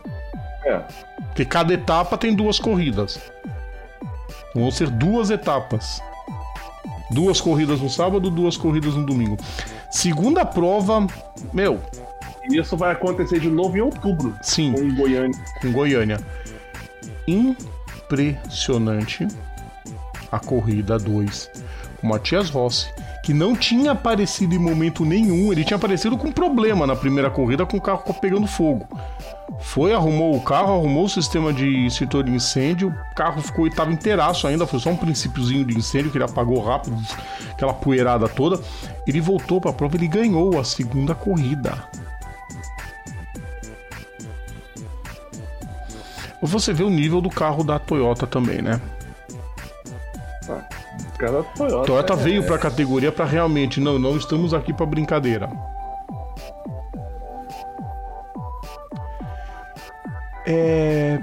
É. 0.64 0.82
Porque 1.26 1.44
cada 1.44 1.72
etapa 1.72 2.16
tem 2.16 2.34
duas 2.34 2.58
corridas. 2.58 3.20
Vão 4.54 4.70
ser 4.70 4.88
duas 4.90 5.30
etapas. 5.30 6.02
Duas 7.10 7.40
corridas 7.40 7.80
no 7.80 7.90
sábado, 7.90 8.30
duas 8.30 8.56
corridas 8.56 8.94
no 8.94 9.04
domingo. 9.04 9.36
Segunda 9.90 10.44
prova, 10.44 11.06
meu, 11.52 11.80
E 12.48 12.58
isso 12.58 12.76
vai 12.76 12.92
acontecer 12.92 13.40
de 13.40 13.50
novo 13.50 13.76
em 13.76 13.80
outubro, 13.80 14.34
sim, 14.40 14.72
com 14.72 14.94
Goiânia. 14.94 15.38
com 15.60 15.72
Goiânia. 15.72 16.20
Impressionante 17.26 19.26
a 20.30 20.38
corrida 20.38 20.98
2 20.98 21.50
com 22.00 22.06
Matias 22.06 22.48
Rossi, 22.48 22.86
que 23.30 23.34
não 23.34 23.54
tinha 23.54 23.92
aparecido 23.92 24.56
em 24.56 24.58
momento 24.58 25.04
nenhum, 25.04 25.52
ele 25.52 25.62
tinha 25.62 25.76
aparecido 25.76 26.18
com 26.18 26.32
problema 26.32 26.84
na 26.84 26.96
primeira 26.96 27.30
corrida 27.30 27.64
com 27.64 27.76
o 27.76 27.80
carro 27.80 28.02
pegando 28.14 28.44
fogo. 28.44 28.88
Foi, 29.60 29.92
arrumou 29.92 30.34
o 30.34 30.40
carro, 30.40 30.72
arrumou 30.72 31.04
o 31.04 31.08
sistema 31.08 31.52
de 31.52 31.86
extintor 31.86 32.24
de 32.24 32.32
incêndio, 32.32 32.88
o 32.88 33.14
carro 33.14 33.40
ficou 33.40 33.68
e 33.68 33.70
tava 33.70 33.92
inteiraço 33.92 34.48
ainda, 34.48 34.66
foi 34.66 34.80
só 34.80 34.90
um 34.90 34.96
princípiozinho 34.96 35.64
de 35.64 35.78
incêndio 35.78 36.10
que 36.10 36.18
ele 36.18 36.24
apagou 36.24 36.60
rápido, 36.60 37.00
aquela 37.52 37.72
poeirada 37.72 38.28
toda. 38.28 38.60
Ele 39.06 39.20
voltou 39.20 39.60
pra 39.60 39.72
prova, 39.72 39.94
ele 39.94 40.08
ganhou 40.08 40.58
a 40.58 40.64
segunda 40.64 41.14
corrida. 41.14 41.84
Você 46.42 46.72
vê 46.72 46.82
o 46.82 46.90
nível 46.90 47.20
do 47.20 47.30
carro 47.30 47.62
da 47.62 47.78
Toyota 47.78 48.26
também, 48.26 48.60
né? 48.60 48.80
Ah, 50.48 50.79
cara, 51.18 51.42
Toyota. 51.42 51.86
Toyota 51.86 52.12
é- 52.14 52.16
veio 52.16 52.46
pra 52.46 52.58
categoria 52.58 53.12
pra 53.12 53.24
realmente, 53.24 53.80
não, 53.80 53.98
não 53.98 54.16
estamos 54.16 54.52
aqui 54.54 54.72
pra 54.72 54.86
brincadeira. 54.86 55.48
É. 60.46 61.18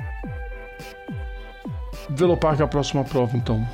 Velopark 2.09 2.59
é 2.59 2.63
a 2.63 2.67
próxima 2.67 3.03
prova, 3.03 3.35
então. 3.35 3.65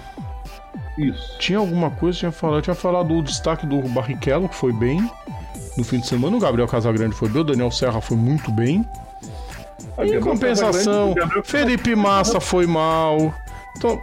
Isso. 0.98 1.38
Tinha 1.40 1.60
alguma 1.60 1.90
coisa, 1.92 2.18
tinha 2.18 2.32
falado, 2.32 2.62
tinha 2.62 2.76
falado 2.76 3.08
do 3.08 3.22
destaque 3.22 3.66
do 3.66 3.82
Barrichello, 3.90 4.48
que 4.50 4.56
foi 4.56 4.72
bem 4.74 5.10
no 5.78 5.84
fim 5.84 6.00
de 6.00 6.08
semana. 6.08 6.38
O 6.38 6.40
Gabriel 6.40 6.68
Casagrande 6.68 7.16
foi 7.16 7.30
bem, 7.30 7.42
o 7.42 7.46
Daniel 7.46 7.72
Serra 7.72 8.00
foi 8.02 8.18
muito 8.18 8.52
bem. 8.52 8.78
Em 8.78 9.96
Gabriel 9.98 10.22
compensação, 10.22 11.14
Felipe 11.44 11.96
Massa 11.96 12.40
foi 12.40 12.66
mal. 12.66 13.34
Então, 13.78 14.00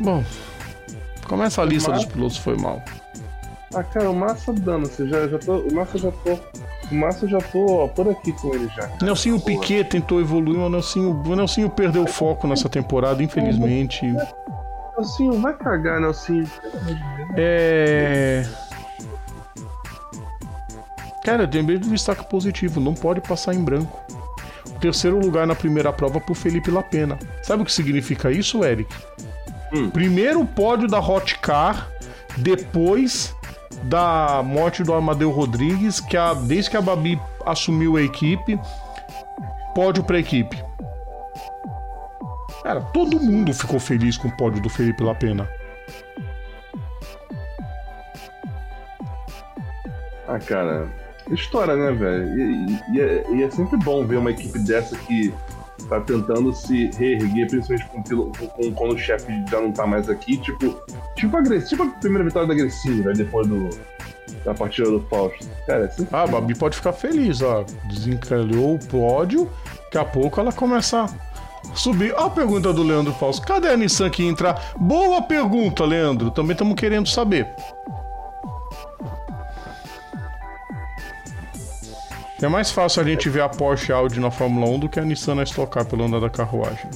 bom, 0.00 0.22
começa 1.26 1.62
a 1.62 1.64
lista 1.64 1.90
Massa- 1.90 2.04
dos 2.04 2.12
pilotos 2.12 2.36
foi 2.36 2.56
mal. 2.56 2.82
Ah, 3.74 3.82
cara, 3.82 4.08
o 4.10 4.14
Massa 4.14 4.52
dando, 4.52 4.86
você 4.86 5.06
já, 5.06 5.28
já 5.28 5.38
tô. 5.38 5.58
O 5.58 5.74
Massa 5.74 5.98
já 5.98 6.10
tô. 6.10 6.38
O 6.90 6.94
Massa 6.94 7.26
já 7.28 7.38
tô 7.38 7.66
ó, 7.84 7.88
por 7.88 8.08
aqui 8.08 8.32
com 8.32 8.54
ele 8.54 8.68
já. 8.74 8.88
Nelsinho 9.02 9.40
Piquet 9.40 9.84
tentou 9.84 10.20
evoluir, 10.20 10.56
mas 10.56 10.66
o 10.66 10.70
Nelsinho, 10.70 11.22
o 11.26 11.36
Nelsinho 11.36 11.68
perdeu 11.68 12.04
o 12.04 12.06
foco 12.06 12.46
nessa 12.46 12.68
temporada, 12.68 13.22
infelizmente. 13.22 14.06
Nelsinho, 14.96 15.40
vai 15.42 15.52
cagar, 15.54 16.00
Nelsinho. 16.00 16.48
É. 17.36 18.46
Cara, 21.24 21.48
lembrei 21.52 21.76
do 21.76 21.88
destaque 21.88 22.24
positivo, 22.30 22.80
não 22.80 22.94
pode 22.94 23.20
passar 23.20 23.52
em 23.52 23.62
branco. 23.62 24.00
Terceiro 24.80 25.18
lugar 25.18 25.46
na 25.46 25.54
primeira 25.54 25.92
prova 25.92 26.20
pro 26.20 26.34
Felipe 26.34 26.70
Lapena. 26.70 27.18
Sabe 27.42 27.62
o 27.62 27.64
que 27.66 27.72
significa 27.72 28.30
isso, 28.30 28.64
Eric? 28.64 28.94
Hum. 29.72 29.90
Primeiro 29.90 30.44
pódio 30.44 30.88
da 30.88 31.00
Hot 31.00 31.38
Car, 31.38 31.88
depois 32.36 33.34
da 33.84 34.42
morte 34.44 34.82
do 34.82 34.94
Amadeu 34.94 35.30
Rodrigues, 35.30 36.00
que 36.00 36.16
a, 36.16 36.34
desde 36.34 36.70
que 36.70 36.76
a 36.76 36.82
Babi 36.82 37.20
assumiu 37.44 37.96
a 37.96 38.02
equipe, 38.02 38.58
pódio 39.74 40.02
para 40.04 40.16
a 40.16 40.20
equipe. 40.20 40.56
Cara, 42.62 42.80
todo 42.80 43.20
mundo 43.20 43.54
ficou 43.54 43.78
feliz 43.78 44.16
com 44.16 44.28
o 44.28 44.36
pódio 44.36 44.60
do 44.60 44.68
Felipe 44.68 45.02
Lapena. 45.02 45.48
Ah, 50.26 50.40
cara, 50.40 50.88
história, 51.30 51.76
né, 51.76 51.92
velho? 51.92 52.38
E, 52.38 52.82
e, 52.92 53.00
é, 53.00 53.24
e, 53.30 53.42
é, 53.44 53.50
sempre 53.50 53.78
bom 53.78 54.04
ver 54.04 54.16
uma 54.16 54.32
equipe 54.32 54.58
dessa 54.58 54.96
que 54.96 55.32
tá 55.88 56.00
tentando 56.00 56.52
se 56.52 56.90
reerguer, 56.96 57.48
principalmente 57.48 58.14
com, 58.14 58.30
com, 58.32 58.72
quando 58.72 58.94
o 58.94 58.98
chefe 58.98 59.26
já 59.50 59.60
não 59.60 59.72
tá 59.72 59.86
mais 59.86 60.08
aqui. 60.08 60.36
Tipo, 60.38 60.74
tipo, 61.14 61.36
a, 61.36 61.60
tipo 61.60 61.82
a 61.82 61.86
primeira 61.86 62.24
vitória 62.24 62.48
da 62.48 62.54
Grecinho, 62.54 63.04
né, 63.04 63.12
depois 63.12 63.46
do, 63.46 63.68
da 64.44 64.54
partida 64.54 64.90
do 64.90 65.00
Fausto. 65.08 65.46
Cara, 65.66 65.84
é 65.84 65.88
sempre 65.88 66.14
Ah, 66.14 66.22
a 66.22 66.26
Babi 66.26 66.54
pode 66.54 66.76
ficar 66.76 66.92
feliz, 66.92 67.42
ó. 67.42 67.64
Desencalhou 67.88 68.74
o 68.74 68.78
pódio, 68.78 69.50
daqui 69.84 69.98
a 69.98 70.04
pouco 70.04 70.40
ela 70.40 70.52
começa 70.52 71.06
subir. 71.74 72.14
A 72.16 72.30
pergunta 72.30 72.72
do 72.72 72.82
Leandro 72.82 73.12
Fausto. 73.14 73.46
Cadê 73.46 73.68
a 73.68 73.76
Nissan 73.76 74.10
que 74.10 74.24
entrar? 74.24 74.72
Boa 74.78 75.22
pergunta, 75.22 75.84
Leandro. 75.84 76.30
Também 76.30 76.52
estamos 76.52 76.74
querendo 76.74 77.08
saber. 77.08 77.48
É 82.42 82.48
mais 82.48 82.70
fácil 82.70 83.02
a 83.02 83.04
gente 83.04 83.30
ver 83.30 83.40
a 83.40 83.48
Porsche 83.48 83.92
Audi 83.92 84.20
na 84.20 84.30
Fórmula 84.30 84.66
1 84.66 84.78
do 84.80 84.88
que 84.88 85.00
a 85.00 85.04
Nissan 85.04 85.36
na 85.36 85.42
Stock 85.44 85.72
Car 85.72 85.86
pelo 85.86 86.04
andar 86.04 86.20
da 86.20 86.28
carruagem. 86.28 86.90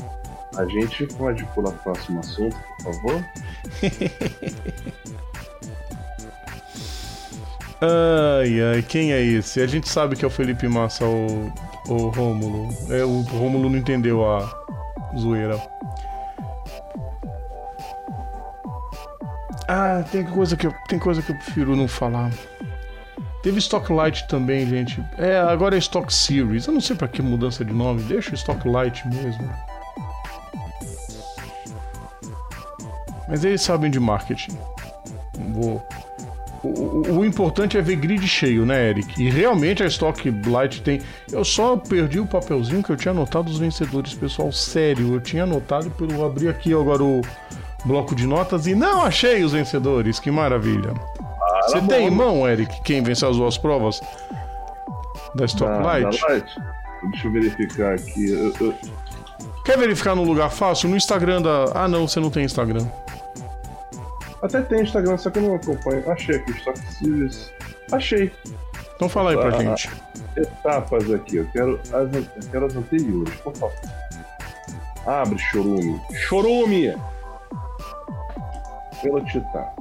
A 0.57 0.65
gente 0.67 1.07
pode 1.15 1.45
pular 1.47 1.73
para 1.73 1.93
o 1.93 1.95
próximo 1.95 2.21
assunto, 2.21 2.57
por 2.83 2.95
favor? 2.95 3.25
ai, 7.81 8.61
ai, 8.75 8.83
quem 8.83 9.13
é 9.13 9.23
esse? 9.23 9.63
A 9.63 9.67
gente 9.67 9.89
sabe 9.89 10.15
que 10.15 10.23
é 10.25 10.29
o 10.29 10.31
Felipe 10.31 10.69
Massa, 10.69 11.07
o, 11.07 11.51
o 11.89 12.09
Rômulo. 12.09 12.69
É, 12.91 13.03
o 13.03 13.23
Rômulo 13.23 13.71
não 13.71 13.79
entendeu 13.79 14.29
a 14.29 14.47
zoeira. 15.17 15.59
Ah, 19.67 20.05
tem 20.11 20.25
coisa 20.25 20.55
que 20.57 20.67
eu, 20.67 20.75
tem 20.89 20.99
coisa 20.99 21.23
que 21.23 21.33
eu 21.33 21.37
prefiro 21.37 21.75
não 21.75 21.89
falar. 21.89 22.31
Teve 23.43 23.59
Stock 23.59 23.91
Light 23.91 24.29
também, 24.29 24.67
gente. 24.67 25.03
É, 25.17 25.39
agora 25.39 25.75
é 25.75 25.79
Stock 25.79 26.13
Series. 26.13 26.67
Eu 26.67 26.75
não 26.75 26.81
sei 26.81 26.95
para 26.95 27.09
que 27.09 27.23
mudança 27.23 27.65
de 27.65 27.73
nome. 27.73 28.03
Deixa 28.03 28.33
o 28.33 28.35
Stock 28.35 28.69
Light 28.69 29.07
mesmo. 29.09 29.51
Mas 33.27 33.45
eles 33.45 33.63
sabem 33.63 33.91
de 33.91 33.99
marketing. 33.99 34.59
Vou. 35.55 35.83
O, 36.63 36.69
o, 36.69 37.19
o, 37.21 37.25
importante 37.25 37.79
é 37.79 37.81
ver 37.81 37.97
grid 37.97 38.29
cheio, 38.29 38.67
né, 38.67 38.91
Eric? 38.91 39.23
E 39.23 39.31
realmente 39.31 39.83
a 39.83 39.87
Stock 39.87 40.31
Light 40.47 40.83
tem. 40.83 41.01
Eu 41.33 41.43
só 41.43 41.77
perdi 41.79 42.21
o 42.21 42.27
papelzinho 42.27 42.83
que 42.83 42.91
eu 42.91 42.97
tinha 42.97 43.13
anotado 43.13 43.51
os 43.51 43.59
vencedores, 43.59 44.13
pessoal. 44.13 44.53
Sério, 44.53 45.15
eu 45.15 45.21
tinha 45.21 45.45
anotado 45.45 45.91
pelo 45.93 46.23
abrir 46.23 46.49
aqui 46.49 46.75
agora 46.75 47.03
o 47.03 47.23
bloco 47.87 48.15
de 48.15 48.27
notas 48.27 48.67
e 48.67 48.75
não 48.75 49.03
achei 49.03 49.43
os 49.43 49.53
vencedores. 49.53 50.21
Que 50.21 50.31
maravilha! 50.31 50.93
Você 51.67 51.81
tem 51.83 52.07
em 52.07 52.11
mão, 52.11 52.49
Eric, 52.49 52.81
quem 52.83 53.03
venceu 53.03 53.29
as 53.29 53.37
duas 53.37 53.59
provas 53.59 54.01
da 55.35 55.47
Stoplight? 55.47 56.21
Deixa 57.11 57.27
eu 57.27 57.33
verificar 57.33 57.95
aqui. 57.95 58.31
Eu, 58.31 58.53
eu... 58.61 58.75
Quer 59.65 59.79
verificar 59.79 60.15
no 60.15 60.25
lugar 60.25 60.51
fácil? 60.51 60.89
No 60.89 60.97
Instagram 60.97 61.43
da. 61.43 61.65
Ah, 61.75 61.89
não, 61.89 62.07
você 62.07 62.21
não 62.21 62.31
tem 62.31 62.45
Instagram. 62.45 62.87
Até 64.43 64.63
tem 64.63 64.83
Instagram, 64.83 65.17
só 65.17 65.31
que 65.31 65.39
eu 65.39 65.43
não 65.43 65.55
acompanho. 65.55 66.11
Achei 66.11 66.37
aqui, 66.37 66.51
Stock 66.53 66.79
Series. 66.93 67.53
Achei. 67.93 68.33
Então 68.97 69.09
fala 69.09 69.31
aí 69.31 69.37
pra 69.37 69.49
ah, 69.49 69.63
gente. 69.63 69.91
Etapas 70.37 71.11
aqui, 71.11 71.37
eu 71.37 71.47
quero 71.53 71.81
as, 71.93 72.15
eu 72.15 72.51
quero 72.51 72.67
as 72.67 72.77
anteriores, 72.77 73.35
por 73.37 73.55
favor. 73.55 73.73
Abre, 75.07 75.39
Chorume. 75.39 76.01
Chorume! 76.13 76.95
Velocitar. 79.03 79.75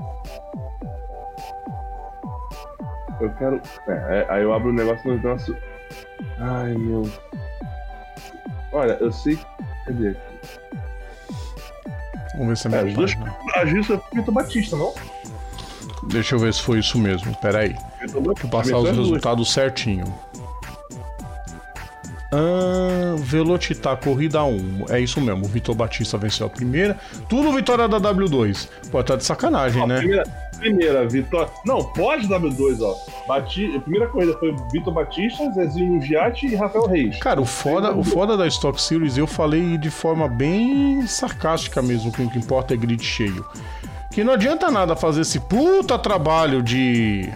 Eu 3.21 3.29
quero. 3.33 3.61
É, 3.87 3.91
é, 3.91 4.25
aí 4.29 4.43
eu 4.43 4.53
abro 4.53 4.69
o 4.69 4.73
negócio 4.73 5.11
no 5.11 5.21
nosso. 5.21 5.55
Ai 6.39 6.73
meu. 6.73 7.09
Olha, 8.71 8.93
eu 8.99 9.11
sei. 9.11 9.37
Cadê 9.85 10.09
aqui? 10.09 10.19
Vamos 12.33 12.47
ver 12.47 12.57
se 12.57 12.67
é 12.67 12.69
minha 12.69 12.81
é, 12.81 12.87
As 12.87 12.93
duas 12.93 13.11
isso 13.73 13.93
é 13.93 14.15
Vitor 14.15 14.33
Batista, 14.33 14.75
não? 14.77 14.93
Deixa 16.03 16.35
eu 16.35 16.39
ver 16.39 16.53
se 16.53 16.61
foi 16.61 16.79
isso 16.79 16.97
mesmo. 16.97 17.35
Pera 17.37 17.59
aí. 17.59 17.75
Vou 18.11 18.33
passar 18.49 18.77
os 18.77 18.89
resultados 18.89 19.51
certinho. 19.51 20.05
Ah, 22.31 23.15
Velocitar, 23.18 23.97
corrida 23.97 24.43
1. 24.43 24.85
É 24.89 24.99
isso 24.99 25.19
mesmo, 25.19 25.45
o 25.45 25.47
Vitor 25.47 25.76
Batista 25.76 26.18
venceu 26.18 26.45
a 26.47 26.49
primeira. 26.49 26.97
Tudo 27.27 27.51
vitória 27.51 27.88
da 27.88 27.99
W2. 27.99 28.69
Pô, 28.91 29.03
tá 29.03 29.15
de 29.15 29.23
sacanagem, 29.23 29.85
né? 29.88 29.97
Primeira, 29.97 30.23
primeira 30.60 31.07
vitória. 31.07 31.49
Não, 31.65 31.84
pode 31.84 32.27
W2, 32.27 32.81
ó. 32.81 32.95
Bati... 33.27 33.76
A 33.76 33.80
primeira 33.81 34.07
corrida 34.07 34.38
foi 34.38 34.56
Vitor 34.72 34.93
Batista, 34.93 35.51
Zezinho 35.51 36.01
Giatti 36.01 36.47
e 36.47 36.56
Rafael 36.56 36.85
Reis. 36.88 37.18
Cara, 37.18 37.41
o 37.41 37.45
foda, 37.45 37.91
o 37.95 38.03
foda 38.03 38.38
da 38.38 38.47
Stock 38.47 38.80
Series, 38.80 39.18
eu 39.18 39.26
falei 39.26 39.77
de 39.77 39.89
forma 39.89 40.27
bem 40.27 41.06
sarcástica 41.07 41.81
mesmo, 41.81 42.11
que 42.11 42.22
o 42.22 42.30
que 42.30 42.38
importa 42.38 42.73
é 42.73 42.77
grid 42.77 43.03
cheio. 43.03 43.45
Que 44.11 44.23
não 44.23 44.34
adianta 44.34 44.69
nada 44.72 44.95
fazer 44.95 45.22
esse 45.22 45.39
puta 45.39 45.97
trabalho 45.97 46.61
de 46.61 47.30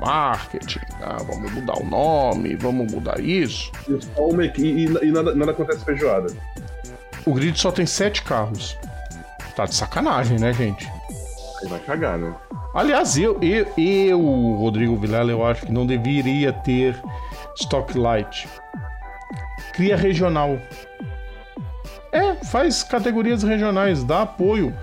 marketing, 0.00 0.80
ah, 1.02 1.18
vamos 1.26 1.52
mudar 1.52 1.78
o 1.78 1.84
nome, 1.84 2.56
vamos 2.56 2.90
mudar 2.90 3.20
isso. 3.20 3.70
E, 3.88 4.60
e, 4.62 4.84
e 4.84 5.12
nada, 5.12 5.34
nada 5.34 5.52
acontece 5.52 5.84
feijoada. 5.84 6.32
O 7.26 7.34
grid 7.34 7.58
só 7.58 7.70
tem 7.70 7.86
sete 7.86 8.22
carros. 8.22 8.76
Tá 9.54 9.66
de 9.66 9.74
sacanagem, 9.74 10.38
né, 10.38 10.52
gente? 10.52 10.90
Aí 11.60 11.68
vai 11.68 11.80
cagar, 11.80 12.18
né? 12.18 12.34
Aliás, 12.74 13.18
eu, 13.18 13.38
eu, 13.42 13.66
eu 13.76 14.20
Rodrigo 14.58 14.96
Vilela, 14.96 15.30
eu 15.30 15.44
acho 15.44 15.66
que 15.66 15.72
não 15.72 15.86
deveria 15.86 16.52
ter 16.52 16.96
Stock 17.60 17.96
Light. 17.98 18.48
Cria 19.72 19.96
regional. 19.96 20.58
É, 22.12 22.34
faz 22.44 22.82
categorias 22.82 23.42
regionais, 23.42 24.02
dá 24.02 24.22
apoio 24.22 24.74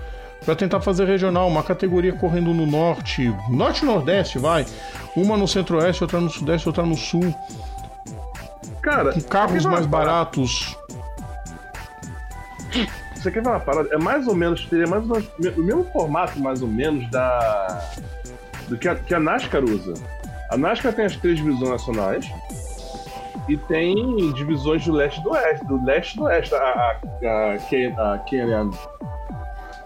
para 0.48 0.56
tentar 0.56 0.80
fazer 0.80 1.04
regional, 1.04 1.46
uma 1.46 1.62
categoria 1.62 2.10
correndo 2.10 2.54
no 2.54 2.64
norte, 2.64 3.30
norte 3.50 3.82
e 3.82 3.84
nordeste, 3.84 4.38
vai. 4.38 4.64
Uma 5.14 5.36
no 5.36 5.46
centro-oeste, 5.46 6.02
outra 6.02 6.18
no 6.18 6.30
sudeste, 6.30 6.66
outra 6.66 6.86
no 6.86 6.96
sul. 6.96 7.34
Cara, 8.80 9.12
com 9.12 9.20
carros 9.20 9.66
mais 9.66 9.84
baratos. 9.84 10.74
Você 13.14 13.30
quer 13.30 13.42
ver 13.42 13.48
uma 13.50 13.60
parada? 13.60 13.90
É 13.92 13.98
mais 13.98 14.26
ou 14.26 14.34
menos, 14.34 14.64
teria 14.64 14.86
mais 14.86 15.02
ou 15.02 15.16
menos, 15.16 15.58
o 15.58 15.62
mesmo 15.62 15.84
formato, 15.92 16.40
mais 16.40 16.62
ou 16.62 16.68
menos, 16.68 17.10
da. 17.10 17.92
do 18.68 18.78
que 18.78 18.88
a, 18.88 18.94
que 18.94 19.12
a 19.12 19.20
NASCAR 19.20 19.62
usa. 19.62 19.92
A 20.50 20.56
NASCAR 20.56 20.94
tem 20.94 21.04
as 21.04 21.16
três 21.16 21.36
divisões 21.36 21.72
nacionais 21.72 22.26
e 23.50 23.58
tem 23.58 24.32
divisões 24.32 24.82
do 24.82 24.92
leste 24.92 25.22
do 25.22 25.28
oeste, 25.32 25.66
do 25.66 25.84
leste 25.84 26.16
do 26.16 26.24
oeste, 26.24 26.54
a, 26.54 26.58
a, 26.58 27.00
a, 27.98 28.14
a 28.14 28.18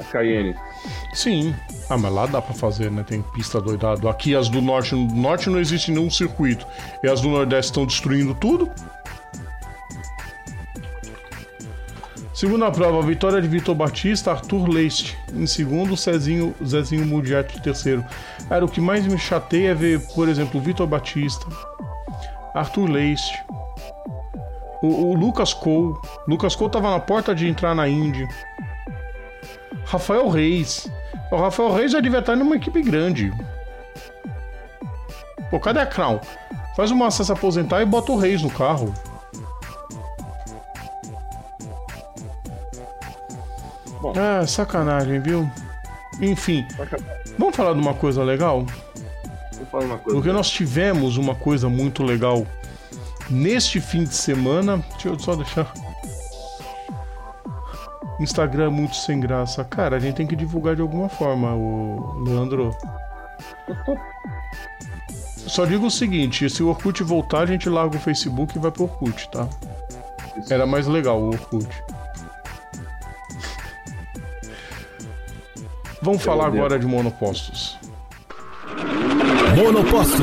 Cayenne. 0.05 0.55
Sim. 1.13 1.55
Ah, 1.89 1.97
mas 1.97 2.13
lá 2.13 2.27
dá 2.27 2.41
pra 2.41 2.55
fazer, 2.55 2.91
né? 2.91 3.05
Tem 3.07 3.23
pista 3.23 3.61
doidado. 3.61 4.09
Aqui 4.09 4.35
as 4.35 4.49
do 4.49 4.61
norte, 4.61 4.95
no 4.95 5.07
norte 5.15 5.51
não 5.51 5.59
existe 5.59 5.91
nenhum 5.91 6.11
circuito. 6.11 6.67
E 7.03 7.09
as 7.09 7.21
do 7.21 7.29
nordeste 7.29 7.71
estão 7.71 7.87
destruindo 7.87 8.35
tudo. 8.35 8.71
Segunda 12.43 12.73
prova, 12.73 13.01
vitória 13.03 13.41
de 13.41 13.47
Vitor 13.47 13.75
Batista, 13.75 14.33
Arthur 14.33 14.69
Leite. 14.69 15.17
Em 15.33 15.47
segundo, 15.47 15.97
Cezinho, 15.97 16.53
Zezinho 16.65 17.07
Mudiati 17.07 17.57
em 17.57 17.61
terceiro. 17.61 18.05
Era 18.51 18.65
o 18.65 18.69
que 18.69 18.81
mais 18.81 19.07
me 19.07 19.17
chateia 19.17 19.71
é 19.71 19.75
ver, 19.75 20.01
por 20.09 20.29
exemplo, 20.29 20.61
Vitor 20.61 20.87
Batista, 20.87 21.47
Arthur 22.55 22.91
Leite, 22.91 23.33
o, 24.83 25.11
o, 25.11 25.15
Lucas 25.15 25.55
Cole. 25.55 25.95
Lucas 26.27 26.57
Cole 26.57 26.73
tava 26.73 26.91
na 26.91 26.99
porta 26.99 27.35
de 27.35 27.47
entrar 27.47 27.75
na 27.75 27.89
Indy. 27.89 28.27
Rafael 29.93 30.27
Reis. 30.31 30.91
O 31.31 31.37
Rafael 31.37 31.71
Reis 31.71 31.93
já 31.93 32.01
devia 32.01 32.21
estar 32.21 32.35
numa 32.35 32.57
equipe 32.57 32.81
grande. 32.81 33.31
Pô, 35.51 35.61
cadê 35.61 35.81
a 35.81 35.87
Crown? 35.87 36.19
Faz 36.75 36.91
o 36.91 36.97
Massa 36.97 37.23
se 37.23 37.31
aposentar 37.31 37.83
e 37.83 37.85
bota 37.85 38.11
o 38.11 38.17
Reis 38.17 38.41
no 38.41 38.51
carro. 38.51 38.95
Bom. 44.01 44.15
Ah, 44.17 44.47
sacanagem, 44.47 45.21
viu? 45.21 45.49
Enfim. 46.23 46.67
Vamos 47.39 47.55
falar 47.55 47.75
de 47.75 47.81
uma 47.81 47.93
coisa 47.93 48.23
legal? 48.25 48.65
Vou 49.53 49.67
falar 49.67 49.85
uma 49.85 49.99
coisa. 49.99 50.19
Porque 50.19 50.33
nós 50.33 50.49
tivemos 50.49 51.19
uma 51.19 51.35
coisa 51.35 51.69
muito 51.69 52.03
legal 52.03 52.47
neste 53.29 53.79
fim 53.79 54.05
de 54.05 54.15
semana. 54.15 54.83
Deixa 54.93 55.09
eu 55.09 55.19
só 55.19 55.37
deixar 55.37 55.71
Instagram 58.23 58.67
é 58.67 58.71
muito 58.71 58.97
sem 58.97 59.21
graça. 59.21 59.65
Cara, 59.65 59.97
a 59.97 59.99
gente 59.99 60.17
tem 60.17 60.27
que 60.27 60.37
divulgar 60.37 60.77
de 60.77 60.83
alguma 60.83 61.09
forma, 61.09 61.55
o 61.55 62.23
Leandro. 62.25 62.77
só 65.47 65.65
digo 65.65 65.87
o 65.87 65.91
seguinte: 65.91 66.49
se 66.49 66.63
o 66.63 66.69
Orkut 66.69 67.03
voltar, 67.03 67.41
a 67.41 67.47
gente 67.47 67.69
larga 67.69 67.97
o 67.97 68.01
Facebook 68.01 68.57
e 68.57 68.61
vai 68.61 68.71
pro 68.71 68.85
Orkut, 68.85 69.29
tá? 69.31 69.49
Era 70.51 70.67
mais 70.67 70.87
legal 70.87 71.21
o 71.21 71.29
Orkut. 71.29 71.69
Vamos 76.01 76.23
falar 76.23 76.47
agora 76.47 76.79
de 76.79 76.87
monopostos. 76.87 77.79
Monopostos. 79.55 80.21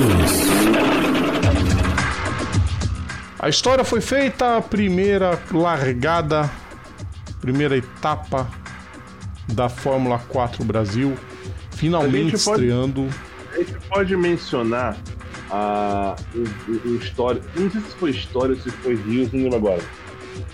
A 3.39 3.47
história 3.47 3.85
foi 3.85 4.01
feita, 4.01 4.57
a 4.57 4.61
primeira 4.61 5.39
largada, 5.53 6.51
primeira 7.41 7.77
etapa 7.77 8.49
da 9.53 9.67
Fórmula 9.69 10.19
4 10.19 10.63
Brasil, 10.63 11.17
finalmente 11.71 12.35
A 12.35 12.39
pode- 12.39 12.63
estreando. 12.65 13.07
A 13.53 13.57
gente 13.57 13.73
pode 13.89 14.15
mencionar 14.15 14.95
a, 15.49 16.15
o, 16.35 16.71
o, 16.71 16.91
o 16.91 16.95
história. 16.97 17.41
Não 17.55 17.69
sei 17.71 17.81
se 17.81 17.95
foi 17.95 18.09
história 18.11 18.55
ou 18.55 18.61
se 18.61 18.69
foi 18.69 18.95
Rios, 18.95 19.31
não 19.33 19.41
lembro 19.43 19.57
agora. 19.57 19.81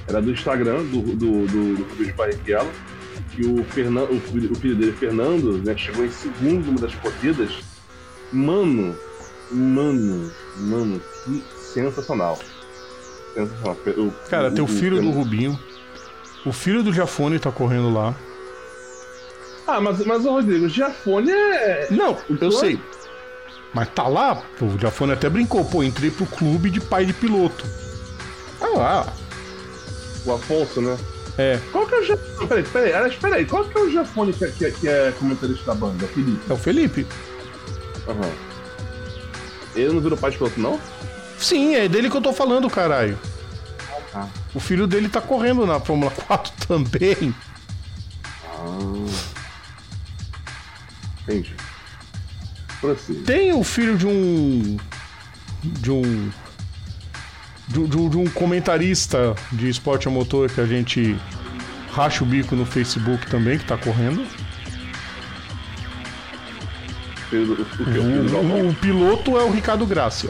Era 0.07 0.22
do 0.22 0.32
Instagram, 0.32 0.84
do, 0.86 1.02
do, 1.02 1.16
do, 1.16 1.76
do 1.76 1.84
Rubens 1.84 2.16
Barrichello, 2.16 2.72
que 3.32 3.45
o, 3.45 3.64
Fernando, 3.66 4.12
o, 4.12 4.20
filho, 4.22 4.52
o 4.52 4.56
filho 4.56 4.76
dele, 4.76 4.94
Fernando, 4.94 5.57
né, 5.64 5.76
chegou 5.76 6.06
em 6.06 6.12
segundo 6.12 6.66
numa 6.68 6.80
das 6.80 6.95
corridas. 6.95 7.52
Mano, 8.32 8.95
mano, 9.52 10.32
mano, 10.57 11.02
que 11.26 11.44
sensacional. 11.74 12.40
Sensacional. 13.34 13.78
O- 13.98 14.12
Cara, 14.30 14.49
tem 14.52 14.64
o 14.64 14.68
filho 14.68 15.02
do 15.02 15.12
Rubinho, 15.12 15.60
o 16.45 16.51
filho 16.53 16.84
do 16.84 16.93
Jafone 16.93 17.39
tá 17.39 17.51
correndo 17.51 17.91
lá. 17.93 18.13
Ah, 19.67 19.81
mas, 19.81 20.05
mas 20.05 20.26
o 20.26 20.30
Rodrigo, 20.31 20.65
o 20.65 20.69
Giafone 20.69 21.31
é. 21.31 21.88
Não, 21.91 22.17
eu 22.30 22.38
Claro. 22.38 22.51
sei. 22.51 22.80
Mas 23.73 23.89
tá 23.89 24.07
lá, 24.07 24.35
pô, 24.57 24.65
o 24.67 24.80
Jafone 24.80 25.13
até 25.13 25.27
brincou, 25.30 25.65
pô, 25.65 25.84
entrei 25.84 26.09
pro 26.11 26.26
clube 26.26 26.69
de 26.69 26.80
pai 26.80 27.05
de 27.05 27.13
piloto. 27.13 27.65
Ah 28.61 28.67
lá, 28.77 29.13
O 30.26 30.31
Afonso, 30.34 30.81
né? 30.81 30.97
é, 31.38 31.59
Qual 31.72 31.85
que 31.85 31.95
é 31.95 31.99
o 31.99 32.03
Giafone? 32.03 32.47
Peraí, 32.47 32.63
peraí, 32.63 32.93
aliás, 32.93 33.15
peraí, 33.15 33.45
qual 33.45 33.65
que 33.65 33.77
é 33.77 33.81
o 33.81 33.89
Giafone 33.91 34.31
que, 34.34 34.45
é- 34.45 34.51
que, 34.51 34.65
é- 34.65 34.72
que 34.72 34.88
é 34.88 35.13
comentarista 35.19 35.65
da 35.65 35.73
banda? 35.76 36.07
Felipe. 36.07 36.39
é 36.49 36.53
o 36.53 36.57
Felipe. 36.57 37.07
Aham. 38.07 38.31
Ele 39.76 39.93
não 39.93 39.99
virou 39.99 40.17
pai 40.17 40.31
de 40.31 40.38
piloto, 40.38 40.59
não? 40.59 40.80
Sim, 41.38 41.76
é 41.76 41.88
dele 41.89 42.09
que 42.09 42.15
eu 42.15 42.22
tô 42.22 42.31
falando, 42.31 42.69
caralho. 42.69 43.17
Ah. 44.13 44.27
O 44.56 44.60
filho 44.60 44.88
dele 44.88 45.10
tá 45.10 45.19
correndo 45.22 45.65
na 45.65 45.80
Fórmula 45.80 46.10
4 46.11 46.53
também. 46.68 47.36
Entendi. 51.23 51.53
Prossiga. 52.80 53.23
Tem 53.26 53.53
o 53.53 53.64
filho 53.64 53.98
de 53.98 54.07
um. 54.07 54.77
de 55.64 55.91
um. 55.91 56.30
de, 57.68 57.80
um- 57.80 57.88
de 57.88 58.10
de 58.10 58.18
um 58.18 58.27
comentarista 58.30 59.36
de 59.52 59.68
esporte 59.69 60.07
a 60.07 60.11
motor 60.11 60.49
que 60.49 60.61
a 60.61 60.65
gente 60.65 61.18
racha 61.91 62.23
o 62.23 62.27
bico 62.27 62.56
no 62.56 62.65
Facebook 62.65 63.26
também, 63.27 63.57
que 63.57 63.65
tá 63.65 63.77
correndo. 63.77 64.26
O? 67.32 68.65
O, 68.65 68.69
o 68.69 68.76
piloto 68.76 69.38
é 69.38 69.44
o 69.44 69.52
Ricardo 69.52 69.86
Gracia. 69.86 70.30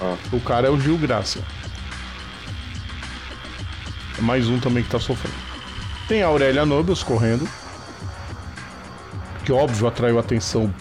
Ah. 0.00 0.16
O 0.32 0.40
cara 0.40 0.66
é 0.66 0.70
o 0.70 0.78
Gil 0.78 0.98
Gracia. 0.98 1.42
É 4.18 4.22
mais 4.22 4.48
um 4.48 4.58
também 4.58 4.82
que 4.82 4.90
tá 4.90 5.00
sofrendo. 5.00 5.36
Tem 6.08 6.22
a 6.22 6.26
Aurélia 6.26 6.66
Nobles 6.66 7.02
correndo. 7.02 7.48
Que 9.44 9.52
óbvio 9.52 9.86
atraiu 9.86 10.18
a 10.18 10.20
atenção 10.20 10.72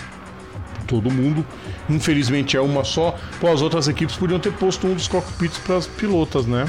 de 0.79 0.85
todo 0.85 1.09
mundo. 1.09 1.45
Infelizmente 1.89 2.57
é 2.57 2.61
uma 2.61 2.83
só. 2.83 3.17
Pô, 3.39 3.51
as 3.51 3.61
outras 3.61 3.87
equipes 3.87 4.15
podiam 4.15 4.39
ter 4.39 4.51
posto 4.53 4.87
um 4.87 4.93
dos 4.93 5.07
cockpits 5.07 5.57
para 5.59 5.77
as 5.77 5.87
pilotas, 5.87 6.45
né? 6.45 6.65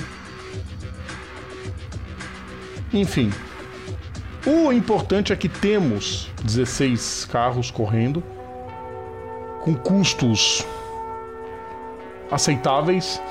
Enfim. 2.93 3.33
O 4.45 4.73
importante 4.73 5.33
é 5.33 5.37
que 5.37 5.49
temos 5.49 6.29
16 6.45 7.29
carros 7.31 7.71
correndo 7.71 8.23
com 9.63 9.75
custos 9.75 10.67
aceitáveis, 12.31 13.23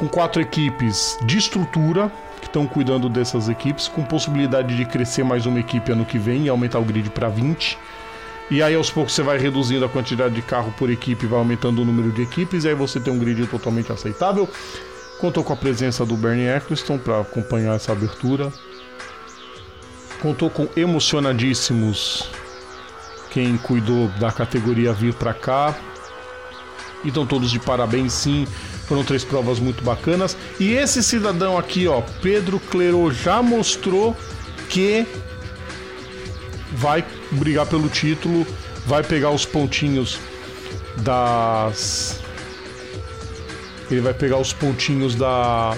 com 0.00 0.08
quatro 0.08 0.40
equipes 0.40 1.18
de 1.22 1.36
estrutura 1.36 2.10
que 2.40 2.46
estão 2.46 2.66
cuidando 2.66 3.06
dessas 3.06 3.50
equipes, 3.50 3.86
com 3.86 4.02
possibilidade 4.02 4.74
de 4.74 4.86
crescer 4.86 5.22
mais 5.22 5.44
uma 5.44 5.60
equipe 5.60 5.92
ano 5.92 6.06
que 6.06 6.18
vem 6.18 6.46
e 6.46 6.48
aumentar 6.48 6.78
o 6.78 6.84
grid 6.84 7.10
para 7.10 7.28
20. 7.28 7.76
E 8.50 8.62
aí 8.62 8.74
aos 8.74 8.90
poucos 8.90 9.12
você 9.12 9.22
vai 9.22 9.36
reduzindo 9.36 9.84
a 9.84 9.90
quantidade 9.90 10.34
de 10.34 10.40
carro 10.40 10.72
por 10.78 10.88
equipe, 10.88 11.26
vai 11.26 11.38
aumentando 11.38 11.82
o 11.82 11.84
número 11.84 12.10
de 12.12 12.22
equipes, 12.22 12.64
e 12.64 12.68
aí 12.68 12.74
você 12.74 12.98
tem 12.98 13.12
um 13.12 13.18
grid 13.18 13.46
totalmente 13.46 13.92
aceitável. 13.92 14.48
Contou 15.20 15.44
com 15.44 15.52
a 15.52 15.56
presença 15.56 16.06
do 16.06 16.16
Bernie 16.16 16.48
Eccleston 16.48 16.96
para 16.96 17.20
acompanhar 17.20 17.76
essa 17.76 17.92
abertura. 17.92 18.50
Contou 20.22 20.48
com 20.48 20.66
emocionadíssimos 20.74 22.26
quem 23.30 23.58
cuidou 23.58 24.08
da 24.18 24.32
categoria 24.32 24.94
vir 24.94 25.12
para 25.12 25.34
cá. 25.34 25.74
Então 27.04 27.26
todos 27.26 27.50
de 27.50 27.60
parabéns, 27.60 28.14
sim. 28.14 28.46
Foram 28.90 29.04
três 29.04 29.22
provas 29.22 29.60
muito 29.60 29.84
bacanas. 29.84 30.36
E 30.58 30.72
esse 30.72 31.00
cidadão 31.00 31.56
aqui, 31.56 31.86
ó, 31.86 32.02
Pedro 32.20 32.58
Clerô, 32.58 33.12
já 33.12 33.40
mostrou 33.40 34.16
que 34.68 35.06
vai 36.72 37.04
brigar 37.30 37.66
pelo 37.66 37.88
título, 37.88 38.44
vai 38.84 39.04
pegar 39.04 39.30
os 39.30 39.46
pontinhos 39.46 40.18
das. 40.96 42.20
Ele 43.88 44.00
vai 44.00 44.12
pegar 44.12 44.38
os 44.38 44.52
pontinhos 44.52 45.14
da. 45.14 45.76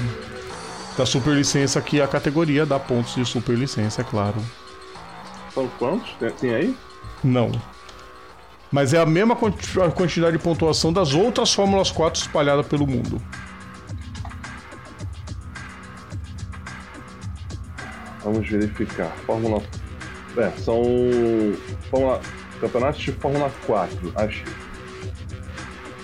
Da 0.97 1.05
superlicença, 1.05 1.83
que 1.83 2.01
a 2.01 2.09
categoria 2.09 2.65
dá 2.65 2.79
pontos 2.79 3.15
de 3.15 3.27
superlicença, 3.27 4.01
é 4.01 4.05
claro. 4.05 4.43
São 5.53 5.69
quantos? 5.79 6.11
Tem, 6.19 6.31
tem 6.31 6.55
aí? 6.55 6.77
Não. 7.23 7.53
Mas 8.73 8.95
é 8.95 8.99
a 8.99 9.05
mesma 9.05 9.37
quantidade 9.37 10.39
de 10.39 10.43
pontuação 10.43 10.91
das 10.93 11.13
outras 11.13 11.53
Fórmulas 11.53 11.91
4 11.91 12.23
espalhadas 12.23 12.67
pelo 12.67 12.87
mundo. 12.87 13.21
Vamos 18.25 18.49
verificar. 18.49 19.13
Fórmula. 19.27 19.63
É, 20.39 20.51
são. 20.59 20.83
Fórmula. 21.91 22.21
Campeonatos 22.61 23.01
de 23.03 23.13
Fórmula 23.13 23.53
4, 23.67 24.13
achei. 24.15 24.45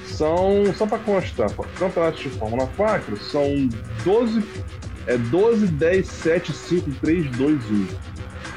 São. 0.06 0.64
Só 0.76 0.86
pra 0.86 0.98
constar, 0.98 1.48
campeonatos 1.78 2.20
de 2.20 2.28
Fórmula 2.30 2.68
4 2.76 3.16
são 3.16 3.68
12. 4.04 4.44
É 5.06 5.16
12, 5.16 5.68
10, 5.68 6.06
7, 6.06 6.52
5, 6.52 6.90
3, 7.00 7.30
2, 7.36 7.70
1. 7.70 7.86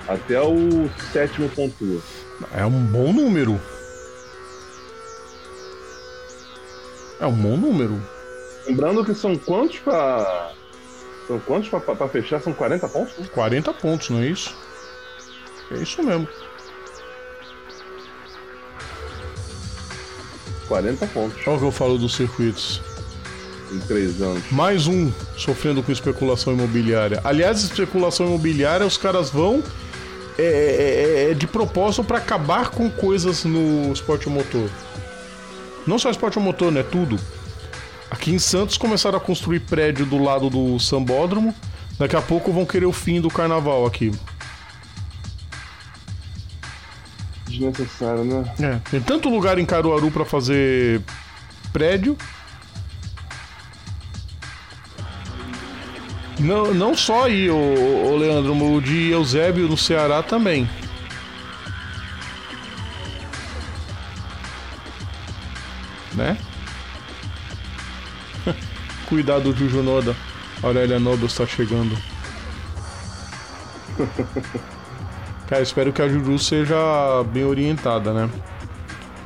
Até 0.10 0.42
o 0.42 0.90
sétimo 1.14 1.48
pontua. 1.48 2.02
É 2.54 2.66
um 2.66 2.84
bom 2.88 3.14
número. 3.14 3.58
É 7.22 7.26
um 7.28 7.32
bom 7.34 7.56
número. 7.56 8.02
Lembrando 8.68 9.06
que 9.06 9.14
são 9.14 9.38
quantos 9.38 9.80
pra. 9.80 10.52
São 11.28 11.40
quantos 11.40 11.70
pra, 11.70 11.80
pra, 11.80 11.96
pra 11.96 12.08
fechar? 12.10 12.42
São 12.42 12.52
40 12.52 12.88
pontos? 12.90 13.18
né? 13.18 13.28
40 13.32 13.74
pontos, 13.74 14.10
não 14.10 14.20
é 14.20 14.26
isso? 14.26 14.56
É 15.72 15.76
isso 15.76 16.02
mesmo. 16.04 16.28
40 20.68 21.06
pontos 21.08 21.38
Olha 21.46 21.56
o 21.58 21.60
que 21.60 21.66
eu 21.66 21.72
falo 21.72 21.98
dos 21.98 22.16
circuitos. 22.16 22.82
em 23.72 23.80
3 23.80 24.22
anos. 24.22 24.44
Mais 24.52 24.88
um 24.88 25.12
sofrendo 25.38 25.84
com 25.84 25.92
especulação 25.92 26.54
imobiliária. 26.54 27.22
Aliás, 27.24 27.62
especulação 27.64 28.26
imobiliária, 28.26 28.86
os 28.86 28.98
caras 28.98 29.30
vão 29.30 29.62
é, 30.40 30.44
é, 30.44 31.28
é, 31.28 31.32
é 31.32 31.34
de 31.34 31.46
propósito 31.46 32.04
para 32.04 32.18
acabar 32.18 32.70
com 32.70 32.90
coisas 32.90 33.44
no 33.44 33.92
esporte 33.94 34.28
motor. 34.28 34.70
Não 35.86 35.98
só 35.98 36.10
esporte 36.10 36.40
motor, 36.40 36.72
né? 36.72 36.84
Tudo. 36.84 37.20
Aqui 38.10 38.32
em 38.32 38.40
Santos 38.40 38.78
começaram 38.78 39.18
a 39.18 39.22
construir 39.22 39.62
prédio 39.62 40.06
do 40.06 40.22
lado 40.22 40.50
do 40.50 40.80
sambódromo. 40.80 41.56
Daqui 41.98 42.16
a 42.16 42.22
pouco 42.22 42.52
vão 42.52 42.66
querer 42.66 42.86
o 42.86 42.92
fim 42.92 43.22
do 43.22 43.30
carnaval 43.30 43.86
aqui. 43.86 44.12
Desnecessário, 47.48 48.24
né? 48.24 48.54
É, 48.60 48.90
tem 48.90 49.02
tanto 49.02 49.30
lugar 49.30 49.58
em 49.60 49.66
Caruaru 49.66 50.12
para 50.12 50.26
fazer 50.26 51.02
prédio. 51.72 52.18
Não, 56.40 56.74
não 56.74 56.96
só 56.96 57.26
aí, 57.26 57.50
o, 57.50 57.56
o 57.56 58.18
Leandro, 58.18 58.56
o 58.56 58.82
de 58.82 59.12
Eusébio 59.12 59.68
no 59.68 59.78
Ceará 59.78 60.24
também. 60.24 60.68
Né? 66.14 66.38
Cuidado, 69.08 69.56
Juju 69.56 69.82
Noda. 69.82 70.16
Aurélia 70.62 71.00
Noda 71.00 71.26
está 71.26 71.46
chegando. 71.46 71.98
Cara, 75.48 75.62
espero 75.62 75.92
que 75.92 76.02
a 76.02 76.08
Juju 76.08 76.40
seja 76.40 76.76
bem 77.32 77.44
orientada, 77.44 78.14
né? 78.14 78.30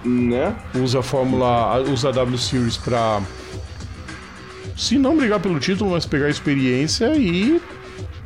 Né? 0.03 0.55
Usa 0.75 0.99
a 0.99 1.03
Fórmula. 1.03 1.79
Usa 1.81 2.09
a 2.09 2.11
W 2.11 2.37
Series 2.37 2.77
pra. 2.77 3.21
Se 4.75 4.97
não 4.97 5.15
brigar 5.15 5.39
pelo 5.39 5.59
título, 5.59 5.91
mas 5.91 6.05
pegar 6.05 6.29
experiência 6.29 7.15
e 7.15 7.61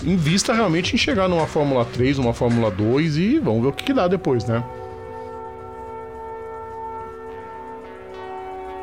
invista 0.03 0.53
realmente 0.53 0.95
em 0.95 0.97
chegar 0.97 1.27
numa 1.27 1.45
Fórmula 1.45 1.85
3, 1.85 2.17
numa 2.17 2.33
Fórmula 2.33 2.71
2 2.71 3.17
e 3.17 3.39
vamos 3.39 3.61
ver 3.61 3.67
o 3.67 3.73
que, 3.73 3.83
que 3.83 3.93
dá 3.93 4.07
depois, 4.07 4.45
né? 4.45 4.63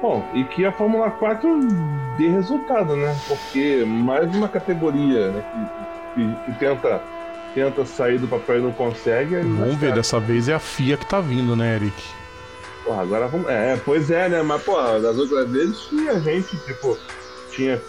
Bom, 0.01 0.29
e 0.35 0.45
que 0.45 0.65
a 0.65 0.73
Fórmula 0.73 1.11
4 1.11 1.59
dê 2.19 2.29
resultado, 2.29 2.97
né? 2.97 3.17
Porque 3.27 3.85
mais 3.87 4.35
uma 4.35 4.49
categoria 4.49 5.31
né, 5.31 5.45
que, 6.15 6.53
que, 6.53 6.59
tenta, 6.59 7.01
tenta 7.55 7.85
sair 7.85 8.19
do 8.19 8.29
papel 8.29 8.59
e 8.59 8.63
não 8.63 8.73
consegue. 8.73 9.37
Vamos 9.37 9.77
ver, 9.77 9.95
dessa 9.95 10.21
vez 10.21 10.49
é 10.49 10.55
a 10.55 10.59
FIA 10.59 10.97
que 10.97 11.07
tá 11.07 11.21
vindo, 11.21 11.57
né, 11.57 11.77
Eric? 11.77 11.95
Porra, 12.85 13.03
agora 13.03 13.27
vamos. 13.27 13.49
É, 13.49 13.77
pois 13.85 14.11
é, 14.11 14.29
né? 14.29 14.43
Mas, 14.43 14.63
pô, 14.63 14.77
das 14.77 15.17
outras 15.17 15.51
vezes 15.51 15.81
tinha 15.89 16.21
gente, 16.21 16.57
tipo, 16.59 16.97
tinha 17.51 17.81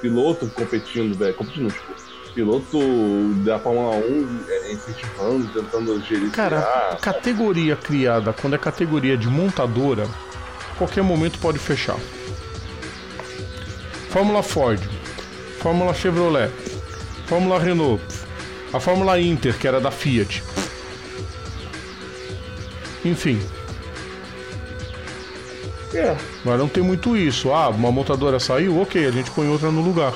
piloto 0.00 0.48
competindo, 0.48 1.16
velho. 1.16 1.34
Competindo, 1.34 1.72
tipo, 1.72 1.94
piloto 2.34 2.78
da 3.44 3.58
Fórmula 3.58 3.96
1 3.96 4.40
é, 4.48 4.72
incentivando, 4.72 5.48
tentando 5.48 6.00
gerir. 6.02 6.30
Cara, 6.30 6.98
categoria 7.00 7.76
criada, 7.76 8.32
quando 8.32 8.54
é 8.54 8.58
categoria 8.58 9.16
de 9.16 9.28
montadora, 9.28 10.06
qualquer 10.72 11.02
momento 11.02 11.38
pode 11.38 11.58
fechar. 11.58 11.98
Fórmula 14.10 14.42
Ford, 14.42 14.80
Fórmula 15.58 15.94
Chevrolet, 15.94 16.50
Fórmula 17.26 17.58
Renault, 17.58 18.02
a 18.72 18.80
Fórmula 18.80 19.20
Inter, 19.20 19.56
que 19.58 19.66
era 19.66 19.80
da 19.80 19.90
Fiat. 19.90 20.42
Enfim. 23.04 23.40
É. 25.94 26.16
Mas 26.44 26.58
não 26.58 26.68
tem 26.68 26.82
muito 26.82 27.16
isso. 27.16 27.52
Ah, 27.52 27.68
uma 27.68 27.92
montadora 27.92 28.40
saiu, 28.40 28.80
ok, 28.80 29.06
a 29.06 29.10
gente 29.10 29.30
põe 29.30 29.48
outra 29.48 29.70
no 29.70 29.82
lugar. 29.82 30.14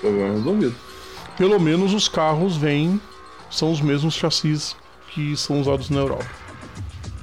Problema 0.00 0.34
resolvido. 0.34 0.74
Pelo 1.36 1.60
menos 1.60 1.92
os 1.92 2.08
carros 2.08 2.56
vêm, 2.56 3.00
são 3.50 3.70
os 3.70 3.80
mesmos 3.80 4.14
chassis 4.14 4.76
que 5.08 5.36
são 5.36 5.60
usados 5.60 5.90
na 5.90 6.00
Europa. 6.00 6.26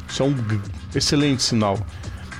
Isso 0.10 0.22
é 0.22 0.26
um 0.26 0.34
excelente 0.95 1.44
sinal. 1.44 1.78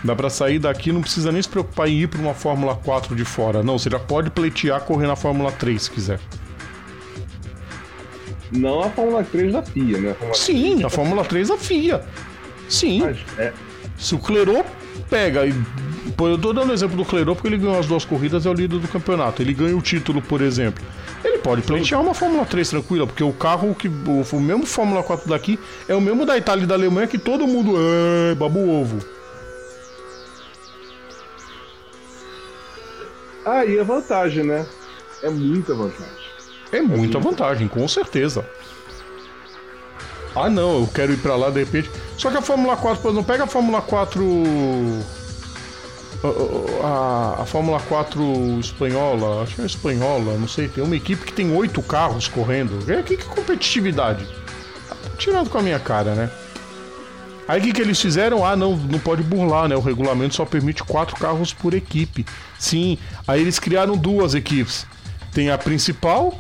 Dá 0.04 0.16
para 0.16 0.30
sair 0.30 0.60
daqui, 0.60 0.92
não 0.92 1.02
precisa 1.02 1.32
nem 1.32 1.42
se 1.42 1.48
preocupar 1.48 1.88
em 1.88 2.02
ir 2.02 2.08
para 2.08 2.20
uma 2.20 2.34
Fórmula 2.34 2.76
4 2.76 3.16
de 3.16 3.24
fora. 3.24 3.64
Não, 3.64 3.80
você 3.80 3.90
já 3.90 4.00
pode 4.00 4.30
pleitear 4.30 4.82
correr 4.82 5.08
na 5.08 5.16
Fórmula 5.16 5.52
3 5.52 5.82
se 5.82 5.90
quiser. 5.90 6.20
Não 8.52 8.84
a 8.84 8.90
Fórmula 8.90 9.24
3 9.24 9.54
da 9.54 9.64
FIA, 9.64 9.98
né? 10.00 10.16
A 10.30 10.34
Sim, 10.34 10.84
a 10.84 10.90
Fórmula 10.90 11.24
3 11.24 11.48
da 11.48 11.58
FIA. 11.58 12.04
Sim. 12.68 13.02
Mas, 13.02 13.18
é... 13.38 13.54
Se 13.98 14.14
o 14.14 14.20
Clerô 14.20 14.64
pega 15.10 15.46
e. 15.46 15.54
Pô, 16.18 16.28
eu 16.28 16.38
tô 16.38 16.52
dando 16.52 16.74
exemplo 16.74 16.98
do 16.98 17.06
Clerô 17.06 17.34
porque 17.34 17.48
ele 17.48 17.58
ganhou 17.58 17.80
as 17.80 17.88
duas 17.88 18.04
corridas 18.04 18.46
e 18.46 18.48
é 18.48 18.52
o 18.52 18.54
líder 18.54 18.80
do 18.80 18.88
campeonato. 18.88 19.42
Ele 19.42 19.54
ganha 19.54 19.76
o 19.76 19.82
título, 19.82 20.22
por 20.22 20.42
exemplo. 20.42 20.84
Ele 21.24 21.38
pode 21.38 21.62
pleitear 21.62 22.02
uma 22.02 22.14
Fórmula 22.14 22.46
3 22.46 22.70
tranquila, 22.70 23.08
porque 23.08 23.24
o 23.24 23.32
carro 23.32 23.74
que. 23.74 23.88
O, 23.88 24.24
o 24.32 24.42
mesmo 24.42 24.66
Fórmula 24.66 25.02
4 25.02 25.30
daqui 25.30 25.58
é 25.88 25.96
o 25.96 26.02
mesmo 26.02 26.26
da 26.26 26.38
Itália 26.38 26.64
e 26.64 26.68
da 26.68 26.76
Alemanha 26.76 27.08
que 27.08 27.18
todo 27.18 27.48
mundo. 27.48 27.76
É, 27.78 28.36
babu 28.36 28.70
ovo. 28.70 29.00
Aí 33.46 33.78
é 33.78 33.84
vantagem, 33.84 34.44
né? 34.44 34.66
É 35.22 35.30
muita 35.30 35.74
vantagem. 35.74 36.24
É 36.72 36.82
muita 36.82 37.20
vantagem, 37.20 37.68
com 37.68 37.88
certeza. 37.88 38.46
Ah 40.36 40.50
não, 40.50 40.80
eu 40.80 40.90
quero 40.94 41.14
ir 41.14 41.18
para 41.18 41.36
lá 41.36 41.50
de 41.50 41.60
repente. 41.60 41.92
Só 42.18 42.32
que 42.32 42.38
a 42.38 42.42
Fórmula 42.42 42.76
4, 42.76 43.02
por 43.02 43.12
exemplo, 43.12 43.26
pega 43.26 43.44
a 43.44 43.48
Fórmula 43.48 43.82
4. 43.82 44.24
A, 46.84 47.42
a, 47.42 47.46
Fórmula 47.46 47.82
4 47.82 48.60
espanhola, 48.60 49.44
acho 49.44 49.56
que 49.56 49.62
é 49.62 49.66
espanhola, 49.66 50.38
não 50.38 50.48
sei, 50.48 50.70
tem 50.70 50.82
uma 50.82 50.96
equipe 50.96 51.26
que 51.26 51.34
tem 51.34 51.54
oito 51.54 51.82
carros 51.82 52.30
correndo. 52.30 52.80
É 52.90 53.04
que, 53.04 53.18
que 53.18 53.26
competitividade? 53.26 54.26
Tá 54.88 54.96
tirando 55.18 55.50
com 55.50 55.58
a 55.58 55.62
minha 55.62 55.80
cara, 55.80 56.16
né? 56.16 56.30
Aí 57.46 57.60
o 57.60 57.64
que, 57.64 57.74
que 57.74 57.82
eles 57.82 58.00
fizeram? 58.00 58.46
Ah, 58.46 58.56
não, 58.56 58.78
não 58.78 59.00
pode 59.00 59.22
burlar, 59.22 59.68
né? 59.68 59.76
O 59.76 59.82
regulamento 59.82 60.36
só 60.36 60.46
permite 60.46 60.82
quatro 60.84 61.16
carros 61.18 61.54
por 61.54 61.74
equipe. 61.74 62.26
Sim, 62.58 62.98
aí 63.28 63.42
eles 63.42 63.60
criaram 63.60 63.98
duas 63.98 64.34
equipes. 64.34 64.88
Tem 65.34 65.50
a 65.50 65.58
principal 65.58 66.40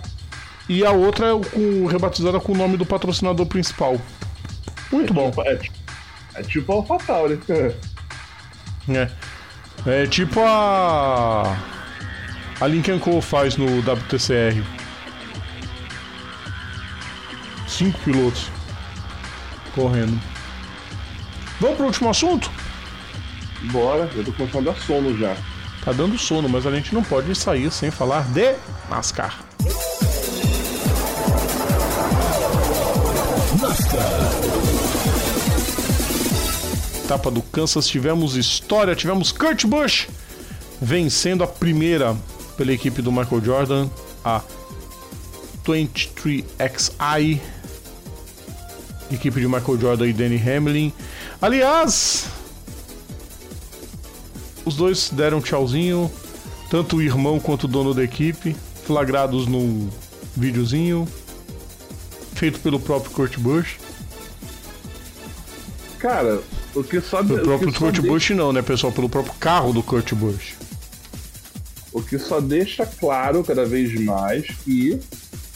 e 0.69 0.85
a 0.85 0.91
outra 0.91 1.27
é 1.27 1.31
com, 1.31 1.85
rebatizada 1.87 2.39
com 2.39 2.53
o 2.53 2.57
nome 2.57 2.77
do 2.77 2.85
patrocinador 2.85 3.45
principal. 3.45 3.99
Muito 4.91 5.11
é 5.11 5.13
bom. 5.13 5.29
Tipo, 5.29 5.41
é, 5.41 5.59
é 6.35 6.43
tipo 6.43 6.71
AlphaTauri. 6.71 7.39
É. 8.89 9.09
É 9.85 10.07
tipo 10.07 10.39
a. 10.39 11.57
A 12.61 12.67
Lincoln 12.67 12.99
Co 12.99 13.21
faz 13.21 13.57
no 13.57 13.79
WTCR. 13.79 14.63
Cinco 17.67 17.99
pilotos 17.99 18.49
correndo. 19.75 20.19
Vamos 21.59 21.77
pro 21.77 21.85
último 21.87 22.09
assunto? 22.09 22.49
Bora, 23.71 24.09
eu 24.15 24.23
tô 24.23 24.31
começando 24.33 24.69
a 24.69 24.71
dar 24.71 24.79
sono 24.79 25.17
já. 25.17 25.35
Tá 25.83 25.91
dando 25.91 26.17
sono, 26.17 26.47
mas 26.47 26.65
a 26.65 26.71
gente 26.71 26.93
não 26.93 27.03
pode 27.03 27.35
sair 27.35 27.69
sem 27.71 27.91
falar 27.91 28.23
de 28.31 28.55
NASCAR. 28.89 29.39
Etapa 37.03 37.29
do 37.29 37.41
Kansas, 37.41 37.87
tivemos 37.87 38.35
história, 38.35 38.95
tivemos 38.95 39.31
Kurt 39.31 39.65
Busch 39.65 40.07
vencendo 40.81 41.43
a 41.43 41.47
primeira 41.47 42.15
pela 42.55 42.71
equipe 42.71 43.01
do 43.01 43.11
Michael 43.11 43.43
Jordan, 43.43 43.89
a 44.23 44.41
23XI, 45.65 47.41
equipe 49.11 49.39
de 49.39 49.47
Michael 49.47 49.79
Jordan 49.79 50.07
e 50.07 50.13
Danny 50.13 50.37
Hamlin. 50.37 50.93
Aliás, 51.41 52.25
os 54.65 54.75
dois 54.75 55.09
deram 55.09 55.39
um 55.39 55.41
tchauzinho, 55.41 56.11
tanto 56.69 56.97
o 56.97 57.01
irmão 57.01 57.39
quanto 57.39 57.65
o 57.65 57.67
dono 57.67 57.93
da 57.93 58.03
equipe, 58.03 58.55
flagrados 58.85 59.45
no 59.47 59.89
videozinho 60.35 61.07
feito 62.43 62.59
pelo 62.59 62.77
próprio 62.77 63.11
Kurt 63.11 63.37
Busch. 63.37 63.77
Cara, 66.03 66.43
o 66.75 66.83
que 66.83 66.99
só 66.99 67.23
Pelo 67.23 67.41
próprio 67.43 67.73
Kurt 67.73 67.95
de... 67.95 68.01
Busch 68.01 68.31
não, 68.31 68.51
né, 68.51 68.61
pessoal? 68.61 68.91
Pelo 68.91 69.07
próprio 69.07 69.33
carro 69.35 69.71
do 69.71 69.81
Kurt 69.81 70.13
Busch. 70.13 70.53
O 71.93 72.01
que 72.01 72.19
só 72.19 72.41
deixa 72.41 72.85
claro 72.85 73.41
cada 73.41 73.63
vez 73.63 73.97
mais 74.01 74.45
que 74.65 74.99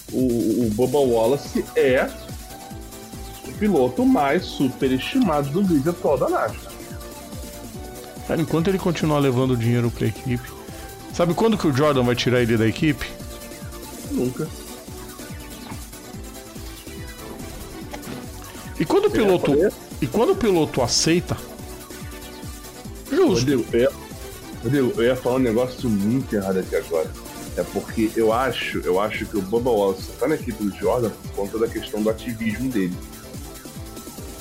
o, 0.09 0.63
o 0.65 0.69
Bubba 0.73 0.99
Wallace 0.99 1.65
é 1.75 2.09
o 3.45 3.51
piloto 3.59 4.05
mais 4.05 4.45
superestimado 4.45 5.49
do 5.49 5.61
grid 5.63 5.89
atual 5.89 6.17
da 6.17 6.29
NASCAR. 6.29 6.71
Cara, 8.25 8.41
enquanto 8.41 8.69
ele 8.69 8.79
continuar 8.79 9.19
levando 9.19 9.57
dinheiro 9.57 9.91
pra 9.91 10.07
equipe. 10.07 10.49
Sabe 11.13 11.33
quando 11.33 11.57
que 11.57 11.67
o 11.67 11.75
Jordan 11.75 12.03
vai 12.03 12.15
tirar 12.15 12.41
ele 12.41 12.55
da 12.55 12.65
equipe? 12.65 13.05
Nunca. 14.11 14.47
E 18.79 18.85
quando 18.85 19.07
o 19.07 19.11
piloto. 19.11 19.51
E 20.01 20.07
quando 20.07 20.31
o 20.31 20.35
piloto 20.35 20.81
aceita. 20.81 21.37
Justo. 23.09 23.39
Rodrigo, 23.39 23.65
eu, 23.73 23.91
Rodrigo, 24.63 24.93
eu 24.97 25.03
ia 25.03 25.15
falar 25.15 25.35
um 25.37 25.39
negócio 25.39 25.89
muito 25.89 26.35
errado 26.35 26.59
aqui 26.59 26.75
agora. 26.75 27.11
É 27.55 27.63
porque 27.63 28.11
eu 28.15 28.31
acho, 28.31 28.79
eu 28.79 28.99
acho 28.99 29.25
que 29.25 29.37
o 29.37 29.41
Bubba 29.41 29.71
Wallace 29.71 30.11
tá 30.19 30.27
na 30.27 30.35
equipe 30.35 30.63
do 30.63 30.75
Jordan 30.77 31.09
por 31.09 31.31
conta 31.31 31.57
da 31.57 31.67
questão 31.67 32.03
do 32.03 32.09
ativismo 32.09 32.69
dele. 32.69 32.95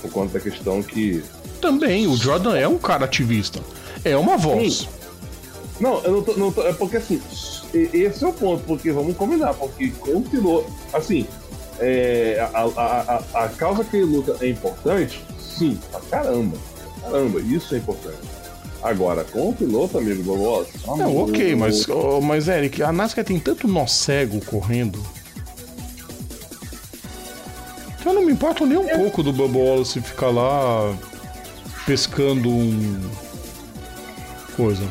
Por 0.02 0.10
conta 0.10 0.34
da 0.34 0.40
questão 0.40 0.82
que. 0.82 1.24
Também, 1.60 2.06
o 2.06 2.14
Jordan 2.14 2.56
é 2.56 2.68
um 2.68 2.76
cara 2.76 3.06
ativista. 3.06 3.60
É 4.04 4.14
uma 4.16 4.36
voz. 4.36 4.80
Sim. 4.80 4.88
Não, 5.80 6.02
eu 6.02 6.12
não 6.12 6.22
tô, 6.22 6.32
não 6.34 6.52
tô. 6.52 6.62
É 6.62 6.72
porque 6.74 6.98
assim, 6.98 7.20
esse 7.72 8.22
é 8.22 8.26
o 8.26 8.32
ponto, 8.32 8.62
porque 8.64 8.92
vamos 8.92 9.16
combinar, 9.16 9.54
porque 9.54 9.90
com 9.90 10.18
o 10.18 10.22
piloto. 10.22 10.70
Assim, 10.92 11.26
é, 11.78 12.38
a, 12.54 12.60
a, 12.60 13.24
a, 13.34 13.44
a, 13.44 13.48
causa 13.48 13.84
que 13.84 13.96
ele 13.96 14.06
luta 14.06 14.36
é 14.40 14.48
importante? 14.48 15.22
Sim, 15.56 15.78
pra 15.90 16.00
caramba. 16.00 16.56
Caramba, 17.00 17.40
isso 17.40 17.74
é 17.74 17.78
importante. 17.78 18.18
Agora, 18.82 19.24
com 19.24 19.48
o 19.48 19.54
piloto, 19.54 19.98
amigo 19.98 20.22
do. 20.22 20.96
Não, 20.96 21.16
ok, 21.16 21.54
mas, 21.54 21.88
oh, 21.88 22.20
mas 22.20 22.46
Eric, 22.46 22.82
a 22.82 22.92
NASCAR 22.92 23.24
tem 23.24 23.38
tanto 23.38 23.66
nó 23.66 23.86
cego 23.86 24.40
correndo. 24.44 25.02
Que 28.00 28.08
eu 28.08 28.12
não 28.12 28.24
me 28.24 28.32
importo 28.32 28.66
nem 28.66 28.78
um 28.78 28.88
é. 28.88 28.96
pouco 28.96 29.22
do 29.22 29.32
Bubba 29.32 29.58
Wallace 29.58 30.00
ficar 30.00 30.28
lá 30.28 30.96
pescando 31.86 32.48
um. 32.48 33.00
coisa. 34.56 34.84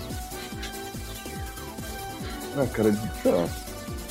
Ah, 2.57 2.65
cara, 2.67 2.91
tá. 3.23 3.64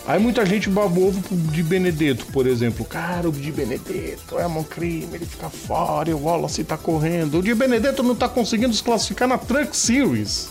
Aí 0.06 0.20
muita 0.20 0.44
gente 0.44 0.68
babou 0.68 1.08
ovo 1.08 1.22
pro 1.22 1.36
de 1.36 1.62
Benedetto, 1.62 2.26
por 2.26 2.46
exemplo. 2.46 2.84
Cara, 2.84 3.28
o 3.28 3.32
de 3.32 3.50
Benedetto 3.50 4.38
é 4.38 4.46
um 4.46 4.62
crime, 4.62 5.08
ele 5.14 5.24
fica 5.24 5.48
fora, 5.48 6.10
e 6.10 6.14
o 6.14 6.22
Wallace 6.22 6.62
tá 6.62 6.76
correndo. 6.76 7.38
O 7.38 7.42
de 7.42 7.54
Benedetto 7.54 8.02
não 8.02 8.14
tá 8.14 8.28
conseguindo 8.28 8.74
se 8.74 8.82
classificar 8.82 9.26
na 9.26 9.38
Truck 9.38 9.74
Series. 9.74 10.50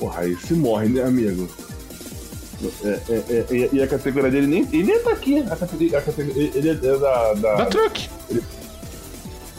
Porra, 0.00 0.22
aí 0.22 0.36
se 0.36 0.54
morre, 0.54 0.88
né, 0.88 1.02
amigo? 1.02 1.48
É, 2.84 2.88
é, 2.88 3.46
é, 3.50 3.70
e 3.72 3.82
a 3.82 3.86
categoria 3.86 4.30
dele 4.30 4.46
nem, 4.46 4.68
ele 4.72 4.82
nem 4.82 4.98
tá 4.98 5.12
aqui. 5.12 5.38
A 5.38 5.56
categoria, 5.56 5.98
a 5.98 6.02
categoria, 6.02 6.50
ele 6.54 6.68
é 6.68 6.74
da, 6.74 7.34
da. 7.34 7.54
Da 7.54 7.66
Truck. 7.66 8.10
Ele, 8.28 8.42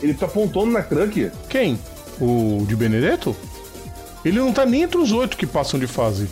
ele 0.03 0.13
tá 0.13 0.27
pontuando 0.27 0.71
na 0.71 0.83
Truck? 0.83 1.31
Quem? 1.47 1.79
O 2.19 2.65
de 2.67 2.75
Benedetto? 2.75 3.35
Ele 4.23 4.38
não 4.38 4.51
tá 4.51 4.65
nem 4.65 4.83
entre 4.83 4.99
os 4.99 5.11
oito 5.11 5.38
que 5.38 5.47
passam 5.47 5.79
de 5.79 5.88
fase. 5.88 6.27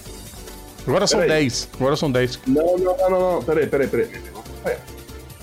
Agora 0.90 1.08
são 1.08 1.20
Peraí. 1.20 1.44
10. 1.44 1.70
Agora 1.80 1.96
são 1.96 2.12
10. 2.12 2.40
Não, 2.48 2.78
não, 2.78 2.98
não, 2.98 3.10
não, 3.10 3.32
não. 3.36 3.44
Peraí, 3.44 3.68
peraí, 3.68 3.88
peraí. 3.88 4.08
Minha 4.10 4.22
pergunta 4.22 4.70
é- 4.70 4.80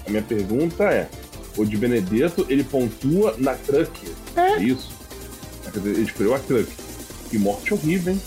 A 0.06 0.10
minha 0.10 0.22
pergunta 0.22 0.84
é: 0.84 1.08
o 1.56 1.64
de 1.64 1.76
Benedetto 1.76 2.46
ele 2.48 2.64
pontua 2.64 3.34
na 3.38 3.54
Truck? 3.54 3.90
É. 4.36 4.58
Isso. 4.62 4.90
Quer 5.72 5.78
dizer, 5.80 5.90
Ele 5.90 6.02
escolheu 6.02 6.34
a 6.34 6.38
Truck. 6.38 6.70
Que 7.30 7.38
morte 7.38 7.74
horrível, 7.74 8.12
hein? 8.12 8.22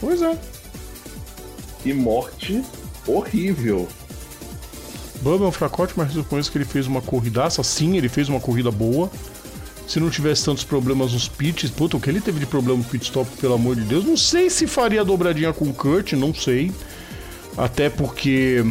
Pois 0.00 0.22
é. 0.22 0.36
Que 1.82 1.92
morte 1.92 2.62
horrível. 3.06 3.88
Bubba 5.22 5.44
é 5.44 5.48
um 5.48 5.52
fracote, 5.52 5.94
mas 5.96 6.14
reconheço 6.14 6.50
que 6.52 6.58
ele 6.58 6.64
fez 6.64 6.86
uma 6.86 7.00
corridaça. 7.00 7.62
Sim, 7.62 7.96
ele 7.96 8.08
fez 8.08 8.28
uma 8.28 8.40
corrida 8.40 8.70
boa. 8.70 9.10
Se 9.86 10.00
não 10.00 10.10
tivesse 10.10 10.44
tantos 10.44 10.64
problemas 10.64 11.12
nos 11.12 11.28
pits, 11.28 11.70
puta, 11.70 11.96
o 11.96 12.00
que 12.00 12.10
ele 12.10 12.20
teve 12.20 12.40
de 12.40 12.46
problema 12.46 12.78
no 12.78 12.84
pit 12.84 13.04
stop, 13.04 13.30
pelo 13.36 13.54
amor 13.54 13.76
de 13.76 13.82
Deus. 13.82 14.04
Não 14.04 14.16
sei 14.16 14.50
se 14.50 14.66
faria 14.66 15.04
dobradinha 15.04 15.52
com 15.52 15.66
o 15.66 15.72
Kurt, 15.72 16.12
não 16.14 16.34
sei. 16.34 16.72
Até 17.56 17.88
porque. 17.88 18.64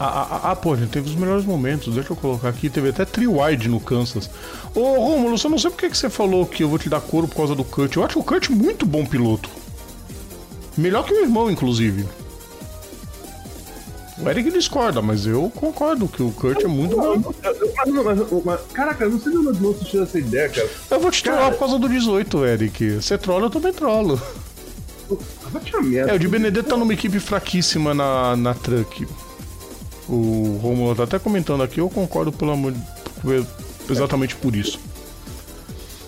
Ah, 0.00 0.26
ah, 0.30 0.50
ah, 0.50 0.56
pô, 0.56 0.74
gente, 0.74 0.90
teve 0.90 1.08
os 1.08 1.14
melhores 1.14 1.44
momentos. 1.44 1.94
Deixa 1.94 2.12
eu 2.12 2.16
colocar 2.16 2.48
aqui. 2.48 2.70
Teve 2.70 2.88
até 2.88 3.04
tri-wide 3.04 3.68
no 3.68 3.78
Kansas. 3.78 4.30
Ô, 4.74 4.80
Romulo, 4.80 5.36
eu 5.42 5.50
não 5.50 5.58
sei 5.58 5.70
por 5.70 5.78
que 5.78 5.94
você 5.94 6.08
falou 6.08 6.46
que 6.46 6.62
eu 6.62 6.68
vou 6.68 6.78
te 6.78 6.88
dar 6.88 7.00
couro 7.00 7.28
por 7.28 7.36
causa 7.36 7.54
do 7.54 7.62
Kurt. 7.62 7.94
Eu 7.94 8.04
acho 8.04 8.18
o 8.18 8.24
Kurt 8.24 8.48
muito 8.48 8.86
bom 8.86 9.04
piloto. 9.04 9.50
Melhor 10.76 11.04
que 11.04 11.12
o 11.12 11.20
irmão, 11.20 11.50
inclusive. 11.50 12.04
O 14.16 14.28
Eric 14.30 14.50
discorda, 14.52 15.02
mas 15.02 15.26
eu 15.26 15.50
concordo 15.56 16.06
que 16.06 16.22
o 16.22 16.30
Kurt 16.30 16.62
é 16.62 16.68
muito 16.68 16.94
bom. 16.96 17.34
caraca, 18.72 19.04
eu 19.04 19.10
não 19.10 19.20
sei 19.20 19.32
de 19.32 19.38
onde 19.38 19.58
você 19.58 19.84
tirou 19.84 20.04
essa 20.04 20.18
ideia, 20.18 20.48
cara. 20.48 20.70
Eu 20.90 21.00
vou 21.00 21.10
te 21.10 21.22
trollar 21.22 21.42
Cara- 21.42 21.52
por 21.54 21.58
causa 21.58 21.78
do 21.80 21.88
18, 21.88 22.44
Eric. 22.44 22.90
Você 23.00 23.18
trola, 23.18 23.46
eu 23.46 23.50
também 23.50 23.72
trolo. 23.72 24.20
Vai 25.50 25.62
te 25.62 25.76
a 25.76 25.82
merda. 25.82 26.12
É, 26.12 26.14
o 26.14 26.18
de 26.18 26.28
Benedetto 26.28 26.68
tá 26.68 26.76
numa 26.76 26.92
equipe 26.94 27.18
fraquíssima 27.18 27.92
na, 27.92 28.36
na 28.36 28.54
truck. 28.54 29.06
O 30.08 30.58
Romulo 30.62 30.94
tá 30.94 31.04
até 31.04 31.18
comentando 31.18 31.62
aqui, 31.62 31.80
eu 31.80 31.90
concordo 31.90 32.30
pelo 32.30 32.52
amor 32.52 32.72
de- 32.72 33.46
exatamente 33.90 34.36
por 34.36 34.54
isso. 34.54 34.78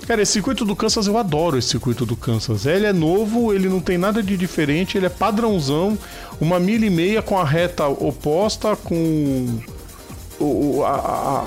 Cara, 0.06 0.22
esse 0.22 0.32
circuito 0.32 0.64
do 0.64 0.76
Kansas, 0.76 1.06
eu 1.08 1.18
adoro 1.18 1.58
esse 1.58 1.68
circuito 1.68 2.06
do 2.06 2.14
Kansas. 2.16 2.64
Ele 2.64 2.86
é 2.86 2.92
novo, 2.92 3.52
ele 3.52 3.68
não 3.68 3.80
tem 3.80 3.98
nada 3.98 4.22
de 4.22 4.36
diferente, 4.36 4.96
ele 4.96 5.06
é 5.06 5.08
padrãozão, 5.10 5.98
uma 6.40 6.60
milha 6.60 6.86
e 6.86 6.90
meia 6.90 7.20
com 7.22 7.36
a 7.36 7.44
reta 7.44 7.88
oposta, 7.88 8.76
com 8.76 9.58
o- 10.38 10.84
a, 10.84 10.90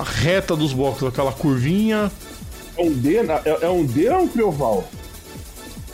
a- 0.00 0.02
reta 0.04 0.54
dos 0.54 0.74
blocos, 0.74 1.08
aquela 1.08 1.32
curvinha. 1.32 2.12
É 2.76 2.82
um 2.82 2.92
D, 2.92 3.16
é, 3.16 3.58
é 3.62 3.68
um 3.70 3.84
D 3.84 4.08
ou 4.10 4.14
é 4.14 4.18
um 4.18 4.28
trioval? 4.28 4.88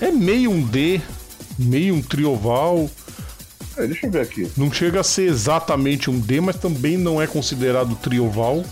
É 0.01 0.11
meio 0.11 0.51
um 0.51 0.61
D, 0.61 1.01
meio 1.57 1.95
um 1.95 2.03
trioval. 2.03 2.91
É, 3.77 3.87
deixa 3.87 4.07
eu 4.07 4.11
ver 4.11 4.23
aqui. 4.23 4.51
Não 4.57 4.73
chega 4.73 5.01
a 5.01 5.05
ser 5.05 5.29
exatamente 5.29 6.11
um 6.11 6.19
D, 6.19 6.41
mas 6.41 6.57
também 6.57 6.97
não 6.97 7.23
é 7.23 7.27
considerado 7.29 7.95
trioval. 7.95 8.65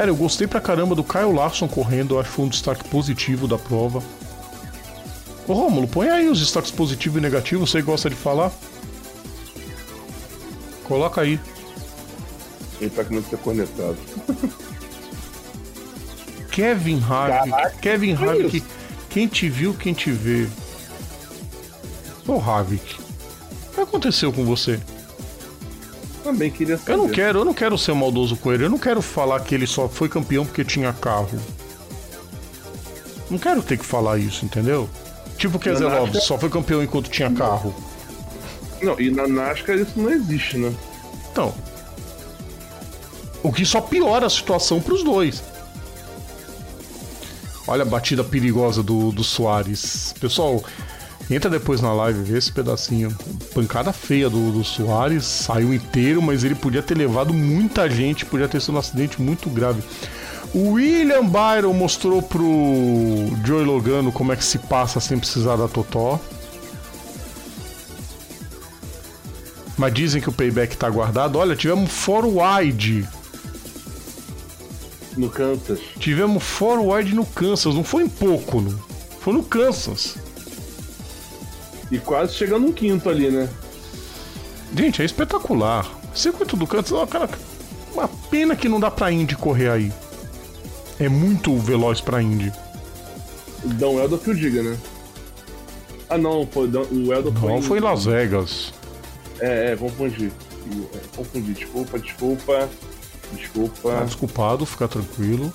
Cara, 0.00 0.10
eu 0.10 0.16
gostei 0.16 0.46
pra 0.46 0.62
caramba 0.62 0.94
do 0.94 1.04
Kyle 1.04 1.30
Larson 1.30 1.68
correndo, 1.68 2.18
acho 2.18 2.30
que 2.30 2.36
foi 2.36 2.46
um 2.46 2.48
destaque 2.48 2.82
positivo 2.88 3.46
da 3.46 3.58
prova. 3.58 4.02
Ô 5.46 5.52
Rômulo, 5.52 5.86
põe 5.86 6.08
aí 6.08 6.26
os 6.26 6.40
destaques 6.40 6.70
positivos 6.70 7.18
e 7.18 7.20
negativos, 7.20 7.70
você 7.70 7.82
gosta 7.82 8.08
de 8.08 8.16
falar? 8.16 8.50
Coloca 10.84 11.20
aí. 11.20 11.38
Ele 12.80 12.88
tá 12.88 13.04
querendo 13.04 13.28
ser 13.28 13.36
cornetado. 13.40 13.98
Kevin 16.50 17.02
Harvick. 17.06 17.78
Kevin 17.82 18.16
que 18.16 18.24
Harvick. 18.24 18.64
Quem 19.10 19.28
te 19.28 19.50
viu, 19.50 19.74
quem 19.74 19.92
te 19.92 20.10
vê. 20.10 20.48
Ô 22.26 22.38
Harvick. 22.38 22.98
O 23.68 23.74
que 23.74 23.80
aconteceu 23.82 24.32
com 24.32 24.46
você? 24.46 24.80
Também 26.32 26.50
queria 26.50 26.76
saber. 26.78 26.92
Eu 26.92 26.96
não 26.98 27.08
quero, 27.08 27.38
eu 27.40 27.44
não 27.44 27.54
quero 27.54 27.76
ser 27.76 27.94
maldoso 27.94 28.36
com 28.36 28.52
ele. 28.52 28.64
Eu 28.64 28.70
não 28.70 28.78
quero 28.78 29.02
falar 29.02 29.40
que 29.40 29.54
ele 29.54 29.66
só 29.66 29.88
foi 29.88 30.08
campeão 30.08 30.44
porque 30.46 30.64
tinha 30.64 30.92
carro. 30.92 31.38
Não 33.30 33.38
quero 33.38 33.62
ter 33.62 33.78
que 33.78 33.84
falar 33.84 34.18
isso, 34.18 34.44
entendeu? 34.44 34.88
Tipo 35.36 35.56
o 35.56 35.60
Keselowski 35.60 36.04
NASCAR- 36.06 36.22
só 36.22 36.38
foi 36.38 36.48
campeão 36.50 36.82
enquanto 36.82 37.08
tinha 37.10 37.30
carro. 37.30 37.74
Não, 38.82 38.98
e 39.00 39.10
na 39.10 39.26
NASCAR 39.26 39.76
isso 39.76 39.92
não 39.96 40.10
existe, 40.10 40.56
né? 40.58 40.72
Então. 41.30 41.54
O 43.42 43.52
que 43.52 43.64
só 43.64 43.80
piora 43.80 44.26
a 44.26 44.30
situação 44.30 44.80
pros 44.80 45.02
dois. 45.02 45.42
Olha 47.66 47.82
a 47.82 47.86
batida 47.86 48.24
perigosa 48.24 48.82
do, 48.82 49.12
do 49.12 49.22
Soares. 49.22 50.14
Pessoal, 50.20 50.62
entra 51.34 51.48
depois 51.48 51.80
na 51.80 51.92
live, 51.92 52.22
vê 52.22 52.38
esse 52.38 52.50
pedacinho. 52.50 53.16
Pancada 53.54 53.92
feia 53.92 54.28
do, 54.28 54.50
do 54.50 54.64
Soares, 54.64 55.24
saiu 55.24 55.72
inteiro, 55.72 56.20
mas 56.20 56.42
ele 56.44 56.54
podia 56.54 56.82
ter 56.82 56.96
levado 56.96 57.32
muita 57.32 57.88
gente, 57.88 58.26
podia 58.26 58.48
ter 58.48 58.60
sido 58.60 58.74
um 58.74 58.78
acidente 58.78 59.20
muito 59.20 59.48
grave. 59.48 59.82
O 60.52 60.72
William 60.72 61.24
Byron 61.24 61.72
mostrou 61.72 62.20
pro 62.20 62.42
Joey 63.44 63.64
Logano 63.64 64.10
como 64.10 64.32
é 64.32 64.36
que 64.36 64.44
se 64.44 64.58
passa 64.58 64.98
sem 64.98 65.16
precisar 65.18 65.54
da 65.56 65.68
Totó. 65.68 66.18
Mas 69.78 69.94
dizem 69.94 70.20
que 70.20 70.28
o 70.28 70.32
payback 70.32 70.76
tá 70.76 70.90
guardado. 70.90 71.38
Olha, 71.38 71.54
tivemos 71.54 71.90
four 71.90 72.24
wide. 72.26 73.08
No 75.16 75.30
Kansas. 75.30 75.78
Tivemos 75.98 76.42
four 76.42 76.84
wide 76.84 77.14
no 77.14 77.24
Kansas. 77.24 77.74
Não 77.74 77.84
foi 77.84 78.02
em 78.02 78.08
pouco, 78.08 78.60
não. 78.60 78.78
Foi 79.20 79.32
no 79.32 79.42
Kansas. 79.42 80.16
E 81.90 81.98
quase 81.98 82.34
chegando 82.34 82.66
um 82.66 82.72
quinto 82.72 83.08
ali, 83.08 83.30
né? 83.30 83.48
Gente, 84.76 85.02
é 85.02 85.04
espetacular. 85.04 85.90
Circuito 86.14 86.56
do 86.56 86.66
Kansas, 86.66 86.92
ó, 86.92 87.06
cara, 87.06 87.28
uma 87.92 88.08
pena 88.30 88.54
que 88.54 88.68
não 88.68 88.78
dá 88.80 88.90
pra 88.90 89.10
Indy 89.10 89.36
correr 89.36 89.70
aí. 89.70 89.92
É 90.98 91.08
muito 91.08 91.56
veloz 91.58 92.00
pra 92.00 92.22
Indy. 92.22 92.52
O 93.64 93.68
Dom 93.68 93.98
Eldo 93.98 94.18
que 94.18 94.30
o 94.30 94.34
diga, 94.34 94.62
né? 94.62 94.76
Ah, 96.08 96.18
não, 96.18 96.46
foi, 96.46 96.68
o 96.68 97.12
Eldo 97.12 97.32
foi. 97.32 97.48
Não, 97.52 97.62
foi 97.62 97.78
em 97.78 97.82
Las 97.82 98.04
Vegas. 98.04 98.72
É, 99.40 99.72
é, 99.72 99.76
confundi. 99.76 100.30
É, 100.94 100.98
confundi. 101.16 101.52
Desculpa, 101.54 101.98
desculpa. 101.98 102.68
Tá 103.32 103.36
Desculpa. 103.36 104.04
desculpado, 104.04 104.66
fica 104.66 104.88
tranquilo. 104.88 105.52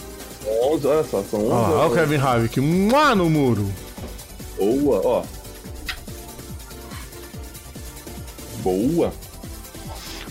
11, 0.74 0.88
olha 0.88 1.03
só, 1.03 1.24
são 1.24 1.41
11. 1.41 1.52
Ah, 1.52 1.70
olha 1.72 1.91
o. 1.91 1.94
Kevin 1.94 2.18
Harvick. 2.18 2.60
Mua 2.62 3.14
no 3.16 3.30
muro. 3.30 3.70
Boa, 4.57 5.02
ó. 5.03 5.24
Boa. 8.66 9.14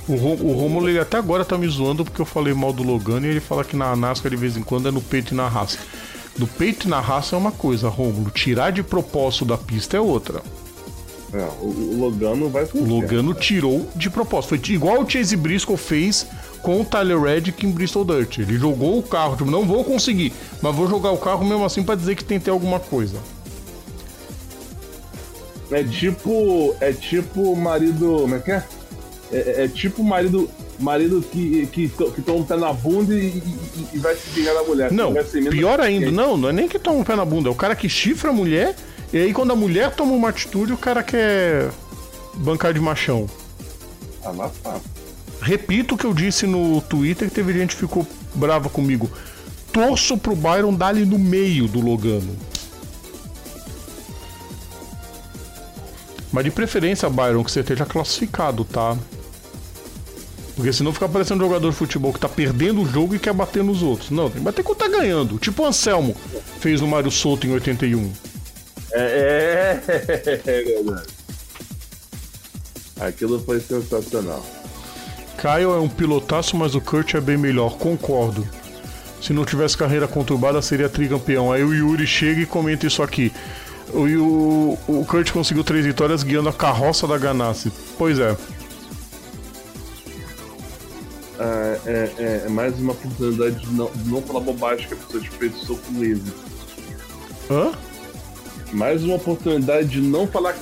O, 0.08 0.12
o 0.12 0.52
Romulo 0.52 0.88
ele 0.88 0.98
até 0.98 1.16
agora 1.16 1.44
tá 1.44 1.56
me 1.56 1.68
zoando 1.68 2.04
porque 2.04 2.20
eu 2.20 2.26
falei 2.26 2.52
mal 2.52 2.72
do 2.72 2.82
Logano 2.82 3.26
e 3.26 3.30
ele 3.30 3.40
fala 3.40 3.64
que 3.64 3.76
na 3.76 3.94
NASCAR 3.94 4.28
de 4.28 4.36
vez 4.36 4.56
em 4.56 4.62
quando 4.62 4.88
é 4.88 4.90
no 4.90 5.00
peito 5.00 5.32
e 5.32 5.36
na 5.36 5.48
raça. 5.48 5.78
No 6.36 6.48
peito 6.48 6.86
e 6.86 6.90
na 6.90 7.00
raça 7.00 7.36
é 7.36 7.38
uma 7.38 7.52
coisa, 7.52 7.88
Romulo. 7.88 8.30
Tirar 8.30 8.72
de 8.72 8.82
propósito 8.82 9.44
da 9.44 9.56
pista 9.56 9.96
é 9.96 10.00
outra. 10.00 10.42
É, 11.32 11.48
o, 11.60 11.66
o 11.66 12.00
Logano 12.00 12.48
vai 12.48 12.66
pro 12.66 12.80
O. 12.80 12.84
Logano 12.84 13.34
tirou 13.34 13.88
de 13.94 14.10
propósito. 14.10 14.48
Foi 14.50 14.74
igual 14.74 15.00
o 15.00 15.08
Chase 15.08 15.36
Briscoe 15.36 15.76
fez 15.76 16.26
com 16.60 16.80
o 16.80 16.84
Tyler 16.84 17.20
Reddick 17.20 17.64
em 17.64 17.70
Bristol 17.70 18.04
Dirt. 18.04 18.38
Ele 18.38 18.58
jogou 18.58 18.98
o 18.98 19.02
carro, 19.02 19.36
tipo, 19.36 19.50
não 19.50 19.64
vou 19.64 19.84
conseguir, 19.84 20.32
mas 20.60 20.74
vou 20.74 20.88
jogar 20.88 21.12
o 21.12 21.18
carro 21.18 21.44
mesmo 21.44 21.64
assim 21.64 21.82
pra 21.82 21.94
dizer 21.94 22.16
que 22.16 22.24
tentei 22.24 22.52
alguma 22.52 22.80
coisa. 22.80 23.18
É 25.70 25.82
tipo. 25.82 26.74
É 26.80 26.92
tipo 26.92 27.54
marido. 27.56 28.18
Como 28.22 28.34
é 28.34 28.38
que 28.40 28.50
é? 28.50 28.64
É, 29.32 29.36
é- 29.36 29.64
é 29.64 29.68
tipo 29.68 30.02
marido. 30.02 30.48
Marido 30.80 31.22
que, 31.30 31.66
que, 31.66 31.88
que 31.88 32.22
toma 32.22 32.38
um 32.40 32.44
pé 32.44 32.56
na 32.56 32.72
bunda 32.72 33.14
e, 33.14 33.26
e- 33.28 33.86
e 33.94 33.98
vai 33.98 34.16
se 34.16 34.28
vingar 34.30 34.54
da 34.54 34.64
mulher. 34.64 34.90
Não, 34.90 35.12
mesmo- 35.12 35.50
pior 35.50 35.80
ainda, 35.80 36.10
não, 36.10 36.36
não 36.36 36.48
é 36.48 36.52
nem 36.52 36.66
que 36.68 36.80
toma 36.80 36.98
um 36.98 37.04
pé 37.04 37.14
na 37.14 37.24
bunda, 37.24 37.48
é 37.48 37.52
o 37.52 37.54
cara 37.54 37.76
que 37.76 37.88
chifra 37.88 38.30
a 38.30 38.32
mulher, 38.32 38.74
e 39.12 39.18
aí 39.18 39.32
quando 39.32 39.52
a 39.52 39.56
mulher 39.56 39.94
toma 39.94 40.10
uma 40.12 40.30
atitude, 40.30 40.72
o 40.72 40.76
cara 40.76 41.00
quer 41.04 41.70
bancar 42.34 42.74
de 42.74 42.80
machão. 42.80 43.30
Ah, 44.24 44.30
lá 44.32 44.50
tá. 44.64 44.80
Repito 45.40 45.94
o 45.94 45.98
que 45.98 46.04
eu 46.06 46.12
disse 46.12 46.44
no 46.44 46.80
Twitter, 46.80 47.28
que 47.28 47.34
teve 47.36 47.52
gente 47.52 47.76
que 47.76 47.80
ficou 47.82 48.04
brava 48.34 48.68
comigo. 48.68 49.08
Torço 49.72 50.18
pro 50.18 50.34
Byron 50.34 50.74
dar 50.74 50.88
ali 50.88 51.06
no 51.06 51.20
meio 51.20 51.68
do 51.68 51.80
Logano. 51.80 52.34
Mas 56.34 56.42
de 56.42 56.50
preferência, 56.50 57.08
Byron, 57.08 57.44
que 57.44 57.52
você 57.52 57.60
esteja 57.60 57.86
classificado, 57.86 58.64
tá? 58.64 58.98
Porque 60.56 60.72
senão 60.72 60.92
fica 60.92 61.08
parecendo 61.08 61.44
um 61.44 61.46
jogador 61.46 61.70
de 61.70 61.76
futebol 61.76 62.12
que 62.12 62.18
tá 62.18 62.28
perdendo 62.28 62.82
o 62.82 62.86
jogo 62.86 63.14
e 63.14 63.20
quer 63.20 63.32
bater 63.32 63.62
nos 63.62 63.84
outros. 63.84 64.10
Não, 64.10 64.28
tem 64.28 64.38
que 64.38 64.44
bater 64.44 64.64
quando 64.64 64.78
tá 64.78 64.88
ganhando. 64.88 65.38
Tipo 65.38 65.62
o 65.62 65.66
Anselmo 65.66 66.16
fez 66.58 66.80
no 66.80 66.88
Mário 66.88 67.08
Souto 67.08 67.46
em 67.46 67.52
81. 67.52 68.12
É, 68.90 69.00
é, 69.00 69.82
é 70.44 70.62
verdade. 70.62 71.06
Aquilo 72.98 73.38
foi 73.38 73.60
sensacional. 73.60 74.44
Kyle 75.38 75.62
é 75.62 75.80
um 75.80 75.88
pilotaço, 75.88 76.56
mas 76.56 76.74
o 76.74 76.80
Kurt 76.80 77.14
é 77.14 77.20
bem 77.20 77.36
melhor, 77.36 77.76
concordo. 77.76 78.44
Se 79.22 79.32
não 79.32 79.44
tivesse 79.44 79.78
carreira 79.78 80.08
conturbada, 80.08 80.60
seria 80.60 80.88
tricampeão. 80.88 81.52
Aí 81.52 81.62
o 81.62 81.72
Yuri 81.72 82.08
chega 82.08 82.40
e 82.40 82.46
comenta 82.46 82.88
isso 82.88 83.04
aqui. 83.04 83.32
O, 83.92 84.78
o, 84.88 85.00
o 85.00 85.04
Kurt 85.04 85.30
conseguiu 85.30 85.62
três 85.62 85.84
vitórias 85.84 86.22
guiando 86.22 86.48
a 86.48 86.52
carroça 86.52 87.06
da 87.06 87.18
Ganassi. 87.18 87.72
Pois 87.98 88.18
é. 88.18 88.36
É, 91.38 91.80
é, 91.86 92.12
é, 92.18 92.42
é 92.46 92.48
mais 92.48 92.78
uma 92.78 92.92
oportunidade 92.92 93.56
de 93.56 93.72
não, 93.72 93.90
de 93.90 94.08
não 94.08 94.22
falar 94.22 94.40
bobagem 94.40 94.86
que 94.86 94.94
a 94.94 94.96
pessoa 94.96 95.20
desperdiçou 95.20 95.78
com 95.78 96.04
êxito. 96.04 96.32
Hã? 97.50 97.72
Mais 98.72 99.02
uma 99.04 99.16
oportunidade 99.16 99.88
de 99.88 100.00
não 100.00 100.26
falar 100.26 100.56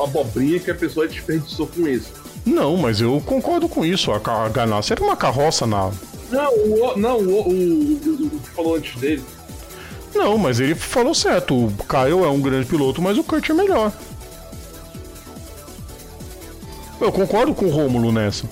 abobrinha 0.00 0.58
que 0.58 0.70
a 0.70 0.74
pessoa 0.74 1.06
desperdiçou 1.06 1.66
com 1.66 1.88
isso. 1.88 2.12
Não, 2.44 2.76
mas 2.76 3.00
eu 3.00 3.22
concordo 3.24 3.68
com 3.68 3.84
isso. 3.84 4.10
A, 4.12 4.16
a 4.16 4.48
Ganassi 4.48 4.92
era 4.92 5.02
uma 5.02 5.16
carroça 5.16 5.66
na. 5.66 5.90
Não, 6.30 6.54
o, 6.54 6.96
não, 6.96 7.18
o, 7.18 7.48
o, 7.48 7.52
o, 7.52 8.26
o 8.26 8.40
que 8.40 8.50
falou 8.50 8.76
antes 8.76 8.98
dele. 9.00 9.24
Não, 10.14 10.36
mas 10.36 10.60
ele 10.60 10.74
falou 10.74 11.14
certo. 11.14 11.54
O 11.54 11.72
Kyle 11.88 12.24
é 12.24 12.28
um 12.28 12.40
grande 12.40 12.66
piloto, 12.66 13.00
mas 13.00 13.16
o 13.16 13.24
Kurt 13.24 13.48
é 13.50 13.54
melhor. 13.54 13.92
Eu 17.00 17.10
concordo 17.10 17.54
com 17.54 17.66
o 17.66 17.70
Rômulo 17.70 18.12
nessa. 18.12 18.48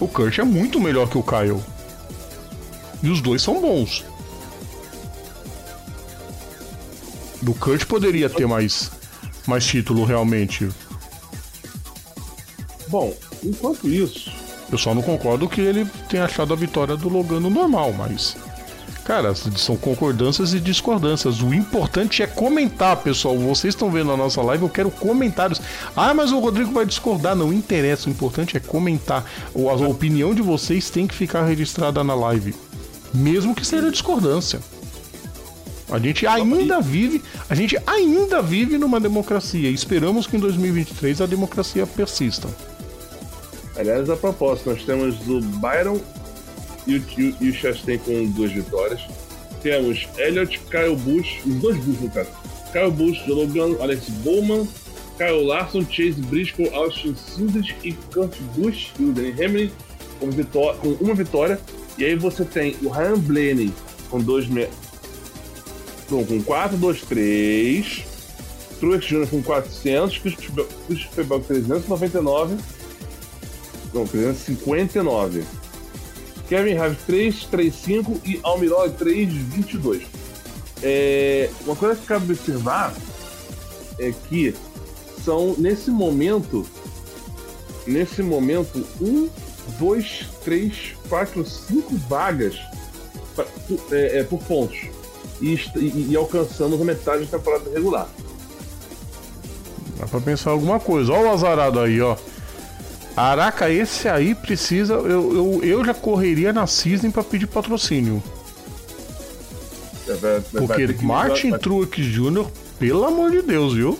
O 0.00 0.08
Kurt 0.08 0.38
é 0.38 0.44
muito 0.44 0.80
melhor 0.80 1.08
que 1.08 1.18
o 1.18 1.22
Kyle. 1.22 1.62
E 3.02 3.08
os 3.08 3.20
dois 3.20 3.42
são 3.42 3.60
bons. 3.60 4.04
O 7.46 7.54
Kurt 7.54 7.84
poderia 7.84 8.28
ter 8.28 8.46
mais, 8.46 8.90
mais 9.46 9.64
título 9.64 10.04
realmente. 10.04 10.68
Bom, 12.88 13.14
enquanto 13.42 13.88
isso. 13.88 14.32
Eu 14.70 14.78
só 14.78 14.94
não 14.94 15.02
concordo 15.02 15.48
que 15.48 15.60
ele 15.60 15.84
tenha 16.08 16.24
achado 16.24 16.52
a 16.52 16.56
vitória 16.56 16.96
do 16.96 17.08
Logano 17.08 17.48
normal, 17.48 17.92
mas. 17.92 18.36
Cara, 19.06 19.32
são 19.36 19.76
concordâncias 19.76 20.52
e 20.52 20.58
discordâncias. 20.58 21.40
O 21.40 21.54
importante 21.54 22.24
é 22.24 22.26
comentar, 22.26 22.96
pessoal. 22.96 23.38
Vocês 23.38 23.72
estão 23.72 23.88
vendo 23.88 24.10
a 24.10 24.16
nossa 24.16 24.42
live, 24.42 24.64
eu 24.64 24.68
quero 24.68 24.90
comentários. 24.90 25.62
Ah, 25.96 26.12
mas 26.12 26.32
o 26.32 26.40
Rodrigo 26.40 26.72
vai 26.72 26.84
discordar. 26.84 27.36
Não 27.36 27.52
interessa, 27.52 28.08
o 28.08 28.12
importante 28.12 28.56
é 28.56 28.60
comentar. 28.60 29.24
A 29.54 29.88
opinião 29.88 30.34
de 30.34 30.42
vocês 30.42 30.90
tem 30.90 31.06
que 31.06 31.14
ficar 31.14 31.44
registrada 31.44 32.02
na 32.02 32.16
live. 32.16 32.52
Mesmo 33.14 33.54
que 33.54 33.64
seja 33.64 33.92
discordância. 33.92 34.58
A 35.88 36.00
gente 36.00 36.26
ainda 36.26 36.80
vive, 36.80 37.22
a 37.48 37.54
gente 37.54 37.78
ainda 37.86 38.42
vive 38.42 38.76
numa 38.76 38.98
democracia. 38.98 39.70
Esperamos 39.70 40.26
que 40.26 40.36
em 40.36 40.40
2023 40.40 41.20
a 41.20 41.26
democracia 41.26 41.86
persista. 41.86 42.48
Aliás, 43.76 44.10
a 44.10 44.16
propósito, 44.16 44.70
nós 44.70 44.82
temos 44.82 45.14
o 45.28 45.40
Byron 45.40 46.00
e 46.86 46.96
o, 46.96 47.36
e, 47.40 47.50
o 47.50 47.54
Chastain 47.54 47.98
com 47.98 48.26
duas 48.30 48.52
vitórias. 48.52 49.00
Temos 49.62 50.06
Elliot, 50.18 50.60
Kyle 50.70 50.96
Busch, 50.96 51.40
os 51.46 51.54
dois 51.56 51.76
Busch 51.78 52.00
no 52.00 52.10
caso. 52.10 52.30
Kyle 52.72 52.90
Busch, 52.90 53.26
Logan, 53.26 53.82
Alex 53.82 54.08
Bowman, 54.22 54.68
Kyle 55.16 55.44
Larson, 55.44 55.84
Chase 55.84 56.20
Briscoe, 56.22 56.68
Austin 56.74 57.14
Cinders 57.14 57.74
e 57.82 57.92
Kurt 57.92 58.36
Busch 58.54 58.92
e 58.98 59.04
o 59.04 59.12
Danny 59.12 59.32
Hamlin 59.32 59.70
com, 60.20 60.30
com 60.76 61.04
uma 61.04 61.14
vitória. 61.14 61.58
E 61.98 62.04
aí 62.04 62.14
você 62.14 62.44
tem 62.44 62.76
o 62.82 62.88
Ryan 62.88 63.18
Blaney 63.18 63.72
com 64.10 64.20
dois 64.20 64.46
me... 64.46 64.68
Não, 66.10 66.24
com 66.24 66.40
4, 66.42 66.76
2, 66.76 67.00
3. 67.02 68.04
Truex 68.78 69.06
Jr. 69.06 69.26
com 69.28 69.42
400. 69.42 70.18
Christopher 70.18 71.24
Bell 71.24 71.40
399. 71.40 72.56
Não, 73.92 74.06
359. 74.06 75.42
Kevin 76.48 76.76
Harvick 76.76 77.02
335 77.04 78.20
e 78.24 78.40
Almirola 78.42 78.90
322. 78.90 80.02
É, 80.82 81.50
uma 81.64 81.74
coisa 81.74 81.96
que 81.96 82.06
cabe 82.06 82.32
observar 82.32 82.94
é 83.98 84.12
que 84.28 84.54
são 85.24 85.54
nesse 85.58 85.90
momento 85.90 86.66
nesse 87.86 88.22
momento 88.22 88.84
um, 89.00 89.28
dois, 89.78 90.26
três, 90.44 90.94
quatro, 91.08 91.44
cinco 91.44 91.96
vagas 92.08 92.58
pra, 93.34 93.46
é, 93.92 94.18
é, 94.18 94.24
por 94.24 94.40
pontos 94.42 94.88
e, 95.40 95.54
e, 95.76 96.08
e 96.10 96.16
alcançando 96.16 96.80
a 96.80 96.84
metade 96.84 97.24
da 97.24 97.38
temporada 97.38 97.70
regular. 97.70 98.08
Dá 99.98 100.06
pra 100.06 100.20
pensar 100.20 100.50
alguma 100.50 100.78
coisa. 100.78 101.12
Olha 101.12 101.30
o 101.30 101.32
azarado 101.32 101.80
aí, 101.80 102.00
ó. 102.00 102.16
Araca, 103.16 103.70
esse 103.70 104.08
aí 104.08 104.34
precisa. 104.34 104.94
Eu, 104.94 105.34
eu, 105.34 105.60
eu 105.62 105.84
já 105.84 105.94
correria 105.94 106.52
na 106.52 106.66
Cisne 106.66 107.10
para 107.10 107.24
pedir 107.24 107.46
patrocínio. 107.46 108.22
É, 110.08 110.40
Porque 110.52 110.86
Martin 111.02 111.50
vai... 111.50 111.58
Truex 111.58 111.96
Jr., 111.96 112.46
pelo 112.78 113.04
amor 113.04 113.30
de 113.30 113.42
Deus, 113.42 113.74
viu? 113.74 113.98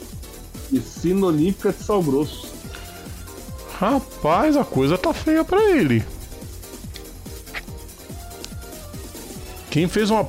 Piscina 0.68 1.26
Olímpica 1.26 1.72
de 1.72 1.82
Sal 1.82 2.02
Grosso. 2.02 2.54
Rapaz, 3.78 4.56
a 4.56 4.64
coisa 4.64 4.98
tá 4.98 5.12
feia 5.12 5.44
para 5.44 5.62
ele. 5.70 6.04
Quem 9.70 9.88
fez 9.88 10.10
uma 10.10 10.28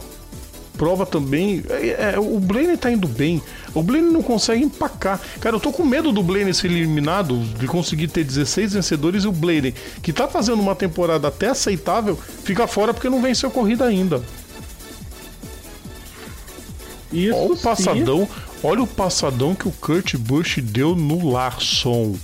prova 0.78 1.06
também. 1.06 1.64
É, 1.70 2.14
é, 2.14 2.20
o 2.20 2.40
Blaine 2.40 2.78
tá 2.78 2.92
indo 2.92 3.08
bem. 3.08 3.42
O 3.78 3.84
Blaine 3.84 4.12
não 4.12 4.24
consegue 4.24 4.64
empacar. 4.64 5.22
Cara, 5.40 5.56
eu 5.56 5.60
tô 5.60 5.72
com 5.72 5.86
medo 5.86 6.12
do 6.12 6.24
Blaine 6.24 6.54
ser 6.54 6.68
eliminado, 6.68 7.40
de 7.60 7.68
conseguir 7.68 8.08
ter 8.08 8.24
16 8.24 8.74
vencedores 8.74 9.24
e 9.24 9.28
o 9.28 9.32
Blaine, 9.32 9.74
que 10.02 10.12
tá 10.12 10.28
fazendo 10.28 10.60
uma 10.60 10.76
temporada 10.76 11.28
até 11.28 11.50
aceitável, 11.50 12.18
fica 12.44 12.66
fora 12.66 12.94
porque 12.94 13.10
não 13.10 13.22
venceu 13.22 13.52
corrida 13.52 13.86
ainda. 13.86 14.24
Isso 17.12 17.36
olha 17.36 17.54
o 17.54 17.58
passadão, 17.58 18.20
sim. 18.26 18.32
olha 18.64 18.84
o 18.84 18.88
passadão 18.88 19.56
que 19.56 19.68
o 19.68 19.72
Kurt 19.72 20.16
Busch 20.16 20.58
deu 20.58 20.96
no 20.96 21.30
Larson. 21.32 22.16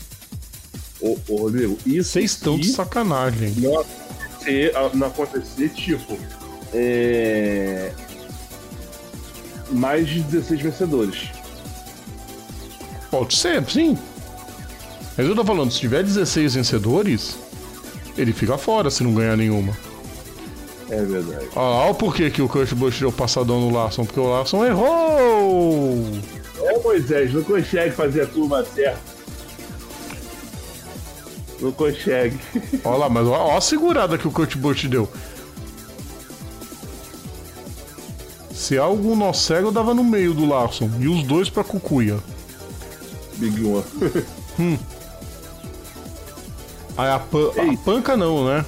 Ô, 0.99 1.17
ô 1.29 1.35
Rodrigo, 1.37 1.77
isso 1.85 2.11
Vocês 2.11 2.31
estão 2.31 2.57
de 2.57 2.69
sacanagem. 2.69 3.53
Não 3.57 3.79
acontecer, 3.79 4.73
não 4.93 5.07
acontecer 5.07 5.69
tipo. 5.69 6.17
É, 6.73 7.91
mais 9.71 10.07
de 10.07 10.21
16 10.21 10.61
vencedores. 10.61 11.42
Pode 13.13 13.35
ser, 13.35 13.63
sim. 13.69 13.95
Mas 15.15 15.27
eu 15.27 15.35
tô 15.35 15.45
falando, 15.45 15.69
se 15.69 15.79
tiver 15.79 16.01
16 16.01 16.55
vencedores, 16.55 17.37
ele 18.17 18.33
fica 18.33 18.57
fora 18.57 18.89
se 18.89 19.03
não 19.03 19.13
ganhar 19.13 19.37
nenhuma. 19.37 19.71
É 20.89 20.99
verdade. 20.99 21.47
Olha 21.55 21.91
o 21.91 21.93
porquê 21.93 22.31
que 22.31 22.41
o 22.41 22.49
Kurt 22.49 22.73
Busch 22.73 22.99
deu 22.99 23.11
passadão 23.11 23.61
no 23.61 23.71
Larson, 23.71 24.03
porque 24.03 24.19
o 24.19 24.27
Larson 24.27 24.65
errou! 24.65 26.07
É, 26.63 26.79
Moisés, 26.79 27.31
não 27.31 27.43
consegue 27.43 27.91
fazer 27.91 28.21
a 28.21 28.25
curva 28.25 28.65
certa. 28.65 28.99
Não 31.61 31.71
consegue. 31.71 32.39
Olha 32.83 32.97
lá, 32.97 33.09
mas 33.09 33.27
olha 33.27 33.55
a 33.55 33.61
segurada 33.61 34.17
que 34.17 34.27
o 34.27 34.31
Kurt 34.31 34.57
Busch 34.57 34.85
deu. 34.85 35.07
Se 38.51 38.75
algo 38.75 39.15
nó 39.15 39.31
cego, 39.33 39.71
dava 39.71 39.93
no 39.93 40.03
meio 40.03 40.33
do 40.33 40.47
Larson. 40.47 40.89
E 40.99 41.07
os 41.07 41.21
dois 41.21 41.47
pra 41.47 41.63
cucuia. 41.63 42.17
Big 43.49 43.63
One. 43.63 43.83
hum. 44.59 44.77
Aí 46.95 47.09
a, 47.09 47.17
pan 47.17 47.49
a 47.57 47.77
panca 47.83 48.15
não, 48.15 48.45
né? 48.45 48.63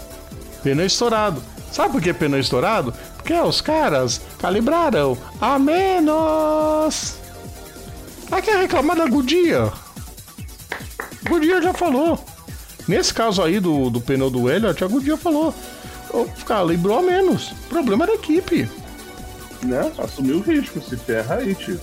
Pneu 0.64 0.85
estourado. 0.85 1.41
Sabe 1.72 1.91
por 1.91 2.02
que 2.02 2.11
pneu 2.11 2.39
estourado? 2.39 2.91
Porque 3.18 3.34
os 3.34 3.61
caras 3.61 4.19
calibraram 4.39 5.15
a 5.39 5.60
menos. 5.60 7.18
Aí 8.31 8.41
quer 8.41 8.57
reclamar 8.57 8.97
da 8.97 9.06
Goodyear? 9.06 9.72
Goodyear 11.30 11.61
já 11.61 11.73
falou. 11.73 12.18
Nesse 12.88 13.14
caso 13.14 13.43
aí 13.43 13.60
do, 13.60 13.91
do 13.91 14.02
pneu 14.02 14.31
do 14.31 14.49
Elliot, 14.49 14.84
a 14.84 14.88
Goodyear 14.88 15.18
falou. 15.18 15.53
Calibrou 16.47 16.97
a 16.97 17.02
menos. 17.03 17.53
Problema 17.69 18.07
da 18.07 18.14
equipe 18.14 18.68
né, 19.65 19.91
assumir 19.97 20.34
o 20.34 20.41
risco, 20.41 20.81
se 20.81 20.95
ferra 20.95 21.35
aí, 21.35 21.56
tio. 21.56 21.80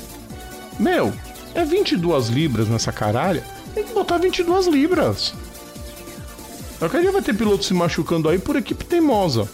Meu, 0.78 1.12
é 1.54 1.64
22 1.64 2.28
libras 2.28 2.68
nessa 2.68 2.92
caralha, 2.92 3.44
tem 3.74 3.84
que 3.84 3.92
botar 3.92 4.18
22 4.18 4.66
libras. 4.66 5.34
Qualquer 6.78 7.02
dia 7.02 7.12
vai 7.12 7.22
ter 7.22 7.34
piloto 7.34 7.64
se 7.64 7.72
machucando 7.72 8.28
aí 8.28 8.38
por 8.38 8.56
equipe 8.56 8.84
teimosa. 8.84 9.48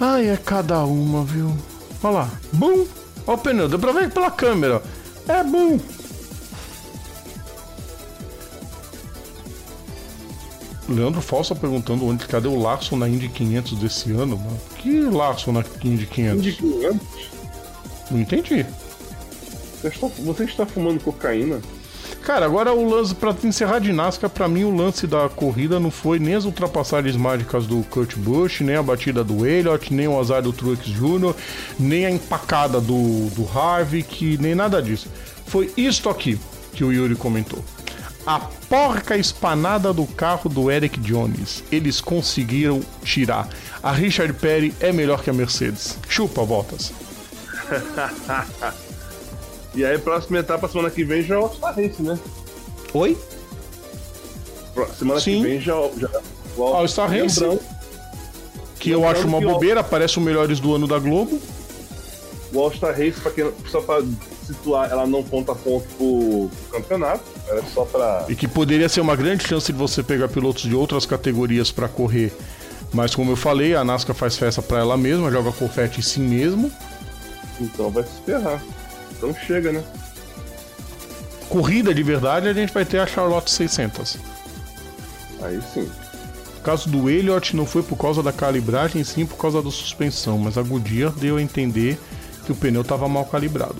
Ai, 0.00 0.28
é 0.28 0.36
cada 0.36 0.84
uma, 0.84 1.24
viu? 1.24 1.54
Olha 2.02 2.12
lá. 2.12 2.30
Bum! 2.52 2.86
Ó 3.26 3.34
o 3.34 3.38
pneu, 3.38 3.68
deu 3.68 3.78
pra 3.78 3.92
ver 3.92 4.10
pela 4.10 4.30
câmera. 4.30 4.82
É 5.28 5.44
bom. 5.44 5.78
Leandro 10.88 11.20
Falsa 11.20 11.54
perguntando 11.54 12.04
onde 12.04 12.26
cadê 12.26 12.48
o 12.48 12.58
Larson 12.58 12.96
na 12.96 13.08
Indy 13.08 13.28
500 13.28 13.78
desse 13.78 14.10
ano, 14.10 14.36
mano. 14.36 14.58
Que 14.76 15.02
Larson 15.02 15.52
na 15.52 15.64
Indy 15.84 16.06
500? 16.06 16.38
Indy 16.38 16.56
500? 16.56 17.39
Não 18.10 18.20
entendi. 18.20 18.66
Você 19.80 19.88
está, 19.88 20.06
você 20.06 20.44
está 20.44 20.66
fumando 20.66 21.02
cocaína? 21.02 21.60
Cara, 22.22 22.44
agora 22.44 22.72
o 22.72 22.88
lance, 22.88 23.14
pra 23.14 23.34
encerrar 23.44 23.78
de 23.78 23.92
NASCAR, 23.92 24.28
pra 24.28 24.46
mim 24.46 24.64
o 24.64 24.74
lance 24.74 25.06
da 25.06 25.28
corrida 25.28 25.80
não 25.80 25.90
foi 25.90 26.18
nem 26.18 26.34
as 26.34 26.44
ultrapassagens 26.44 27.16
mágicas 27.16 27.66
do 27.66 27.82
Kurt 27.84 28.16
Busch, 28.16 28.60
nem 28.60 28.76
a 28.76 28.82
batida 28.82 29.24
do 29.24 29.46
Elliott, 29.46 29.92
nem 29.92 30.06
o 30.06 30.18
azar 30.18 30.42
do 30.42 30.52
Truex 30.52 30.84
Jr., 30.84 31.34
nem 31.78 32.04
a 32.04 32.10
empacada 32.10 32.80
do, 32.80 33.30
do 33.30 33.48
Harvick, 33.48 34.36
nem 34.38 34.54
nada 34.54 34.82
disso. 34.82 35.08
Foi 35.46 35.72
isto 35.76 36.10
aqui 36.10 36.38
que 36.72 36.84
o 36.84 36.92
Yuri 36.92 37.16
comentou. 37.16 37.64
A 38.26 38.38
porca 38.38 39.16
espanada 39.16 39.92
do 39.92 40.06
carro 40.06 40.50
do 40.50 40.70
Eric 40.70 41.00
Jones. 41.00 41.64
Eles 41.72 42.00
conseguiram 42.02 42.80
tirar. 43.02 43.48
A 43.82 43.92
Richard 43.92 44.34
Petty 44.34 44.74
é 44.78 44.92
melhor 44.92 45.22
que 45.22 45.30
a 45.30 45.32
Mercedes. 45.32 45.98
Chupa, 46.06 46.44
Bottas. 46.44 46.92
E 49.72 49.84
aí, 49.84 49.96
próxima 49.98 50.40
etapa, 50.40 50.66
semana 50.66 50.90
que 50.90 51.04
vem 51.04 51.22
já 51.22 51.36
é 51.36 51.38
o 51.38 51.42
All-Star 51.42 51.76
Race, 51.76 52.02
né? 52.02 52.18
Oi? 52.92 53.16
Semana 54.98 55.20
Sim. 55.20 55.42
que 55.42 55.48
vem 55.48 55.60
já, 55.60 55.74
já 55.96 56.08
o 56.56 56.62
All-Star 56.64 57.08
Race. 57.08 57.38
Lembrando, 57.40 57.60
Que 58.80 58.90
eu 58.90 59.06
acho 59.08 59.28
uma 59.28 59.40
bobeira, 59.40 59.84
parece 59.84 60.18
o 60.18 60.20
Melhores 60.20 60.58
do 60.58 60.74
Ano 60.74 60.88
da 60.88 60.98
Globo. 60.98 61.40
o 62.52 62.60
All-Star 62.60 62.90
Race, 62.90 63.20
pra 63.20 63.30
quem, 63.30 63.48
só 63.70 63.80
pra 63.80 64.02
situar, 64.44 64.90
ela 64.90 65.06
não 65.06 65.22
conta 65.22 65.54
ponto 65.54 65.86
pro, 65.96 66.50
pro 66.58 66.80
campeonato. 66.80 67.22
Ela 67.46 67.60
é 67.60 67.64
só 67.72 67.84
pra. 67.84 68.24
E 68.28 68.34
que 68.34 68.48
poderia 68.48 68.88
ser 68.88 69.00
uma 69.00 69.14
grande 69.14 69.46
chance 69.46 69.72
de 69.72 69.78
você 69.78 70.02
pegar 70.02 70.26
pilotos 70.28 70.64
de 70.64 70.74
outras 70.74 71.06
categorias 71.06 71.70
para 71.70 71.86
correr. 71.86 72.32
Mas 72.92 73.14
como 73.14 73.30
eu 73.30 73.36
falei, 73.36 73.76
a 73.76 73.84
NASCAR 73.84 74.16
faz 74.16 74.36
festa 74.36 74.60
para 74.60 74.80
ela 74.80 74.96
mesma, 74.96 75.30
joga 75.30 75.52
confete 75.52 76.00
em 76.00 76.02
si 76.02 76.18
mesmo. 76.18 76.72
Então 77.60 77.90
vai 77.90 78.02
se 78.04 78.20
ferrar. 78.24 78.62
Então 79.12 79.34
chega, 79.34 79.72
né? 79.72 79.84
Corrida 81.48 81.92
de 81.92 82.02
verdade, 82.02 82.48
a 82.48 82.52
gente 82.52 82.72
vai 82.72 82.84
ter 82.84 82.98
a 82.98 83.06
Charlotte 83.06 83.50
600. 83.50 84.18
Aí 85.42 85.60
sim. 85.74 85.90
No 86.56 86.62
caso 86.62 86.88
do 86.88 87.10
Elliott, 87.10 87.56
não 87.56 87.66
foi 87.66 87.82
por 87.82 87.96
causa 87.96 88.22
da 88.22 88.32
calibragem, 88.32 89.02
sim 89.02 89.26
por 89.26 89.36
causa 89.36 89.62
da 89.62 89.70
suspensão. 89.70 90.38
Mas 90.38 90.56
a 90.56 90.62
Goodyear 90.62 91.12
deu 91.12 91.36
a 91.36 91.42
entender 91.42 91.98
que 92.44 92.52
o 92.52 92.54
pneu 92.54 92.82
estava 92.82 93.08
mal 93.08 93.24
calibrado. 93.24 93.76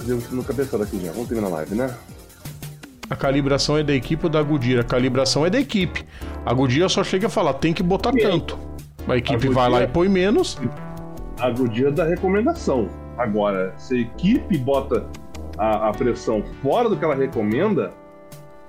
Devo 0.00 0.34
no 0.34 0.42
cabeçada 0.42 0.84
aqui 0.84 1.00
já. 1.04 1.12
Vamos 1.12 1.28
terminar 1.28 1.48
a 1.48 1.50
live, 1.50 1.74
né? 1.74 1.94
A 3.10 3.16
calibração 3.16 3.78
é 3.78 3.82
da 3.82 3.94
equipe 3.94 4.26
ou 4.26 4.30
da 4.30 4.42
Goodyear? 4.42 4.80
A 4.80 4.84
calibração 4.84 5.46
é 5.46 5.50
da 5.50 5.58
equipe. 5.58 6.04
A 6.44 6.52
Goodyear 6.52 6.88
só 6.90 7.02
chega 7.02 7.26
a 7.26 7.30
falar, 7.30 7.54
tem 7.54 7.72
que 7.72 7.82
botar 7.82 8.12
tanto. 8.12 8.58
A 9.08 9.16
equipe 9.16 9.48
A 9.48 9.50
vai 9.50 9.68
lá 9.70 9.82
e 9.82 9.86
põe 9.86 10.08
menos. 10.08 10.58
A 11.40 11.50
Goodyear 11.50 11.92
da 11.92 12.04
recomendação. 12.04 12.88
Agora, 13.16 13.72
se 13.76 13.94
a 13.96 14.00
equipe 14.00 14.58
bota 14.58 15.06
a, 15.56 15.88
a 15.88 15.92
pressão 15.92 16.42
fora 16.62 16.88
do 16.88 16.96
que 16.96 17.04
ela 17.04 17.14
recomenda, 17.14 17.92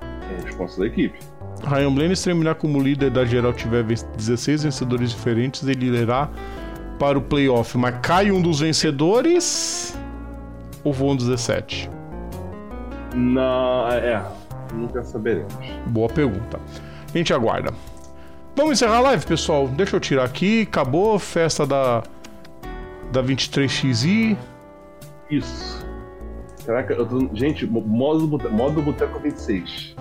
é 0.01 0.43
resposta 0.45 0.81
da 0.81 0.87
equipe. 0.87 1.19
Ryan 1.67 1.93
Blaney, 1.93 2.15
se 2.15 2.23
terminar 2.25 2.55
como 2.55 2.79
líder 2.81 3.11
da 3.11 3.25
geral 3.25 3.53
tiver 3.53 3.83
ven- 3.83 3.95
16 4.15 4.63
vencedores 4.63 5.11
diferentes, 5.11 5.67
ele 5.67 5.85
irá 5.87 6.29
para 6.97 7.17
o 7.17 7.21
playoff. 7.21 7.77
Mas 7.77 7.95
cai 8.01 8.31
um 8.31 8.41
dos 8.41 8.59
vencedores 8.61 9.97
ou 10.83 10.93
vão 10.93 11.15
17? 11.15 11.89
Não, 13.15 13.87
é. 13.89 14.23
Nunca 14.73 15.03
saberemos. 15.03 15.53
Boa 15.87 16.07
pergunta. 16.09 16.59
A 17.13 17.17
gente 17.17 17.33
aguarda. 17.33 17.73
Vamos 18.59 18.73
encerrar 18.73 18.97
a 18.97 18.99
live, 18.99 19.25
pessoal. 19.25 19.69
Deixa 19.69 19.95
eu 19.95 20.01
tirar 20.01 20.25
aqui. 20.25 20.63
Acabou 20.63 21.15
a 21.15 21.19
festa 21.19 21.65
da, 21.65 22.03
da 23.09 23.23
23XI. 23.23 24.35
Isso. 25.31 25.87
Caraca, 26.65 26.93
eu 26.93 27.05
tô. 27.05 27.29
Gente, 27.33 27.65
mo- 27.65 27.79
modo, 27.79 28.27
modo 28.51 28.81
Boteco 28.81 29.17
26. 29.17 29.95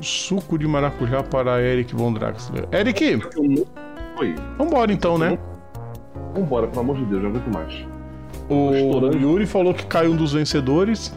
Suco 0.00 0.58
de 0.58 0.66
maracujá 0.66 1.22
para 1.22 1.62
Eric 1.62 1.94
Von 1.94 2.12
Draxler. 2.14 2.66
Eric. 2.72 3.22
Oi. 4.18 4.34
vambora 4.58 4.92
então, 4.92 5.16
né? 5.16 5.38
Vambora, 6.34 6.66
pelo 6.66 6.80
amor 6.80 6.96
de 6.96 7.04
Deus, 7.04 7.22
não 7.22 7.30
aguento 7.30 7.54
mais. 7.54 7.86
O. 8.48 9.06
Yuri 9.16 9.46
falou 9.46 9.72
que 9.72 9.86
caiu 9.86 10.10
um 10.10 10.16
dos 10.16 10.32
vencedores. 10.32 11.14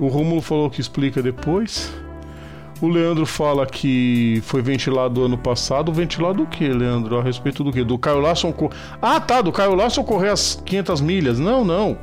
O 0.00 0.08
Rômulo 0.08 0.42
falou 0.42 0.68
que 0.68 0.80
explica 0.80 1.22
depois. 1.22 1.94
O 2.82 2.88
Leandro 2.88 3.26
fala 3.26 3.66
que 3.66 4.40
foi 4.44 4.62
ventilado 4.62 5.22
ano 5.24 5.36
passado. 5.36 5.92
Ventilado 5.92 6.42
o 6.42 6.46
que, 6.46 6.66
Leandro? 6.68 7.18
A 7.18 7.22
respeito 7.22 7.62
do 7.62 7.70
que? 7.70 7.84
Do 7.84 7.98
Caio 7.98 8.20
Larson. 8.20 8.52
cor- 8.52 8.72
Ah, 9.02 9.20
tá. 9.20 9.42
Do 9.42 9.52
Caio 9.52 9.74
Larson 9.74 10.02
correr 10.02 10.30
as 10.30 10.60
500 10.64 11.00
milhas. 11.02 11.38
Não, 11.38 11.62
não. 11.64 11.98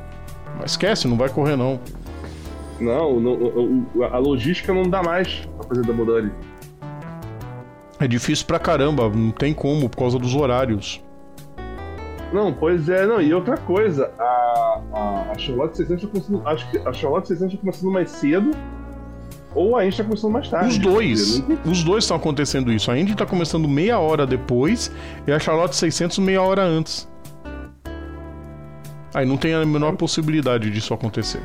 Mas 0.60 0.72
esquece, 0.72 1.08
não 1.08 1.16
vai 1.16 1.28
correr 1.28 1.56
não. 1.56 1.80
Não, 2.80 3.18
não, 3.18 3.86
a 4.04 4.18
logística 4.18 4.72
não 4.72 4.84
dá 4.84 5.02
mais 5.02 5.48
pra 5.56 5.66
fazer 5.66 5.82
da 5.84 5.92
Modani. 5.92 6.30
É 7.98 8.06
difícil 8.06 8.46
pra 8.46 8.60
caramba. 8.60 9.08
Não 9.08 9.32
tem 9.32 9.52
como 9.52 9.88
por 9.88 9.96
causa 9.98 10.16
dos 10.16 10.32
horários. 10.36 11.02
Não, 12.32 12.52
pois 12.52 12.88
é, 12.88 13.04
não, 13.06 13.20
e 13.20 13.32
outra 13.34 13.56
coisa, 13.56 14.12
a, 14.18 14.80
a, 14.92 15.32
a 15.32 15.38
Charlotte 15.38 15.76
600 15.78 16.02
tá 16.04 16.08
começando, 16.08 16.46
acho 16.46 16.70
que 16.70 16.78
a 16.86 16.92
Charlotte 16.92 17.26
600 17.26 17.54
tá 17.54 17.60
começando 17.62 17.90
mais 17.90 18.10
cedo, 18.10 18.50
ou 19.54 19.76
a 19.76 19.86
Indy 19.86 19.96
tá 19.96 20.04
começando 20.04 20.32
mais 20.32 20.48
tarde. 20.48 20.68
Os 20.68 20.78
dois. 20.78 21.42
Os 21.64 21.82
dois 21.82 22.04
estão 22.04 22.16
acontecendo 22.16 22.72
isso. 22.72 22.90
A 22.90 22.98
Indy 22.98 23.14
tá 23.14 23.26
começando 23.26 23.66
meia 23.68 23.98
hora 23.98 24.26
depois 24.26 24.90
e 25.26 25.32
a 25.32 25.38
Charlotte 25.38 25.74
600 25.74 26.18
meia 26.18 26.42
hora 26.42 26.62
antes. 26.62 27.08
Aí 29.14 29.24
não 29.24 29.36
tem 29.36 29.54
a 29.54 29.64
menor 29.64 29.96
possibilidade 29.96 30.70
disso 30.70 30.92
acontecer. 30.92 31.42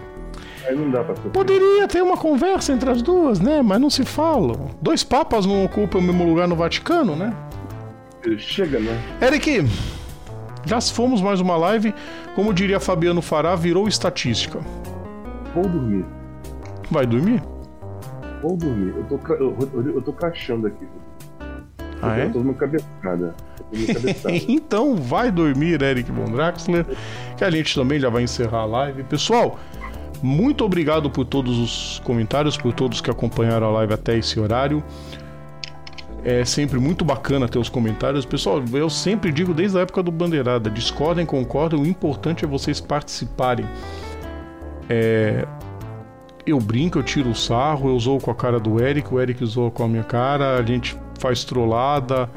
Aí 0.68 0.76
não 0.76 0.92
dá 0.92 1.04
pra 1.04 1.16
fazer. 1.16 1.30
Poderia 1.30 1.88
ter 1.88 2.02
uma 2.02 2.18
conversa 2.18 2.74
entre 2.74 2.90
as 2.90 3.02
duas, 3.02 3.40
né? 3.40 3.62
Mas 3.62 3.80
não 3.80 3.90
se 3.90 4.04
falam. 4.04 4.72
Dois 4.82 5.04
papas 5.04 5.46
não 5.46 5.64
ocupam 5.64 6.00
o 6.00 6.02
mesmo 6.02 6.26
lugar 6.26 6.48
no 6.48 6.56
Vaticano, 6.56 7.16
né? 7.16 7.34
Chega, 8.38 8.80
né? 8.80 9.02
Eric, 9.22 9.66
já 10.66 10.80
fomos 10.80 11.22
mais 11.22 11.42
uma 11.42 11.58
live. 11.58 11.94
Como 12.36 12.54
diria 12.54 12.80
Fabiano 12.80 13.22
Fará, 13.22 13.56
virou 13.56 13.88
estatística. 13.88 14.60
Vou 15.54 15.68
dormir. 15.68 16.06
Vai 16.90 17.06
dormir? 17.06 17.42
Vou 18.44 18.58
dormir. 18.58 18.94
Eu 18.98 19.04
tô, 19.06 19.34
eu, 19.36 19.94
eu, 19.96 20.02
tô 20.02 20.12
crachando 20.12 20.68
aqui. 20.68 20.86
Ah, 22.02 22.20
é? 22.20 22.24
Eu. 22.24 22.26
Eu 22.26 22.34
tô 22.34 22.40
numa 22.40 22.54
cabeçada. 22.54 23.34
então 24.50 24.98
vai 24.98 25.32
dormir, 25.32 25.82
Eric 25.82 26.12
Von 26.12 26.26
Draxler, 26.26 26.86
que 27.38 27.44
a 27.46 27.50
gente 27.50 27.74
também 27.74 28.02
já 28.02 28.10
vai 28.10 28.24
encerrar 28.24 28.60
a 28.60 28.66
live. 28.66 29.04
Pessoal, 29.04 29.58
muito 30.22 30.66
obrigado 30.66 31.10
por 31.10 31.24
todos 31.24 31.58
os 31.58 32.02
comentários, 32.04 32.58
por 32.58 32.74
todos 32.74 33.00
que 33.00 33.10
acompanharam 33.10 33.68
a 33.68 33.72
live 33.72 33.94
até 33.94 34.18
esse 34.18 34.38
horário. 34.38 34.84
É 36.26 36.44
sempre 36.44 36.80
muito 36.80 37.06
bacana 37.06 37.48
ter 37.48 37.60
os 37.60 37.70
comentários. 37.70 38.26
Pessoal, 38.26 38.62
eu 38.74 38.90
sempre 38.90 39.32
digo 39.32 39.54
desde 39.54 39.78
a 39.78 39.82
época 39.82 40.04
do 40.04 40.12
Bandeirada: 40.12 40.70
discordem, 40.70 41.26
concordem, 41.26 41.80
o 41.80 41.86
importante 41.86 42.44
é 42.44 42.48
vocês 42.48 42.82
participarem. 42.82 43.66
É, 44.90 45.48
eu 46.46 46.60
brinco, 46.60 47.00
eu 47.00 47.04
tiro 47.04 47.30
o 47.30 47.36
sarro, 47.36 47.90
eu 47.90 48.00
zoo 48.00 48.20
com 48.20 48.32
a 48.32 48.36
cara 48.36 48.60
do 48.60 48.82
Eric, 48.82 49.14
o 49.14 49.20
Eric 49.20 49.46
zoa 49.46 49.72
com 49.72 49.84
a 49.84 49.88
minha 49.88 50.04
cara, 50.04 50.58
a 50.58 50.64
gente 50.64 50.98
faz 51.20 51.44
trollada, 51.44 52.30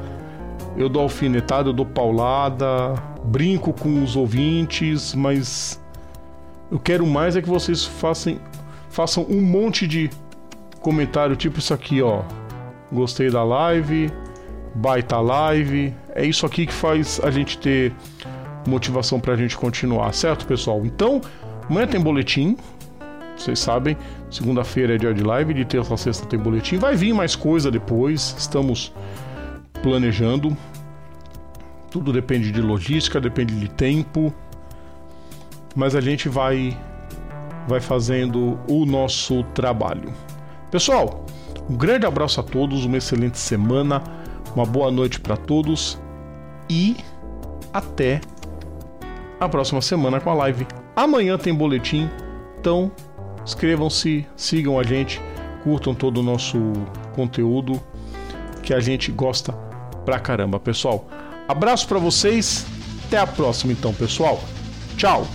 eu 0.77 0.87
dou 0.87 1.01
alfinetada, 1.01 1.69
eu 1.69 1.73
dou 1.73 1.85
paulada, 1.85 2.93
brinco 3.23 3.73
com 3.73 4.01
os 4.01 4.15
ouvintes, 4.15 5.13
mas 5.13 5.81
eu 6.71 6.79
quero 6.79 7.05
mais 7.05 7.35
é 7.35 7.41
que 7.41 7.49
vocês 7.49 7.83
façam, 7.83 8.39
façam 8.89 9.25
um 9.29 9.41
monte 9.41 9.87
de 9.87 10.09
comentário, 10.79 11.35
tipo 11.35 11.59
isso 11.59 11.73
aqui, 11.73 12.01
ó. 12.01 12.21
Gostei 12.91 13.29
da 13.29 13.43
live, 13.43 14.09
baita 14.75 15.19
live. 15.19 15.93
É 16.15 16.25
isso 16.25 16.45
aqui 16.45 16.65
que 16.65 16.73
faz 16.73 17.19
a 17.21 17.29
gente 17.29 17.57
ter 17.57 17.93
motivação 18.65 19.19
pra 19.19 19.35
gente 19.35 19.57
continuar, 19.57 20.13
certo, 20.13 20.45
pessoal? 20.45 20.85
Então, 20.85 21.21
amanhã 21.69 21.87
tem 21.87 21.99
boletim. 21.99 22.55
Vocês 23.37 23.59
sabem, 23.59 23.95
segunda-feira 24.29 24.95
é 24.95 24.97
dia 24.97 25.13
de 25.13 25.23
live, 25.23 25.53
de 25.53 25.63
terça 25.63 25.93
a 25.93 25.97
sexta 25.97 26.25
tem 26.25 26.39
boletim. 26.39 26.77
Vai 26.77 26.95
vir 26.95 27.13
mais 27.13 27.35
coisa 27.35 27.69
depois, 27.69 28.35
estamos 28.37 28.91
planejando. 29.81 30.57
Tudo 31.91 32.11
depende 32.11 32.51
de 32.51 32.61
logística, 32.61 33.21
depende 33.21 33.57
de 33.57 33.69
tempo. 33.69 34.33
Mas 35.75 35.95
a 35.95 36.01
gente 36.01 36.27
vai 36.27 36.77
vai 37.67 37.81
fazendo 37.81 38.57
o 38.67 38.85
nosso 38.85 39.43
trabalho. 39.53 40.13
Pessoal, 40.71 41.25
um 41.69 41.75
grande 41.75 42.05
abraço 42.05 42.39
a 42.39 42.43
todos, 42.43 42.85
uma 42.85 42.97
excelente 42.97 43.37
semana, 43.37 44.01
uma 44.55 44.65
boa 44.65 44.89
noite 44.89 45.19
para 45.19 45.35
todos 45.35 45.99
e 46.69 46.95
até 47.73 48.21
a 49.39 49.47
próxima 49.49 49.81
semana 49.81 50.19
com 50.19 50.29
a 50.29 50.33
live. 50.33 50.65
Amanhã 50.95 51.37
tem 51.37 51.53
boletim, 51.53 52.09
então 52.59 52.91
inscrevam-se, 53.47 54.27
sigam 54.35 54.77
a 54.77 54.83
gente, 54.83 55.21
curtam 55.63 55.95
todo 55.95 56.19
o 56.19 56.23
nosso 56.23 56.57
conteúdo 57.15 57.81
que 58.61 58.73
a 58.73 58.79
gente 58.81 59.09
gosta 59.09 59.53
pra 60.05 60.19
caramba, 60.19 60.59
pessoal. 60.59 61.07
Abraço 61.47 61.87
para 61.87 61.97
vocês, 61.97 62.65
até 63.07 63.17
a 63.17 63.25
próxima 63.25 63.71
então, 63.71 63.93
pessoal. 63.93 64.43
Tchau. 64.97 65.25